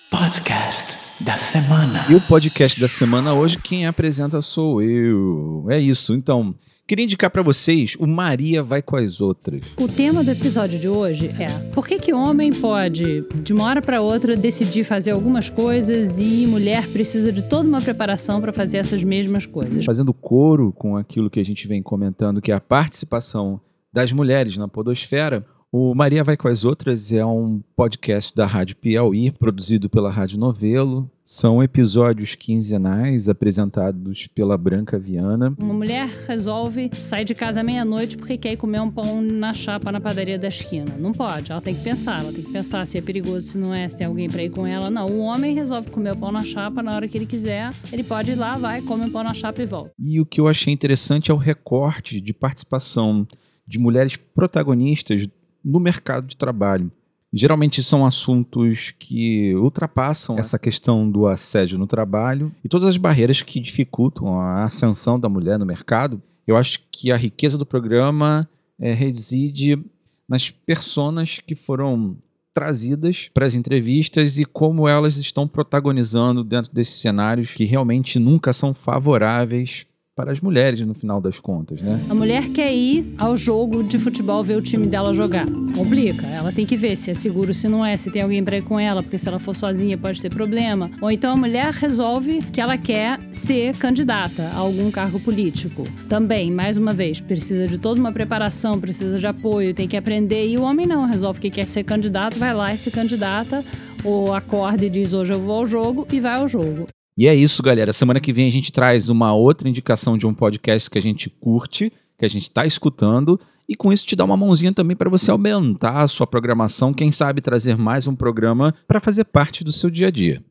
Podcast 0.09 1.23
da 1.23 1.37
semana. 1.37 2.05
E 2.09 2.15
o 2.15 2.21
podcast 2.21 2.79
da 2.79 2.87
semana 2.87 3.33
hoje, 3.33 3.57
quem 3.57 3.87
apresenta 3.87 4.41
sou 4.41 4.81
eu. 4.81 5.65
É 5.69 5.79
isso. 5.79 6.13
Então, 6.13 6.53
Queria 6.87 7.05
indicar 7.05 7.29
para 7.29 7.41
vocês 7.41 7.95
o 7.99 8.05
Maria 8.05 8.61
vai 8.61 8.81
com 8.81 8.97
as 8.97 9.21
outras. 9.21 9.61
O 9.79 9.87
tema 9.87 10.23
do 10.23 10.31
episódio 10.31 10.77
de 10.77 10.89
hoje 10.89 11.29
é 11.39 11.47
por 11.73 11.87
que 11.87 11.97
que 11.97 12.13
homem 12.13 12.51
pode 12.51 13.25
de 13.41 13.53
uma 13.53 13.65
hora 13.65 13.81
para 13.81 14.01
outra 14.01 14.35
decidir 14.35 14.83
fazer 14.83 15.11
algumas 15.11 15.49
coisas 15.49 16.17
e 16.19 16.45
mulher 16.45 16.87
precisa 16.87 17.31
de 17.31 17.43
toda 17.43 17.67
uma 17.67 17.81
preparação 17.81 18.41
para 18.41 18.51
fazer 18.51 18.77
essas 18.77 19.03
mesmas 19.03 19.45
coisas. 19.45 19.85
Fazendo 19.85 20.13
coro 20.13 20.73
com 20.73 20.97
aquilo 20.97 21.29
que 21.29 21.39
a 21.39 21.45
gente 21.45 21.67
vem 21.67 21.81
comentando 21.81 22.41
que 22.41 22.51
é 22.51 22.55
a 22.55 22.59
participação 22.59 23.61
das 23.93 24.11
mulheres 24.11 24.57
na 24.57 24.67
podosfera, 24.67 25.45
o 25.73 25.95
Maria 25.95 26.21
Vai 26.21 26.35
com 26.35 26.49
as 26.49 26.65
Outras 26.65 27.13
é 27.13 27.25
um 27.25 27.61
podcast 27.77 28.35
da 28.35 28.45
Rádio 28.45 28.75
Piauí, 28.75 29.31
produzido 29.31 29.89
pela 29.89 30.11
Rádio 30.11 30.37
Novelo. 30.37 31.09
São 31.23 31.63
episódios 31.63 32.35
quinzenais 32.35 33.29
apresentados 33.29 34.27
pela 34.27 34.57
Branca 34.57 34.99
Viana. 34.99 35.55
Uma 35.57 35.73
mulher 35.73 36.09
resolve 36.27 36.89
sair 36.93 37.23
de 37.23 37.33
casa 37.33 37.63
meia-noite 37.63 38.17
porque 38.17 38.37
quer 38.37 38.51
ir 38.51 38.57
comer 38.57 38.81
um 38.81 38.91
pão 38.91 39.21
na 39.21 39.53
chapa 39.53 39.93
na 39.93 40.01
padaria 40.01 40.37
da 40.37 40.49
esquina. 40.49 40.93
Não 40.99 41.13
pode, 41.13 41.53
ela 41.53 41.61
tem 41.61 41.73
que 41.73 41.81
pensar, 41.81 42.21
ela 42.21 42.33
tem 42.33 42.43
que 42.43 42.51
pensar 42.51 42.85
se 42.85 42.97
é 42.97 43.01
perigoso, 43.01 43.47
se 43.47 43.57
não 43.57 43.73
é, 43.73 43.87
se 43.87 43.95
tem 43.95 44.07
alguém 44.07 44.29
para 44.29 44.43
ir 44.43 44.49
com 44.49 44.67
ela. 44.67 44.89
Não, 44.89 45.07
o 45.07 45.19
homem 45.19 45.55
resolve 45.55 45.89
comer 45.89 46.11
o 46.11 46.17
pão 46.17 46.33
na 46.33 46.41
chapa 46.41 46.83
na 46.83 46.93
hora 46.93 47.07
que 47.07 47.17
ele 47.17 47.25
quiser, 47.25 47.71
ele 47.93 48.03
pode 48.03 48.33
ir 48.33 48.35
lá, 48.35 48.57
vai, 48.57 48.81
come 48.81 49.05
o 49.05 49.11
pão 49.11 49.23
na 49.23 49.33
chapa 49.33 49.61
e 49.61 49.65
volta. 49.65 49.93
E 49.97 50.19
o 50.19 50.25
que 50.25 50.41
eu 50.41 50.49
achei 50.49 50.73
interessante 50.73 51.31
é 51.31 51.33
o 51.33 51.37
recorte 51.37 52.19
de 52.19 52.33
participação 52.33 53.25
de 53.65 53.79
mulheres 53.79 54.17
protagonistas 54.17 55.25
no 55.63 55.79
mercado 55.79 56.27
de 56.27 56.35
trabalho. 56.35 56.91
Geralmente 57.33 57.81
são 57.81 58.05
assuntos 58.05 58.93
que 58.99 59.55
ultrapassam 59.55 60.37
essa 60.37 60.59
questão 60.59 61.09
do 61.09 61.27
assédio 61.27 61.79
no 61.79 61.87
trabalho 61.87 62.53
e 62.63 62.67
todas 62.67 62.87
as 62.87 62.97
barreiras 62.97 63.41
que 63.41 63.59
dificultam 63.59 64.37
a 64.37 64.65
ascensão 64.65 65.17
da 65.17 65.29
mulher 65.29 65.57
no 65.57 65.65
mercado. 65.65 66.21
Eu 66.45 66.57
acho 66.57 66.81
que 66.91 67.09
a 67.09 67.15
riqueza 67.15 67.57
do 67.57 67.65
programa 67.65 68.49
é, 68.77 68.91
reside 68.91 69.81
nas 70.27 70.49
personas 70.49 71.39
que 71.39 71.55
foram 71.55 72.17
trazidas 72.53 73.29
para 73.33 73.45
as 73.45 73.55
entrevistas 73.55 74.37
e 74.37 74.43
como 74.43 74.87
elas 74.87 75.17
estão 75.17 75.47
protagonizando 75.47 76.43
dentro 76.43 76.73
desses 76.73 76.95
cenários 76.95 77.53
que 77.53 77.63
realmente 77.63 78.19
nunca 78.19 78.51
são 78.51 78.73
favoráveis 78.73 79.85
para 80.21 80.31
as 80.31 80.39
mulheres 80.39 80.79
no 80.81 80.93
final 80.93 81.19
das 81.19 81.39
contas, 81.39 81.81
né? 81.81 81.99
A 82.07 82.13
mulher 82.13 82.49
quer 82.49 82.71
ir 82.71 83.15
ao 83.17 83.35
jogo 83.35 83.81
de 83.81 83.97
futebol 83.97 84.43
ver 84.43 84.55
o 84.55 84.61
time 84.61 84.85
dela 84.85 85.15
jogar. 85.15 85.47
Complica. 85.75 86.27
Ela 86.27 86.51
tem 86.51 86.63
que 86.63 86.77
ver 86.77 86.95
se 86.95 87.09
é 87.09 87.15
seguro, 87.15 87.55
se 87.55 87.67
não 87.67 87.83
é, 87.83 87.97
se 87.97 88.11
tem 88.11 88.21
alguém 88.21 88.43
para 88.43 88.57
ir 88.57 88.61
com 88.61 88.79
ela, 88.79 89.01
porque 89.01 89.17
se 89.17 89.27
ela 89.27 89.39
for 89.39 89.55
sozinha 89.55 89.97
pode 89.97 90.21
ter 90.21 90.29
problema. 90.29 90.91
Ou 91.01 91.09
então 91.09 91.33
a 91.33 91.35
mulher 91.35 91.73
resolve 91.73 92.37
que 92.53 92.61
ela 92.61 92.77
quer 92.77 93.19
ser 93.31 93.75
candidata 93.77 94.43
a 94.43 94.57
algum 94.57 94.91
cargo 94.91 95.19
político. 95.19 95.85
Também, 96.07 96.51
mais 96.51 96.77
uma 96.77 96.93
vez, 96.93 97.19
precisa 97.19 97.67
de 97.67 97.79
toda 97.79 97.99
uma 97.99 98.11
preparação, 98.11 98.79
precisa 98.79 99.17
de 99.17 99.25
apoio, 99.25 99.73
tem 99.73 99.87
que 99.87 99.97
aprender. 99.97 100.47
E 100.47 100.55
o 100.55 100.61
homem 100.61 100.85
não, 100.85 101.07
resolve 101.07 101.39
que 101.39 101.49
quer 101.49 101.65
ser 101.65 101.83
candidato, 101.83 102.37
vai 102.37 102.53
lá 102.53 102.71
e 102.71 102.77
se 102.77 102.91
candidata, 102.91 103.65
ou 104.03 104.35
acorda 104.35 104.85
e 104.85 104.89
diz 104.89 105.13
hoje 105.13 105.33
eu 105.33 105.39
vou 105.39 105.55
ao 105.55 105.65
jogo 105.65 106.07
e 106.13 106.19
vai 106.19 106.39
ao 106.39 106.47
jogo. 106.47 106.85
E 107.17 107.27
é 107.27 107.35
isso, 107.35 107.61
galera. 107.61 107.91
Semana 107.91 108.19
que 108.19 108.31
vem 108.31 108.47
a 108.47 108.51
gente 108.51 108.71
traz 108.71 109.09
uma 109.09 109.33
outra 109.33 109.67
indicação 109.67 110.17
de 110.17 110.25
um 110.25 110.33
podcast 110.33 110.89
que 110.89 110.97
a 110.97 111.01
gente 111.01 111.29
curte, 111.29 111.91
que 112.17 112.25
a 112.25 112.29
gente 112.29 112.43
está 112.43 112.65
escutando. 112.65 113.39
E 113.67 113.75
com 113.75 113.91
isso 113.91 114.05
te 114.05 114.15
dá 114.15 114.23
uma 114.23 114.37
mãozinha 114.37 114.73
também 114.73 114.95
para 114.97 115.09
você 115.09 115.31
aumentar 115.31 116.01
a 116.01 116.07
sua 116.07 116.27
programação, 116.27 116.93
quem 116.93 117.11
sabe 117.11 117.41
trazer 117.41 117.77
mais 117.77 118.07
um 118.07 118.15
programa 118.15 118.73
para 118.87 118.99
fazer 118.99 119.23
parte 119.25 119.63
do 119.63 119.71
seu 119.71 119.89
dia 119.89 120.07
a 120.07 120.11
dia. 120.11 120.43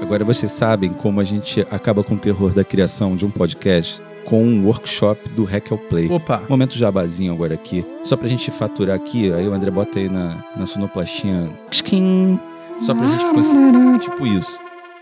Agora 0.00 0.24
vocês 0.24 0.52
sabem 0.52 0.90
como 0.90 1.20
a 1.20 1.24
gente 1.24 1.62
acaba 1.70 2.02
com 2.02 2.14
o 2.14 2.18
terror 2.18 2.52
da 2.52 2.64
criação 2.64 3.16
de 3.16 3.24
um 3.24 3.30
podcast 3.30 4.00
com 4.24 4.42
um 4.42 4.66
workshop 4.66 5.28
do 5.30 5.44
Hackel 5.44 5.78
Play. 5.78 6.10
Opa! 6.10 6.42
Momento 6.48 6.76
jabazinho 6.76 7.32
agora 7.32 7.54
aqui. 7.54 7.84
Só 8.02 8.16
pra 8.16 8.28
gente 8.28 8.50
faturar 8.50 8.96
aqui, 8.96 9.32
aí 9.32 9.46
o 9.46 9.52
André 9.52 9.70
bota 9.70 9.98
aí 9.98 10.08
na, 10.08 10.42
na 10.56 10.66
sonoplastinha. 10.66 11.50
Skin, 11.70 12.38
só 12.78 12.94
pra 12.94 13.06
gente 13.06 13.24
conseguir. 13.26 13.98
Tipo 14.00 14.26
isso. 14.26 14.58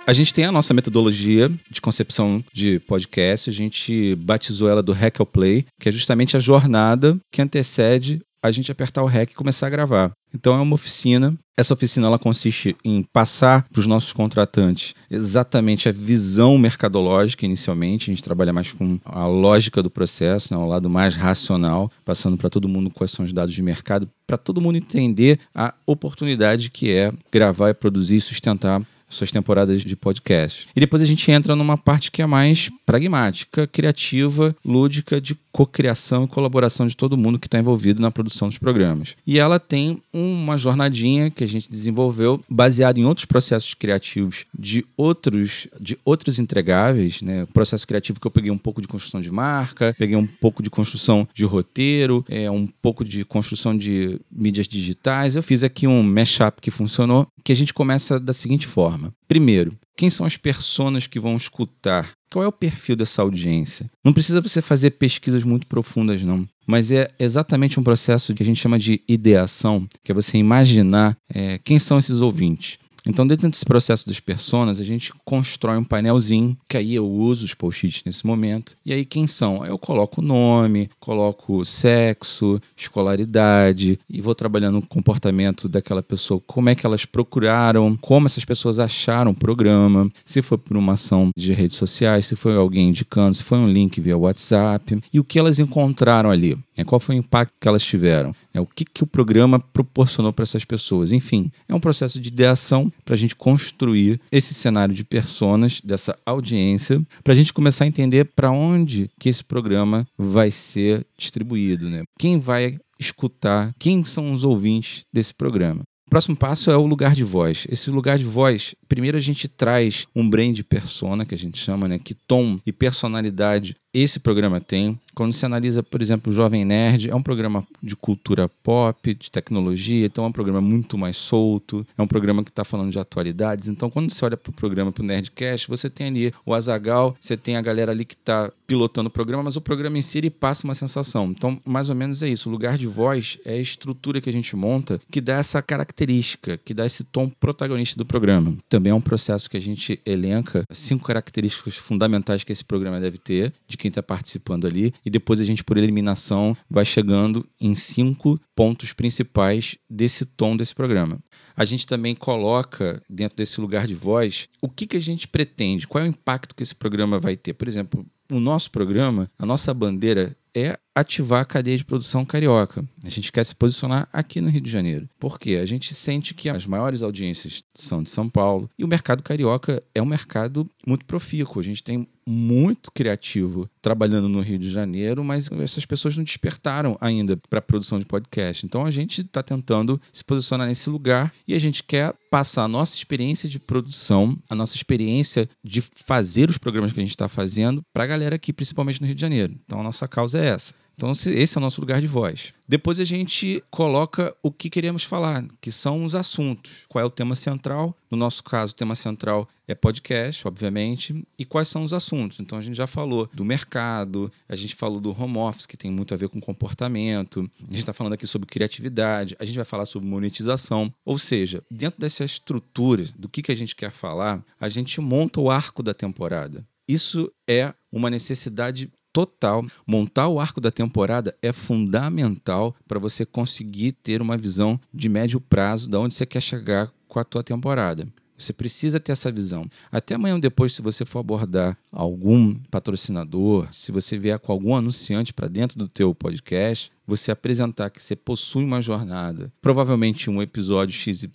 A 0.06 0.12
gente 0.12 0.34
tem 0.34 0.44
a 0.44 0.52
nossa 0.52 0.74
metodologia 0.74 1.48
de 1.70 1.80
concepção 1.80 2.42
de 2.52 2.80
podcast, 2.80 3.48
a 3.48 3.52
gente 3.52 4.16
batizou 4.16 4.68
ela 4.68 4.82
do 4.82 4.92
Hack 4.92 5.18
Play, 5.32 5.64
que 5.80 5.88
é 5.88 5.92
justamente 5.92 6.36
a 6.36 6.40
jornada 6.40 7.16
que 7.30 7.40
antecede 7.40 8.20
a 8.42 8.50
gente 8.50 8.72
apertar 8.72 9.02
o 9.02 9.06
REC 9.06 9.30
e 9.30 9.34
começar 9.34 9.68
a 9.68 9.70
gravar. 9.70 10.12
Então 10.34 10.54
é 10.54 10.60
uma 10.60 10.74
oficina. 10.74 11.36
Essa 11.56 11.74
oficina 11.74 12.06
ela 12.06 12.18
consiste 12.18 12.74
em 12.84 13.02
passar 13.02 13.66
para 13.70 13.78
os 13.78 13.86
nossos 13.86 14.12
contratantes 14.12 14.94
exatamente 15.10 15.88
a 15.88 15.92
visão 15.92 16.58
mercadológica 16.58 17.44
inicialmente. 17.44 18.10
A 18.10 18.14
gente 18.14 18.22
trabalha 18.24 18.52
mais 18.52 18.72
com 18.72 18.98
a 19.04 19.26
lógica 19.26 19.82
do 19.82 19.90
processo, 19.90 20.52
né, 20.52 20.58
o 20.58 20.66
lado 20.66 20.90
mais 20.90 21.14
racional, 21.14 21.90
passando 22.04 22.36
para 22.36 22.50
todo 22.50 22.68
mundo 22.68 22.90
quais 22.90 23.10
são 23.10 23.24
os 23.24 23.32
dados 23.32 23.54
de 23.54 23.62
mercado, 23.62 24.08
para 24.26 24.38
todo 24.38 24.60
mundo 24.60 24.76
entender 24.76 25.38
a 25.54 25.74
oportunidade 25.86 26.70
que 26.70 26.90
é 26.90 27.12
gravar 27.30 27.68
e 27.68 27.74
produzir 27.74 28.16
e 28.16 28.20
sustentar 28.20 28.82
suas 29.14 29.30
temporadas 29.30 29.82
de 29.82 29.96
podcast. 29.96 30.68
E 30.74 30.80
depois 30.80 31.02
a 31.02 31.06
gente 31.06 31.30
entra 31.30 31.54
numa 31.54 31.76
parte 31.76 32.10
que 32.10 32.22
é 32.22 32.26
mais 32.26 32.70
pragmática, 32.84 33.66
criativa, 33.66 34.54
lúdica, 34.64 35.20
de 35.20 35.36
cocriação 35.52 36.24
e 36.24 36.28
colaboração 36.28 36.86
de 36.86 36.96
todo 36.96 37.16
mundo 37.16 37.38
que 37.38 37.46
está 37.46 37.58
envolvido 37.58 38.00
na 38.00 38.10
produção 38.10 38.48
dos 38.48 38.58
programas. 38.58 39.14
E 39.26 39.38
ela 39.38 39.60
tem 39.60 40.02
uma 40.12 40.56
jornadinha 40.56 41.30
que 41.30 41.44
a 41.44 41.46
gente 41.46 41.70
desenvolveu 41.70 42.42
baseado 42.48 42.98
em 42.98 43.04
outros 43.04 43.26
processos 43.26 43.74
criativos 43.74 44.46
de 44.58 44.84
outros 44.96 45.68
de 45.78 45.98
outros 46.04 46.38
entregáveis, 46.38 47.20
né? 47.20 47.46
Processo 47.52 47.86
criativo 47.86 48.18
que 48.18 48.26
eu 48.26 48.30
peguei 48.30 48.50
um 48.50 48.58
pouco 48.58 48.80
de 48.80 48.88
construção 48.88 49.20
de 49.20 49.30
marca, 49.30 49.94
peguei 49.98 50.16
um 50.16 50.26
pouco 50.26 50.62
de 50.62 50.70
construção 50.70 51.28
de 51.34 51.44
roteiro, 51.44 52.24
é 52.28 52.50
um 52.50 52.66
pouco 52.66 53.04
de 53.04 53.24
construção 53.24 53.76
de 53.76 54.18
mídias 54.30 54.66
digitais. 54.66 55.36
Eu 55.36 55.42
fiz 55.42 55.62
aqui 55.62 55.86
um 55.86 56.02
mashup 56.02 56.60
que 56.60 56.70
funcionou, 56.70 57.26
que 57.44 57.52
a 57.52 57.56
gente 57.56 57.74
começa 57.74 58.18
da 58.18 58.32
seguinte 58.32 58.66
forma: 58.66 59.01
primeiro, 59.26 59.72
quem 59.96 60.10
são 60.10 60.26
as 60.26 60.36
pessoas 60.36 61.06
que 61.06 61.20
vão 61.20 61.36
escutar? 61.36 62.10
Qual 62.30 62.44
é 62.44 62.48
o 62.48 62.52
perfil 62.52 62.96
dessa 62.96 63.22
audiência? 63.22 63.90
Não 64.04 64.12
precisa 64.12 64.40
você 64.40 64.62
fazer 64.62 64.92
pesquisas 64.92 65.44
muito 65.44 65.66
profundas, 65.66 66.22
não. 66.22 66.48
Mas 66.66 66.90
é 66.90 67.10
exatamente 67.18 67.78
um 67.78 67.82
processo 67.82 68.34
que 68.34 68.42
a 68.42 68.46
gente 68.46 68.60
chama 68.60 68.78
de 68.78 69.02
ideação, 69.06 69.86
que 70.02 70.12
é 70.12 70.14
você 70.14 70.38
imaginar 70.38 71.16
é, 71.32 71.58
quem 71.58 71.78
são 71.78 71.98
esses 71.98 72.20
ouvintes. 72.20 72.78
Então, 73.06 73.26
dentro 73.26 73.48
desse 73.50 73.64
processo 73.64 74.06
das 74.06 74.20
personas, 74.20 74.78
a 74.78 74.84
gente 74.84 75.12
constrói 75.24 75.76
um 75.76 75.84
painelzinho, 75.84 76.56
que 76.68 76.76
aí 76.76 76.94
eu 76.94 77.08
uso 77.08 77.44
os 77.44 77.54
post-its 77.54 78.02
nesse 78.04 78.26
momento. 78.26 78.76
E 78.86 78.92
aí, 78.92 79.04
quem 79.04 79.26
são? 79.26 79.66
Eu 79.66 79.76
coloco 79.76 80.20
o 80.20 80.24
nome, 80.24 80.88
coloco 81.00 81.64
sexo, 81.64 82.60
escolaridade, 82.76 83.98
e 84.08 84.20
vou 84.20 84.34
trabalhando 84.34 84.78
o 84.78 84.86
comportamento 84.86 85.68
daquela 85.68 86.02
pessoa, 86.02 86.40
como 86.46 86.68
é 86.68 86.74
que 86.74 86.86
elas 86.86 87.04
procuraram, 87.04 87.96
como 87.96 88.26
essas 88.26 88.44
pessoas 88.44 88.78
acharam 88.78 89.32
o 89.32 89.36
programa, 89.36 90.08
se 90.24 90.40
foi 90.40 90.58
por 90.58 90.76
uma 90.76 90.92
ação 90.92 91.30
de 91.36 91.52
redes 91.52 91.76
sociais, 91.76 92.26
se 92.26 92.36
foi 92.36 92.54
alguém 92.54 92.88
indicando, 92.88 93.34
se 93.34 93.42
foi 93.42 93.58
um 93.58 93.68
link 93.68 94.00
via 94.00 94.16
WhatsApp, 94.16 95.00
e 95.12 95.18
o 95.18 95.24
que 95.24 95.38
elas 95.38 95.58
encontraram 95.58 96.30
ali. 96.30 96.56
É, 96.76 96.84
qual 96.84 97.00
foi 97.00 97.16
o 97.16 97.18
impacto 97.18 97.54
que 97.60 97.68
elas 97.68 97.84
tiveram? 97.84 98.34
É, 98.52 98.60
o 98.60 98.66
que, 98.66 98.84
que 98.84 99.02
o 99.02 99.06
programa 99.06 99.58
proporcionou 99.58 100.32
para 100.32 100.42
essas 100.42 100.64
pessoas? 100.64 101.12
Enfim, 101.12 101.50
é 101.68 101.74
um 101.74 101.80
processo 101.80 102.20
de 102.20 102.28
ideação 102.28 102.92
para 103.04 103.14
a 103.14 103.18
gente 103.18 103.36
construir 103.36 104.20
esse 104.30 104.54
cenário 104.54 104.94
de 104.94 105.04
personas, 105.04 105.80
dessa 105.82 106.16
audiência, 106.24 107.02
para 107.22 107.32
a 107.32 107.36
gente 107.36 107.52
começar 107.52 107.84
a 107.84 107.88
entender 107.88 108.24
para 108.34 108.50
onde 108.50 109.10
que 109.18 109.28
esse 109.28 109.44
programa 109.44 110.06
vai 110.16 110.50
ser 110.50 111.06
distribuído, 111.16 111.88
né? 111.88 112.02
Quem 112.18 112.38
vai 112.38 112.78
escutar, 112.98 113.74
quem 113.78 114.04
são 114.04 114.32
os 114.32 114.44
ouvintes 114.44 115.04
desse 115.12 115.34
programa. 115.34 115.82
O 116.06 116.10
próximo 116.12 116.36
passo 116.36 116.70
é 116.70 116.76
o 116.76 116.86
lugar 116.86 117.14
de 117.14 117.24
voz. 117.24 117.66
Esse 117.70 117.90
lugar 117.90 118.18
de 118.18 118.24
voz, 118.24 118.74
primeiro 118.86 119.16
a 119.16 119.20
gente 119.20 119.48
traz 119.48 120.06
um 120.14 120.28
brand 120.28 120.60
persona, 120.60 121.24
que 121.24 121.34
a 121.34 121.38
gente 121.38 121.58
chama, 121.58 121.88
né? 121.88 121.98
Que 121.98 122.14
tom 122.14 122.58
e 122.66 122.72
personalidade 122.72 123.74
esse 124.00 124.18
programa 124.18 124.60
tem. 124.60 124.98
Quando 125.14 125.34
se 125.34 125.44
analisa, 125.44 125.82
por 125.82 126.00
exemplo, 126.00 126.32
o 126.32 126.34
Jovem 126.34 126.64
Nerd, 126.64 127.10
é 127.10 127.14
um 127.14 127.22
programa 127.22 127.66
de 127.82 127.94
cultura 127.94 128.48
pop, 128.48 129.14
de 129.14 129.30
tecnologia, 129.30 130.06
então 130.06 130.24
é 130.24 130.28
um 130.28 130.32
programa 130.32 130.60
muito 130.60 130.96
mais 130.96 131.18
solto, 131.18 131.86
é 131.98 132.00
um 132.00 132.06
programa 132.06 132.42
que 132.42 132.48
está 132.48 132.64
falando 132.64 132.90
de 132.90 132.98
atualidades. 132.98 133.68
Então, 133.68 133.90
quando 133.90 134.10
você 134.10 134.24
olha 134.24 134.36
para 134.38 134.50
o 134.50 134.54
programa, 134.54 134.90
para 134.90 135.02
o 135.02 135.06
Nerdcast, 135.06 135.68
você 135.68 135.90
tem 135.90 136.06
ali 136.06 136.32
o 136.46 136.54
Azagal, 136.54 137.14
você 137.20 137.36
tem 137.36 137.56
a 137.56 137.60
galera 137.60 137.92
ali 137.92 138.06
que 138.06 138.14
está 138.14 138.50
pilotando 138.66 139.08
o 139.08 139.12
programa, 139.12 139.42
mas 139.42 139.56
o 139.56 139.60
programa 139.60 139.98
em 139.98 140.02
si 140.02 140.16
ele 140.16 140.30
passa 140.30 140.66
uma 140.66 140.74
sensação. 140.74 141.30
Então, 141.30 141.60
mais 141.62 141.90
ou 141.90 141.96
menos 141.96 142.22
é 142.22 142.28
isso. 142.28 142.48
O 142.48 142.52
lugar 142.52 142.78
de 142.78 142.86
voz 142.86 143.38
é 143.44 143.52
a 143.52 143.60
estrutura 143.60 144.18
que 144.18 144.30
a 144.30 144.32
gente 144.32 144.56
monta 144.56 144.98
que 145.10 145.20
dá 145.20 145.34
essa 145.34 145.60
característica, 145.60 146.56
que 146.56 146.72
dá 146.72 146.86
esse 146.86 147.04
tom 147.04 147.28
protagonista 147.28 147.98
do 147.98 148.06
programa. 148.06 148.56
Também 148.70 148.92
é 148.92 148.94
um 148.94 149.00
processo 149.00 149.50
que 149.50 149.58
a 149.58 149.60
gente 149.60 150.00
elenca 150.06 150.64
cinco 150.70 151.04
características 151.04 151.76
fundamentais 151.76 152.44
que 152.44 152.52
esse 152.52 152.64
programa 152.64 152.98
deve 152.98 153.18
ter, 153.18 153.52
de 153.68 153.76
quem 153.82 153.88
está 153.88 154.02
participando 154.02 154.66
ali, 154.66 154.94
e 155.04 155.10
depois 155.10 155.40
a 155.40 155.44
gente, 155.44 155.64
por 155.64 155.76
eliminação, 155.76 156.56
vai 156.70 156.84
chegando 156.84 157.44
em 157.60 157.74
cinco 157.74 158.40
pontos 158.54 158.92
principais 158.92 159.76
desse 159.90 160.24
tom 160.24 160.56
desse 160.56 160.74
programa. 160.74 161.18
A 161.56 161.64
gente 161.64 161.86
também 161.86 162.14
coloca 162.14 163.02
dentro 163.10 163.36
desse 163.36 163.60
lugar 163.60 163.86
de 163.86 163.94
voz 163.94 164.48
o 164.60 164.68
que, 164.68 164.86
que 164.86 164.96
a 164.96 165.00
gente 165.00 165.26
pretende, 165.26 165.88
qual 165.88 166.04
é 166.04 166.06
o 166.06 166.10
impacto 166.10 166.54
que 166.54 166.62
esse 166.62 166.74
programa 166.74 167.18
vai 167.18 167.36
ter. 167.36 167.54
Por 167.54 167.66
exemplo, 167.66 168.06
o 168.30 168.38
nosso 168.38 168.70
programa, 168.70 169.28
a 169.38 169.44
nossa 169.44 169.74
bandeira 169.74 170.36
é 170.54 170.78
ativar 170.94 171.42
a 171.42 171.44
cadeia 171.44 171.76
de 171.76 171.84
produção 171.84 172.24
carioca. 172.24 172.84
A 173.04 173.08
gente 173.08 173.32
quer 173.32 173.44
se 173.44 173.54
posicionar 173.54 174.08
aqui 174.12 174.40
no 174.40 174.50
Rio 174.50 174.60
de 174.60 174.70
Janeiro. 174.70 175.08
Por 175.18 175.38
quê? 175.38 175.58
A 175.62 175.66
gente 175.66 175.94
sente 175.94 176.34
que 176.34 176.48
as 176.48 176.66
maiores 176.66 177.02
audiências 177.02 177.62
são 177.74 178.02
de 178.02 178.10
São 178.10 178.28
Paulo 178.28 178.70
e 178.78 178.84
o 178.84 178.88
mercado 178.88 179.22
carioca 179.22 179.82
é 179.94 180.02
um 180.02 180.06
mercado 180.06 180.68
muito 180.86 181.04
profícuo. 181.04 181.60
A 181.60 181.64
gente 181.64 181.82
tem 181.82 182.06
muito 182.26 182.90
criativo 182.92 183.68
trabalhando 183.80 184.28
no 184.28 184.40
Rio 184.40 184.58
de 184.58 184.70
Janeiro, 184.70 185.24
mas 185.24 185.50
essas 185.50 185.84
pessoas 185.84 186.16
não 186.16 186.24
despertaram 186.24 186.96
ainda 187.00 187.36
para 187.50 187.58
a 187.58 187.62
produção 187.62 187.98
de 187.98 188.04
podcast. 188.04 188.64
Então 188.64 188.86
a 188.86 188.90
gente 188.90 189.22
está 189.22 189.42
tentando 189.42 190.00
se 190.12 190.22
posicionar 190.22 190.66
nesse 190.66 190.88
lugar 190.88 191.32
e 191.46 191.54
a 191.54 191.58
gente 191.58 191.82
quer 191.82 192.14
passar 192.30 192.64
a 192.64 192.68
nossa 192.68 192.96
experiência 192.96 193.48
de 193.48 193.58
produção, 193.58 194.38
a 194.48 194.54
nossa 194.54 194.76
experiência 194.76 195.48
de 195.64 195.80
fazer 195.80 196.48
os 196.48 196.58
programas 196.58 196.92
que 196.92 197.00
a 197.00 197.02
gente 197.02 197.10
está 197.10 197.28
fazendo 197.28 197.82
para 197.92 198.04
a 198.04 198.06
galera 198.06 198.36
aqui, 198.36 198.52
principalmente 198.52 199.00
no 199.00 199.06
Rio 199.06 199.16
de 199.16 199.20
Janeiro. 199.20 199.54
Então 199.64 199.80
a 199.80 199.82
nossa 199.82 200.06
causa 200.06 200.38
é 200.38 200.46
essa. 200.46 200.74
Então, 200.94 201.12
esse 201.12 201.56
é 201.56 201.58
o 201.58 201.62
nosso 201.62 201.80
lugar 201.80 202.00
de 202.00 202.06
voz. 202.06 202.52
Depois 202.68 203.00
a 203.00 203.04
gente 203.04 203.62
coloca 203.70 204.34
o 204.42 204.50
que 204.50 204.70
queremos 204.70 205.04
falar, 205.04 205.44
que 205.60 205.72
são 205.72 206.04
os 206.04 206.14
assuntos. 206.14 206.84
Qual 206.88 207.02
é 207.02 207.04
o 207.04 207.10
tema 207.10 207.34
central? 207.34 207.96
No 208.10 208.16
nosso 208.16 208.42
caso, 208.44 208.72
o 208.72 208.76
tema 208.76 208.94
central 208.94 209.48
é 209.66 209.74
podcast, 209.74 210.46
obviamente. 210.46 211.26
E 211.38 211.44
quais 211.44 211.68
são 211.68 211.82
os 211.82 211.92
assuntos? 211.92 212.40
Então, 212.40 212.58
a 212.58 212.62
gente 212.62 212.76
já 212.76 212.86
falou 212.86 213.28
do 213.32 213.44
mercado, 213.44 214.30
a 214.48 214.54
gente 214.54 214.74
falou 214.74 215.00
do 215.00 215.10
home 215.10 215.38
office, 215.38 215.66
que 215.66 215.76
tem 215.76 215.90
muito 215.90 216.14
a 216.14 216.16
ver 216.16 216.28
com 216.28 216.40
comportamento. 216.40 217.50
A 217.60 217.64
gente 217.64 217.80
está 217.80 217.92
falando 217.92 218.12
aqui 218.12 218.26
sobre 218.26 218.46
criatividade, 218.46 219.36
a 219.38 219.44
gente 219.44 219.56
vai 219.56 219.64
falar 219.64 219.86
sobre 219.86 220.08
monetização. 220.08 220.92
Ou 221.04 221.18
seja, 221.18 221.62
dentro 221.70 222.00
dessa 222.00 222.24
estrutura 222.24 223.04
do 223.16 223.28
que, 223.28 223.42
que 223.42 223.52
a 223.52 223.56
gente 223.56 223.74
quer 223.74 223.90
falar, 223.90 224.44
a 224.60 224.68
gente 224.68 225.00
monta 225.00 225.40
o 225.40 225.50
arco 225.50 225.82
da 225.82 225.94
temporada. 225.94 226.66
Isso 226.86 227.32
é 227.48 227.72
uma 227.90 228.10
necessidade 228.10 228.90
total. 229.12 229.64
Montar 229.86 230.28
o 230.28 230.40
arco 230.40 230.60
da 230.60 230.70
temporada 230.70 231.36
é 231.42 231.52
fundamental 231.52 232.74
para 232.88 232.98
você 232.98 233.26
conseguir 233.26 233.92
ter 233.92 234.22
uma 234.22 234.36
visão 234.36 234.80
de 234.92 235.08
médio 235.08 235.40
prazo 235.40 235.88
de 235.88 235.96
onde 235.96 236.14
você 236.14 236.26
quer 236.26 236.40
chegar 236.40 236.90
com 237.08 237.18
a 237.18 237.24
tua 237.24 237.42
temporada. 237.42 238.08
Você 238.36 238.52
precisa 238.52 238.98
ter 238.98 239.12
essa 239.12 239.30
visão. 239.30 239.66
Até 239.90 240.14
amanhã 240.14 240.38
depois, 240.38 240.74
se 240.74 240.82
você 240.82 241.04
for 241.04 241.20
abordar 241.20 241.78
algum 241.92 242.54
patrocinador, 242.70 243.68
se 243.70 243.92
você 243.92 244.18
vier 244.18 244.38
com 244.38 244.50
algum 244.50 244.74
anunciante 244.74 245.32
para 245.32 245.48
dentro 245.48 245.78
do 245.78 245.86
teu 245.86 246.14
podcast, 246.14 246.90
você 247.16 247.30
apresentar 247.30 247.90
que 247.90 248.02
você 248.02 248.16
possui 248.16 248.64
uma 248.64 248.80
jornada, 248.80 249.52
provavelmente 249.60 250.30
um 250.30 250.40
episódio 250.40 250.94
XYZ 250.94 251.28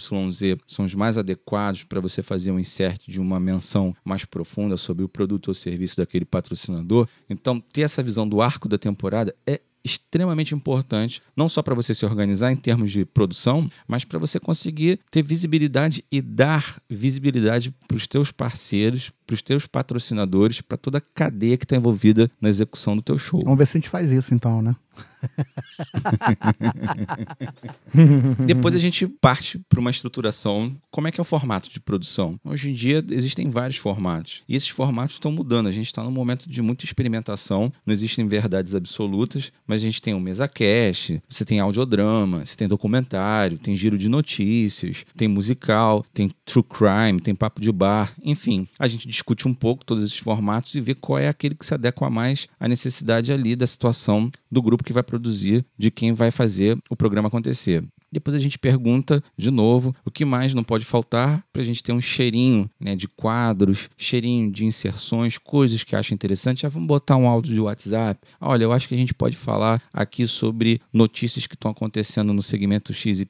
são 0.66 0.86
os 0.86 0.96
mais 0.96 1.18
adequados 1.18 1.84
para 1.84 2.02
você 2.02 2.24
fazer 2.24 2.52
um 2.52 2.60
insert 2.60 3.02
de 3.08 3.22
uma 3.22 3.40
menção 3.40 3.96
mais 4.04 4.26
profunda 4.26 4.76
sobre 4.76 5.04
o 5.04 5.10
produto 5.10 5.50
ou 5.50 5.54
serviço 5.54 5.98
daquele 5.98 6.26
patrocinador. 6.26 7.08
Então, 7.30 7.60
ter 7.60 7.82
essa 7.82 8.02
visão 8.02 8.28
do 8.28 8.42
arco 8.42 8.68
da 8.68 8.78
temporada 8.78 9.36
é 9.46 9.62
extremamente 9.88 10.54
importante, 10.54 11.22
não 11.36 11.48
só 11.48 11.62
para 11.62 11.74
você 11.74 11.94
se 11.94 12.06
organizar 12.06 12.52
em 12.52 12.56
termos 12.56 12.92
de 12.92 13.06
produção, 13.06 13.70
mas 13.88 14.04
para 14.04 14.20
você 14.20 14.40
conseguir 14.40 15.00
ter 15.10 15.24
visibilidade 15.24 16.04
e 16.12 16.22
dar 16.22 16.82
visibilidade 16.90 17.74
para 17.88 17.96
os 17.96 18.06
teus 18.06 18.32
parceiros, 18.32 19.12
para 19.26 19.34
os 19.34 19.42
teus 19.42 19.66
patrocinadores, 19.66 20.60
para 20.60 20.78
toda 20.78 20.98
a 20.98 21.02
cadeia 21.02 21.58
que 21.58 21.64
está 21.64 21.78
envolvida 21.78 22.30
na 22.42 22.50
execução 22.50 22.96
do 22.96 23.02
teu 23.02 23.18
show. 23.18 23.42
Vamos 23.44 23.58
ver 23.58 23.66
se 23.66 23.78
a 23.78 23.80
gente 23.80 23.90
faz 23.90 24.12
isso 24.12 24.34
então, 24.34 24.62
né? 24.62 24.76
Depois 28.46 28.76
a 28.76 28.80
gente 28.80 29.08
parte 29.08 29.60
para 29.70 29.80
uma 29.80 29.92
estruturação. 29.92 30.76
Como 30.90 31.08
é 31.08 31.12
que 31.12 31.20
é 31.20 31.24
o 31.24 31.26
formato 31.26 31.70
de 31.70 31.80
produção? 31.80 32.40
Hoje 32.44 32.70
em 32.70 32.74
dia 32.74 33.04
existem 33.12 33.50
vários 33.50 33.78
formatos. 33.78 34.44
E 34.48 34.56
esses 34.56 34.70
formatos 34.70 35.16
estão 35.16 35.32
mudando. 35.32 35.68
A 35.68 35.72
gente 35.72 35.88
está 35.88 36.04
num 36.04 36.12
momento 36.12 36.50
de 36.50 36.62
muita 36.62 36.86
experimentação. 36.86 37.72
Não 37.86 37.94
existem 37.94 38.28
verdades 38.28 38.76
absolutas, 38.76 39.52
mas 39.66 39.82
a 39.82 39.86
gente 39.86 40.02
tem 40.02 40.14
o 40.14 40.20
mesa 40.20 40.48
cast, 40.48 41.22
você 41.28 41.46
tem 41.46 41.60
audiodrama, 41.60 42.46
você 42.46 42.56
tem 42.56 42.68
documentário, 42.68 43.58
tem 43.58 43.76
giro 43.76 43.98
de 43.98 44.10
notícias, 44.10 45.06
tem 45.16 45.28
musical, 45.28 46.06
tem 46.14 46.32
true 46.46 46.64
crime, 46.64 47.22
tem 47.22 47.36
papo 47.36 47.62
de 47.62 47.72
bar. 47.72 48.14
Enfim, 48.24 48.68
a 48.80 48.88
gente 48.88 49.08
discute 49.08 49.48
um 49.48 49.54
pouco 49.54 49.86
todos 49.86 50.04
esses 50.04 50.18
formatos 50.18 50.76
e 50.76 50.82
vê 50.82 50.94
qual 50.94 51.20
é 51.20 51.28
aquele 51.28 51.56
que 51.56 51.66
se 51.66 51.74
adequa 51.74 52.10
mais 52.10 52.48
à 52.60 52.68
necessidade 52.68 53.32
ali 53.32 53.56
da 53.56 53.68
situação 53.68 54.32
do 54.52 54.62
grupo 54.62 54.84
que 54.88 54.94
vai 54.94 55.04
produzir, 55.04 55.66
de 55.78 55.92
quem 55.92 56.14
vai 56.14 56.32
fazer 56.32 56.78
o 56.90 56.96
programa 56.96 57.28
acontecer. 57.28 57.84
Depois 58.12 58.36
a 58.36 58.40
gente 58.40 58.58
pergunta 58.58 59.24
de 59.38 59.52
novo 59.52 59.96
o 60.06 60.12
que 60.12 60.26
mais 60.26 60.54
não 60.54 60.64
pode 60.64 60.86
faltar 60.86 61.44
para 61.52 61.62
a 61.62 61.66
gente 61.66 61.84
ter 61.84 61.92
um 61.92 62.02
cheirinho 62.02 62.70
né, 62.80 62.96
de 62.96 63.08
quadros, 63.08 63.90
cheirinho 63.98 64.52
de 64.52 64.66
inserções, 64.66 65.38
coisas 65.38 65.84
que 65.84 65.96
acha 65.96 66.14
interessante. 66.14 66.62
Já 66.62 66.70
vamos 66.70 66.88
botar 66.88 67.18
um 67.18 67.28
áudio 67.28 67.54
de 67.54 67.60
WhatsApp. 67.60 68.20
Olha, 68.40 68.64
eu 68.64 68.72
acho 68.72 68.88
que 68.88 68.96
a 68.96 68.98
gente 68.98 69.14
pode 69.14 69.36
falar 69.36 69.82
aqui 69.94 70.28
sobre 70.28 70.82
notícias 70.92 71.48
que 71.48 71.56
estão 71.56 71.72
acontecendo 71.72 72.34
no 72.34 72.44
segmento 72.44 72.94
XYZ. 72.94 73.26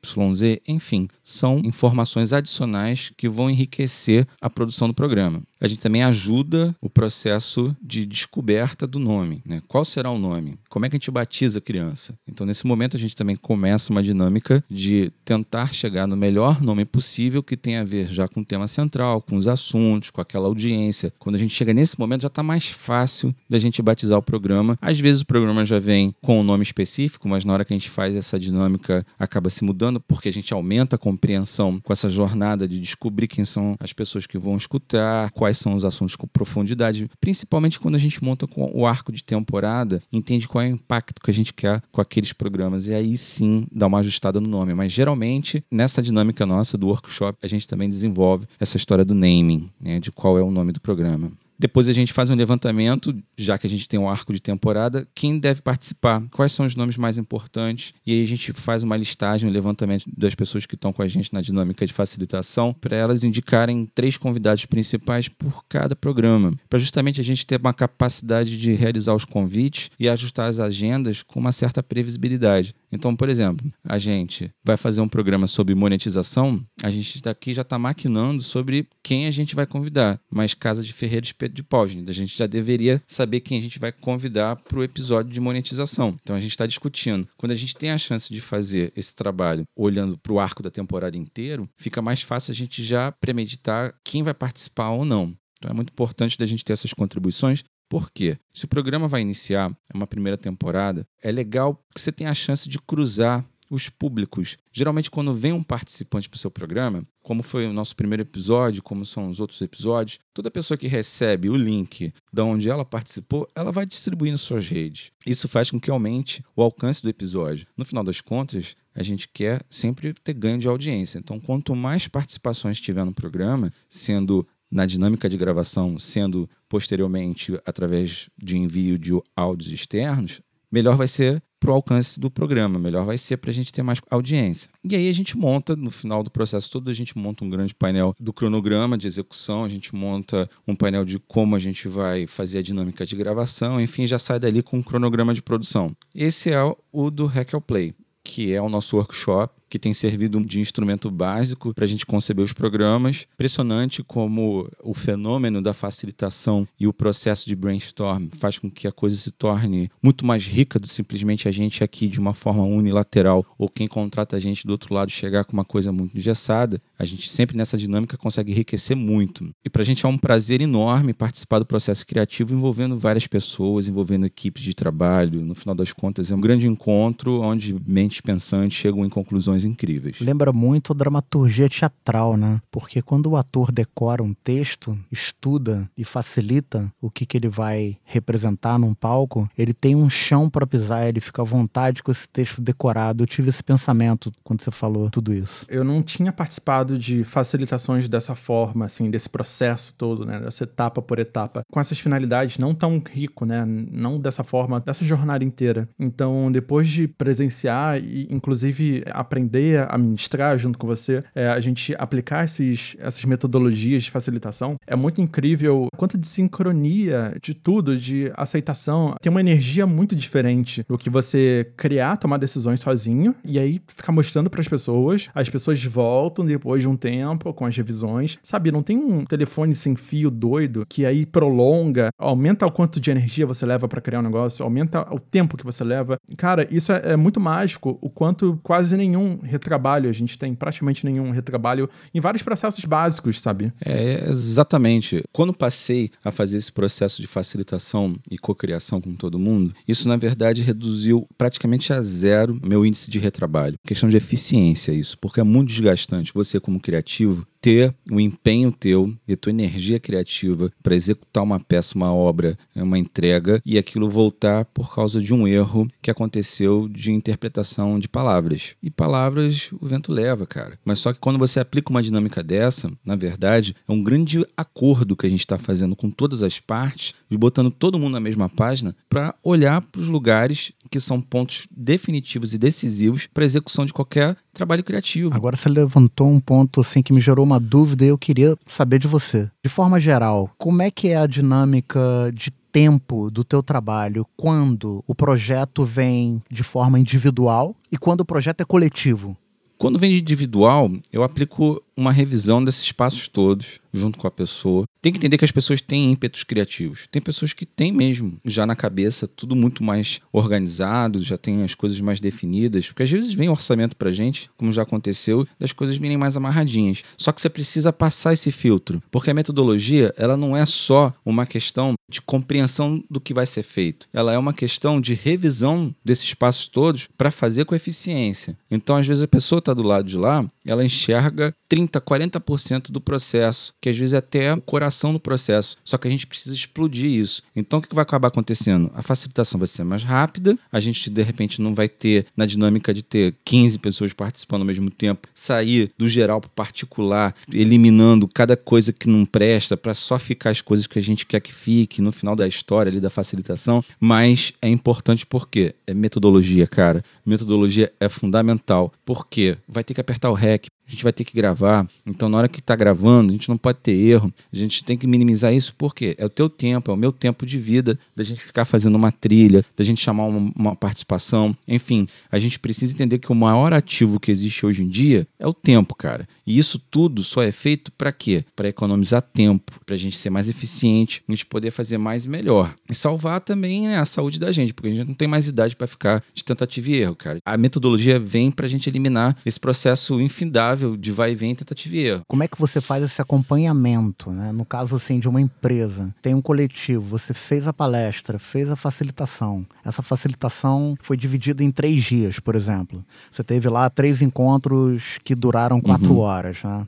Enfim, 0.67 1.07
são 1.23 1.61
informações 1.63 2.33
adicionais 2.33 3.11
que 3.15 3.27
vão 3.27 3.49
enriquecer 3.49 4.27
a 4.41 4.49
produção 4.49 4.87
do 4.87 4.93
programa. 4.93 5.41
A 5.59 5.67
gente 5.67 5.81
também 5.81 6.03
ajuda 6.03 6.75
o 6.81 6.89
processo 6.89 7.75
de 7.81 8.05
descoberta 8.05 8.85
do 8.85 8.99
nome. 8.99 9.41
Né? 9.45 9.61
Qual 9.67 9.83
será 9.83 10.11
o 10.11 10.19
nome? 10.19 10.59
Como 10.69 10.85
é 10.85 10.89
que 10.89 10.95
a 10.95 10.99
gente 10.99 11.09
batiza 11.09 11.57
a 11.57 11.61
criança? 11.61 12.17
Então, 12.27 12.45
nesse 12.45 12.67
momento, 12.67 12.95
a 12.95 12.99
gente 12.99 13.15
também 13.15 13.35
começa 13.35 13.91
uma 13.91 14.03
dinâmica 14.03 14.63
de 14.77 15.11
tentar 15.25 15.73
chegar 15.73 16.07
no 16.07 16.15
melhor 16.15 16.61
nome 16.61 16.85
possível 16.85 17.41
que 17.41 17.57
tenha 17.57 17.81
a 17.81 17.83
ver 17.83 18.07
já 18.07 18.27
com 18.27 18.41
o 18.41 18.45
tema 18.45 18.67
central, 18.67 19.21
com 19.21 19.35
os 19.35 19.47
assuntos, 19.47 20.11
com 20.11 20.21
aquela 20.21 20.47
audiência. 20.47 21.11
Quando 21.17 21.35
a 21.35 21.39
gente 21.39 21.53
chega 21.53 21.73
nesse 21.73 21.99
momento, 21.99 22.21
já 22.21 22.27
está 22.27 22.43
mais 22.43 22.67
fácil 22.67 23.35
da 23.49 23.57
gente 23.57 23.81
batizar 23.81 24.17
o 24.17 24.21
programa. 24.21 24.77
Às 24.81 24.99
vezes 24.99 25.21
o 25.21 25.25
programa 25.25 25.65
já 25.65 25.79
vem 25.79 26.13
com 26.21 26.39
um 26.39 26.43
nome 26.43 26.63
específico, 26.63 27.27
mas 27.27 27.43
na 27.43 27.53
hora 27.53 27.65
que 27.65 27.73
a 27.73 27.77
gente 27.77 27.89
faz 27.89 28.15
essa 28.15 28.39
dinâmica, 28.39 29.05
acaba 29.17 29.49
se 29.49 29.63
mudando, 29.63 29.99
porque 29.99 30.29
a 30.29 30.33
gente 30.33 30.53
aumenta 30.53 30.95
a 30.95 30.99
compreensão 30.99 31.79
com 31.81 31.91
essa 31.91 32.07
jornada 32.07 32.67
de 32.67 32.79
descobrir 32.79 33.27
quem 33.27 33.43
são 33.43 33.75
as 33.79 33.91
pessoas 33.91 34.27
que 34.27 34.37
vão 34.37 34.55
escutar, 34.55 35.31
quais 35.31 35.57
são 35.57 35.75
os 35.75 35.83
assuntos 35.83 36.15
com 36.15 36.27
profundidade, 36.27 37.09
principalmente 37.19 37.79
quando 37.79 37.95
a 37.95 37.99
gente 37.99 38.23
monta 38.23 38.45
com 38.45 38.69
o 38.73 38.85
arco 38.85 39.11
de 39.11 39.23
temporada, 39.23 40.01
entende 40.13 40.47
qual 40.47 40.63
é 40.63 40.67
o 40.67 40.73
impacto 40.73 41.21
que 41.21 41.31
a 41.31 41.33
gente 41.33 41.53
quer 41.53 41.81
com 41.91 41.99
aqueles 41.99 42.31
programas 42.31 42.87
e 42.87 42.93
aí 42.93 43.17
sim 43.17 43.65
dá 43.71 43.87
uma 43.87 43.99
ajustada 43.99 44.39
no 44.39 44.47
nome. 44.47 44.56
Mas 44.73 44.91
geralmente, 44.91 45.63
nessa 45.71 46.01
dinâmica 46.01 46.45
nossa 46.45 46.77
do 46.77 46.87
workshop, 46.87 47.37
a 47.43 47.47
gente 47.47 47.67
também 47.67 47.89
desenvolve 47.89 48.45
essa 48.59 48.77
história 48.77 49.05
do 49.05 49.13
naming, 49.13 49.69
né, 49.79 49.99
de 49.99 50.11
qual 50.11 50.37
é 50.37 50.41
o 50.41 50.51
nome 50.51 50.71
do 50.71 50.81
programa. 50.81 51.31
Depois 51.59 51.89
a 51.89 51.93
gente 51.93 52.13
faz 52.13 52.29
um 52.29 52.35
levantamento, 52.35 53.15
já 53.37 53.57
que 53.57 53.65
a 53.65 53.69
gente 53.69 53.87
tem 53.87 53.99
um 53.99 54.09
arco 54.09 54.31
de 54.31 54.39
temporada, 54.39 55.07
quem 55.15 55.39
deve 55.39 55.61
participar, 55.61 56.23
quais 56.31 56.51
são 56.51 56.65
os 56.65 56.75
nomes 56.75 56.97
mais 56.97 57.17
importantes, 57.17 57.93
e 58.05 58.13
aí 58.13 58.21
a 58.21 58.27
gente 58.27 58.53
faz 58.53 58.83
uma 58.83 58.95
listagem, 58.95 59.49
um 59.49 59.53
levantamento 59.53 60.05
das 60.15 60.35
pessoas 60.35 60.65
que 60.65 60.75
estão 60.75 60.93
com 60.93 61.01
a 61.01 61.07
gente 61.07 61.33
na 61.33 61.41
dinâmica 61.41 61.85
de 61.85 61.93
facilitação, 61.93 62.73
para 62.73 62.95
elas 62.95 63.23
indicarem 63.23 63.89
três 63.93 64.17
convidados 64.17 64.65
principais 64.65 65.27
por 65.27 65.63
cada 65.67 65.95
programa, 65.95 66.53
para 66.69 66.79
justamente 66.79 67.19
a 67.19 67.23
gente 67.23 67.45
ter 67.45 67.59
uma 67.59 67.73
capacidade 67.73 68.57
de 68.57 68.73
realizar 68.73 69.13
os 69.13 69.25
convites 69.25 69.89
e 69.99 70.07
ajustar 70.07 70.47
as 70.47 70.59
agendas 70.59 71.23
com 71.23 71.39
uma 71.39 71.51
certa 71.51 71.81
previsibilidade. 71.81 72.75
Então, 72.91 73.15
por 73.15 73.29
exemplo, 73.29 73.69
a 73.83 73.97
gente 73.97 74.49
vai 74.63 74.77
fazer 74.77 75.01
um 75.01 75.09
programa 75.09 75.47
sobre 75.47 75.75
monetização, 75.75 76.63
a 76.81 76.89
gente 76.89 77.21
daqui 77.21 77.53
já 77.53 77.63
está 77.63 77.77
maquinando 77.77 78.41
sobre 78.41 78.87
quem 79.03 79.25
a 79.25 79.31
gente 79.31 79.55
vai 79.55 79.65
convidar, 79.65 80.19
mas 80.31 80.53
Casa 80.53 80.83
de 80.83 80.93
Ferreira 80.93 81.25
Espeto 81.47 81.53
de 81.55 81.63
Pau, 81.63 81.83
a 81.83 81.87
gente 81.87 82.37
já 82.37 82.45
deveria 82.45 83.01
saber 83.07 83.39
quem 83.39 83.57
a 83.57 83.61
gente 83.61 83.79
vai 83.79 83.91
convidar 83.91 84.55
para 84.57 84.79
o 84.79 84.83
episódio 84.83 85.31
de 85.31 85.39
monetização. 85.39 86.15
Então 86.21 86.35
a 86.35 86.39
gente 86.39 86.51
está 86.51 86.65
discutindo. 86.65 87.27
Quando 87.37 87.51
a 87.51 87.55
gente 87.55 87.75
tem 87.75 87.91
a 87.91 87.97
chance 87.97 88.31
de 88.31 88.41
fazer 88.41 88.91
esse 88.95 89.15
trabalho 89.15 89.63
olhando 89.75 90.17
para 90.17 90.33
o 90.33 90.39
arco 90.39 90.61
da 90.61 90.69
temporada 90.69 91.17
inteiro, 91.17 91.69
fica 91.77 92.01
mais 92.01 92.21
fácil 92.21 92.51
a 92.51 92.55
gente 92.55 92.83
já 92.83 93.11
premeditar 93.11 93.93
quem 94.03 94.23
vai 94.23 94.33
participar 94.33 94.89
ou 94.89 95.05
não. 95.05 95.35
Então 95.57 95.71
é 95.71 95.73
muito 95.73 95.91
importante 95.91 96.37
da 96.37 96.45
gente 96.45 96.63
ter 96.63 96.73
essas 96.73 96.93
contribuições, 96.93 97.63
por 97.89 98.11
quê? 98.11 98.37
Se 98.53 98.65
o 98.65 98.67
programa 98.67 99.07
vai 99.07 99.21
iniciar 99.21 99.75
uma 99.93 100.05
primeira 100.05 100.37
temporada, 100.37 101.05
é 101.23 101.31
legal 101.31 101.81
que 101.95 102.01
você 102.01 102.11
tenha 102.11 102.29
a 102.29 102.35
chance 102.35 102.67
de 102.67 102.79
cruzar 102.79 103.45
os 103.69 103.89
públicos. 103.89 104.57
Geralmente, 104.71 105.11
quando 105.11 105.33
vem 105.33 105.53
um 105.53 105.63
participante 105.63 106.29
para 106.29 106.37
o 106.37 106.39
seu 106.39 106.51
programa, 106.51 107.05
como 107.27 107.43
foi 107.43 107.67
o 107.67 107.73
nosso 107.73 107.93
primeiro 107.93 108.21
episódio, 108.21 108.81
como 108.81 109.05
são 109.05 109.27
os 109.27 109.41
outros 109.41 109.59
episódios, 109.59 110.17
toda 110.33 110.49
pessoa 110.49 110.77
que 110.77 110.87
recebe 110.87 111.49
o 111.49 111.57
link 111.57 112.13
de 112.31 112.41
onde 112.41 112.69
ela 112.69 112.85
participou, 112.85 113.45
ela 113.53 113.69
vai 113.69 113.85
distribuir 113.85 114.31
nas 114.31 114.39
suas 114.39 114.69
redes. 114.69 115.11
Isso 115.25 115.49
faz 115.49 115.69
com 115.69 115.77
que 115.77 115.91
aumente 115.91 116.41
o 116.55 116.61
alcance 116.61 117.03
do 117.03 117.09
episódio. 117.09 117.67
No 117.75 117.83
final 117.83 118.01
das 118.01 118.21
contas, 118.21 118.77
a 118.95 119.03
gente 119.03 119.27
quer 119.27 119.61
sempre 119.69 120.13
ter 120.13 120.31
ganho 120.35 120.57
de 120.57 120.69
audiência. 120.69 121.19
Então, 121.19 121.37
quanto 121.37 121.75
mais 121.75 122.07
participações 122.07 122.79
tiver 122.79 123.03
no 123.03 123.13
programa, 123.13 123.73
sendo 123.89 124.47
na 124.71 124.85
dinâmica 124.85 125.27
de 125.27 125.35
gravação, 125.35 125.99
sendo 125.99 126.49
posteriormente 126.69 127.59
através 127.65 128.29
de 128.41 128.55
envio 128.57 128.97
de 128.97 129.11
áudios 129.35 129.73
externos, 129.73 130.39
melhor 130.71 130.95
vai 130.95 131.09
ser 131.09 131.43
para 131.59 131.71
o 131.71 131.73
alcance 131.73 132.19
do 132.19 132.29
programa, 132.29 132.79
melhor 132.79 133.05
vai 133.05 133.17
ser 133.17 133.37
para 133.37 133.51
a 133.51 133.53
gente 133.53 133.71
ter 133.71 133.81
mais 133.81 133.99
audiência. 134.09 134.69
E 134.83 134.95
aí 134.95 135.09
a 135.09 135.13
gente 135.13 135.37
monta, 135.37 135.75
no 135.75 135.89
final 135.89 136.23
do 136.23 136.31
processo 136.31 136.69
todo, 136.69 136.89
a 136.89 136.93
gente 136.93 137.17
monta 137.17 137.43
um 137.43 137.49
grande 137.49 137.73
painel 137.73 138.13
do 138.19 138.31
cronograma 138.31 138.97
de 138.97 139.07
execução, 139.07 139.63
a 139.63 139.69
gente 139.69 139.95
monta 139.95 140.49
um 140.67 140.75
painel 140.75 141.03
de 141.03 141.19
como 141.19 141.55
a 141.55 141.59
gente 141.59 141.87
vai 141.87 142.27
fazer 142.27 142.59
a 142.59 142.61
dinâmica 142.61 143.05
de 143.05 143.15
gravação, 143.15 143.81
enfim, 143.81 144.05
já 144.05 144.19
sai 144.19 144.39
dali 144.39 144.61
com 144.61 144.77
um 144.77 144.83
cronograma 144.83 145.33
de 145.33 145.41
produção. 145.41 145.95
Esse 146.13 146.51
é 146.51 146.75
o 146.91 147.09
do 147.09 147.25
Hack 147.25 147.51
Play, 147.65 147.93
que 148.23 148.53
é 148.53 148.61
o 148.61 148.69
nosso 148.69 148.97
workshop 148.97 149.56
que 149.69 149.79
tem 149.79 149.93
servido 149.93 150.43
de 150.43 150.59
instrumento 150.59 151.09
básico 151.09 151.73
para 151.73 151.85
a 151.85 151.87
gente 151.87 152.05
conceber 152.05 152.43
os 152.43 152.53
programas. 152.53 153.27
Impressionante 153.33 154.03
como 154.03 154.69
o 154.83 154.93
fenômeno 154.93 155.61
da 155.61 155.73
facilitação 155.73 156.67
e 156.79 156.87
o 156.87 156.93
processo 156.93 157.47
de 157.47 157.55
brainstorm 157.55 158.27
faz 158.37 158.57
com 158.57 158.69
que 158.69 158.87
a 158.87 158.91
coisa 158.91 159.15
se 159.15 159.31
torne 159.31 159.89
muito 160.01 160.25
mais 160.25 160.45
rica 160.45 160.79
do 160.79 160.87
simplesmente 160.87 161.47
a 161.47 161.51
gente 161.51 161.83
aqui 161.83 162.07
de 162.07 162.19
uma 162.19 162.33
forma 162.33 162.63
unilateral 162.63 163.45
ou 163.57 163.69
quem 163.69 163.87
contrata 163.87 164.35
a 164.35 164.39
gente 164.39 164.65
do 164.65 164.71
outro 164.71 164.93
lado 164.93 165.11
chegar 165.11 165.43
com 165.43 165.53
uma 165.53 165.65
coisa 165.65 165.91
muito 165.91 166.17
engessada. 166.17 166.81
A 166.97 167.05
gente 167.05 167.29
sempre 167.29 167.57
nessa 167.57 167.77
dinâmica 167.77 168.17
consegue 168.17 168.51
enriquecer 168.51 168.95
muito. 168.95 169.49
E 169.63 169.69
para 169.69 169.81
a 169.81 169.85
gente 169.85 170.05
é 170.05 170.09
um 170.09 170.17
prazer 170.17 170.61
enorme 170.61 171.13
participar 171.13 171.59
do 171.59 171.65
processo 171.65 172.05
criativo 172.05 172.53
envolvendo 172.53 172.97
várias 172.97 173.27
pessoas, 173.27 173.87
envolvendo 173.87 174.25
equipes 174.25 174.63
de 174.63 174.73
trabalho. 174.73 175.41
No 175.41 175.55
final 175.55 175.75
das 175.75 175.93
contas, 175.93 176.31
é 176.31 176.35
um 176.35 176.41
grande 176.41 176.67
encontro 176.67 177.41
onde 177.41 177.75
mentes 177.85 178.21
pensantes 178.21 178.77
chegam 178.77 179.05
em 179.05 179.09
conclusões 179.09 179.56
incríveis. 179.63 180.19
Lembra 180.19 180.51
muito 180.51 180.93
dramaturgia 180.93 181.69
teatral, 181.69 182.37
né? 182.37 182.59
Porque 182.71 183.01
quando 183.01 183.27
o 183.27 183.37
ator 183.37 183.71
decora 183.71 184.23
um 184.23 184.33
texto, 184.33 184.97
estuda 185.11 185.89
e 185.97 186.03
facilita 186.03 186.91
o 187.01 187.09
que, 187.09 187.25
que 187.25 187.37
ele 187.37 187.49
vai 187.49 187.97
representar 188.03 188.77
num 188.79 188.93
palco, 188.93 189.49
ele 189.57 189.73
tem 189.73 189.95
um 189.95 190.09
chão 190.09 190.49
para 190.49 190.67
pisar, 190.67 191.07
ele 191.07 191.19
fica 191.19 191.41
à 191.41 191.45
vontade 191.45 192.01
com 192.03 192.11
esse 192.11 192.27
texto 192.27 192.61
decorado. 192.61 193.23
Eu 193.23 193.27
tive 193.27 193.49
esse 193.49 193.63
pensamento 193.63 194.31
quando 194.43 194.61
você 194.61 194.71
falou 194.71 195.09
tudo 195.09 195.33
isso. 195.33 195.65
Eu 195.69 195.83
não 195.83 196.01
tinha 196.01 196.31
participado 196.31 196.97
de 196.97 197.23
facilitações 197.23 198.07
dessa 198.07 198.35
forma, 198.35 198.85
assim, 198.85 199.09
desse 199.09 199.29
processo 199.29 199.93
todo, 199.97 200.25
né? 200.25 200.39
Dessa 200.39 200.63
etapa 200.63 201.01
por 201.01 201.19
etapa. 201.19 201.63
Com 201.71 201.79
essas 201.79 201.99
finalidades 201.99 202.57
não 202.57 202.73
tão 202.73 203.01
rico, 203.11 203.45
né? 203.45 203.65
Não 203.65 204.19
dessa 204.19 204.43
forma, 204.43 204.79
dessa 204.79 205.03
jornada 205.03 205.43
inteira. 205.43 205.87
Então, 205.99 206.51
depois 206.51 206.87
de 206.87 207.07
presenciar 207.07 207.97
e, 207.99 208.27
inclusive, 208.29 209.03
aprender 209.11 209.46
aprender 209.47 209.85
a 209.89 209.97
ministrar 209.97 210.57
junto 210.57 210.77
com 210.77 210.85
você, 210.85 211.21
é, 211.33 211.47
a 211.47 211.59
gente 211.59 211.95
aplicar 211.97 212.43
esses, 212.43 212.95
essas 212.99 213.23
metodologias 213.25 214.03
de 214.03 214.11
facilitação, 214.11 214.75
é 214.85 214.95
muito 214.95 215.21
incrível 215.21 215.83
o 215.83 215.97
quanto 215.97 216.17
de 216.17 216.27
sincronia 216.27 217.35
de 217.41 217.53
tudo, 217.53 217.97
de 217.97 218.31
aceitação. 218.35 219.15
Tem 219.21 219.29
uma 219.29 219.39
energia 219.39 219.87
muito 219.87 220.15
diferente 220.15 220.83
do 220.87 220.97
que 220.97 221.09
você 221.09 221.71
criar, 221.77 222.17
tomar 222.17 222.37
decisões 222.37 222.81
sozinho 222.81 223.33
e 223.43 223.57
aí 223.57 223.81
ficar 223.87 224.11
mostrando 224.11 224.49
para 224.49 224.61
as 224.61 224.67
pessoas. 224.67 225.29
As 225.33 225.49
pessoas 225.49 225.83
voltam 225.83 226.45
depois 226.45 226.81
de 226.81 226.87
um 226.87 226.97
tempo 226.97 227.53
com 227.53 227.65
as 227.65 227.75
revisões. 227.75 228.37
Sabe, 228.43 228.71
não 228.71 228.83
tem 228.83 228.97
um 228.97 229.25
telefone 229.25 229.73
sem 229.73 229.95
fio 229.95 230.29
doido 230.29 230.85
que 230.87 231.05
aí 231.05 231.25
prolonga, 231.25 232.09
aumenta 232.19 232.65
o 232.65 232.71
quanto 232.71 232.99
de 232.99 233.09
energia 233.09 233.45
você 233.45 233.65
leva 233.65 233.87
para 233.87 234.01
criar 234.01 234.19
um 234.19 234.23
negócio, 234.23 234.63
aumenta 234.63 235.07
o 235.13 235.19
tempo 235.19 235.57
que 235.57 235.63
você 235.65 235.83
leva. 235.83 236.17
Cara, 236.37 236.67
isso 236.69 236.91
é, 236.91 237.13
é 237.13 237.15
muito 237.15 237.39
mágico, 237.39 237.97
o 238.01 238.09
quanto 238.09 238.59
quase 238.63 238.97
nenhum 238.97 239.36
retrabalho 239.43 240.09
a 240.09 240.13
gente 240.13 240.37
tem, 240.37 240.53
praticamente 240.53 241.05
nenhum 241.05 241.31
retrabalho 241.31 241.89
em 242.13 242.19
vários 242.19 242.43
processos 242.43 242.83
básicos, 242.85 243.41
sabe? 243.41 243.71
É, 243.83 244.27
exatamente. 244.29 245.23
Quando 245.31 245.53
passei 245.53 246.11
a 246.23 246.31
fazer 246.31 246.57
esse 246.57 246.71
processo 246.71 247.21
de 247.21 247.27
facilitação 247.27 248.15
e 248.29 248.37
cocriação 248.37 249.01
com 249.01 249.15
todo 249.15 249.39
mundo, 249.39 249.73
isso 249.87 250.07
na 250.07 250.17
verdade 250.17 250.61
reduziu 250.61 251.27
praticamente 251.37 251.93
a 251.93 252.01
zero 252.01 252.59
meu 252.63 252.85
índice 252.85 253.09
de 253.09 253.19
retrabalho. 253.19 253.77
Questão 253.85 254.09
de 254.09 254.17
eficiência 254.17 254.91
isso, 254.91 255.17
porque 255.17 255.39
é 255.39 255.43
muito 255.43 255.69
desgastante 255.69 256.33
você 256.33 256.59
como 256.59 256.79
criativo 256.79 257.45
ter 257.61 257.93
o 258.11 258.19
empenho 258.19 258.71
teu 258.71 259.13
e 259.27 259.35
tua 259.35 259.51
energia 259.51 259.99
criativa 259.99 260.71
para 260.81 260.95
executar 260.95 261.43
uma 261.43 261.59
peça, 261.59 261.95
uma 261.95 262.13
obra, 262.13 262.57
uma 262.75 262.97
entrega 262.97 263.61
e 263.65 263.77
aquilo 263.77 264.09
voltar 264.09 264.65
por 264.65 264.93
causa 264.93 265.21
de 265.21 265.33
um 265.33 265.47
erro 265.47 265.87
que 266.01 266.11
aconteceu 266.11 266.87
de 266.87 267.11
interpretação 267.11 267.99
de 267.99 268.07
palavras. 268.07 268.75
E 268.81 268.89
palavras 268.89 269.69
o 269.79 269.85
vento 269.85 270.11
leva, 270.11 270.45
cara. 270.45 270.77
Mas 270.83 270.99
só 270.99 271.13
que 271.13 271.19
quando 271.19 271.39
você 271.39 271.59
aplica 271.59 271.89
uma 271.89 272.03
dinâmica 272.03 272.43
dessa, 272.43 272.91
na 273.05 273.15
verdade, 273.15 273.75
é 273.87 273.91
um 273.91 274.03
grande 274.03 274.45
acordo 274.55 275.15
que 275.15 275.25
a 275.25 275.29
gente 275.29 275.41
está 275.41 275.57
fazendo 275.57 275.95
com 275.95 276.09
todas 276.09 276.43
as 276.43 276.59
partes, 276.59 277.13
e 277.29 277.37
botando 277.37 277.71
todo 277.71 277.99
mundo 277.99 278.13
na 278.13 278.19
mesma 278.19 278.49
página 278.49 278.95
para 279.09 279.35
olhar 279.43 279.81
para 279.81 280.01
os 280.01 280.07
lugares 280.07 280.71
que 280.89 280.99
são 280.99 281.21
pontos 281.21 281.67
definitivos 281.69 282.53
e 282.53 282.57
decisivos 282.57 283.27
para 283.27 283.45
execução 283.45 283.85
de 283.85 283.93
qualquer 283.93 284.35
trabalho 284.57 284.83
criativo. 284.83 285.33
Agora 285.33 285.55
você 285.55 285.69
levantou 285.69 286.27
um 286.27 286.39
ponto 286.39 286.81
assim 286.81 287.01
que 287.01 287.13
me 287.13 287.21
gerou 287.21 287.45
uma 287.45 287.59
dúvida 287.59 288.03
e 288.03 288.09
eu 288.09 288.17
queria 288.17 288.57
saber 288.65 288.99
de 288.99 289.07
você. 289.07 289.49
De 289.63 289.69
forma 289.69 289.99
geral, 289.99 290.49
como 290.57 290.81
é 290.81 290.91
que 290.91 291.09
é 291.09 291.17
a 291.17 291.27
dinâmica 291.27 292.31
de 292.33 292.51
tempo 292.71 293.31
do 293.31 293.43
teu 293.43 293.63
trabalho 293.63 294.25
quando 294.35 295.03
o 295.07 295.15
projeto 295.15 295.85
vem 295.85 296.41
de 296.49 296.63
forma 296.63 296.99
individual 296.99 297.75
e 297.91 297.97
quando 297.97 298.21
o 298.21 298.25
projeto 298.25 298.61
é 298.61 298.65
coletivo? 298.65 299.37
Quando 299.77 299.99
vem 299.99 300.09
de 300.09 300.19
individual, 300.19 300.91
eu 301.13 301.23
aplico 301.23 301.81
uma 301.97 302.11
revisão 302.11 302.63
desses 302.63 302.91
passos 302.91 303.27
todos 303.27 303.79
junto 303.97 304.17
com 304.17 304.27
a 304.27 304.31
pessoa. 304.31 304.85
Tem 305.01 305.11
que 305.11 305.17
entender 305.17 305.37
que 305.37 305.45
as 305.45 305.51
pessoas 305.51 305.81
têm 305.81 306.11
ímpetos 306.11 306.43
criativos. 306.43 307.07
Tem 307.11 307.21
pessoas 307.21 307.53
que 307.53 307.65
têm 307.65 307.91
mesmo 307.91 308.37
já 308.45 308.65
na 308.65 308.75
cabeça 308.75 309.27
tudo 309.27 309.55
muito 309.55 309.83
mais 309.83 310.21
organizado, 310.31 311.23
já 311.23 311.37
tem 311.37 311.63
as 311.63 311.73
coisas 311.73 311.99
mais 311.99 312.19
definidas, 312.19 312.87
porque 312.87 313.03
às 313.03 313.11
vezes 313.11 313.33
vem 313.33 313.49
um 313.49 313.53
orçamento 313.53 313.95
pra 313.95 314.11
gente, 314.11 314.49
como 314.57 314.71
já 314.71 314.83
aconteceu, 314.83 315.47
das 315.59 315.71
coisas 315.71 315.97
virem 315.97 316.17
mais 316.17 316.37
amarradinhas. 316.37 317.03
Só 317.17 317.31
que 317.31 317.41
você 317.41 317.49
precisa 317.49 317.91
passar 317.91 318.33
esse 318.33 318.51
filtro, 318.51 319.01
porque 319.09 319.31
a 319.31 319.33
metodologia, 319.33 320.13
ela 320.17 320.37
não 320.37 320.55
é 320.55 320.65
só 320.65 321.13
uma 321.25 321.45
questão 321.45 321.93
de 322.09 322.21
compreensão 322.21 323.03
do 323.09 323.19
que 323.19 323.33
vai 323.33 323.45
ser 323.45 323.63
feito. 323.63 324.07
Ela 324.13 324.33
é 324.33 324.37
uma 324.37 324.53
questão 324.53 325.01
de 325.01 325.13
revisão 325.13 325.93
desses 326.03 326.33
passos 326.33 326.67
todos 326.67 327.07
para 327.17 327.31
fazer 327.31 327.65
com 327.65 327.75
eficiência. 327.75 328.57
Então, 328.69 328.95
às 328.95 329.07
vezes 329.07 329.23
a 329.23 329.27
pessoa 329.27 329.59
está 329.59 329.73
do 329.73 329.83
lado 329.83 330.07
de 330.07 330.17
lá, 330.17 330.45
ela 330.65 330.85
enxerga 330.85 331.53
30, 331.67 331.99
40% 332.01 332.91
do 332.91 333.01
processo, 333.01 333.73
que 333.81 333.89
às 333.89 333.97
vezes 333.97 334.13
é 334.13 334.17
até 334.17 334.53
o 334.53 334.61
coração 334.61 335.13
do 335.13 335.19
processo. 335.19 335.77
Só 335.83 335.97
que 335.97 336.07
a 336.07 336.11
gente 336.11 336.27
precisa 336.27 336.55
explodir 336.55 337.09
isso. 337.09 337.41
Então 337.55 337.79
o 337.79 337.81
que 337.81 337.93
vai 337.93 338.03
acabar 338.03 338.29
acontecendo? 338.29 338.91
A 338.93 339.01
facilitação 339.01 339.59
vai 339.59 339.67
ser 339.67 339.83
mais 339.83 340.03
rápida, 340.03 340.57
a 340.71 340.79
gente 340.79 341.09
de 341.09 341.21
repente 341.21 341.61
não 341.61 341.73
vai 341.73 341.87
ter, 341.87 342.25
na 342.35 342.45
dinâmica 342.45 342.93
de 342.93 343.03
ter 343.03 343.35
15 343.45 343.79
pessoas 343.79 344.13
participando 344.13 344.61
ao 344.61 344.67
mesmo 344.67 344.89
tempo, 344.89 345.27
sair 345.33 345.91
do 345.97 346.07
geral 346.07 346.39
para 346.39 346.47
o 346.47 346.51
particular, 346.51 347.35
eliminando 347.51 348.27
cada 348.27 348.55
coisa 348.55 348.93
que 348.93 349.09
não 349.09 349.25
presta 349.25 349.77
para 349.77 349.93
só 349.93 350.17
ficar 350.17 350.49
as 350.49 350.61
coisas 350.61 350.87
que 350.87 350.99
a 350.99 351.01
gente 351.01 351.25
quer 351.25 351.39
que 351.39 351.53
fique 351.53 352.01
no 352.01 352.11
final 352.11 352.35
da 352.35 352.47
história 352.47 352.89
ali 352.89 352.99
da 352.99 353.09
facilitação. 353.09 353.83
Mas 353.99 354.53
é 354.61 354.69
importante 354.69 355.25
porque 355.25 355.75
é 355.85 355.93
metodologia, 355.93 356.67
cara. 356.67 357.03
Metodologia 357.25 357.91
é 357.99 358.09
fundamental. 358.09 358.93
Porque 359.05 359.57
vai 359.67 359.83
ter 359.83 359.93
que 359.93 360.01
apertar 360.01 360.29
o 360.29 360.33
REC, 360.33 360.67
a 360.87 360.91
gente 360.91 361.03
vai 361.03 361.11
ter 361.11 361.25
que 361.25 361.35
gravar. 361.35 361.85
Então, 362.05 362.29
na 362.29 362.37
hora 362.37 362.47
que 362.47 362.59
está 362.59 362.75
gravando, 362.75 363.29
a 363.29 363.33
gente 363.33 363.49
não 363.49 363.57
pode 363.57 363.79
ter 363.79 363.91
erro. 363.91 364.33
A 364.51 364.55
gente 364.55 364.83
tem 364.83 364.97
que 364.97 365.05
minimizar 365.05 365.53
isso 365.53 365.75
porque 365.77 366.15
é 366.17 366.25
o 366.25 366.29
teu 366.29 366.49
tempo, 366.49 366.89
é 366.89 366.93
o 366.93 366.97
meu 366.97 367.11
tempo 367.11 367.45
de 367.45 367.57
vida 367.57 367.99
da 368.15 368.23
gente 368.23 368.41
ficar 368.41 368.63
fazendo 368.63 368.95
uma 368.95 369.11
trilha, 369.11 369.65
da 369.75 369.83
gente 369.83 370.01
chamar 370.01 370.25
uma, 370.25 370.51
uma 370.55 370.75
participação. 370.75 371.55
Enfim, 371.67 372.07
a 372.31 372.39
gente 372.39 372.57
precisa 372.57 372.93
entender 372.93 373.19
que 373.19 373.31
o 373.31 373.35
maior 373.35 373.73
ativo 373.73 374.19
que 374.19 374.31
existe 374.31 374.65
hoje 374.65 374.81
em 374.81 374.87
dia 374.87 375.27
é 375.37 375.45
o 375.45 375.53
tempo, 375.53 375.93
cara. 375.93 376.27
E 376.45 376.57
isso 376.57 376.79
tudo 376.79 377.23
só 377.23 377.43
é 377.43 377.51
feito 377.51 377.91
para 377.91 378.11
quê? 378.13 378.45
Para 378.55 378.69
economizar 378.69 379.21
tempo, 379.21 379.73
para 379.85 379.95
a 379.95 379.97
gente 379.97 380.17
ser 380.17 380.29
mais 380.29 380.47
eficiente, 380.47 381.21
a 381.27 381.31
gente 381.31 381.45
poder 381.45 381.71
fazer 381.71 381.97
mais 381.97 382.23
e 382.23 382.29
melhor. 382.29 382.73
E 382.89 382.95
salvar 382.95 383.41
também 383.41 383.87
né, 383.87 383.99
a 383.99 384.05
saúde 384.05 384.39
da 384.39 384.51
gente, 384.51 384.73
porque 384.73 384.87
a 384.87 384.91
gente 384.91 385.07
não 385.07 385.13
tem 385.13 385.27
mais 385.27 385.47
idade 385.49 385.75
para 385.75 385.87
ficar 385.87 386.23
de 386.33 386.43
tentativa 386.45 386.89
e 386.89 386.95
erro, 386.95 387.15
cara. 387.15 387.39
A 387.45 387.57
metodologia 387.57 388.17
vem 388.17 388.49
para 388.49 388.65
a 388.65 388.69
gente 388.69 388.89
eliminar 388.89 389.35
esse 389.45 389.59
processo 389.59 390.21
infindável 390.21 390.76
de 390.77 391.11
vai 391.11 391.31
e 391.31 391.35
vem, 391.35 391.53
tentativa 391.55 391.95
e 391.95 391.99
erro. 391.99 392.21
Como 392.27 392.43
é 392.43 392.47
que 392.47 392.59
você 392.59 392.79
faz 392.79 393.03
esse 393.03 393.21
acompanhamento, 393.21 394.31
né? 394.31 394.51
No 394.51 394.65
caso, 394.65 394.95
assim, 394.95 395.19
de 395.19 395.27
uma 395.27 395.41
empresa, 395.41 396.13
tem 396.21 396.33
um 396.33 396.41
coletivo, 396.41 397.01
você 397.01 397.33
fez 397.33 397.67
a 397.67 397.73
palestra, 397.73 398.37
fez 398.39 398.69
a 398.69 398.75
facilitação. 398.75 399.65
Essa 399.83 400.01
facilitação 400.01 400.95
foi 401.01 401.17
dividida 401.17 401.63
em 401.63 401.71
três 401.71 402.03
dias, 402.03 402.39
por 402.39 402.55
exemplo. 402.55 403.03
Você 403.31 403.43
teve 403.43 403.67
lá 403.69 403.89
três 403.89 404.21
encontros 404.21 405.17
que 405.23 405.33
duraram 405.35 405.81
quatro 405.81 406.13
Uhum. 406.13 406.19
horas, 406.19 406.63
né? 406.63 406.85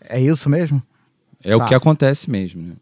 É 0.00 0.20
isso 0.20 0.48
mesmo? 0.48 0.82
É 1.42 1.54
o 1.54 1.58
Tá. 1.58 1.66
que 1.66 1.74
acontece 1.74 2.30
mesmo, 2.30 2.62
né? 2.62 2.74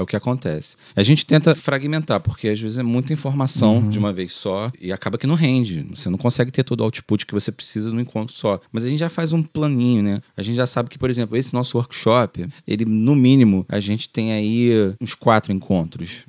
É 0.00 0.02
o 0.02 0.06
que 0.06 0.16
acontece. 0.16 0.76
A 0.96 1.02
gente 1.02 1.26
tenta 1.26 1.54
fragmentar, 1.54 2.20
porque 2.20 2.48
às 2.48 2.58
vezes 2.58 2.78
é 2.78 2.82
muita 2.82 3.12
informação 3.12 3.86
de 3.86 3.98
uma 3.98 4.14
vez 4.14 4.32
só 4.32 4.72
e 4.80 4.90
acaba 4.90 5.18
que 5.18 5.26
não 5.26 5.34
rende. 5.34 5.86
Você 5.90 6.08
não 6.08 6.16
consegue 6.16 6.50
ter 6.50 6.64
todo 6.64 6.80
o 6.80 6.84
output 6.84 7.26
que 7.26 7.34
você 7.34 7.52
precisa 7.52 7.92
no 7.92 8.00
encontro 8.00 8.34
só. 8.34 8.58
Mas 8.72 8.86
a 8.86 8.88
gente 8.88 8.98
já 8.98 9.10
faz 9.10 9.34
um 9.34 9.42
planinho, 9.42 10.02
né? 10.02 10.22
A 10.34 10.42
gente 10.42 10.56
já 10.56 10.64
sabe 10.64 10.88
que, 10.88 10.98
por 10.98 11.10
exemplo, 11.10 11.36
esse 11.36 11.52
nosso 11.52 11.76
workshop, 11.76 12.48
ele, 12.66 12.86
no 12.86 13.14
mínimo, 13.14 13.66
a 13.68 13.78
gente 13.78 14.08
tem 14.08 14.32
aí 14.32 14.70
uns 14.98 15.14
quatro 15.14 15.52
encontros. 15.52 16.24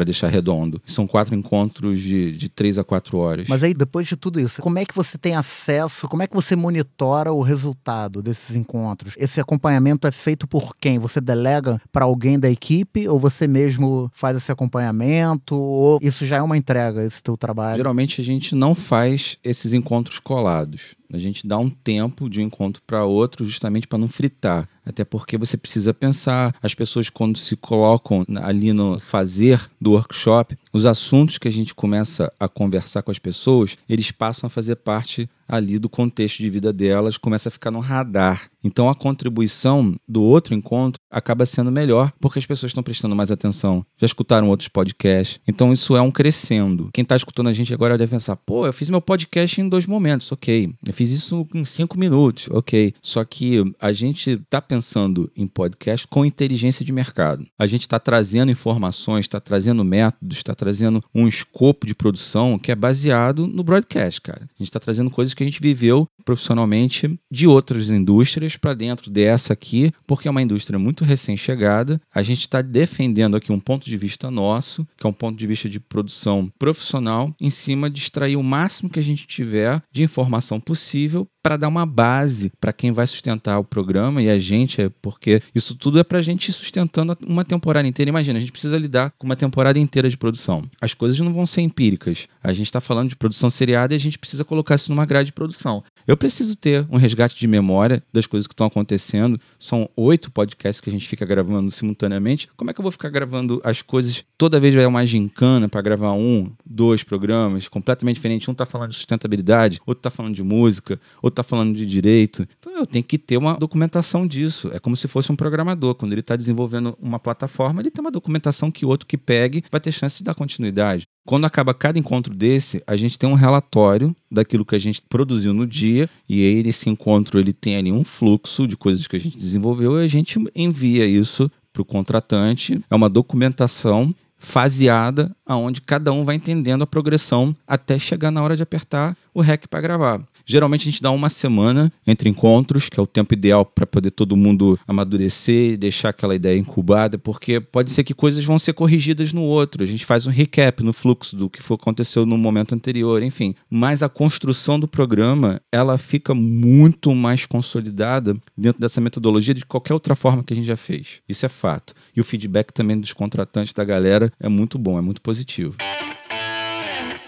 Pra 0.00 0.04
deixar 0.06 0.28
redondo. 0.28 0.80
São 0.86 1.06
quatro 1.06 1.34
encontros 1.34 2.00
de, 2.00 2.32
de 2.32 2.48
três 2.48 2.78
a 2.78 2.84
quatro 2.84 3.18
horas. 3.18 3.46
Mas 3.48 3.62
aí, 3.62 3.74
depois 3.74 4.08
de 4.08 4.16
tudo 4.16 4.40
isso, 4.40 4.62
como 4.62 4.78
é 4.78 4.84
que 4.86 4.94
você 4.94 5.18
tem 5.18 5.36
acesso, 5.36 6.08
como 6.08 6.22
é 6.22 6.26
que 6.26 6.34
você 6.34 6.56
monitora 6.56 7.34
o 7.34 7.42
resultado 7.42 8.22
desses 8.22 8.56
encontros? 8.56 9.12
Esse 9.18 9.42
acompanhamento 9.42 10.06
é 10.06 10.10
feito 10.10 10.46
por 10.46 10.74
quem? 10.74 10.98
Você 10.98 11.20
delega 11.20 11.78
para 11.92 12.06
alguém 12.06 12.38
da 12.38 12.50
equipe 12.50 13.06
ou 13.06 13.20
você 13.20 13.46
mesmo 13.46 14.10
faz 14.14 14.38
esse 14.38 14.50
acompanhamento? 14.50 15.54
Ou 15.54 15.98
isso 16.00 16.24
já 16.24 16.36
é 16.36 16.42
uma 16.42 16.56
entrega, 16.56 17.04
esse 17.04 17.22
teu 17.22 17.36
trabalho? 17.36 17.76
Geralmente 17.76 18.22
a 18.22 18.24
gente 18.24 18.54
não 18.54 18.74
faz 18.74 19.36
esses 19.44 19.74
encontros 19.74 20.18
colados. 20.18 20.94
A 21.12 21.18
gente 21.18 21.46
dá 21.46 21.58
um 21.58 21.68
tempo 21.68 22.30
de 22.30 22.40
um 22.40 22.44
encontro 22.44 22.80
para 22.86 23.04
outro 23.04 23.44
justamente 23.44 23.86
para 23.86 23.98
não 23.98 24.08
fritar. 24.08 24.68
Até 24.84 25.04
porque 25.04 25.36
você 25.36 25.56
precisa 25.56 25.92
pensar, 25.92 26.54
as 26.62 26.74
pessoas 26.74 27.10
quando 27.10 27.36
se 27.36 27.56
colocam 27.56 28.24
ali 28.42 28.72
no 28.72 28.98
fazer 28.98 29.70
do 29.80 29.92
workshop, 29.92 30.56
os 30.72 30.86
assuntos 30.86 31.38
que 31.38 31.48
a 31.48 31.52
gente 31.52 31.74
começa 31.74 32.32
a 32.38 32.48
conversar 32.48 33.02
com 33.02 33.10
as 33.10 33.18
pessoas, 33.18 33.76
eles 33.88 34.10
passam 34.10 34.46
a 34.46 34.50
fazer 34.50 34.76
parte 34.76 35.28
ali 35.48 35.78
do 35.78 35.88
contexto 35.88 36.38
de 36.38 36.48
vida 36.48 36.72
delas, 36.72 37.18
começa 37.18 37.48
a 37.48 37.52
ficar 37.52 37.70
no 37.70 37.80
radar. 37.80 38.48
Então 38.62 38.88
a 38.88 38.94
contribuição 38.94 39.96
do 40.08 40.22
outro 40.22 40.54
encontro 40.54 40.99
acaba 41.10 41.44
sendo 41.44 41.72
melhor 41.72 42.12
porque 42.20 42.38
as 42.38 42.46
pessoas 42.46 42.70
estão 42.70 42.82
prestando 42.82 43.16
mais 43.16 43.30
atenção, 43.30 43.84
já 43.98 44.06
escutaram 44.06 44.48
outros 44.48 44.68
podcasts. 44.68 45.40
Então 45.46 45.72
isso 45.72 45.96
é 45.96 46.00
um 46.00 46.10
crescendo. 46.10 46.90
Quem 46.92 47.02
está 47.02 47.16
escutando 47.16 47.48
a 47.48 47.52
gente 47.52 47.74
agora 47.74 47.98
deve 47.98 48.10
pensar: 48.10 48.36
pô, 48.36 48.66
eu 48.66 48.72
fiz 48.72 48.88
meu 48.90 49.00
podcast 49.00 49.60
em 49.60 49.68
dois 49.68 49.86
momentos, 49.86 50.30
ok. 50.32 50.72
Eu 50.86 50.94
fiz 50.94 51.10
isso 51.10 51.46
em 51.54 51.64
cinco 51.64 51.98
minutos, 51.98 52.48
ok. 52.50 52.94
Só 53.02 53.24
que 53.24 53.64
a 53.80 53.92
gente 53.92 54.30
está 54.30 54.60
pensando 54.60 55.30
em 55.36 55.46
podcast 55.46 56.06
com 56.06 56.24
inteligência 56.24 56.84
de 56.84 56.92
mercado. 56.92 57.46
A 57.58 57.66
gente 57.66 57.82
está 57.82 57.98
trazendo 57.98 58.52
informações, 58.52 59.24
está 59.24 59.40
trazendo 59.40 59.84
métodos, 59.84 60.38
está 60.38 60.54
trazendo 60.54 61.02
um 61.14 61.26
escopo 61.26 61.86
de 61.86 61.94
produção 61.94 62.58
que 62.58 62.70
é 62.70 62.74
baseado 62.74 63.46
no 63.46 63.62
broadcast, 63.62 64.20
cara. 64.20 64.42
A 64.42 64.58
gente 64.58 64.68
está 64.68 64.80
trazendo 64.80 65.10
coisas 65.10 65.34
que 65.34 65.42
a 65.42 65.46
gente 65.46 65.60
viveu 65.60 66.06
profissionalmente 66.24 67.18
de 67.30 67.46
outras 67.46 67.90
indústrias 67.90 68.56
para 68.56 68.74
dentro 68.74 69.10
dessa 69.10 69.52
aqui, 69.52 69.92
porque 70.06 70.28
é 70.28 70.30
uma 70.30 70.42
indústria 70.42 70.78
muito 70.78 70.99
recém-chegada. 71.04 72.00
A 72.14 72.22
gente 72.22 72.40
está 72.40 72.62
defendendo 72.62 73.36
aqui 73.36 73.52
um 73.52 73.60
ponto 73.60 73.84
de 73.84 73.96
vista 73.96 74.30
nosso, 74.30 74.86
que 74.96 75.06
é 75.06 75.10
um 75.10 75.12
ponto 75.12 75.38
de 75.38 75.46
vista 75.46 75.68
de 75.68 75.80
produção 75.80 76.50
profissional, 76.58 77.34
em 77.40 77.50
cima 77.50 77.90
de 77.90 78.00
extrair 78.00 78.36
o 78.36 78.42
máximo 78.42 78.90
que 78.90 78.98
a 78.98 79.02
gente 79.02 79.26
tiver 79.26 79.82
de 79.92 80.02
informação 80.02 80.60
possível 80.60 81.26
para 81.42 81.56
dar 81.56 81.68
uma 81.68 81.86
base 81.86 82.52
para 82.60 82.72
quem 82.72 82.92
vai 82.92 83.06
sustentar 83.06 83.58
o 83.58 83.64
programa 83.64 84.22
e 84.22 84.28
a 84.28 84.38
gente, 84.38 84.80
é 84.80 84.90
porque 85.00 85.42
isso 85.54 85.74
tudo 85.74 85.98
é 85.98 86.04
para 86.04 86.18
a 86.18 86.22
gente 86.22 86.48
ir 86.48 86.52
sustentando 86.52 87.16
uma 87.26 87.44
temporada 87.44 87.86
inteira. 87.86 88.08
Imagina, 88.08 88.38
a 88.38 88.40
gente 88.40 88.52
precisa 88.52 88.78
lidar 88.78 89.12
com 89.18 89.26
uma 89.26 89.36
temporada 89.36 89.78
inteira 89.78 90.08
de 90.08 90.16
produção. 90.16 90.68
As 90.80 90.94
coisas 90.94 91.18
não 91.20 91.32
vão 91.32 91.46
ser 91.46 91.62
empíricas. 91.62 92.28
A 92.42 92.52
gente 92.52 92.66
está 92.66 92.80
falando 92.80 93.08
de 93.08 93.16
produção 93.16 93.48
seriada 93.48 93.94
e 93.94 93.96
a 93.96 94.00
gente 94.00 94.18
precisa 94.18 94.44
colocar 94.44 94.74
isso 94.74 94.90
numa 94.90 95.06
grade 95.06 95.26
de 95.26 95.32
produção. 95.32 95.82
Eu 96.06 96.16
preciso 96.16 96.56
ter 96.56 96.86
um 96.90 96.96
resgate 96.96 97.36
de 97.36 97.46
memória 97.46 98.02
das 98.12 98.26
coisas 98.26 98.46
que 98.46 98.52
estão 98.52 98.66
acontecendo. 98.66 99.40
São 99.58 99.88
oito 99.96 100.30
podcasts 100.30 100.80
que 100.80 100.90
a 100.90 100.92
gente 100.92 101.06
fica 101.06 101.24
gravando 101.24 101.70
simultaneamente. 101.70 102.48
Como 102.56 102.70
é 102.70 102.74
que 102.74 102.80
eu 102.80 102.82
vou 102.82 102.90
ficar 102.92 103.10
gravando 103.10 103.60
as 103.64 103.82
coisas 103.82 104.24
toda 104.36 104.58
vez 104.58 104.74
vai 104.74 104.86
uma 104.86 105.06
gincana 105.06 105.68
para 105.68 105.80
gravar 105.80 106.12
um, 106.12 106.50
dois 106.64 107.02
programas 107.02 107.68
completamente 107.68 108.16
diferentes? 108.16 108.48
Um 108.48 108.52
está 108.52 108.66
falando 108.66 108.90
de 108.90 108.96
sustentabilidade, 108.96 109.80
outro 109.86 110.00
está 110.00 110.10
falando 110.10 110.34
de 110.34 110.42
música, 110.42 111.00
outro 111.22 111.29
está 111.30 111.42
falando 111.42 111.74
de 111.74 111.86
direito. 111.86 112.46
Então 112.58 112.76
eu 112.76 112.86
tenho 112.86 113.04
que 113.04 113.18
ter 113.18 113.36
uma 113.36 113.54
documentação 113.54 114.26
disso. 114.26 114.70
É 114.72 114.78
como 114.78 114.96
se 114.96 115.08
fosse 115.08 115.32
um 115.32 115.36
programador. 115.36 115.94
Quando 115.94 116.12
ele 116.12 116.20
está 116.20 116.36
desenvolvendo 116.36 116.96
uma 117.00 117.18
plataforma, 117.18 117.80
ele 117.80 117.90
tem 117.90 118.02
uma 118.04 118.10
documentação 118.10 118.70
que 118.70 118.84
outro 118.84 119.06
que 119.06 119.16
pegue 119.16 119.64
vai 119.70 119.80
ter 119.80 119.92
chance 119.92 120.18
de 120.18 120.24
dar 120.24 120.34
continuidade. 120.34 121.06
Quando 121.26 121.44
acaba 121.44 121.74
cada 121.74 121.98
encontro 121.98 122.34
desse, 122.34 122.82
a 122.86 122.96
gente 122.96 123.18
tem 123.18 123.28
um 123.28 123.34
relatório 123.34 124.14
daquilo 124.30 124.64
que 124.64 124.74
a 124.74 124.78
gente 124.78 125.02
produziu 125.02 125.52
no 125.52 125.66
dia 125.66 126.08
e 126.28 126.44
aí 126.44 126.68
esse 126.68 126.88
encontro 126.88 127.38
ele 127.38 127.52
tem 127.52 127.76
ali 127.76 127.92
um 127.92 128.04
fluxo 128.04 128.66
de 128.66 128.76
coisas 128.76 129.06
que 129.06 129.16
a 129.16 129.20
gente 129.20 129.36
desenvolveu 129.36 130.00
e 130.00 130.04
a 130.04 130.08
gente 130.08 130.38
envia 130.54 131.06
isso 131.06 131.50
para 131.72 131.82
o 131.82 131.84
contratante. 131.84 132.80
É 132.90 132.94
uma 132.94 133.08
documentação 133.08 134.12
faseada, 134.40 135.30
aonde 135.44 135.82
cada 135.82 136.12
um 136.12 136.24
vai 136.24 136.34
entendendo 136.34 136.82
a 136.82 136.86
progressão 136.86 137.54
até 137.66 137.98
chegar 137.98 138.30
na 138.30 138.42
hora 138.42 138.56
de 138.56 138.62
apertar 138.62 139.16
o 139.34 139.42
REC 139.42 139.68
para 139.68 139.82
gravar. 139.82 140.20
Geralmente 140.50 140.82
a 140.82 140.90
gente 140.90 141.00
dá 141.00 141.12
uma 141.12 141.30
semana 141.30 141.92
entre 142.04 142.28
encontros, 142.28 142.88
que 142.88 142.98
é 142.98 143.02
o 143.02 143.06
tempo 143.06 143.32
ideal 143.34 143.64
para 143.64 143.86
poder 143.86 144.10
todo 144.10 144.36
mundo 144.36 144.76
amadurecer 144.84 145.78
deixar 145.78 146.08
aquela 146.08 146.34
ideia 146.34 146.58
incubada, 146.58 147.16
porque 147.16 147.60
pode 147.60 147.92
ser 147.92 148.02
que 148.02 148.12
coisas 148.12 148.44
vão 148.44 148.58
ser 148.58 148.72
corrigidas 148.72 149.32
no 149.32 149.42
outro. 149.42 149.84
A 149.84 149.86
gente 149.86 150.04
faz 150.04 150.26
um 150.26 150.30
recap 150.30 150.82
no 150.82 150.92
fluxo 150.92 151.36
do 151.36 151.48
que 151.48 151.60
aconteceu 151.72 152.26
no 152.26 152.36
momento 152.36 152.74
anterior, 152.74 153.22
enfim. 153.22 153.54
Mas 153.70 154.02
a 154.02 154.08
construção 154.08 154.80
do 154.80 154.88
programa, 154.88 155.60
ela 155.70 155.96
fica 155.96 156.34
muito 156.34 157.14
mais 157.14 157.46
consolidada 157.46 158.36
dentro 158.58 158.80
dessa 158.80 159.00
metodologia 159.00 159.54
de 159.54 159.64
qualquer 159.64 159.94
outra 159.94 160.16
forma 160.16 160.42
que 160.42 160.52
a 160.52 160.56
gente 160.56 160.66
já 160.66 160.76
fez. 160.76 161.20
Isso 161.28 161.46
é 161.46 161.48
fato. 161.48 161.94
E 162.16 162.20
o 162.20 162.24
feedback 162.24 162.72
também 162.72 162.98
dos 162.98 163.12
contratantes 163.12 163.72
da 163.72 163.84
galera 163.84 164.32
é 164.40 164.48
muito 164.48 164.80
bom, 164.80 164.98
é 164.98 165.00
muito 165.00 165.22
positivo. 165.22 165.76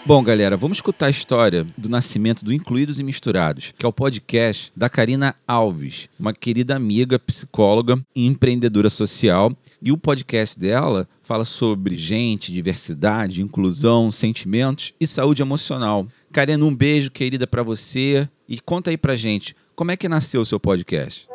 Bom, 0.05 0.21
galera, 0.21 0.57
vamos 0.57 0.79
escutar 0.79 1.07
a 1.07 1.11
história 1.11 1.65
do 1.79 1.89
nascimento 1.89 2.45
do 2.45 2.53
Incluídos 2.53 2.99
e 2.99 3.05
Misturados, 3.05 3.73
que 3.79 3.87
é 3.87 3.89
o 3.89 3.93
podcast 3.93 4.73
da 4.75 4.91
Karina 4.91 5.33
Alves, 5.47 6.09
uma 6.19 6.33
querida 6.33 6.75
amiga, 6.75 7.21
psicóloga 7.21 7.97
e 8.15 8.27
empreendedora 8.27 8.91
social. 8.91 9.53
E 9.81 9.93
o 9.93 9.97
podcast 9.97 10.59
dela 10.59 11.09
fala 11.23 11.45
sobre 11.45 11.97
gente, 11.97 12.53
diversidade, 12.53 13.43
inclusão, 13.43 14.11
sentimentos 14.11 14.93
e 15.01 15.07
saúde 15.07 15.41
emocional. 15.41 16.09
Karina, 16.33 16.65
um 16.65 16.75
beijo, 16.75 17.11
querida, 17.13 17.47
para 17.47 17.63
você. 17.63 18.29
E 18.49 18.61
conta 18.61 18.91
aí 18.91 18.97
pra 18.97 19.15
gente, 19.15 19.55
como 19.77 19.93
é 19.93 19.97
que 19.97 20.09
nasceu 20.09 20.41
o 20.41 20.47
seu 20.47 20.59
podcast? 20.59 21.32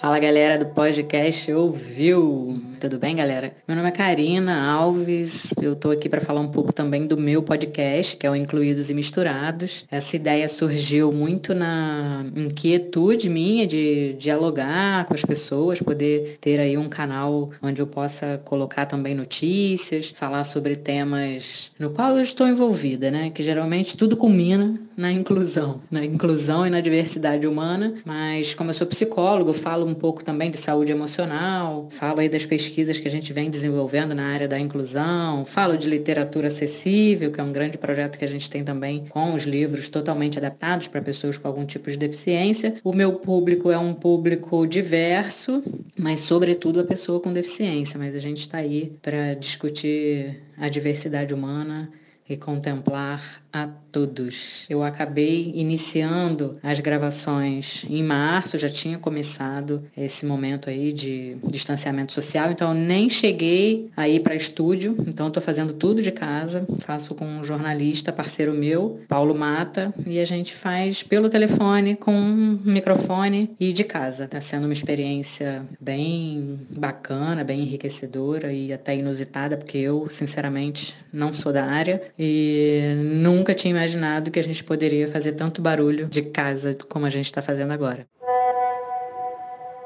Fala 0.00 0.18
galera 0.18 0.58
do 0.58 0.66
podcast 0.66 1.50
Ouviu! 1.52 2.60
Tudo 2.84 2.98
bem, 2.98 3.16
galera? 3.16 3.54
Meu 3.66 3.74
nome 3.74 3.88
é 3.88 3.92
Karina 3.92 4.70
Alves, 4.70 5.54
eu 5.62 5.74
tô 5.74 5.90
aqui 5.90 6.06
para 6.06 6.20
falar 6.20 6.40
um 6.40 6.50
pouco 6.50 6.70
também 6.70 7.06
do 7.06 7.16
meu 7.16 7.42
podcast, 7.42 8.14
que 8.14 8.26
é 8.26 8.30
o 8.30 8.36
Incluídos 8.36 8.90
e 8.90 8.94
Misturados. 8.94 9.86
Essa 9.90 10.16
ideia 10.16 10.46
surgiu 10.48 11.10
muito 11.10 11.54
na 11.54 12.26
inquietude 12.36 13.30
minha 13.30 13.66
de 13.66 14.14
dialogar 14.18 15.06
com 15.06 15.14
as 15.14 15.24
pessoas, 15.24 15.80
poder 15.80 16.36
ter 16.42 16.60
aí 16.60 16.76
um 16.76 16.88
canal 16.88 17.50
onde 17.62 17.80
eu 17.80 17.86
possa 17.86 18.38
colocar 18.44 18.84
também 18.84 19.14
notícias, 19.14 20.12
falar 20.14 20.44
sobre 20.44 20.76
temas 20.76 21.72
no 21.78 21.88
qual 21.88 22.16
eu 22.16 22.22
estou 22.22 22.46
envolvida, 22.46 23.10
né? 23.10 23.30
Que 23.30 23.42
geralmente 23.42 23.96
tudo 23.96 24.14
culmina 24.14 24.78
na 24.94 25.10
inclusão, 25.10 25.80
na 25.90 26.04
inclusão 26.04 26.66
e 26.66 26.70
na 26.70 26.80
diversidade 26.80 27.46
humana, 27.46 27.94
mas 28.04 28.52
como 28.52 28.70
eu 28.70 28.74
sou 28.74 28.86
psicólogo, 28.86 29.54
falo 29.54 29.83
um 29.86 29.94
pouco 29.94 30.24
também 30.24 30.50
de 30.50 30.58
saúde 30.58 30.92
emocional, 30.92 31.88
falo 31.90 32.20
aí 32.20 32.28
das 32.28 32.44
pesquisas 32.44 32.98
que 32.98 33.08
a 33.08 33.10
gente 33.10 33.32
vem 33.32 33.50
desenvolvendo 33.50 34.14
na 34.14 34.24
área 34.26 34.48
da 34.48 34.58
inclusão, 34.58 35.44
falo 35.44 35.76
de 35.76 35.88
literatura 35.88 36.48
acessível, 36.48 37.30
que 37.30 37.40
é 37.40 37.42
um 37.42 37.52
grande 37.52 37.78
projeto 37.78 38.18
que 38.18 38.24
a 38.24 38.28
gente 38.28 38.48
tem 38.48 38.64
também 38.64 39.06
com 39.08 39.34
os 39.34 39.44
livros 39.44 39.88
totalmente 39.88 40.38
adaptados 40.38 40.88
para 40.88 41.02
pessoas 41.02 41.38
com 41.38 41.48
algum 41.48 41.64
tipo 41.64 41.90
de 41.90 41.96
deficiência. 41.96 42.76
O 42.82 42.92
meu 42.92 43.14
público 43.14 43.70
é 43.70 43.78
um 43.78 43.94
público 43.94 44.66
diverso, 44.66 45.62
mas 45.98 46.20
sobretudo 46.20 46.80
a 46.80 46.84
pessoa 46.84 47.20
com 47.20 47.32
deficiência, 47.32 47.98
mas 47.98 48.14
a 48.14 48.20
gente 48.20 48.40
está 48.40 48.58
aí 48.58 48.92
para 49.02 49.34
discutir 49.34 50.40
a 50.56 50.68
diversidade 50.68 51.32
humana 51.34 51.90
e 52.28 52.36
contemplar 52.36 53.42
a 53.54 53.68
todos. 53.92 54.66
Eu 54.68 54.82
acabei 54.82 55.52
iniciando 55.54 56.58
as 56.60 56.80
gravações 56.80 57.86
em 57.88 58.02
março, 58.02 58.58
já 58.58 58.68
tinha 58.68 58.98
começado 58.98 59.84
esse 59.96 60.26
momento 60.26 60.68
aí 60.68 60.92
de 60.92 61.36
distanciamento 61.44 62.12
social, 62.12 62.50
então 62.50 62.74
nem 62.74 63.08
cheguei 63.08 63.90
aí 63.96 64.18
para 64.18 64.34
estúdio, 64.34 64.96
então 65.06 65.28
estou 65.28 65.40
fazendo 65.40 65.72
tudo 65.72 66.02
de 66.02 66.10
casa, 66.10 66.66
faço 66.80 67.14
com 67.14 67.24
um 67.24 67.44
jornalista 67.44 68.12
parceiro 68.12 68.52
meu, 68.52 69.00
Paulo 69.06 69.32
Mata, 69.32 69.94
e 70.04 70.18
a 70.18 70.24
gente 70.24 70.52
faz 70.52 71.04
pelo 71.04 71.30
telefone 71.30 71.94
com 71.94 72.12
um 72.12 72.58
microfone 72.64 73.54
e 73.60 73.72
de 73.72 73.84
casa. 73.84 74.24
Está 74.24 74.40
sendo 74.40 74.64
uma 74.64 74.72
experiência 74.72 75.62
bem 75.80 76.58
bacana, 76.70 77.44
bem 77.44 77.60
enriquecedora 77.60 78.52
e 78.52 78.72
até 78.72 78.96
inusitada, 78.96 79.56
porque 79.56 79.78
eu, 79.78 80.08
sinceramente, 80.08 80.96
não 81.12 81.32
sou 81.32 81.52
da 81.52 81.64
área 81.64 82.02
e 82.18 82.80
nunca 82.96 83.43
nunca 83.44 83.54
tinha 83.54 83.72
imaginado 83.72 84.30
que 84.30 84.38
a 84.38 84.42
gente 84.42 84.64
poderia 84.64 85.06
fazer 85.06 85.32
tanto 85.32 85.60
barulho 85.60 86.06
de 86.06 86.22
casa 86.22 86.74
como 86.88 87.04
a 87.04 87.10
gente 87.10 87.26
está 87.26 87.42
fazendo 87.42 87.72
agora. 87.72 88.06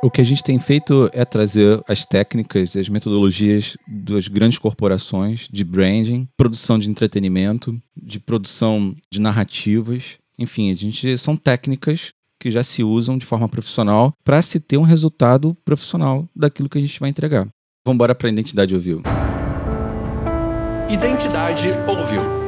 O 0.00 0.08
que 0.08 0.20
a 0.20 0.24
gente 0.24 0.44
tem 0.44 0.60
feito 0.60 1.10
é 1.12 1.24
trazer 1.24 1.82
as 1.88 2.04
técnicas, 2.04 2.76
as 2.76 2.88
metodologias 2.88 3.76
das 3.88 4.28
grandes 4.28 4.60
corporações 4.60 5.48
de 5.50 5.64
branding, 5.64 6.28
produção 6.36 6.78
de 6.78 6.88
entretenimento, 6.88 7.76
de 8.00 8.20
produção 8.20 8.94
de 9.10 9.20
narrativas. 9.20 10.18
Enfim, 10.38 10.70
a 10.70 10.74
gente 10.74 11.18
são 11.18 11.36
técnicas 11.36 12.12
que 12.38 12.52
já 12.52 12.62
se 12.62 12.84
usam 12.84 13.18
de 13.18 13.26
forma 13.26 13.48
profissional 13.48 14.12
para 14.22 14.40
se 14.40 14.60
ter 14.60 14.76
um 14.76 14.82
resultado 14.82 15.56
profissional 15.64 16.28
daquilo 16.34 16.68
que 16.68 16.78
a 16.78 16.80
gente 16.80 17.00
vai 17.00 17.10
entregar. 17.10 17.48
Vamos 17.84 17.96
embora 17.96 18.14
para 18.14 18.28
a 18.28 18.30
identidade 18.30 18.72
ouviu. 18.72 19.02
Identidade 20.88 21.70
ouviu. 21.88 22.47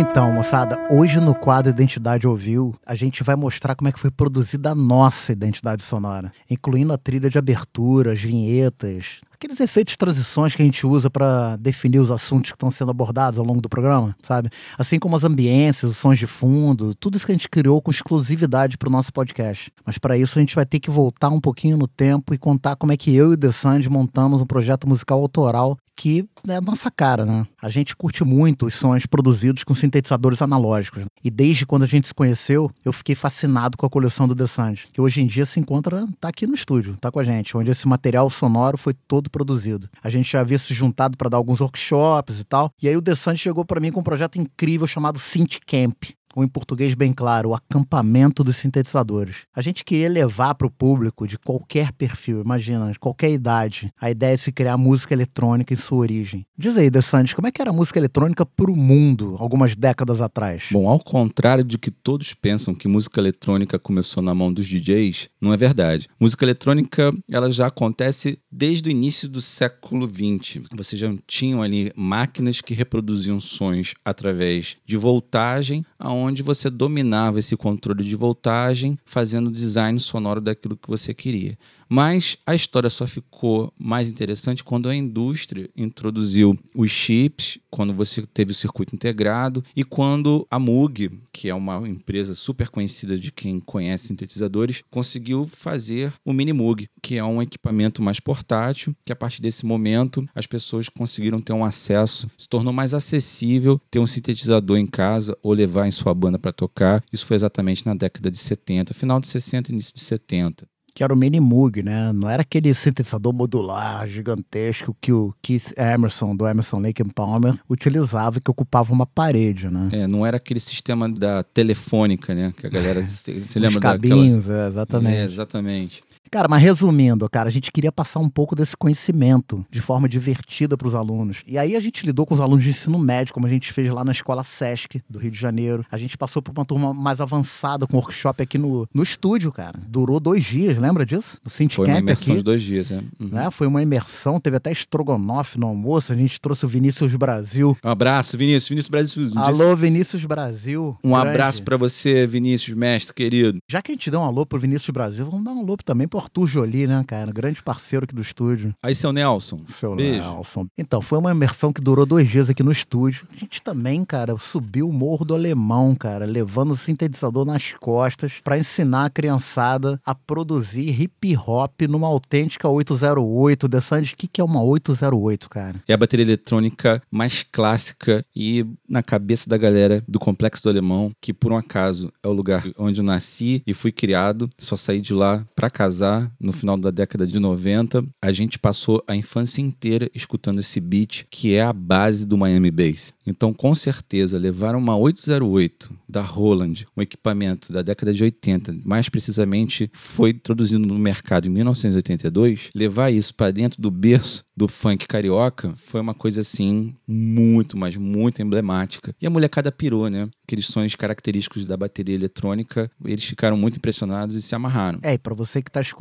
Então, 0.00 0.30
moçada, 0.30 0.78
hoje 0.92 1.18
no 1.18 1.34
quadro 1.34 1.72
Identidade 1.72 2.24
Ouviu, 2.24 2.72
a 2.86 2.94
gente 2.94 3.24
vai 3.24 3.34
mostrar 3.34 3.74
como 3.74 3.88
é 3.88 3.92
que 3.92 3.98
foi 3.98 4.12
produzida 4.12 4.70
a 4.70 4.74
nossa 4.74 5.32
identidade 5.32 5.82
sonora, 5.82 6.30
incluindo 6.48 6.92
a 6.92 6.96
trilha 6.96 7.28
de 7.28 7.36
abertura, 7.36 8.12
as 8.12 8.20
vinhetas, 8.20 9.20
aqueles 9.34 9.58
efeitos 9.58 9.94
de 9.94 9.98
transições 9.98 10.54
que 10.54 10.62
a 10.62 10.64
gente 10.64 10.86
usa 10.86 11.10
para 11.10 11.56
definir 11.56 11.98
os 11.98 12.12
assuntos 12.12 12.52
que 12.52 12.54
estão 12.54 12.70
sendo 12.70 12.92
abordados 12.92 13.40
ao 13.40 13.44
longo 13.44 13.60
do 13.60 13.68
programa, 13.68 14.14
sabe? 14.22 14.50
Assim 14.78 15.00
como 15.00 15.16
as 15.16 15.24
ambiências, 15.24 15.90
os 15.90 15.96
sons 15.96 16.16
de 16.16 16.28
fundo, 16.28 16.94
tudo 16.94 17.16
isso 17.16 17.26
que 17.26 17.32
a 17.32 17.34
gente 17.34 17.48
criou 17.48 17.82
com 17.82 17.90
exclusividade 17.90 18.78
para 18.78 18.88
o 18.88 18.92
nosso 18.92 19.12
podcast. 19.12 19.72
Mas 19.84 19.98
para 19.98 20.16
isso 20.16 20.38
a 20.38 20.40
gente 20.40 20.54
vai 20.54 20.64
ter 20.64 20.78
que 20.78 20.92
voltar 20.92 21.28
um 21.28 21.40
pouquinho 21.40 21.76
no 21.76 21.88
tempo 21.88 22.32
e 22.32 22.38
contar 22.38 22.76
como 22.76 22.92
é 22.92 22.96
que 22.96 23.12
eu 23.12 23.32
e 23.32 23.34
o 23.34 23.36
The 23.36 23.50
Sandy 23.50 23.90
montamos 23.90 24.40
um 24.40 24.46
projeto 24.46 24.88
musical 24.88 25.20
autoral 25.20 25.76
que 25.98 26.24
é 26.46 26.54
a 26.54 26.60
nossa 26.60 26.92
cara, 26.92 27.26
né? 27.26 27.44
A 27.60 27.68
gente 27.68 27.96
curte 27.96 28.22
muito 28.22 28.66
os 28.66 28.76
sons 28.76 29.04
produzidos 29.04 29.64
com 29.64 29.74
sintetizadores 29.74 30.40
analógicos. 30.40 31.04
E 31.24 31.28
desde 31.28 31.66
quando 31.66 31.82
a 31.82 31.86
gente 31.86 32.06
se 32.06 32.14
conheceu, 32.14 32.70
eu 32.84 32.92
fiquei 32.92 33.16
fascinado 33.16 33.76
com 33.76 33.84
a 33.84 33.90
coleção 33.90 34.28
do 34.28 34.34
The 34.36 34.46
Sands, 34.46 34.86
que 34.92 35.00
hoje 35.00 35.20
em 35.20 35.26
dia 35.26 35.44
se 35.44 35.58
encontra, 35.58 36.06
tá 36.20 36.28
aqui 36.28 36.46
no 36.46 36.54
estúdio, 36.54 36.96
tá 36.96 37.10
com 37.10 37.18
a 37.18 37.24
gente, 37.24 37.56
onde 37.56 37.72
esse 37.72 37.88
material 37.88 38.30
sonoro 38.30 38.78
foi 38.78 38.94
todo 38.94 39.28
produzido. 39.28 39.88
A 40.00 40.08
gente 40.08 40.30
já 40.30 40.40
havia 40.40 40.56
se 40.56 40.72
juntado 40.72 41.18
para 41.18 41.28
dar 41.28 41.36
alguns 41.36 41.60
workshops 41.60 42.38
e 42.38 42.44
tal, 42.44 42.70
e 42.80 42.88
aí 42.88 42.96
o 42.96 43.02
The 43.02 43.16
Sands 43.16 43.40
chegou 43.40 43.64
para 43.64 43.80
mim 43.80 43.90
com 43.90 43.98
um 43.98 44.04
projeto 44.04 44.38
incrível 44.38 44.86
chamado 44.86 45.18
Synth 45.18 45.58
Camp, 45.66 46.04
ou 46.38 46.44
em 46.44 46.48
português 46.48 46.94
bem 46.94 47.12
claro, 47.12 47.50
o 47.50 47.54
acampamento 47.54 48.44
dos 48.44 48.56
sintetizadores. 48.56 49.38
A 49.54 49.60
gente 49.60 49.84
queria 49.84 50.08
levar 50.08 50.54
para 50.54 50.68
o 50.68 50.70
público 50.70 51.26
de 51.26 51.36
qualquer 51.36 51.90
perfil, 51.92 52.40
imagina, 52.40 52.92
de 52.92 52.98
qualquer 52.98 53.32
idade, 53.32 53.92
a 54.00 54.08
ideia 54.08 54.36
de 54.36 54.42
se 54.42 54.52
criar 54.52 54.76
música 54.76 55.12
eletrônica 55.12 55.74
em 55.74 55.76
sua 55.76 55.98
origem. 55.98 56.46
Diz 56.56 56.76
aí, 56.76 56.90
De 56.90 57.02
Santos, 57.02 57.34
como 57.34 57.48
é 57.48 57.50
que 57.50 57.60
era 57.60 57.70
a 57.70 57.74
música 57.74 57.98
eletrônica 57.98 58.46
para 58.46 58.70
o 58.70 58.76
mundo 58.76 59.36
algumas 59.40 59.74
décadas 59.74 60.20
atrás? 60.20 60.66
Bom, 60.70 60.88
ao 60.88 61.00
contrário 61.00 61.64
de 61.64 61.76
que 61.76 61.90
todos 61.90 62.32
pensam 62.34 62.72
que 62.72 62.86
música 62.86 63.20
eletrônica 63.20 63.76
começou 63.76 64.22
na 64.22 64.32
mão 64.32 64.52
dos 64.52 64.68
DJs, 64.68 65.28
não 65.40 65.52
é 65.52 65.56
verdade. 65.56 66.08
Música 66.20 66.44
eletrônica, 66.44 67.12
ela 67.28 67.50
já 67.50 67.66
acontece 67.66 68.38
desde 68.50 68.88
o 68.88 68.92
início 68.92 69.28
do 69.28 69.40
século 69.40 70.08
XX. 70.08 70.62
Vocês 70.72 71.00
já 71.00 71.12
tinham 71.26 71.62
ali 71.62 71.92
máquinas 71.96 72.60
que 72.60 72.74
reproduziam 72.74 73.40
sons 73.40 73.94
através 74.04 74.76
de 74.86 74.96
voltagem, 74.96 75.84
aonde 75.98 76.27
onde 76.28 76.42
você 76.42 76.70
dominava 76.70 77.38
esse 77.38 77.56
controle 77.56 78.04
de 78.04 78.14
voltagem, 78.14 78.98
fazendo 79.04 79.48
o 79.48 79.52
design 79.52 79.98
sonoro 79.98 80.40
daquilo 80.40 80.76
que 80.76 80.88
você 80.88 81.12
queria. 81.12 81.58
Mas 81.88 82.36
a 82.44 82.54
história 82.54 82.90
só 82.90 83.06
ficou 83.06 83.72
mais 83.78 84.10
interessante 84.10 84.62
quando 84.62 84.88
a 84.88 84.94
indústria 84.94 85.70
introduziu 85.74 86.54
os 86.74 86.90
chips, 86.90 87.58
quando 87.70 87.94
você 87.94 88.26
teve 88.26 88.52
o 88.52 88.54
circuito 88.54 88.94
integrado 88.94 89.64
e 89.74 89.82
quando 89.82 90.46
a 90.50 90.58
Moog, 90.58 91.10
que 91.32 91.48
é 91.48 91.54
uma 91.54 91.88
empresa 91.88 92.34
super 92.34 92.68
conhecida 92.68 93.16
de 93.16 93.32
quem 93.32 93.58
conhece 93.58 94.08
sintetizadores, 94.08 94.82
conseguiu 94.90 95.46
fazer 95.46 96.12
o 96.24 96.32
Mini 96.32 96.52
Moog, 96.52 96.88
que 97.02 97.16
é 97.16 97.24
um 97.24 97.40
equipamento 97.40 98.02
mais 98.02 98.20
portátil, 98.20 98.94
que 99.04 99.12
a 99.12 99.16
partir 99.16 99.40
desse 99.40 99.64
momento 99.64 100.28
as 100.34 100.46
pessoas 100.46 100.88
conseguiram 100.90 101.40
ter 101.40 101.54
um 101.54 101.64
acesso, 101.64 102.28
se 102.36 102.48
tornou 102.48 102.72
mais 102.72 102.92
acessível 102.92 103.80
ter 103.90 103.98
um 103.98 104.06
sintetizador 104.06 104.76
em 104.76 104.86
casa 104.86 105.36
ou 105.42 105.52
levar 105.52 105.86
em 105.86 105.90
sua 105.90 106.12
banda 106.12 106.38
para 106.38 106.52
tocar. 106.52 107.02
Isso 107.10 107.24
foi 107.24 107.36
exatamente 107.36 107.86
na 107.86 107.94
década 107.94 108.30
de 108.30 108.38
70, 108.38 108.92
final 108.92 109.20
de 109.20 109.28
60 109.28 109.72
início 109.72 109.94
de 109.94 110.00
70 110.00 110.68
que 110.98 111.04
era 111.04 111.14
o 111.14 111.16
Mini 111.16 111.38
Moog, 111.38 111.80
né? 111.80 112.12
Não 112.12 112.28
era 112.28 112.42
aquele 112.42 112.74
sintetizador 112.74 113.32
modular 113.32 114.08
gigantesco 114.08 114.96
que 115.00 115.12
o 115.12 115.32
Keith 115.40 115.72
Emerson, 115.78 116.34
do 116.34 116.44
Emerson 116.44 116.80
Lake 116.80 117.00
and 117.00 117.10
Palmer, 117.10 117.54
utilizava, 117.70 118.40
que 118.40 118.50
ocupava 118.50 118.92
uma 118.92 119.06
parede, 119.06 119.70
né? 119.70 119.90
É, 119.92 120.08
não 120.08 120.26
era 120.26 120.38
aquele 120.38 120.58
sistema 120.58 121.08
da 121.08 121.44
telefônica, 121.44 122.34
né? 122.34 122.52
Que 122.58 122.66
a 122.66 122.68
galera 122.68 123.00
se, 123.06 123.44
se 123.44 123.58
lembra 123.60 123.78
Os 123.78 123.82
cabinhos, 123.82 124.46
daquela... 124.46 124.64
é, 124.64 124.68
exatamente. 124.68 125.16
É, 125.16 125.24
exatamente. 125.24 126.02
Cara, 126.30 126.48
mas 126.48 126.62
resumindo, 126.62 127.28
cara, 127.28 127.48
a 127.48 127.52
gente 127.52 127.72
queria 127.72 127.90
passar 127.90 128.20
um 128.20 128.28
pouco 128.28 128.54
desse 128.54 128.76
conhecimento 128.76 129.64
de 129.70 129.80
forma 129.80 130.08
divertida 130.08 130.76
para 130.76 130.86
os 130.86 130.94
alunos. 130.94 131.42
E 131.46 131.58
aí 131.58 131.74
a 131.74 131.80
gente 131.80 132.04
lidou 132.04 132.26
com 132.26 132.34
os 132.34 132.40
alunos 132.40 132.62
de 132.62 132.70
ensino 132.70 132.98
médio, 132.98 133.32
como 133.32 133.46
a 133.46 133.50
gente 133.50 133.72
fez 133.72 133.90
lá 133.92 134.04
na 134.04 134.12
escola 134.12 134.44
SESC 134.44 135.02
do 135.08 135.18
Rio 135.18 135.30
de 135.30 135.38
Janeiro. 135.38 135.84
A 135.90 135.96
gente 135.96 136.18
passou 136.18 136.42
por 136.42 136.52
uma 136.52 136.64
turma 136.64 136.92
mais 136.92 137.20
avançada 137.20 137.86
com 137.86 137.96
workshop 137.96 138.42
aqui 138.42 138.58
no, 138.58 138.86
no 138.92 139.02
estúdio, 139.02 139.50
cara. 139.50 139.78
Durou 139.86 140.20
dois 140.20 140.44
dias, 140.44 140.76
lembra 140.76 141.06
disso? 141.06 141.38
No 141.44 141.50
Foi 141.70 141.86
uma 141.86 141.98
imersão 141.98 142.34
aqui. 142.34 142.40
de 142.40 142.44
dois 142.44 142.62
dias, 142.62 142.90
né? 142.90 143.02
Uhum. 143.18 143.28
Né? 143.28 143.50
Foi 143.50 143.66
uma 143.66 143.82
imersão, 143.82 144.38
teve 144.38 144.56
até 144.56 144.70
estrogonofe 144.70 145.58
no 145.58 145.66
almoço. 145.66 146.12
A 146.12 146.16
gente 146.16 146.40
trouxe 146.40 146.64
o 146.64 146.68
Vinícius 146.68 147.14
Brasil. 147.16 147.76
Um 147.82 147.88
abraço, 147.88 148.36
Vinícius. 148.36 148.68
Vinícius 148.68 148.90
Brasil. 148.90 149.30
Alô, 149.36 149.74
Vinícius 149.74 150.24
Brasil. 150.24 150.96
Um 151.02 151.10
Grande. 151.10 151.28
abraço 151.28 151.62
para 151.62 151.76
você, 151.76 152.26
Vinícius, 152.26 152.76
mestre 152.76 153.14
querido. 153.14 153.58
Já 153.68 153.80
que 153.80 153.92
a 153.92 153.94
gente 153.94 154.10
deu 154.10 154.20
um 154.20 154.24
alô 154.24 154.44
pro 154.44 154.58
Vinícius 154.58 154.90
Brasil, 154.90 155.24
vamos 155.24 155.44
dar 155.44 155.52
um 155.52 155.60
alô 155.60 155.76
também 155.84 156.06
pro 156.06 156.17
Arthur 156.18 156.46
Jolie, 156.46 156.86
né, 156.86 157.04
cara? 157.06 157.30
Grande 157.30 157.62
parceiro 157.62 158.04
aqui 158.04 158.14
do 158.14 158.22
estúdio. 158.22 158.74
Aí, 158.82 158.94
seu 158.94 159.12
Nelson. 159.12 159.60
Seu 159.66 159.94
Beijo. 159.94 160.20
Nelson. 160.20 160.66
Então, 160.76 161.00
foi 161.00 161.18
uma 161.18 161.30
imersão 161.30 161.72
que 161.72 161.80
durou 161.80 162.06
dois 162.06 162.28
dias 162.28 162.50
aqui 162.50 162.62
no 162.62 162.72
estúdio. 162.72 163.26
A 163.34 163.38
gente 163.38 163.62
também, 163.62 164.04
cara, 164.04 164.36
subiu 164.38 164.88
o 164.88 164.92
Morro 164.92 165.24
do 165.24 165.34
Alemão, 165.34 165.94
cara, 165.94 166.24
levando 166.24 166.72
o 166.72 166.76
sintetizador 166.76 167.44
nas 167.44 167.72
costas 167.72 168.34
pra 168.42 168.58
ensinar 168.58 169.06
a 169.06 169.10
criançada 169.10 170.00
a 170.04 170.14
produzir 170.14 171.00
hip 171.00 171.36
hop 171.36 171.82
numa 171.88 172.06
autêntica 172.08 172.68
808. 172.68 173.68
Desande, 173.68 174.14
o 174.14 174.16
que, 174.16 174.26
que 174.26 174.40
é 174.40 174.44
uma 174.44 174.62
808, 174.62 175.48
cara? 175.48 175.82
É 175.86 175.94
a 175.94 175.96
bateria 175.96 176.24
eletrônica 176.24 177.02
mais 177.10 177.42
clássica 177.42 178.24
e 178.34 178.64
na 178.88 179.02
cabeça 179.02 179.48
da 179.48 179.56
galera 179.56 180.02
do 180.06 180.18
Complexo 180.18 180.62
do 180.62 180.70
Alemão, 180.70 181.12
que 181.20 181.32
por 181.32 181.52
um 181.52 181.56
acaso 181.56 182.12
é 182.22 182.28
o 182.28 182.32
lugar 182.32 182.64
onde 182.78 183.00
eu 183.00 183.04
nasci 183.04 183.62
e 183.66 183.74
fui 183.74 183.92
criado. 183.92 184.48
Só 184.58 184.76
saí 184.76 185.00
de 185.00 185.12
lá 185.12 185.44
pra 185.54 185.70
casar 185.70 186.07
no 186.40 186.52
final 186.52 186.76
da 186.76 186.90
década 186.90 187.26
de 187.26 187.38
90. 187.38 188.04
A 188.22 188.32
gente 188.32 188.58
passou 188.58 189.02
a 189.06 189.14
infância 189.14 189.60
inteira 189.60 190.10
escutando 190.14 190.60
esse 190.60 190.80
beat, 190.80 191.24
que 191.30 191.54
é 191.54 191.62
a 191.62 191.72
base 191.72 192.26
do 192.26 192.38
Miami 192.38 192.70
Bass. 192.70 193.12
Então, 193.26 193.52
com 193.52 193.74
certeza, 193.74 194.38
levar 194.38 194.74
uma 194.74 194.96
808 194.96 195.92
da 196.08 196.22
Roland, 196.22 196.86
um 196.96 197.02
equipamento 197.02 197.72
da 197.72 197.82
década 197.82 198.14
de 198.14 198.24
80, 198.24 198.78
mais 198.84 199.08
precisamente 199.08 199.90
foi 199.92 200.30
introduzido 200.30 200.86
no 200.86 200.98
mercado 200.98 201.46
em 201.46 201.50
1982, 201.50 202.70
levar 202.74 203.10
isso 203.10 203.34
para 203.34 203.50
dentro 203.50 203.80
do 203.80 203.90
berço 203.90 204.44
do 204.56 204.66
funk 204.66 205.06
carioca 205.06 205.72
foi 205.76 206.00
uma 206.00 206.14
coisa 206.14 206.40
assim 206.40 206.94
muito, 207.06 207.78
mas 207.78 207.96
muito 207.96 208.42
emblemática. 208.42 209.14
E 209.20 209.26
a 209.26 209.30
molecada 209.30 209.70
pirou, 209.70 210.10
né? 210.10 210.28
Aqueles 210.42 210.66
sons 210.66 210.96
característicos 210.96 211.64
da 211.64 211.76
bateria 211.76 212.14
eletrônica, 212.14 212.90
eles 213.04 213.24
ficaram 213.24 213.56
muito 213.56 213.76
impressionados 213.76 214.34
e 214.34 214.42
se 214.42 214.54
amarraram. 214.54 214.98
É, 215.02 215.14
e 215.14 215.18
pra 215.18 215.34
você 215.34 215.62
que 215.62 215.70
tá 215.70 215.80
escutando 215.80 215.97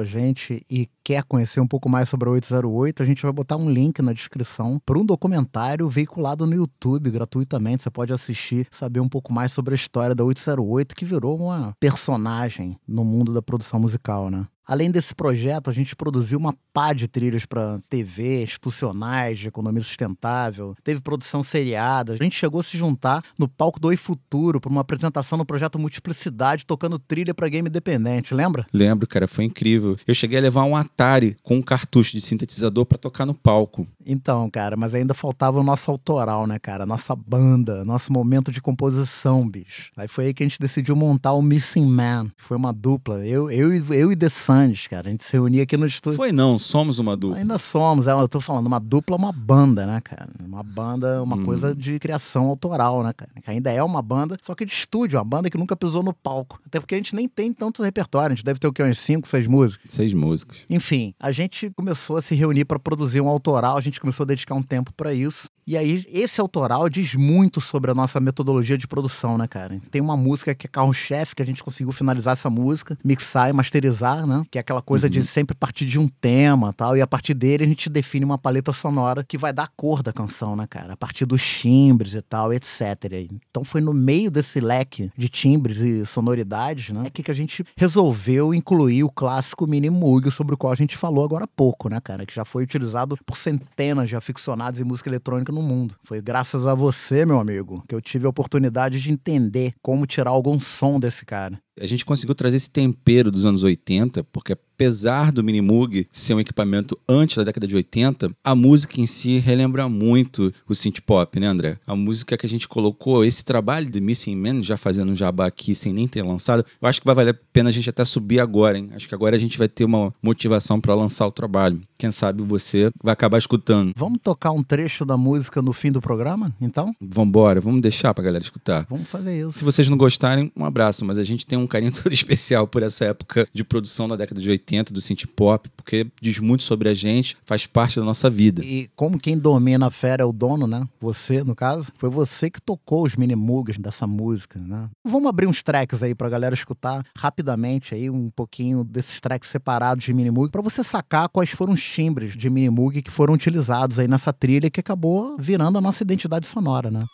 a 0.00 0.04
gente 0.04 0.64
e 0.70 0.88
quer 1.06 1.22
conhecer 1.22 1.60
um 1.60 1.68
pouco 1.68 1.88
mais 1.88 2.08
sobre 2.08 2.28
a 2.28 2.32
808, 2.32 3.00
a 3.00 3.06
gente 3.06 3.22
vai 3.22 3.30
botar 3.30 3.56
um 3.56 3.70
link 3.70 4.02
na 4.02 4.12
descrição 4.12 4.76
para 4.84 4.98
um 4.98 5.06
documentário 5.06 5.88
veiculado 5.88 6.44
no 6.44 6.56
YouTube 6.56 7.12
gratuitamente. 7.12 7.84
Você 7.84 7.90
pode 7.92 8.12
assistir, 8.12 8.66
saber 8.72 8.98
um 8.98 9.08
pouco 9.08 9.32
mais 9.32 9.52
sobre 9.52 9.72
a 9.72 9.76
história 9.76 10.16
da 10.16 10.24
808, 10.24 10.96
que 10.96 11.04
virou 11.04 11.36
uma 11.36 11.76
personagem 11.78 12.76
no 12.88 13.04
mundo 13.04 13.32
da 13.32 13.40
produção 13.40 13.78
musical, 13.78 14.28
né? 14.28 14.48
Além 14.66 14.90
desse 14.90 15.14
projeto, 15.14 15.70
a 15.70 15.72
gente 15.72 15.94
produziu 15.94 16.36
uma 16.40 16.52
pá 16.72 16.92
de 16.92 17.06
trilhas 17.06 17.46
para 17.46 17.78
TV, 17.88 18.42
institucionais, 18.42 19.38
de 19.38 19.46
economia 19.46 19.80
sustentável, 19.80 20.74
teve 20.82 21.00
produção 21.00 21.40
seriada. 21.40 22.14
A 22.14 22.16
gente 22.16 22.34
chegou 22.34 22.58
a 22.58 22.62
se 22.64 22.76
juntar 22.76 23.22
no 23.38 23.46
palco 23.48 23.78
do 23.78 23.86
Oi 23.86 23.96
Futuro 23.96 24.60
para 24.60 24.68
uma 24.68 24.80
apresentação 24.80 25.38
no 25.38 25.46
projeto 25.46 25.78
Multiplicidade, 25.78 26.66
tocando 26.66 26.98
trilha 26.98 27.32
para 27.32 27.48
game 27.48 27.68
independente, 27.68 28.34
lembra? 28.34 28.66
Lembro, 28.72 29.06
cara, 29.06 29.28
foi 29.28 29.44
incrível. 29.44 29.96
Eu 30.04 30.16
cheguei 30.16 30.36
a 30.36 30.42
levar 30.42 30.64
um 30.64 30.74
Atari 30.96 31.36
com 31.42 31.56
um 31.56 31.62
cartucho 31.62 32.12
de 32.12 32.22
sintetizador 32.22 32.86
para 32.86 32.96
tocar 32.96 33.26
no 33.26 33.34
palco. 33.34 33.86
Então, 34.04 34.48
cara, 34.48 34.76
mas 34.78 34.94
ainda 34.94 35.12
faltava 35.12 35.60
o 35.60 35.62
nosso 35.62 35.90
autoral, 35.90 36.46
né, 36.46 36.58
cara? 36.58 36.86
Nossa 36.86 37.14
banda, 37.14 37.84
nosso 37.84 38.10
momento 38.12 38.50
de 38.50 38.62
composição, 38.62 39.46
bicho. 39.46 39.90
Aí 39.96 40.08
foi 40.08 40.26
aí 40.26 40.34
que 40.34 40.42
a 40.42 40.46
gente 40.46 40.58
decidiu 40.58 40.96
montar 40.96 41.34
o 41.34 41.42
Missing 41.42 41.84
Man. 41.84 42.30
Foi 42.38 42.56
uma 42.56 42.72
dupla. 42.72 43.26
Eu, 43.26 43.50
eu, 43.50 43.74
e- 43.74 43.84
eu 43.90 44.10
e 44.10 44.16
The 44.16 44.28
Sands, 44.30 44.86
cara. 44.86 45.08
A 45.08 45.10
gente 45.10 45.24
se 45.24 45.32
reunia 45.32 45.64
aqui 45.64 45.76
no 45.76 45.86
estúdio. 45.86 46.16
Foi 46.16 46.32
não, 46.32 46.58
somos 46.58 46.98
uma 46.98 47.14
dupla. 47.16 47.36
Ainda 47.38 47.58
somos, 47.58 48.06
é, 48.06 48.12
eu 48.12 48.28
tô 48.28 48.40
falando, 48.40 48.66
uma 48.66 48.80
dupla 48.80 49.16
é 49.16 49.18
uma 49.18 49.32
banda, 49.32 49.84
né, 49.86 50.00
cara? 50.00 50.30
Uma 50.42 50.62
banda, 50.62 51.22
uma 51.22 51.44
coisa 51.44 51.74
de 51.74 51.98
criação 51.98 52.46
autoral, 52.48 53.02
né, 53.02 53.12
cara? 53.12 53.30
Que 53.44 53.50
ainda 53.50 53.70
é 53.70 53.82
uma 53.82 54.00
banda, 54.00 54.38
só 54.40 54.54
que 54.54 54.64
de 54.64 54.72
estúdio, 54.72 55.18
uma 55.18 55.24
banda 55.24 55.50
que 55.50 55.58
nunca 55.58 55.76
pisou 55.76 56.02
no 56.02 56.14
palco. 56.14 56.58
Até 56.64 56.80
porque 56.80 56.94
a 56.94 56.98
gente 56.98 57.14
nem 57.14 57.28
tem 57.28 57.52
tanto 57.52 57.82
repertório, 57.82 58.32
a 58.32 58.36
gente 58.36 58.44
deve 58.44 58.58
ter 58.58 58.66
o 58.66 58.72
quê? 58.72 58.82
Uns 58.82 58.98
5, 58.98 59.28
6 59.28 59.46
músicas. 59.46 59.92
Seis 59.92 60.14
músicas. 60.14 60.58
Enfim, 60.70 60.85
a 61.20 61.32
gente 61.32 61.70
começou 61.70 62.16
a 62.16 62.22
se 62.22 62.34
reunir 62.34 62.64
para 62.64 62.78
produzir 62.78 63.20
um 63.20 63.28
autoral, 63.28 63.76
a 63.76 63.80
gente 63.80 64.00
começou 64.00 64.24
a 64.24 64.26
dedicar 64.26 64.54
um 64.54 64.62
tempo 64.62 64.92
para 64.92 65.12
isso. 65.12 65.48
E 65.68 65.76
aí, 65.76 66.04
esse 66.10 66.40
autoral 66.40 66.88
diz 66.88 67.16
muito 67.16 67.60
sobre 67.60 67.90
a 67.90 67.94
nossa 67.94 68.20
metodologia 68.20 68.78
de 68.78 68.86
produção, 68.86 69.36
né, 69.36 69.48
cara? 69.48 69.80
Tem 69.90 70.00
uma 70.00 70.16
música 70.16 70.54
que 70.54 70.68
é 70.68 70.70
carro-chefe, 70.70 71.34
que 71.34 71.42
a 71.42 71.46
gente 71.46 71.64
conseguiu 71.64 71.92
finalizar 71.92 72.34
essa 72.34 72.48
música, 72.48 72.96
mixar 73.04 73.50
e 73.50 73.52
masterizar, 73.52 74.24
né? 74.28 74.44
Que 74.48 74.58
é 74.58 74.60
aquela 74.60 74.80
coisa 74.80 75.10
de 75.10 75.26
sempre 75.26 75.56
partir 75.56 75.84
de 75.86 75.98
um 75.98 76.06
tema 76.06 76.72
tal, 76.72 76.96
e 76.96 77.02
a 77.02 77.06
partir 77.06 77.34
dele 77.34 77.64
a 77.64 77.66
gente 77.66 77.90
define 77.90 78.24
uma 78.24 78.38
paleta 78.38 78.72
sonora 78.72 79.24
que 79.24 79.36
vai 79.36 79.52
dar 79.52 79.64
a 79.64 79.70
cor 79.76 80.04
da 80.04 80.12
canção, 80.12 80.54
né, 80.54 80.68
cara? 80.68 80.92
A 80.92 80.96
partir 80.96 81.26
dos 81.26 81.42
timbres 81.42 82.14
e 82.14 82.22
tal, 82.22 82.52
etc. 82.52 83.26
Então 83.50 83.64
foi 83.64 83.80
no 83.80 83.92
meio 83.92 84.30
desse 84.30 84.60
leque 84.60 85.10
de 85.18 85.28
timbres 85.28 85.80
e 85.80 86.06
sonoridades, 86.06 86.90
né, 86.90 87.10
que 87.12 87.24
que 87.24 87.30
a 87.30 87.34
gente 87.34 87.64
resolveu 87.76 88.54
incluir 88.54 89.02
o 89.02 89.10
clássico 89.10 89.66
Mini 89.66 89.90
Moog, 89.90 90.30
sobre 90.30 90.54
o 90.54 90.56
qual 90.56 90.75
a 90.82 90.84
gente 90.84 90.96
falou 90.96 91.24
agora 91.24 91.44
há 91.44 91.48
pouco, 91.48 91.88
né, 91.88 92.00
cara? 92.00 92.26
Que 92.26 92.34
já 92.34 92.44
foi 92.44 92.62
utilizado 92.62 93.16
por 93.24 93.36
centenas 93.36 94.08
de 94.08 94.16
aficionados 94.16 94.80
em 94.80 94.84
música 94.84 95.08
eletrônica 95.08 95.50
no 95.52 95.62
mundo. 95.62 95.96
Foi 96.04 96.20
graças 96.20 96.66
a 96.66 96.74
você, 96.74 97.24
meu 97.24 97.40
amigo, 97.40 97.82
que 97.88 97.94
eu 97.94 98.00
tive 98.00 98.26
a 98.26 98.30
oportunidade 98.30 99.00
de 99.00 99.10
entender 99.10 99.74
como 99.82 100.06
tirar 100.06 100.30
algum 100.30 100.60
som 100.60 101.00
desse 101.00 101.24
cara. 101.24 101.58
A 101.80 101.86
gente 101.86 102.04
conseguiu 102.04 102.34
trazer 102.34 102.56
esse 102.56 102.70
tempero 102.70 103.30
dos 103.30 103.44
anos 103.44 103.62
80, 103.62 104.24
porque 104.24 104.52
apesar 104.52 105.32
do 105.32 105.42
Minimoog 105.42 106.06
ser 106.10 106.34
um 106.34 106.40
equipamento 106.40 106.98
antes 107.08 107.36
da 107.36 107.44
década 107.44 107.66
de 107.66 107.74
80, 107.74 108.30
a 108.44 108.54
música 108.54 109.00
em 109.00 109.06
si 109.06 109.38
relembra 109.38 109.88
muito 109.88 110.52
o 110.68 110.74
synth 110.74 111.00
pop, 111.00 111.40
né, 111.40 111.46
André? 111.46 111.78
A 111.86 111.96
música 111.96 112.36
que 112.36 112.44
a 112.44 112.48
gente 112.48 112.68
colocou, 112.68 113.24
esse 113.24 113.42
trabalho 113.42 113.90
de 113.90 114.00
Missing 114.00 114.36
Man, 114.36 114.62
já 114.62 114.76
fazendo 114.76 115.12
um 115.12 115.14
jabá 115.14 115.46
aqui 115.46 115.74
sem 115.74 115.94
nem 115.94 116.06
ter 116.06 116.22
lançado, 116.22 116.64
eu 116.80 116.88
acho 116.88 117.00
que 117.00 117.06
vai 117.06 117.14
valer 117.14 117.30
a 117.30 117.38
pena 117.52 117.70
a 117.70 117.72
gente 117.72 117.88
até 117.88 118.04
subir 118.04 118.38
agora, 118.38 118.76
hein? 118.76 118.90
Acho 118.92 119.08
que 119.08 119.14
agora 119.14 119.34
a 119.34 119.38
gente 119.38 119.56
vai 119.56 119.68
ter 119.68 119.84
uma 119.84 120.14
motivação 120.22 120.78
para 120.78 120.94
lançar 120.94 121.26
o 121.26 121.32
trabalho. 121.32 121.80
Quem 121.96 122.10
sabe 122.10 122.42
você 122.42 122.90
vai 123.02 123.14
acabar 123.14 123.38
escutando. 123.38 123.92
Vamos 123.96 124.18
tocar 124.22 124.52
um 124.52 124.62
trecho 124.62 125.06
da 125.06 125.16
música 125.16 125.62
no 125.62 125.72
fim 125.72 125.90
do 125.90 126.02
programa, 126.02 126.54
então? 126.60 126.94
Vambora, 127.00 127.60
vamos 127.60 127.80
deixar 127.80 128.12
pra 128.12 128.24
galera 128.24 128.44
escutar. 128.44 128.86
Vamos 128.90 129.08
fazer 129.08 129.40
isso. 129.40 129.58
Se 129.58 129.64
vocês 129.64 129.88
não 129.88 129.96
gostarem, 129.96 130.52
um 130.54 130.66
abraço, 130.66 131.04
mas 131.04 131.16
a 131.16 131.24
gente 131.24 131.46
tem 131.46 131.58
um 131.58 131.65
carinho 131.66 131.92
todo 132.02 132.12
especial 132.12 132.66
por 132.66 132.82
essa 132.82 133.04
época 133.04 133.46
de 133.52 133.64
produção 133.64 134.08
da 134.08 134.16
década 134.16 134.40
de 134.40 134.48
80 134.48 134.92
do 134.92 135.00
synth 135.00 135.26
pop, 135.34 135.68
porque 135.76 136.06
diz 136.20 136.38
muito 136.38 136.62
sobre 136.62 136.88
a 136.88 136.94
gente, 136.94 137.36
faz 137.44 137.66
parte 137.66 137.98
da 137.98 138.04
nossa 138.04 138.28
vida. 138.28 138.64
E 138.64 138.88
como 138.94 139.18
quem 139.18 139.38
domina 139.38 139.86
a 139.86 139.90
fera 139.90 140.22
é 140.22 140.26
o 140.26 140.32
dono, 140.32 140.66
né? 140.66 140.86
Você, 141.00 141.42
no 141.42 141.54
caso, 141.54 141.92
foi 141.96 142.10
você 142.10 142.50
que 142.50 142.60
tocou 142.60 143.04
os 143.04 143.16
minimugas 143.16 143.76
dessa 143.78 144.06
música, 144.06 144.58
né? 144.60 144.88
Vamos 145.04 145.28
abrir 145.28 145.46
uns 145.46 145.62
tracks 145.62 146.02
aí 146.02 146.14
pra 146.14 146.28
galera 146.28 146.54
escutar 146.54 147.04
rapidamente 147.16 147.94
aí 147.94 148.10
um 148.10 148.30
pouquinho 148.30 148.84
desses 148.84 149.20
tracks 149.20 149.50
separados 149.50 150.04
de 150.04 150.12
minimug 150.12 150.50
pra 150.50 150.62
você 150.62 150.82
sacar 150.82 151.28
quais 151.28 151.50
foram 151.50 151.72
os 151.72 151.82
timbres 151.82 152.36
de 152.36 152.50
minimug 152.50 153.02
que 153.02 153.10
foram 153.10 153.34
utilizados 153.34 153.98
aí 153.98 154.08
nessa 154.08 154.32
trilha 154.32 154.70
que 154.70 154.80
acabou 154.80 155.36
virando 155.38 155.78
a 155.78 155.80
nossa 155.80 156.02
identidade 156.02 156.46
sonora, 156.46 156.90
né? 156.90 157.04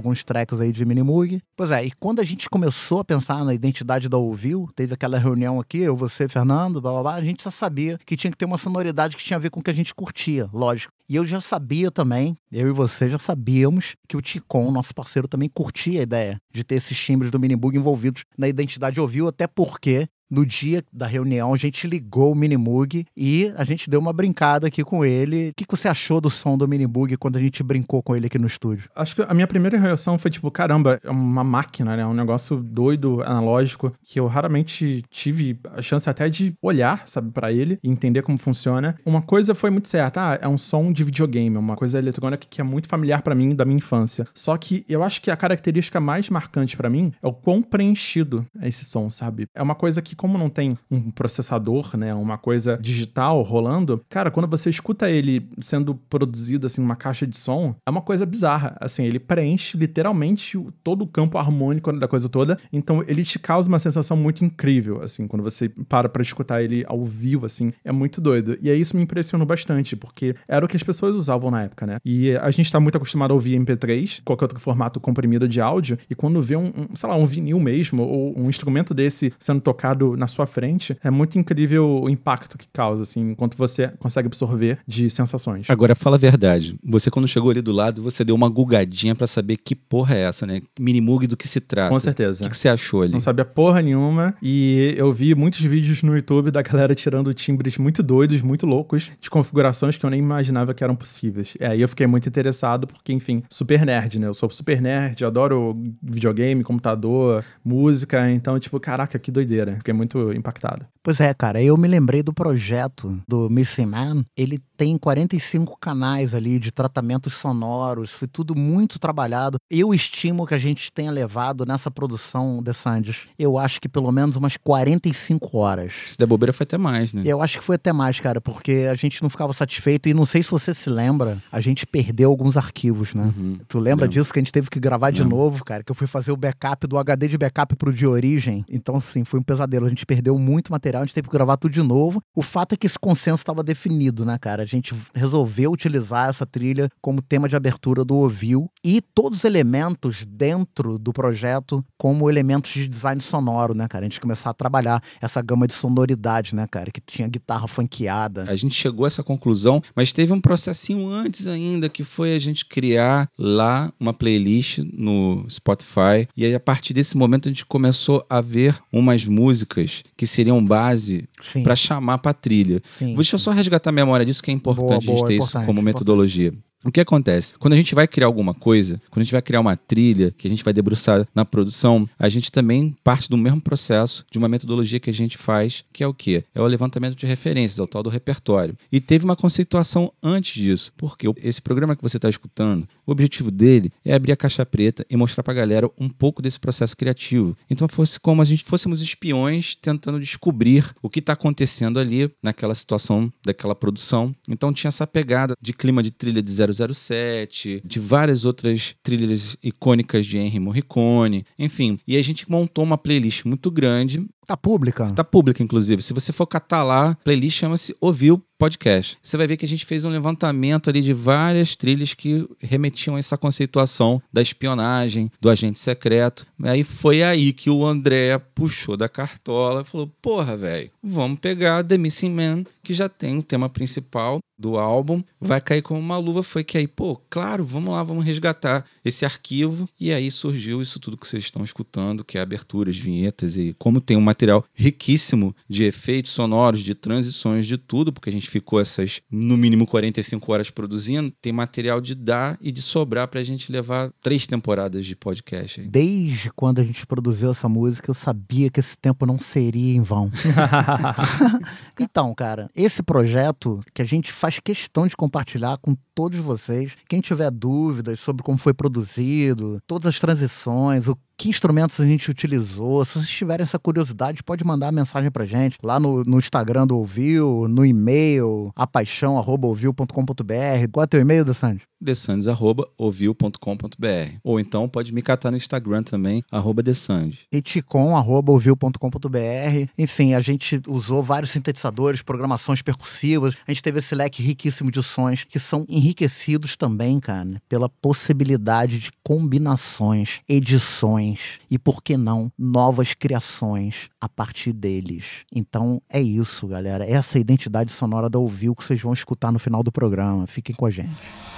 Alguns 0.00 0.24
tracks 0.24 0.60
aí 0.60 0.72
de 0.72 0.84
Minimoog. 0.84 1.40
Pois 1.56 1.70
é, 1.70 1.84
e 1.84 1.90
quando 1.92 2.20
a 2.20 2.24
gente 2.24 2.48
começou 2.48 3.00
a 3.00 3.04
pensar 3.04 3.44
na 3.44 3.54
identidade 3.54 4.08
da 4.08 4.16
Ouviu, 4.16 4.68
teve 4.74 4.94
aquela 4.94 5.18
reunião 5.18 5.60
aqui, 5.60 5.78
eu, 5.78 5.96
você, 5.96 6.28
Fernando, 6.28 6.80
blá 6.80 6.92
blá 6.92 7.02
blá, 7.02 7.14
a 7.14 7.22
gente 7.22 7.44
já 7.44 7.50
sabia 7.50 7.98
que 8.04 8.16
tinha 8.16 8.30
que 8.30 8.36
ter 8.36 8.46
uma 8.46 8.58
sonoridade 8.58 9.16
que 9.16 9.22
tinha 9.22 9.36
a 9.36 9.40
ver 9.40 9.50
com 9.50 9.60
o 9.60 9.62
que 9.62 9.70
a 9.70 9.74
gente 9.74 9.94
curtia, 9.94 10.48
lógico. 10.52 10.92
E 11.08 11.16
eu 11.16 11.26
já 11.26 11.40
sabia 11.40 11.90
também, 11.90 12.36
eu 12.50 12.68
e 12.68 12.72
você 12.72 13.10
já 13.10 13.18
sabíamos 13.18 13.96
que 14.08 14.16
o 14.16 14.20
Ticon, 14.20 14.70
nosso 14.70 14.94
parceiro, 14.94 15.28
também 15.28 15.48
curtia 15.48 16.00
a 16.00 16.02
ideia 16.02 16.38
de 16.52 16.64
ter 16.64 16.76
esses 16.76 16.96
timbres 16.98 17.30
do 17.30 17.38
Minibug 17.38 17.76
envolvidos 17.76 18.24
na 18.38 18.48
identidade 18.48 19.00
Ouviu, 19.00 19.28
até 19.28 19.46
porque 19.46 20.06
no 20.30 20.46
dia 20.46 20.82
da 20.92 21.06
reunião, 21.06 21.52
a 21.52 21.56
gente 21.56 21.86
ligou 21.86 22.32
o 22.32 22.34
Minimug 22.34 23.04
e 23.16 23.52
a 23.56 23.64
gente 23.64 23.90
deu 23.90 23.98
uma 23.98 24.12
brincada 24.12 24.68
aqui 24.68 24.84
com 24.84 25.04
ele. 25.04 25.50
O 25.50 25.54
que 25.54 25.64
você 25.68 25.88
achou 25.88 26.20
do 26.20 26.30
som 26.30 26.56
do 26.56 26.68
Minimug 26.68 27.16
quando 27.16 27.36
a 27.36 27.40
gente 27.40 27.62
brincou 27.62 28.02
com 28.02 28.14
ele 28.14 28.26
aqui 28.26 28.38
no 28.38 28.46
estúdio? 28.46 28.88
Acho 28.94 29.16
que 29.16 29.22
a 29.22 29.34
minha 29.34 29.46
primeira 29.46 29.78
reação 29.78 30.18
foi 30.18 30.30
tipo, 30.30 30.50
caramba, 30.50 31.00
é 31.02 31.10
uma 31.10 31.42
máquina, 31.42 31.96
né? 31.96 32.06
Um 32.06 32.14
negócio 32.14 32.56
doido, 32.56 33.22
analógico, 33.22 33.92
que 34.02 34.20
eu 34.20 34.26
raramente 34.26 35.02
tive 35.10 35.58
a 35.74 35.82
chance 35.82 36.08
até 36.08 36.28
de 36.28 36.54
olhar, 36.62 37.02
sabe, 37.06 37.30
para 37.32 37.52
ele 37.52 37.78
e 37.82 37.90
entender 37.90 38.22
como 38.22 38.38
funciona. 38.38 38.96
Uma 39.04 39.22
coisa 39.22 39.54
foi 39.54 39.70
muito 39.70 39.88
certa, 39.88 40.32
ah, 40.32 40.38
é 40.40 40.48
um 40.48 40.58
som 40.58 40.92
de 40.92 41.02
videogame, 41.02 41.56
uma 41.56 41.76
coisa 41.76 41.98
eletrônica 41.98 42.46
que 42.48 42.60
é 42.60 42.64
muito 42.64 42.88
familiar 42.88 43.22
para 43.22 43.34
mim 43.34 43.54
da 43.54 43.64
minha 43.64 43.78
infância. 43.78 44.26
Só 44.34 44.56
que 44.56 44.84
eu 44.88 45.02
acho 45.02 45.20
que 45.20 45.30
a 45.30 45.36
característica 45.36 45.98
mais 45.98 46.30
marcante 46.30 46.76
para 46.76 46.88
mim 46.88 47.12
é 47.22 47.26
o 47.26 47.32
quão 47.32 47.62
preenchido 47.62 48.46
é 48.60 48.68
esse 48.68 48.84
som, 48.84 49.10
sabe? 49.10 49.46
É 49.54 49.62
uma 49.62 49.74
coisa 49.74 50.00
que 50.00 50.14
como 50.20 50.36
não 50.36 50.50
tem 50.50 50.76
um 50.90 51.10
processador, 51.10 51.96
né, 51.96 52.12
uma 52.12 52.36
coisa 52.36 52.76
digital 52.78 53.40
rolando, 53.40 54.04
cara, 54.06 54.30
quando 54.30 54.46
você 54.46 54.68
escuta 54.68 55.08
ele 55.08 55.48
sendo 55.58 55.94
produzido 55.94 56.66
assim 56.66 56.82
numa 56.82 56.94
caixa 56.94 57.26
de 57.26 57.38
som, 57.38 57.74
é 57.86 57.90
uma 57.90 58.02
coisa 58.02 58.26
bizarra. 58.26 58.76
Assim, 58.78 59.06
ele 59.06 59.18
preenche 59.18 59.78
literalmente 59.78 60.62
todo 60.84 61.04
o 61.04 61.06
campo 61.06 61.38
harmônico 61.38 61.90
da 61.94 62.06
coisa 62.06 62.28
toda. 62.28 62.58
Então, 62.70 63.02
ele 63.08 63.24
te 63.24 63.38
causa 63.38 63.66
uma 63.66 63.78
sensação 63.78 64.14
muito 64.14 64.44
incrível, 64.44 65.00
assim, 65.02 65.26
quando 65.26 65.42
você 65.42 65.70
para 65.88 66.06
para 66.06 66.20
escutar 66.20 66.62
ele 66.62 66.84
ao 66.86 67.02
vivo, 67.02 67.46
assim, 67.46 67.72
é 67.82 67.90
muito 67.90 68.20
doido. 68.20 68.58
E 68.60 68.68
aí 68.68 68.78
isso 68.78 68.94
me 68.94 69.02
impressionou 69.02 69.46
bastante, 69.46 69.96
porque 69.96 70.34
era 70.46 70.62
o 70.62 70.68
que 70.68 70.76
as 70.76 70.82
pessoas 70.82 71.16
usavam 71.16 71.50
na 71.50 71.62
época, 71.62 71.86
né? 71.86 71.96
E 72.04 72.36
a 72.36 72.50
gente 72.50 72.70
tá 72.70 72.78
muito 72.78 72.96
acostumado 72.96 73.30
a 73.30 73.34
ouvir 73.34 73.58
MP3, 73.58 74.20
qualquer 74.22 74.44
outro 74.44 74.60
formato 74.60 75.00
comprimido 75.00 75.48
de 75.48 75.62
áudio, 75.62 75.96
e 76.10 76.14
quando 76.14 76.42
vê 76.42 76.56
um, 76.56 76.70
um 76.76 76.94
sei 76.94 77.08
lá, 77.08 77.16
um 77.16 77.24
vinil 77.24 77.58
mesmo, 77.58 78.02
ou 78.02 78.38
um 78.38 78.50
instrumento 78.50 78.92
desse 78.92 79.32
sendo 79.38 79.62
tocado 79.62 80.09
na 80.16 80.26
sua 80.26 80.46
frente, 80.46 80.96
é 81.02 81.10
muito 81.10 81.38
incrível 81.38 82.02
o 82.02 82.08
impacto 82.08 82.58
que 82.58 82.66
causa, 82.72 83.02
assim, 83.02 83.30
enquanto 83.30 83.56
você 83.56 83.88
consegue 83.98 84.26
absorver 84.26 84.78
de 84.86 85.08
sensações. 85.10 85.68
Agora, 85.68 85.94
fala 85.94 86.16
a 86.16 86.18
verdade. 86.18 86.76
Você, 86.84 87.10
quando 87.10 87.28
chegou 87.28 87.50
ali 87.50 87.62
do 87.62 87.72
lado, 87.72 88.02
você 88.02 88.24
deu 88.24 88.34
uma 88.34 88.48
gugadinha 88.48 89.14
para 89.14 89.26
saber 89.26 89.56
que 89.56 89.74
porra 89.74 90.14
é 90.14 90.20
essa, 90.22 90.46
né? 90.46 90.60
Minimug 90.78 91.26
do 91.26 91.36
que 91.36 91.48
se 91.48 91.60
trata. 91.60 91.90
Com 91.90 91.98
certeza. 91.98 92.44
O 92.44 92.48
que, 92.48 92.50
que 92.50 92.58
você 92.58 92.68
achou 92.68 93.02
ali? 93.02 93.12
Não 93.12 93.20
sabia 93.20 93.44
porra 93.44 93.82
nenhuma. 93.82 94.34
E 94.42 94.94
eu 94.96 95.12
vi 95.12 95.34
muitos 95.34 95.60
vídeos 95.60 96.02
no 96.02 96.14
YouTube 96.14 96.50
da 96.50 96.62
galera 96.62 96.94
tirando 96.94 97.32
timbres 97.34 97.78
muito 97.78 98.02
doidos, 98.02 98.42
muito 98.42 98.66
loucos, 98.66 99.10
de 99.20 99.30
configurações 99.30 99.96
que 99.96 100.04
eu 100.04 100.10
nem 100.10 100.20
imaginava 100.20 100.74
que 100.74 100.82
eram 100.84 100.96
possíveis. 100.96 101.54
É, 101.58 101.68
aí 101.68 101.80
eu 101.80 101.88
fiquei 101.88 102.06
muito 102.06 102.28
interessado, 102.28 102.86
porque, 102.86 103.12
enfim, 103.12 103.42
super 103.50 103.84
nerd, 103.84 104.18
né? 104.18 104.26
Eu 104.26 104.34
sou 104.34 104.50
super 104.50 104.80
nerd, 104.80 105.24
adoro 105.24 105.76
videogame, 106.02 106.62
computador, 106.62 107.44
música. 107.64 108.30
Então, 108.30 108.58
tipo, 108.58 108.78
caraca, 108.80 109.18
que 109.18 109.30
doideira. 109.30 109.76
Fiquei 109.76 109.94
muito 110.00 110.32
impactado. 110.32 110.86
Pois 111.02 111.18
é, 111.18 111.32
cara, 111.32 111.62
eu 111.62 111.76
me 111.78 111.88
lembrei 111.88 112.22
do 112.22 112.32
projeto 112.32 113.22
do 113.26 113.48
Missing 113.48 113.86
Man. 113.86 114.24
Ele 114.36 114.58
tem 114.76 114.98
45 114.98 115.78
canais 115.80 116.34
ali 116.34 116.58
de 116.58 116.70
tratamentos 116.70 117.34
sonoros, 117.34 118.10
foi 118.10 118.28
tudo 118.28 118.54
muito 118.54 118.98
trabalhado. 118.98 119.56
Eu 119.70 119.94
estimo 119.94 120.46
que 120.46 120.54
a 120.54 120.58
gente 120.58 120.92
tenha 120.92 121.10
levado 121.10 121.64
nessa 121.64 121.90
produção 121.90 122.62
de 122.62 122.74
Sandes, 122.74 123.26
eu 123.38 123.56
acho 123.58 123.80
que 123.80 123.88
pelo 123.88 124.12
menos 124.12 124.36
umas 124.36 124.56
45 124.58 125.56
horas. 125.56 125.92
Se 126.06 126.18
der 126.18 126.26
bobeira 126.26 126.52
foi 126.52 126.64
até 126.64 126.76
mais, 126.76 127.14
né? 127.14 127.22
Eu 127.24 127.40
acho 127.40 127.58
que 127.58 127.64
foi 127.64 127.76
até 127.76 127.92
mais, 127.92 128.20
cara, 128.20 128.40
porque 128.40 128.86
a 128.90 128.94
gente 128.94 129.22
não 129.22 129.30
ficava 129.30 129.52
satisfeito 129.52 130.08
e 130.08 130.14
não 130.14 130.26
sei 130.26 130.42
se 130.42 130.50
você 130.50 130.74
se 130.74 130.90
lembra, 130.90 131.38
a 131.50 131.60
gente 131.60 131.86
perdeu 131.86 132.30
alguns 132.30 132.56
arquivos, 132.56 133.14
né? 133.14 133.32
Uhum. 133.36 133.58
Tu 133.68 133.78
lembra 133.78 134.04
Lembro. 134.04 134.08
disso 134.08 134.32
que 134.32 134.38
a 134.38 134.42
gente 134.42 134.52
teve 134.52 134.68
que 134.68 134.78
gravar 134.78 135.10
de 135.10 135.22
Lembro. 135.22 135.36
novo, 135.36 135.64
cara? 135.64 135.82
Que 135.82 135.90
eu 135.90 135.94
fui 135.94 136.06
fazer 136.06 136.30
o 136.30 136.36
backup 136.36 136.86
do 136.86 136.98
HD 136.98 137.28
de 137.28 137.38
backup 137.38 137.74
pro 137.76 137.92
de 137.92 138.06
origem. 138.06 138.64
Então, 138.68 138.96
assim, 138.96 139.24
foi 139.24 139.40
um 139.40 139.42
pesadelo. 139.42 139.79
A 139.86 139.88
gente 139.88 140.06
perdeu 140.06 140.38
muito 140.38 140.70
material, 140.70 141.02
a 141.02 141.06
gente 141.06 141.14
teve 141.14 141.28
que 141.28 141.34
gravar 141.34 141.56
tudo 141.56 141.72
de 141.72 141.82
novo. 141.82 142.22
O 142.34 142.42
fato 142.42 142.74
é 142.74 142.76
que 142.76 142.86
esse 142.86 142.98
consenso 142.98 143.42
estava 143.42 143.62
definido, 143.62 144.24
né, 144.24 144.36
cara? 144.38 144.62
A 144.62 144.66
gente 144.66 144.94
resolveu 145.14 145.70
utilizar 145.72 146.28
essa 146.28 146.46
trilha 146.46 146.88
como 147.00 147.22
tema 147.22 147.48
de 147.48 147.56
abertura 147.56 148.04
do 148.04 148.16
Ovil 148.16 148.70
e 148.84 149.00
todos 149.00 149.38
os 149.38 149.44
elementos 149.44 150.26
dentro 150.26 150.98
do 150.98 151.12
projeto 151.12 151.84
como 151.96 152.28
elementos 152.30 152.70
de 152.72 152.88
design 152.88 153.20
sonoro, 153.20 153.74
né, 153.74 153.86
cara? 153.88 154.04
A 154.04 154.08
gente 154.08 154.20
começar 154.20 154.50
a 154.50 154.54
trabalhar 154.54 155.02
essa 155.20 155.40
gama 155.42 155.66
de 155.66 155.74
sonoridade, 155.74 156.54
né, 156.54 156.66
cara? 156.70 156.90
Que 156.90 157.00
tinha 157.00 157.28
guitarra 157.28 157.66
funkeada. 157.66 158.44
A 158.48 158.56
gente 158.56 158.74
chegou 158.74 159.04
a 159.04 159.08
essa 159.08 159.22
conclusão, 159.22 159.82
mas 159.94 160.12
teve 160.12 160.32
um 160.32 160.40
processinho 160.40 161.08
antes 161.08 161.46
ainda, 161.46 161.88
que 161.88 162.04
foi 162.04 162.34
a 162.34 162.38
gente 162.38 162.64
criar 162.64 163.28
lá 163.38 163.92
uma 163.98 164.12
playlist 164.12 164.78
no 164.92 165.46
Spotify. 165.48 166.28
E 166.36 166.44
aí, 166.44 166.54
a 166.54 166.60
partir 166.60 166.94
desse 166.94 167.16
momento, 167.16 167.48
a 167.48 167.52
gente 167.52 167.66
começou 167.66 168.24
a 168.28 168.40
ver 168.40 168.78
umas 168.92 169.26
músicas 169.26 169.69
que 170.16 170.26
seriam 170.26 170.64
base 170.64 171.28
Sim. 171.42 171.62
para 171.62 171.76
chamar 171.76 172.18
pra 172.18 172.32
trilha. 172.34 172.80
Sim. 172.98 173.14
Deixa 173.14 173.36
eu 173.36 173.38
só 173.38 173.50
resgatar 173.52 173.90
a 173.90 173.92
memória 173.92 174.26
disso, 174.26 174.42
que 174.42 174.50
é 174.50 174.54
importante 174.54 174.86
Boa, 174.86 174.96
a 174.96 175.00
gente 175.00 175.06
boa, 175.06 175.28
ter 175.28 175.34
importante, 175.34 175.60
isso 175.60 175.66
como 175.66 175.80
importante. 175.80 176.69
O 176.82 176.90
que 176.90 177.00
acontece? 177.00 177.52
Quando 177.58 177.74
a 177.74 177.76
gente 177.76 177.94
vai 177.94 178.08
criar 178.08 178.26
alguma 178.26 178.54
coisa, 178.54 179.00
quando 179.10 179.20
a 179.20 179.24
gente 179.24 179.32
vai 179.32 179.42
criar 179.42 179.60
uma 179.60 179.76
trilha, 179.76 180.30
que 180.30 180.46
a 180.46 180.50
gente 180.50 180.64
vai 180.64 180.72
debruçar 180.72 181.28
na 181.34 181.44
produção, 181.44 182.08
a 182.18 182.26
gente 182.28 182.50
também 182.50 182.96
parte 183.04 183.28
do 183.28 183.36
mesmo 183.36 183.60
processo 183.60 184.24
de 184.30 184.38
uma 184.38 184.48
metodologia 184.48 184.98
que 184.98 185.10
a 185.10 185.12
gente 185.12 185.36
faz, 185.36 185.84
que 185.92 186.02
é 186.02 186.06
o 186.06 186.14
quê? 186.14 186.42
É 186.54 186.60
o 186.60 186.66
levantamento 186.66 187.14
de 187.14 187.26
referências, 187.26 187.78
é 187.78 187.82
o 187.82 187.86
tal 187.86 188.02
do 188.02 188.08
repertório. 188.08 188.78
E 188.90 188.98
teve 188.98 189.26
uma 189.26 189.36
conceituação 189.36 190.10
antes 190.22 190.54
disso, 190.54 190.90
porque 190.96 191.26
esse 191.42 191.60
programa 191.60 191.94
que 191.94 192.02
você 192.02 192.16
está 192.16 192.30
escutando, 192.30 192.88
o 193.06 193.12
objetivo 193.12 193.50
dele 193.50 193.92
é 194.02 194.14
abrir 194.14 194.32
a 194.32 194.36
caixa 194.36 194.64
preta 194.64 195.04
e 195.10 195.16
mostrar 195.18 195.42
pra 195.42 195.52
galera 195.52 195.90
um 195.98 196.08
pouco 196.08 196.40
desse 196.40 196.58
processo 196.58 196.96
criativo. 196.96 197.54
Então 197.68 197.88
fosse 197.88 198.18
como 198.18 198.40
a 198.40 198.44
gente 198.44 198.64
fôssemos 198.64 199.02
espiões 199.02 199.74
tentando 199.74 200.18
descobrir 200.18 200.90
o 201.02 201.10
que 201.10 201.18
está 201.18 201.34
acontecendo 201.34 201.98
ali 201.98 202.30
naquela 202.42 202.74
situação 202.74 203.30
daquela 203.44 203.74
produção. 203.74 204.34
Então 204.48 204.72
tinha 204.72 204.88
essa 204.88 205.06
pegada 205.06 205.54
de 205.60 205.74
clima 205.74 206.02
de 206.02 206.10
trilha 206.10 206.40
de 206.40 206.50
007, 206.72 207.82
de 207.84 208.00
várias 208.00 208.44
outras 208.44 208.94
trilhas 209.02 209.56
icônicas 209.62 210.26
de 210.26 210.38
Henry 210.38 210.58
Morricone, 210.58 211.44
enfim. 211.58 211.98
E 212.06 212.16
a 212.16 212.22
gente 212.22 212.50
montou 212.50 212.84
uma 212.84 212.98
playlist 212.98 213.44
muito 213.44 213.70
grande 213.70 214.26
Tá 214.50 214.56
pública? 214.56 215.08
Tá 215.12 215.22
pública, 215.22 215.62
inclusive. 215.62 216.02
Se 216.02 216.12
você 216.12 216.32
for 216.32 216.44
catar 216.44 216.82
lá, 216.82 217.14
playlist 217.22 217.56
chama-se 217.56 217.94
Ouviu 218.00 218.42
Podcast. 218.58 219.16
Você 219.22 219.36
vai 219.36 219.46
ver 219.46 219.56
que 219.56 219.64
a 219.64 219.68
gente 219.68 219.86
fez 219.86 220.04
um 220.04 220.10
levantamento 220.10 220.90
ali 220.90 221.00
de 221.00 221.12
várias 221.12 221.76
trilhas 221.76 222.14
que 222.14 222.46
remetiam 222.58 223.14
a 223.14 223.18
essa 223.20 223.38
conceituação 223.38 224.20
da 224.32 224.42
espionagem, 224.42 225.30
do 225.40 225.48
agente 225.48 225.78
secreto. 225.78 226.46
Aí 226.64 226.82
foi 226.82 227.22
aí 227.22 227.52
que 227.52 227.70
o 227.70 227.86
André 227.86 228.36
puxou 228.54 228.96
da 228.96 229.08
cartola 229.08 229.82
e 229.82 229.84
falou: 229.84 230.10
Porra, 230.20 230.56
velho, 230.56 230.90
vamos 231.00 231.38
pegar 231.38 231.84
The 231.84 231.96
Missing 231.96 232.34
Man, 232.34 232.64
que 232.82 232.92
já 232.92 233.08
tem 233.08 233.38
o 233.38 233.42
tema 233.42 233.68
principal 233.68 234.40
do 234.60 234.76
álbum, 234.76 235.22
vai 235.40 235.58
cair 235.58 235.80
como 235.80 235.98
uma 235.98 236.18
luva. 236.18 236.42
Foi 236.42 236.62
que 236.62 236.76
aí, 236.76 236.86
pô, 236.86 237.18
claro, 237.30 237.64
vamos 237.64 237.94
lá, 237.94 238.02
vamos 238.02 238.26
resgatar 238.26 238.84
esse 239.02 239.24
arquivo. 239.24 239.88
E 239.98 240.12
aí 240.12 240.30
surgiu 240.30 240.82
isso 240.82 241.00
tudo 241.00 241.16
que 241.16 241.26
vocês 241.26 241.44
estão 241.44 241.64
escutando, 241.64 242.22
que 242.22 242.36
é 242.36 242.42
aberturas, 242.42 242.98
vinhetas 242.98 243.56
e 243.56 243.74
como 243.78 244.02
tem 244.02 244.18
um 244.18 244.20
material 244.40 244.64
riquíssimo 244.72 245.54
de 245.68 245.84
efeitos 245.84 246.32
sonoros, 246.32 246.80
de 246.80 246.94
transições, 246.94 247.66
de 247.66 247.76
tudo, 247.76 248.12
porque 248.12 248.30
a 248.30 248.32
gente 248.32 248.48
ficou 248.48 248.80
essas, 248.80 249.20
no 249.30 249.56
mínimo, 249.56 249.86
45 249.86 250.52
horas 250.52 250.70
produzindo, 250.70 251.32
tem 251.42 251.52
material 251.52 252.00
de 252.00 252.14
dar 252.14 252.56
e 252.60 252.72
de 252.72 252.80
sobrar 252.80 253.28
pra 253.28 253.44
gente 253.44 253.70
levar 253.70 254.10
três 254.22 254.46
temporadas 254.46 255.04
de 255.04 255.14
podcast 255.14 255.82
aí. 255.82 255.88
Desde 255.88 256.50
quando 256.50 256.80
a 256.80 256.84
gente 256.84 257.06
produziu 257.06 257.50
essa 257.50 257.68
música, 257.68 258.10
eu 258.10 258.14
sabia 258.14 258.70
que 258.70 258.80
esse 258.80 258.96
tempo 258.96 259.26
não 259.26 259.38
seria 259.38 259.94
em 259.94 260.02
vão. 260.02 260.30
então, 262.00 262.34
cara, 262.34 262.70
esse 262.74 263.02
projeto 263.02 263.80
que 263.92 264.00
a 264.00 264.06
gente 264.06 264.32
faz 264.32 264.58
questão 264.58 265.06
de 265.06 265.16
compartilhar 265.16 265.76
com 265.78 265.94
todos 266.20 266.38
vocês. 266.38 266.92
Quem 267.08 267.22
tiver 267.22 267.50
dúvidas 267.50 268.20
sobre 268.20 268.42
como 268.42 268.58
foi 268.58 268.74
produzido, 268.74 269.80
todas 269.86 270.06
as 270.06 270.20
transições, 270.20 271.08
o 271.08 271.16
que 271.40 271.48
instrumentos 271.48 271.98
a 271.98 272.04
gente 272.04 272.30
utilizou. 272.30 273.02
Se 273.02 273.14
vocês 273.14 273.30
tiverem 273.30 273.64
essa 273.64 273.78
curiosidade, 273.78 274.42
pode 274.42 274.62
mandar 274.62 274.92
mensagem 274.92 275.30
pra 275.30 275.46
gente 275.46 275.78
lá 275.82 275.98
no, 275.98 276.22
no 276.22 276.38
Instagram 276.38 276.86
do 276.86 276.98
Ouviu, 276.98 277.66
no 277.66 277.82
e-mail, 277.82 278.70
apaixão.ouviu.com.br. 278.76 280.90
Qual 280.92 281.02
é 281.02 281.06
teu 281.06 281.18
e-mail, 281.18 281.42
Desante? 281.42 281.89
thesandes.ovil.com.br. 282.04 284.38
Ou 284.42 284.58
então 284.58 284.88
pode 284.88 285.12
me 285.12 285.22
catar 285.22 285.50
no 285.50 285.56
Instagram 285.56 286.02
também, 286.02 286.42
arroba 286.50 286.82
thesandes. 286.82 287.40
eticom.ovil.com.br. 287.52 289.90
Enfim, 289.98 290.34
a 290.34 290.40
gente 290.40 290.80
usou 290.86 291.22
vários 291.22 291.50
sintetizadores, 291.50 292.22
programações 292.22 292.82
percussivas. 292.82 293.54
A 293.66 293.70
gente 293.70 293.82
teve 293.82 293.98
esse 293.98 294.14
leque 294.14 294.42
riquíssimo 294.42 294.90
de 294.90 295.02
sons 295.02 295.44
que 295.44 295.58
são 295.58 295.84
enriquecidos 295.88 296.76
também, 296.76 297.20
cara, 297.20 297.60
pela 297.68 297.88
possibilidade 297.88 298.98
de 298.98 299.10
combinações, 299.22 300.40
edições 300.48 301.60
e, 301.70 301.78
por 301.78 302.02
que 302.02 302.16
não, 302.16 302.50
novas 302.58 303.14
criações 303.14 304.08
a 304.20 304.28
partir 304.28 304.72
deles. 304.72 305.44
Então 305.54 306.02
é 306.08 306.20
isso, 306.20 306.66
galera. 306.66 307.08
Essa 307.08 307.38
é 307.38 307.40
identidade 307.40 307.92
sonora 307.92 308.28
da 308.28 308.38
Ovil 308.38 308.74
que 308.74 308.84
vocês 308.84 309.00
vão 309.00 309.12
escutar 309.12 309.52
no 309.52 309.58
final 309.58 309.82
do 309.82 309.92
programa. 309.92 310.46
Fiquem 310.46 310.74
com 310.74 310.86
a 310.86 310.90
gente. 310.90 311.49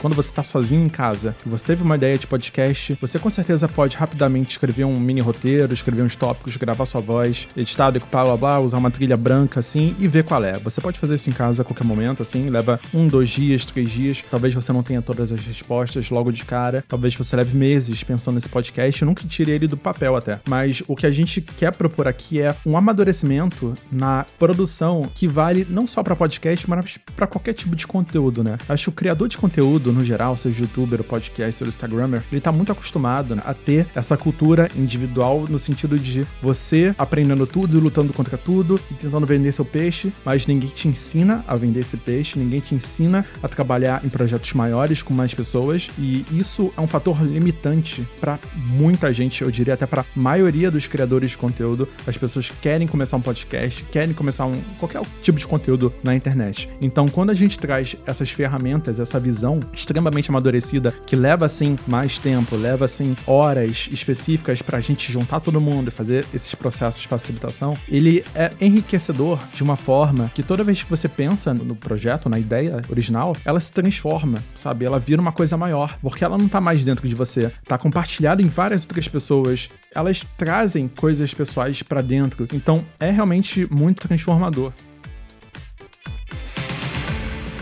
Quando 0.00 0.16
você 0.16 0.30
está 0.30 0.42
sozinho 0.42 0.82
em 0.82 0.88
casa 0.88 1.36
e 1.44 1.48
você 1.48 1.64
teve 1.64 1.82
uma 1.82 1.94
ideia 1.94 2.16
de 2.16 2.26
podcast, 2.26 2.96
você 2.98 3.18
com 3.18 3.28
certeza 3.28 3.68
pode 3.68 3.98
rapidamente 3.98 4.52
escrever 4.52 4.84
um 4.84 4.98
mini 4.98 5.20
roteiro, 5.20 5.74
escrever 5.74 6.02
uns 6.02 6.16
tópicos, 6.16 6.56
gravar 6.56 6.86
sua 6.86 7.02
voz, 7.02 7.46
editar, 7.54 7.90
decupar, 7.90 8.24
blá 8.24 8.36
blá, 8.36 8.60
usar 8.60 8.78
uma 8.78 8.90
trilha 8.90 9.16
branca 9.16 9.60
assim 9.60 9.94
e 9.98 10.08
ver 10.08 10.24
qual 10.24 10.42
é. 10.42 10.58
Você 10.60 10.80
pode 10.80 10.98
fazer 10.98 11.16
isso 11.16 11.28
em 11.28 11.32
casa 11.34 11.60
a 11.60 11.64
qualquer 11.64 11.84
momento, 11.84 12.22
assim, 12.22 12.48
leva 12.48 12.80
um, 12.94 13.06
dois 13.06 13.28
dias, 13.28 13.66
três 13.66 13.90
dias. 13.90 14.24
Talvez 14.30 14.54
você 14.54 14.72
não 14.72 14.82
tenha 14.82 15.02
todas 15.02 15.30
as 15.32 15.44
respostas 15.44 16.08
logo 16.08 16.32
de 16.32 16.46
cara. 16.46 16.82
Talvez 16.88 17.14
você 17.14 17.36
leve 17.36 17.54
meses 17.56 18.02
pensando 18.02 18.36
nesse 18.36 18.48
podcast. 18.48 19.04
Nunca 19.04 19.26
tirei 19.28 19.56
ele 19.56 19.66
do 19.66 19.76
papel 19.76 20.16
até. 20.16 20.40
Mas 20.48 20.82
o 20.88 20.96
que 20.96 21.06
a 21.06 21.10
gente 21.10 21.42
quer 21.42 21.76
propor 21.76 22.08
aqui 22.08 22.40
é 22.40 22.56
um 22.64 22.74
amadurecimento 22.74 23.74
na 23.92 24.24
produção 24.38 25.10
que 25.14 25.28
vale 25.28 25.66
não 25.68 25.86
só 25.86 26.02
para 26.02 26.16
podcast, 26.16 26.68
mas 26.70 26.98
para 27.14 27.26
qualquer 27.26 27.52
tipo 27.52 27.76
de 27.76 27.86
conteúdo, 27.86 28.42
né? 28.42 28.56
Acho 28.66 28.84
que 28.84 28.88
o 28.88 28.92
criador 28.92 29.28
de 29.28 29.36
conteúdo, 29.36 29.89
no 29.92 30.04
geral, 30.04 30.36
seja 30.36 30.62
youtuber, 30.62 31.02
podcast, 31.02 31.62
ou 31.62 31.68
instagrammer, 31.68 32.24
ele 32.30 32.40
tá 32.40 32.52
muito 32.52 32.72
acostumado 32.72 33.36
né, 33.36 33.42
a 33.44 33.54
ter 33.54 33.86
essa 33.94 34.16
cultura 34.16 34.68
individual 34.76 35.46
no 35.48 35.58
sentido 35.58 35.98
de 35.98 36.26
você 36.42 36.94
aprendendo 36.98 37.46
tudo 37.46 37.80
lutando 37.80 38.12
contra 38.12 38.36
tudo 38.36 38.78
e 38.90 38.94
tentando 38.94 39.26
vender 39.26 39.52
seu 39.52 39.64
peixe, 39.64 40.12
mas 40.24 40.46
ninguém 40.46 40.70
te 40.70 40.88
ensina 40.88 41.44
a 41.46 41.56
vender 41.56 41.80
esse 41.80 41.96
peixe, 41.96 42.38
ninguém 42.38 42.60
te 42.60 42.74
ensina 42.74 43.24
a 43.42 43.48
trabalhar 43.48 44.04
em 44.04 44.08
projetos 44.08 44.52
maiores 44.52 45.02
com 45.02 45.14
mais 45.14 45.34
pessoas 45.34 45.88
e 45.98 46.24
isso 46.32 46.72
é 46.76 46.80
um 46.80 46.86
fator 46.86 47.22
limitante 47.22 48.06
para 48.20 48.38
muita 48.54 49.12
gente, 49.12 49.42
eu 49.42 49.50
diria 49.50 49.74
até 49.74 49.86
para 49.86 50.04
maioria 50.14 50.70
dos 50.70 50.86
criadores 50.86 51.32
de 51.32 51.38
conteúdo. 51.38 51.88
As 52.06 52.16
pessoas 52.16 52.50
querem 52.50 52.86
começar 52.86 53.16
um 53.16 53.20
podcast, 53.20 53.84
querem 53.90 54.14
começar 54.14 54.46
um 54.46 54.60
qualquer 54.78 55.00
tipo 55.22 55.38
de 55.38 55.46
conteúdo 55.46 55.92
na 56.02 56.14
internet. 56.14 56.68
Então, 56.80 57.06
quando 57.06 57.30
a 57.30 57.34
gente 57.34 57.58
traz 57.58 57.96
essas 58.06 58.30
ferramentas, 58.30 59.00
essa 59.00 59.18
visão 59.18 59.60
extremamente 59.80 60.30
amadurecida, 60.30 60.92
que 61.06 61.16
leva 61.16 61.46
assim 61.46 61.78
mais 61.86 62.18
tempo, 62.18 62.56
leva 62.56 62.84
assim 62.84 63.16
horas 63.26 63.88
específicas 63.90 64.62
pra 64.62 64.80
gente 64.80 65.12
juntar 65.12 65.40
todo 65.40 65.60
mundo 65.60 65.88
e 65.88 65.90
fazer 65.90 66.24
esses 66.34 66.54
processos 66.54 67.00
de 67.02 67.08
facilitação, 67.08 67.76
ele 67.88 68.24
é 68.34 68.50
enriquecedor 68.60 69.38
de 69.54 69.62
uma 69.62 69.76
forma 69.76 70.30
que 70.34 70.42
toda 70.42 70.64
vez 70.64 70.82
que 70.82 70.90
você 70.90 71.08
pensa 71.08 71.52
no 71.52 71.74
projeto, 71.74 72.28
na 72.28 72.38
ideia 72.38 72.82
original, 72.88 73.34
ela 73.44 73.60
se 73.60 73.72
transforma, 73.72 74.38
sabe? 74.54 74.84
Ela 74.84 74.98
vira 74.98 75.20
uma 75.20 75.32
coisa 75.32 75.56
maior, 75.56 75.98
porque 76.00 76.24
ela 76.24 76.38
não 76.38 76.48
tá 76.48 76.60
mais 76.60 76.84
dentro 76.84 77.08
de 77.08 77.14
você, 77.14 77.50
tá 77.66 77.78
compartilhada 77.78 78.42
em 78.42 78.46
várias 78.46 78.84
outras 78.84 79.08
pessoas. 79.08 79.70
Elas 79.94 80.24
trazem 80.36 80.88
coisas 80.88 81.32
pessoais 81.34 81.82
para 81.82 82.02
dentro. 82.02 82.46
Então, 82.52 82.84
é 82.98 83.10
realmente 83.10 83.66
muito 83.72 84.06
transformador. 84.06 84.72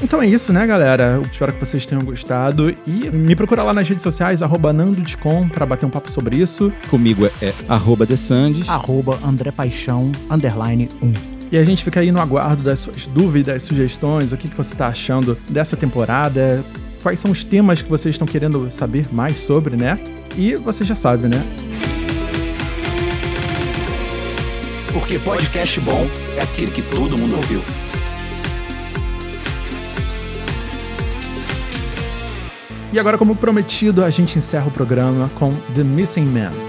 Então 0.02 0.22
é 0.22 0.26
isso, 0.26 0.52
né, 0.52 0.64
galera? 0.66 1.14
Eu 1.16 1.22
espero 1.22 1.52
que 1.52 1.64
vocês 1.64 1.84
tenham 1.84 2.02
gostado. 2.04 2.74
E 2.86 3.10
me 3.10 3.34
procura 3.34 3.62
lá 3.62 3.72
nas 3.72 3.88
redes 3.88 4.02
sociais, 4.02 4.42
arroba 4.42 4.72
nandodcom, 4.72 5.48
pra 5.48 5.66
bater 5.66 5.86
um 5.86 5.90
papo 5.90 6.10
sobre 6.10 6.36
isso. 6.36 6.72
Comigo 6.88 7.26
é, 7.26 7.46
é 7.46 7.54
arroba 7.68 8.06
thesandes. 8.06 8.68
Arroba 8.68 9.18
André 9.24 9.50
Paixão, 9.50 10.12
underline 10.30 10.88
1. 11.02 11.38
E 11.50 11.58
a 11.58 11.64
gente 11.64 11.82
fica 11.82 12.00
aí 12.00 12.12
no 12.12 12.20
aguardo 12.20 12.62
das 12.62 12.80
suas 12.80 13.06
dúvidas, 13.06 13.62
sugestões, 13.62 14.32
o 14.32 14.36
que, 14.36 14.48
que 14.48 14.56
você 14.56 14.74
tá 14.74 14.88
achando 14.88 15.36
dessa 15.50 15.76
temporada, 15.76 16.62
quais 17.02 17.18
são 17.18 17.30
os 17.30 17.42
temas 17.42 17.80
que 17.80 17.88
vocês 17.88 18.14
estão 18.14 18.26
querendo 18.26 18.70
saber 18.70 19.06
mais 19.10 19.38
sobre, 19.38 19.74
né? 19.74 19.98
E 20.36 20.54
você 20.56 20.84
já 20.84 20.94
sabe, 20.94 21.26
né? 21.26 21.42
Porque 24.92 25.18
podcast 25.18 25.80
bom 25.80 26.06
é 26.36 26.42
aquele 26.42 26.70
que 26.70 26.82
todo 26.82 27.16
mundo 27.16 27.36
ouviu. 27.36 27.62
E 32.92 32.98
agora, 32.98 33.18
como 33.18 33.36
prometido, 33.36 34.02
a 34.04 34.10
gente 34.10 34.38
encerra 34.38 34.68
o 34.68 34.70
programa 34.70 35.30
com 35.38 35.52
The 35.74 35.84
Missing 35.84 36.24
Man. 36.24 36.67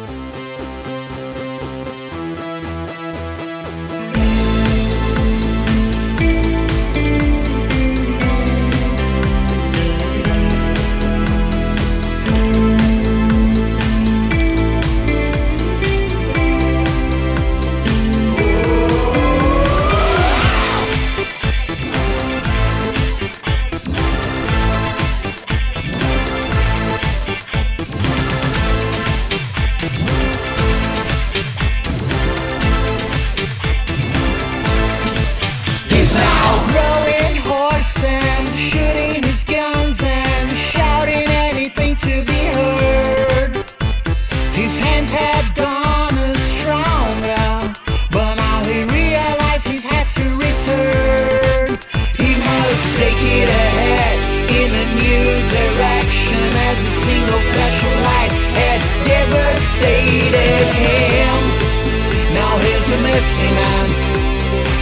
Man. 63.59 63.85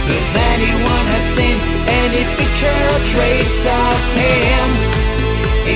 Does 0.08 0.30
anyone 0.54 1.06
have 1.14 1.26
seen 1.36 1.58
any 2.02 2.22
picture 2.38 2.80
or 2.92 3.00
trace 3.14 3.60
of 3.66 4.00
him? 4.22 4.68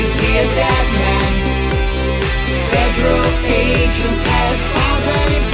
Is 0.00 0.10
he 0.20 0.30
a 0.44 0.46
dead 0.60 0.86
man? 1.00 1.32
Federal 2.72 3.26
agents 3.46 4.20
have 4.32 4.58
found 4.74 5.51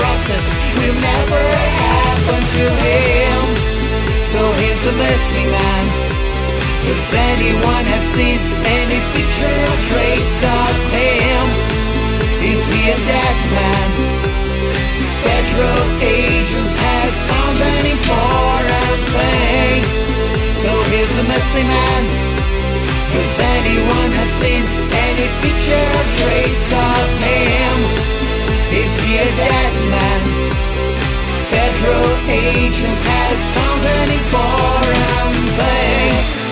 process 0.00 0.46
will 0.80 0.98
never 1.12 1.42
happen 1.84 2.40
to 2.56 2.64
him. 2.84 3.40
So 4.32 4.40
he's 4.60 4.82
a 4.88 4.94
missing 4.96 5.48
man. 5.52 5.84
Does 6.88 7.10
anyone 7.32 7.84
have 7.92 8.06
seen 8.16 8.40
any 8.80 8.98
picture 9.12 9.56
or 9.68 9.78
trace 9.92 10.38
of 10.60 10.74
him? 10.96 11.44
Is 12.40 12.62
he 12.72 12.80
a 12.96 12.98
dead 13.12 13.36
man? 13.56 13.88
Federal 15.26 15.84
agents 16.00 16.76
have 16.88 17.14
found 17.28 17.58
an 17.60 17.84
important 17.96 19.00
thing. 19.16 19.80
So 20.62 20.70
here's 20.90 21.16
a 21.22 21.26
missing 21.28 21.68
man. 21.76 22.02
Does 23.12 23.36
anyone 23.58 24.10
have 24.20 24.32
seen 24.40 24.64
any 25.08 25.26
picture 25.44 25.86
or 25.98 26.04
trace 26.22 26.66
of 26.88 27.06
him? 27.26 28.19
Is 28.72 28.92
he 29.02 29.18
a 29.18 29.24
dead 29.24 29.74
man? 29.90 30.22
Federal 31.50 32.06
agents 32.30 33.02
have 33.02 33.38
found 33.54 33.82
an 33.98 34.08
Iboran 34.20 35.34
thing 35.58 36.49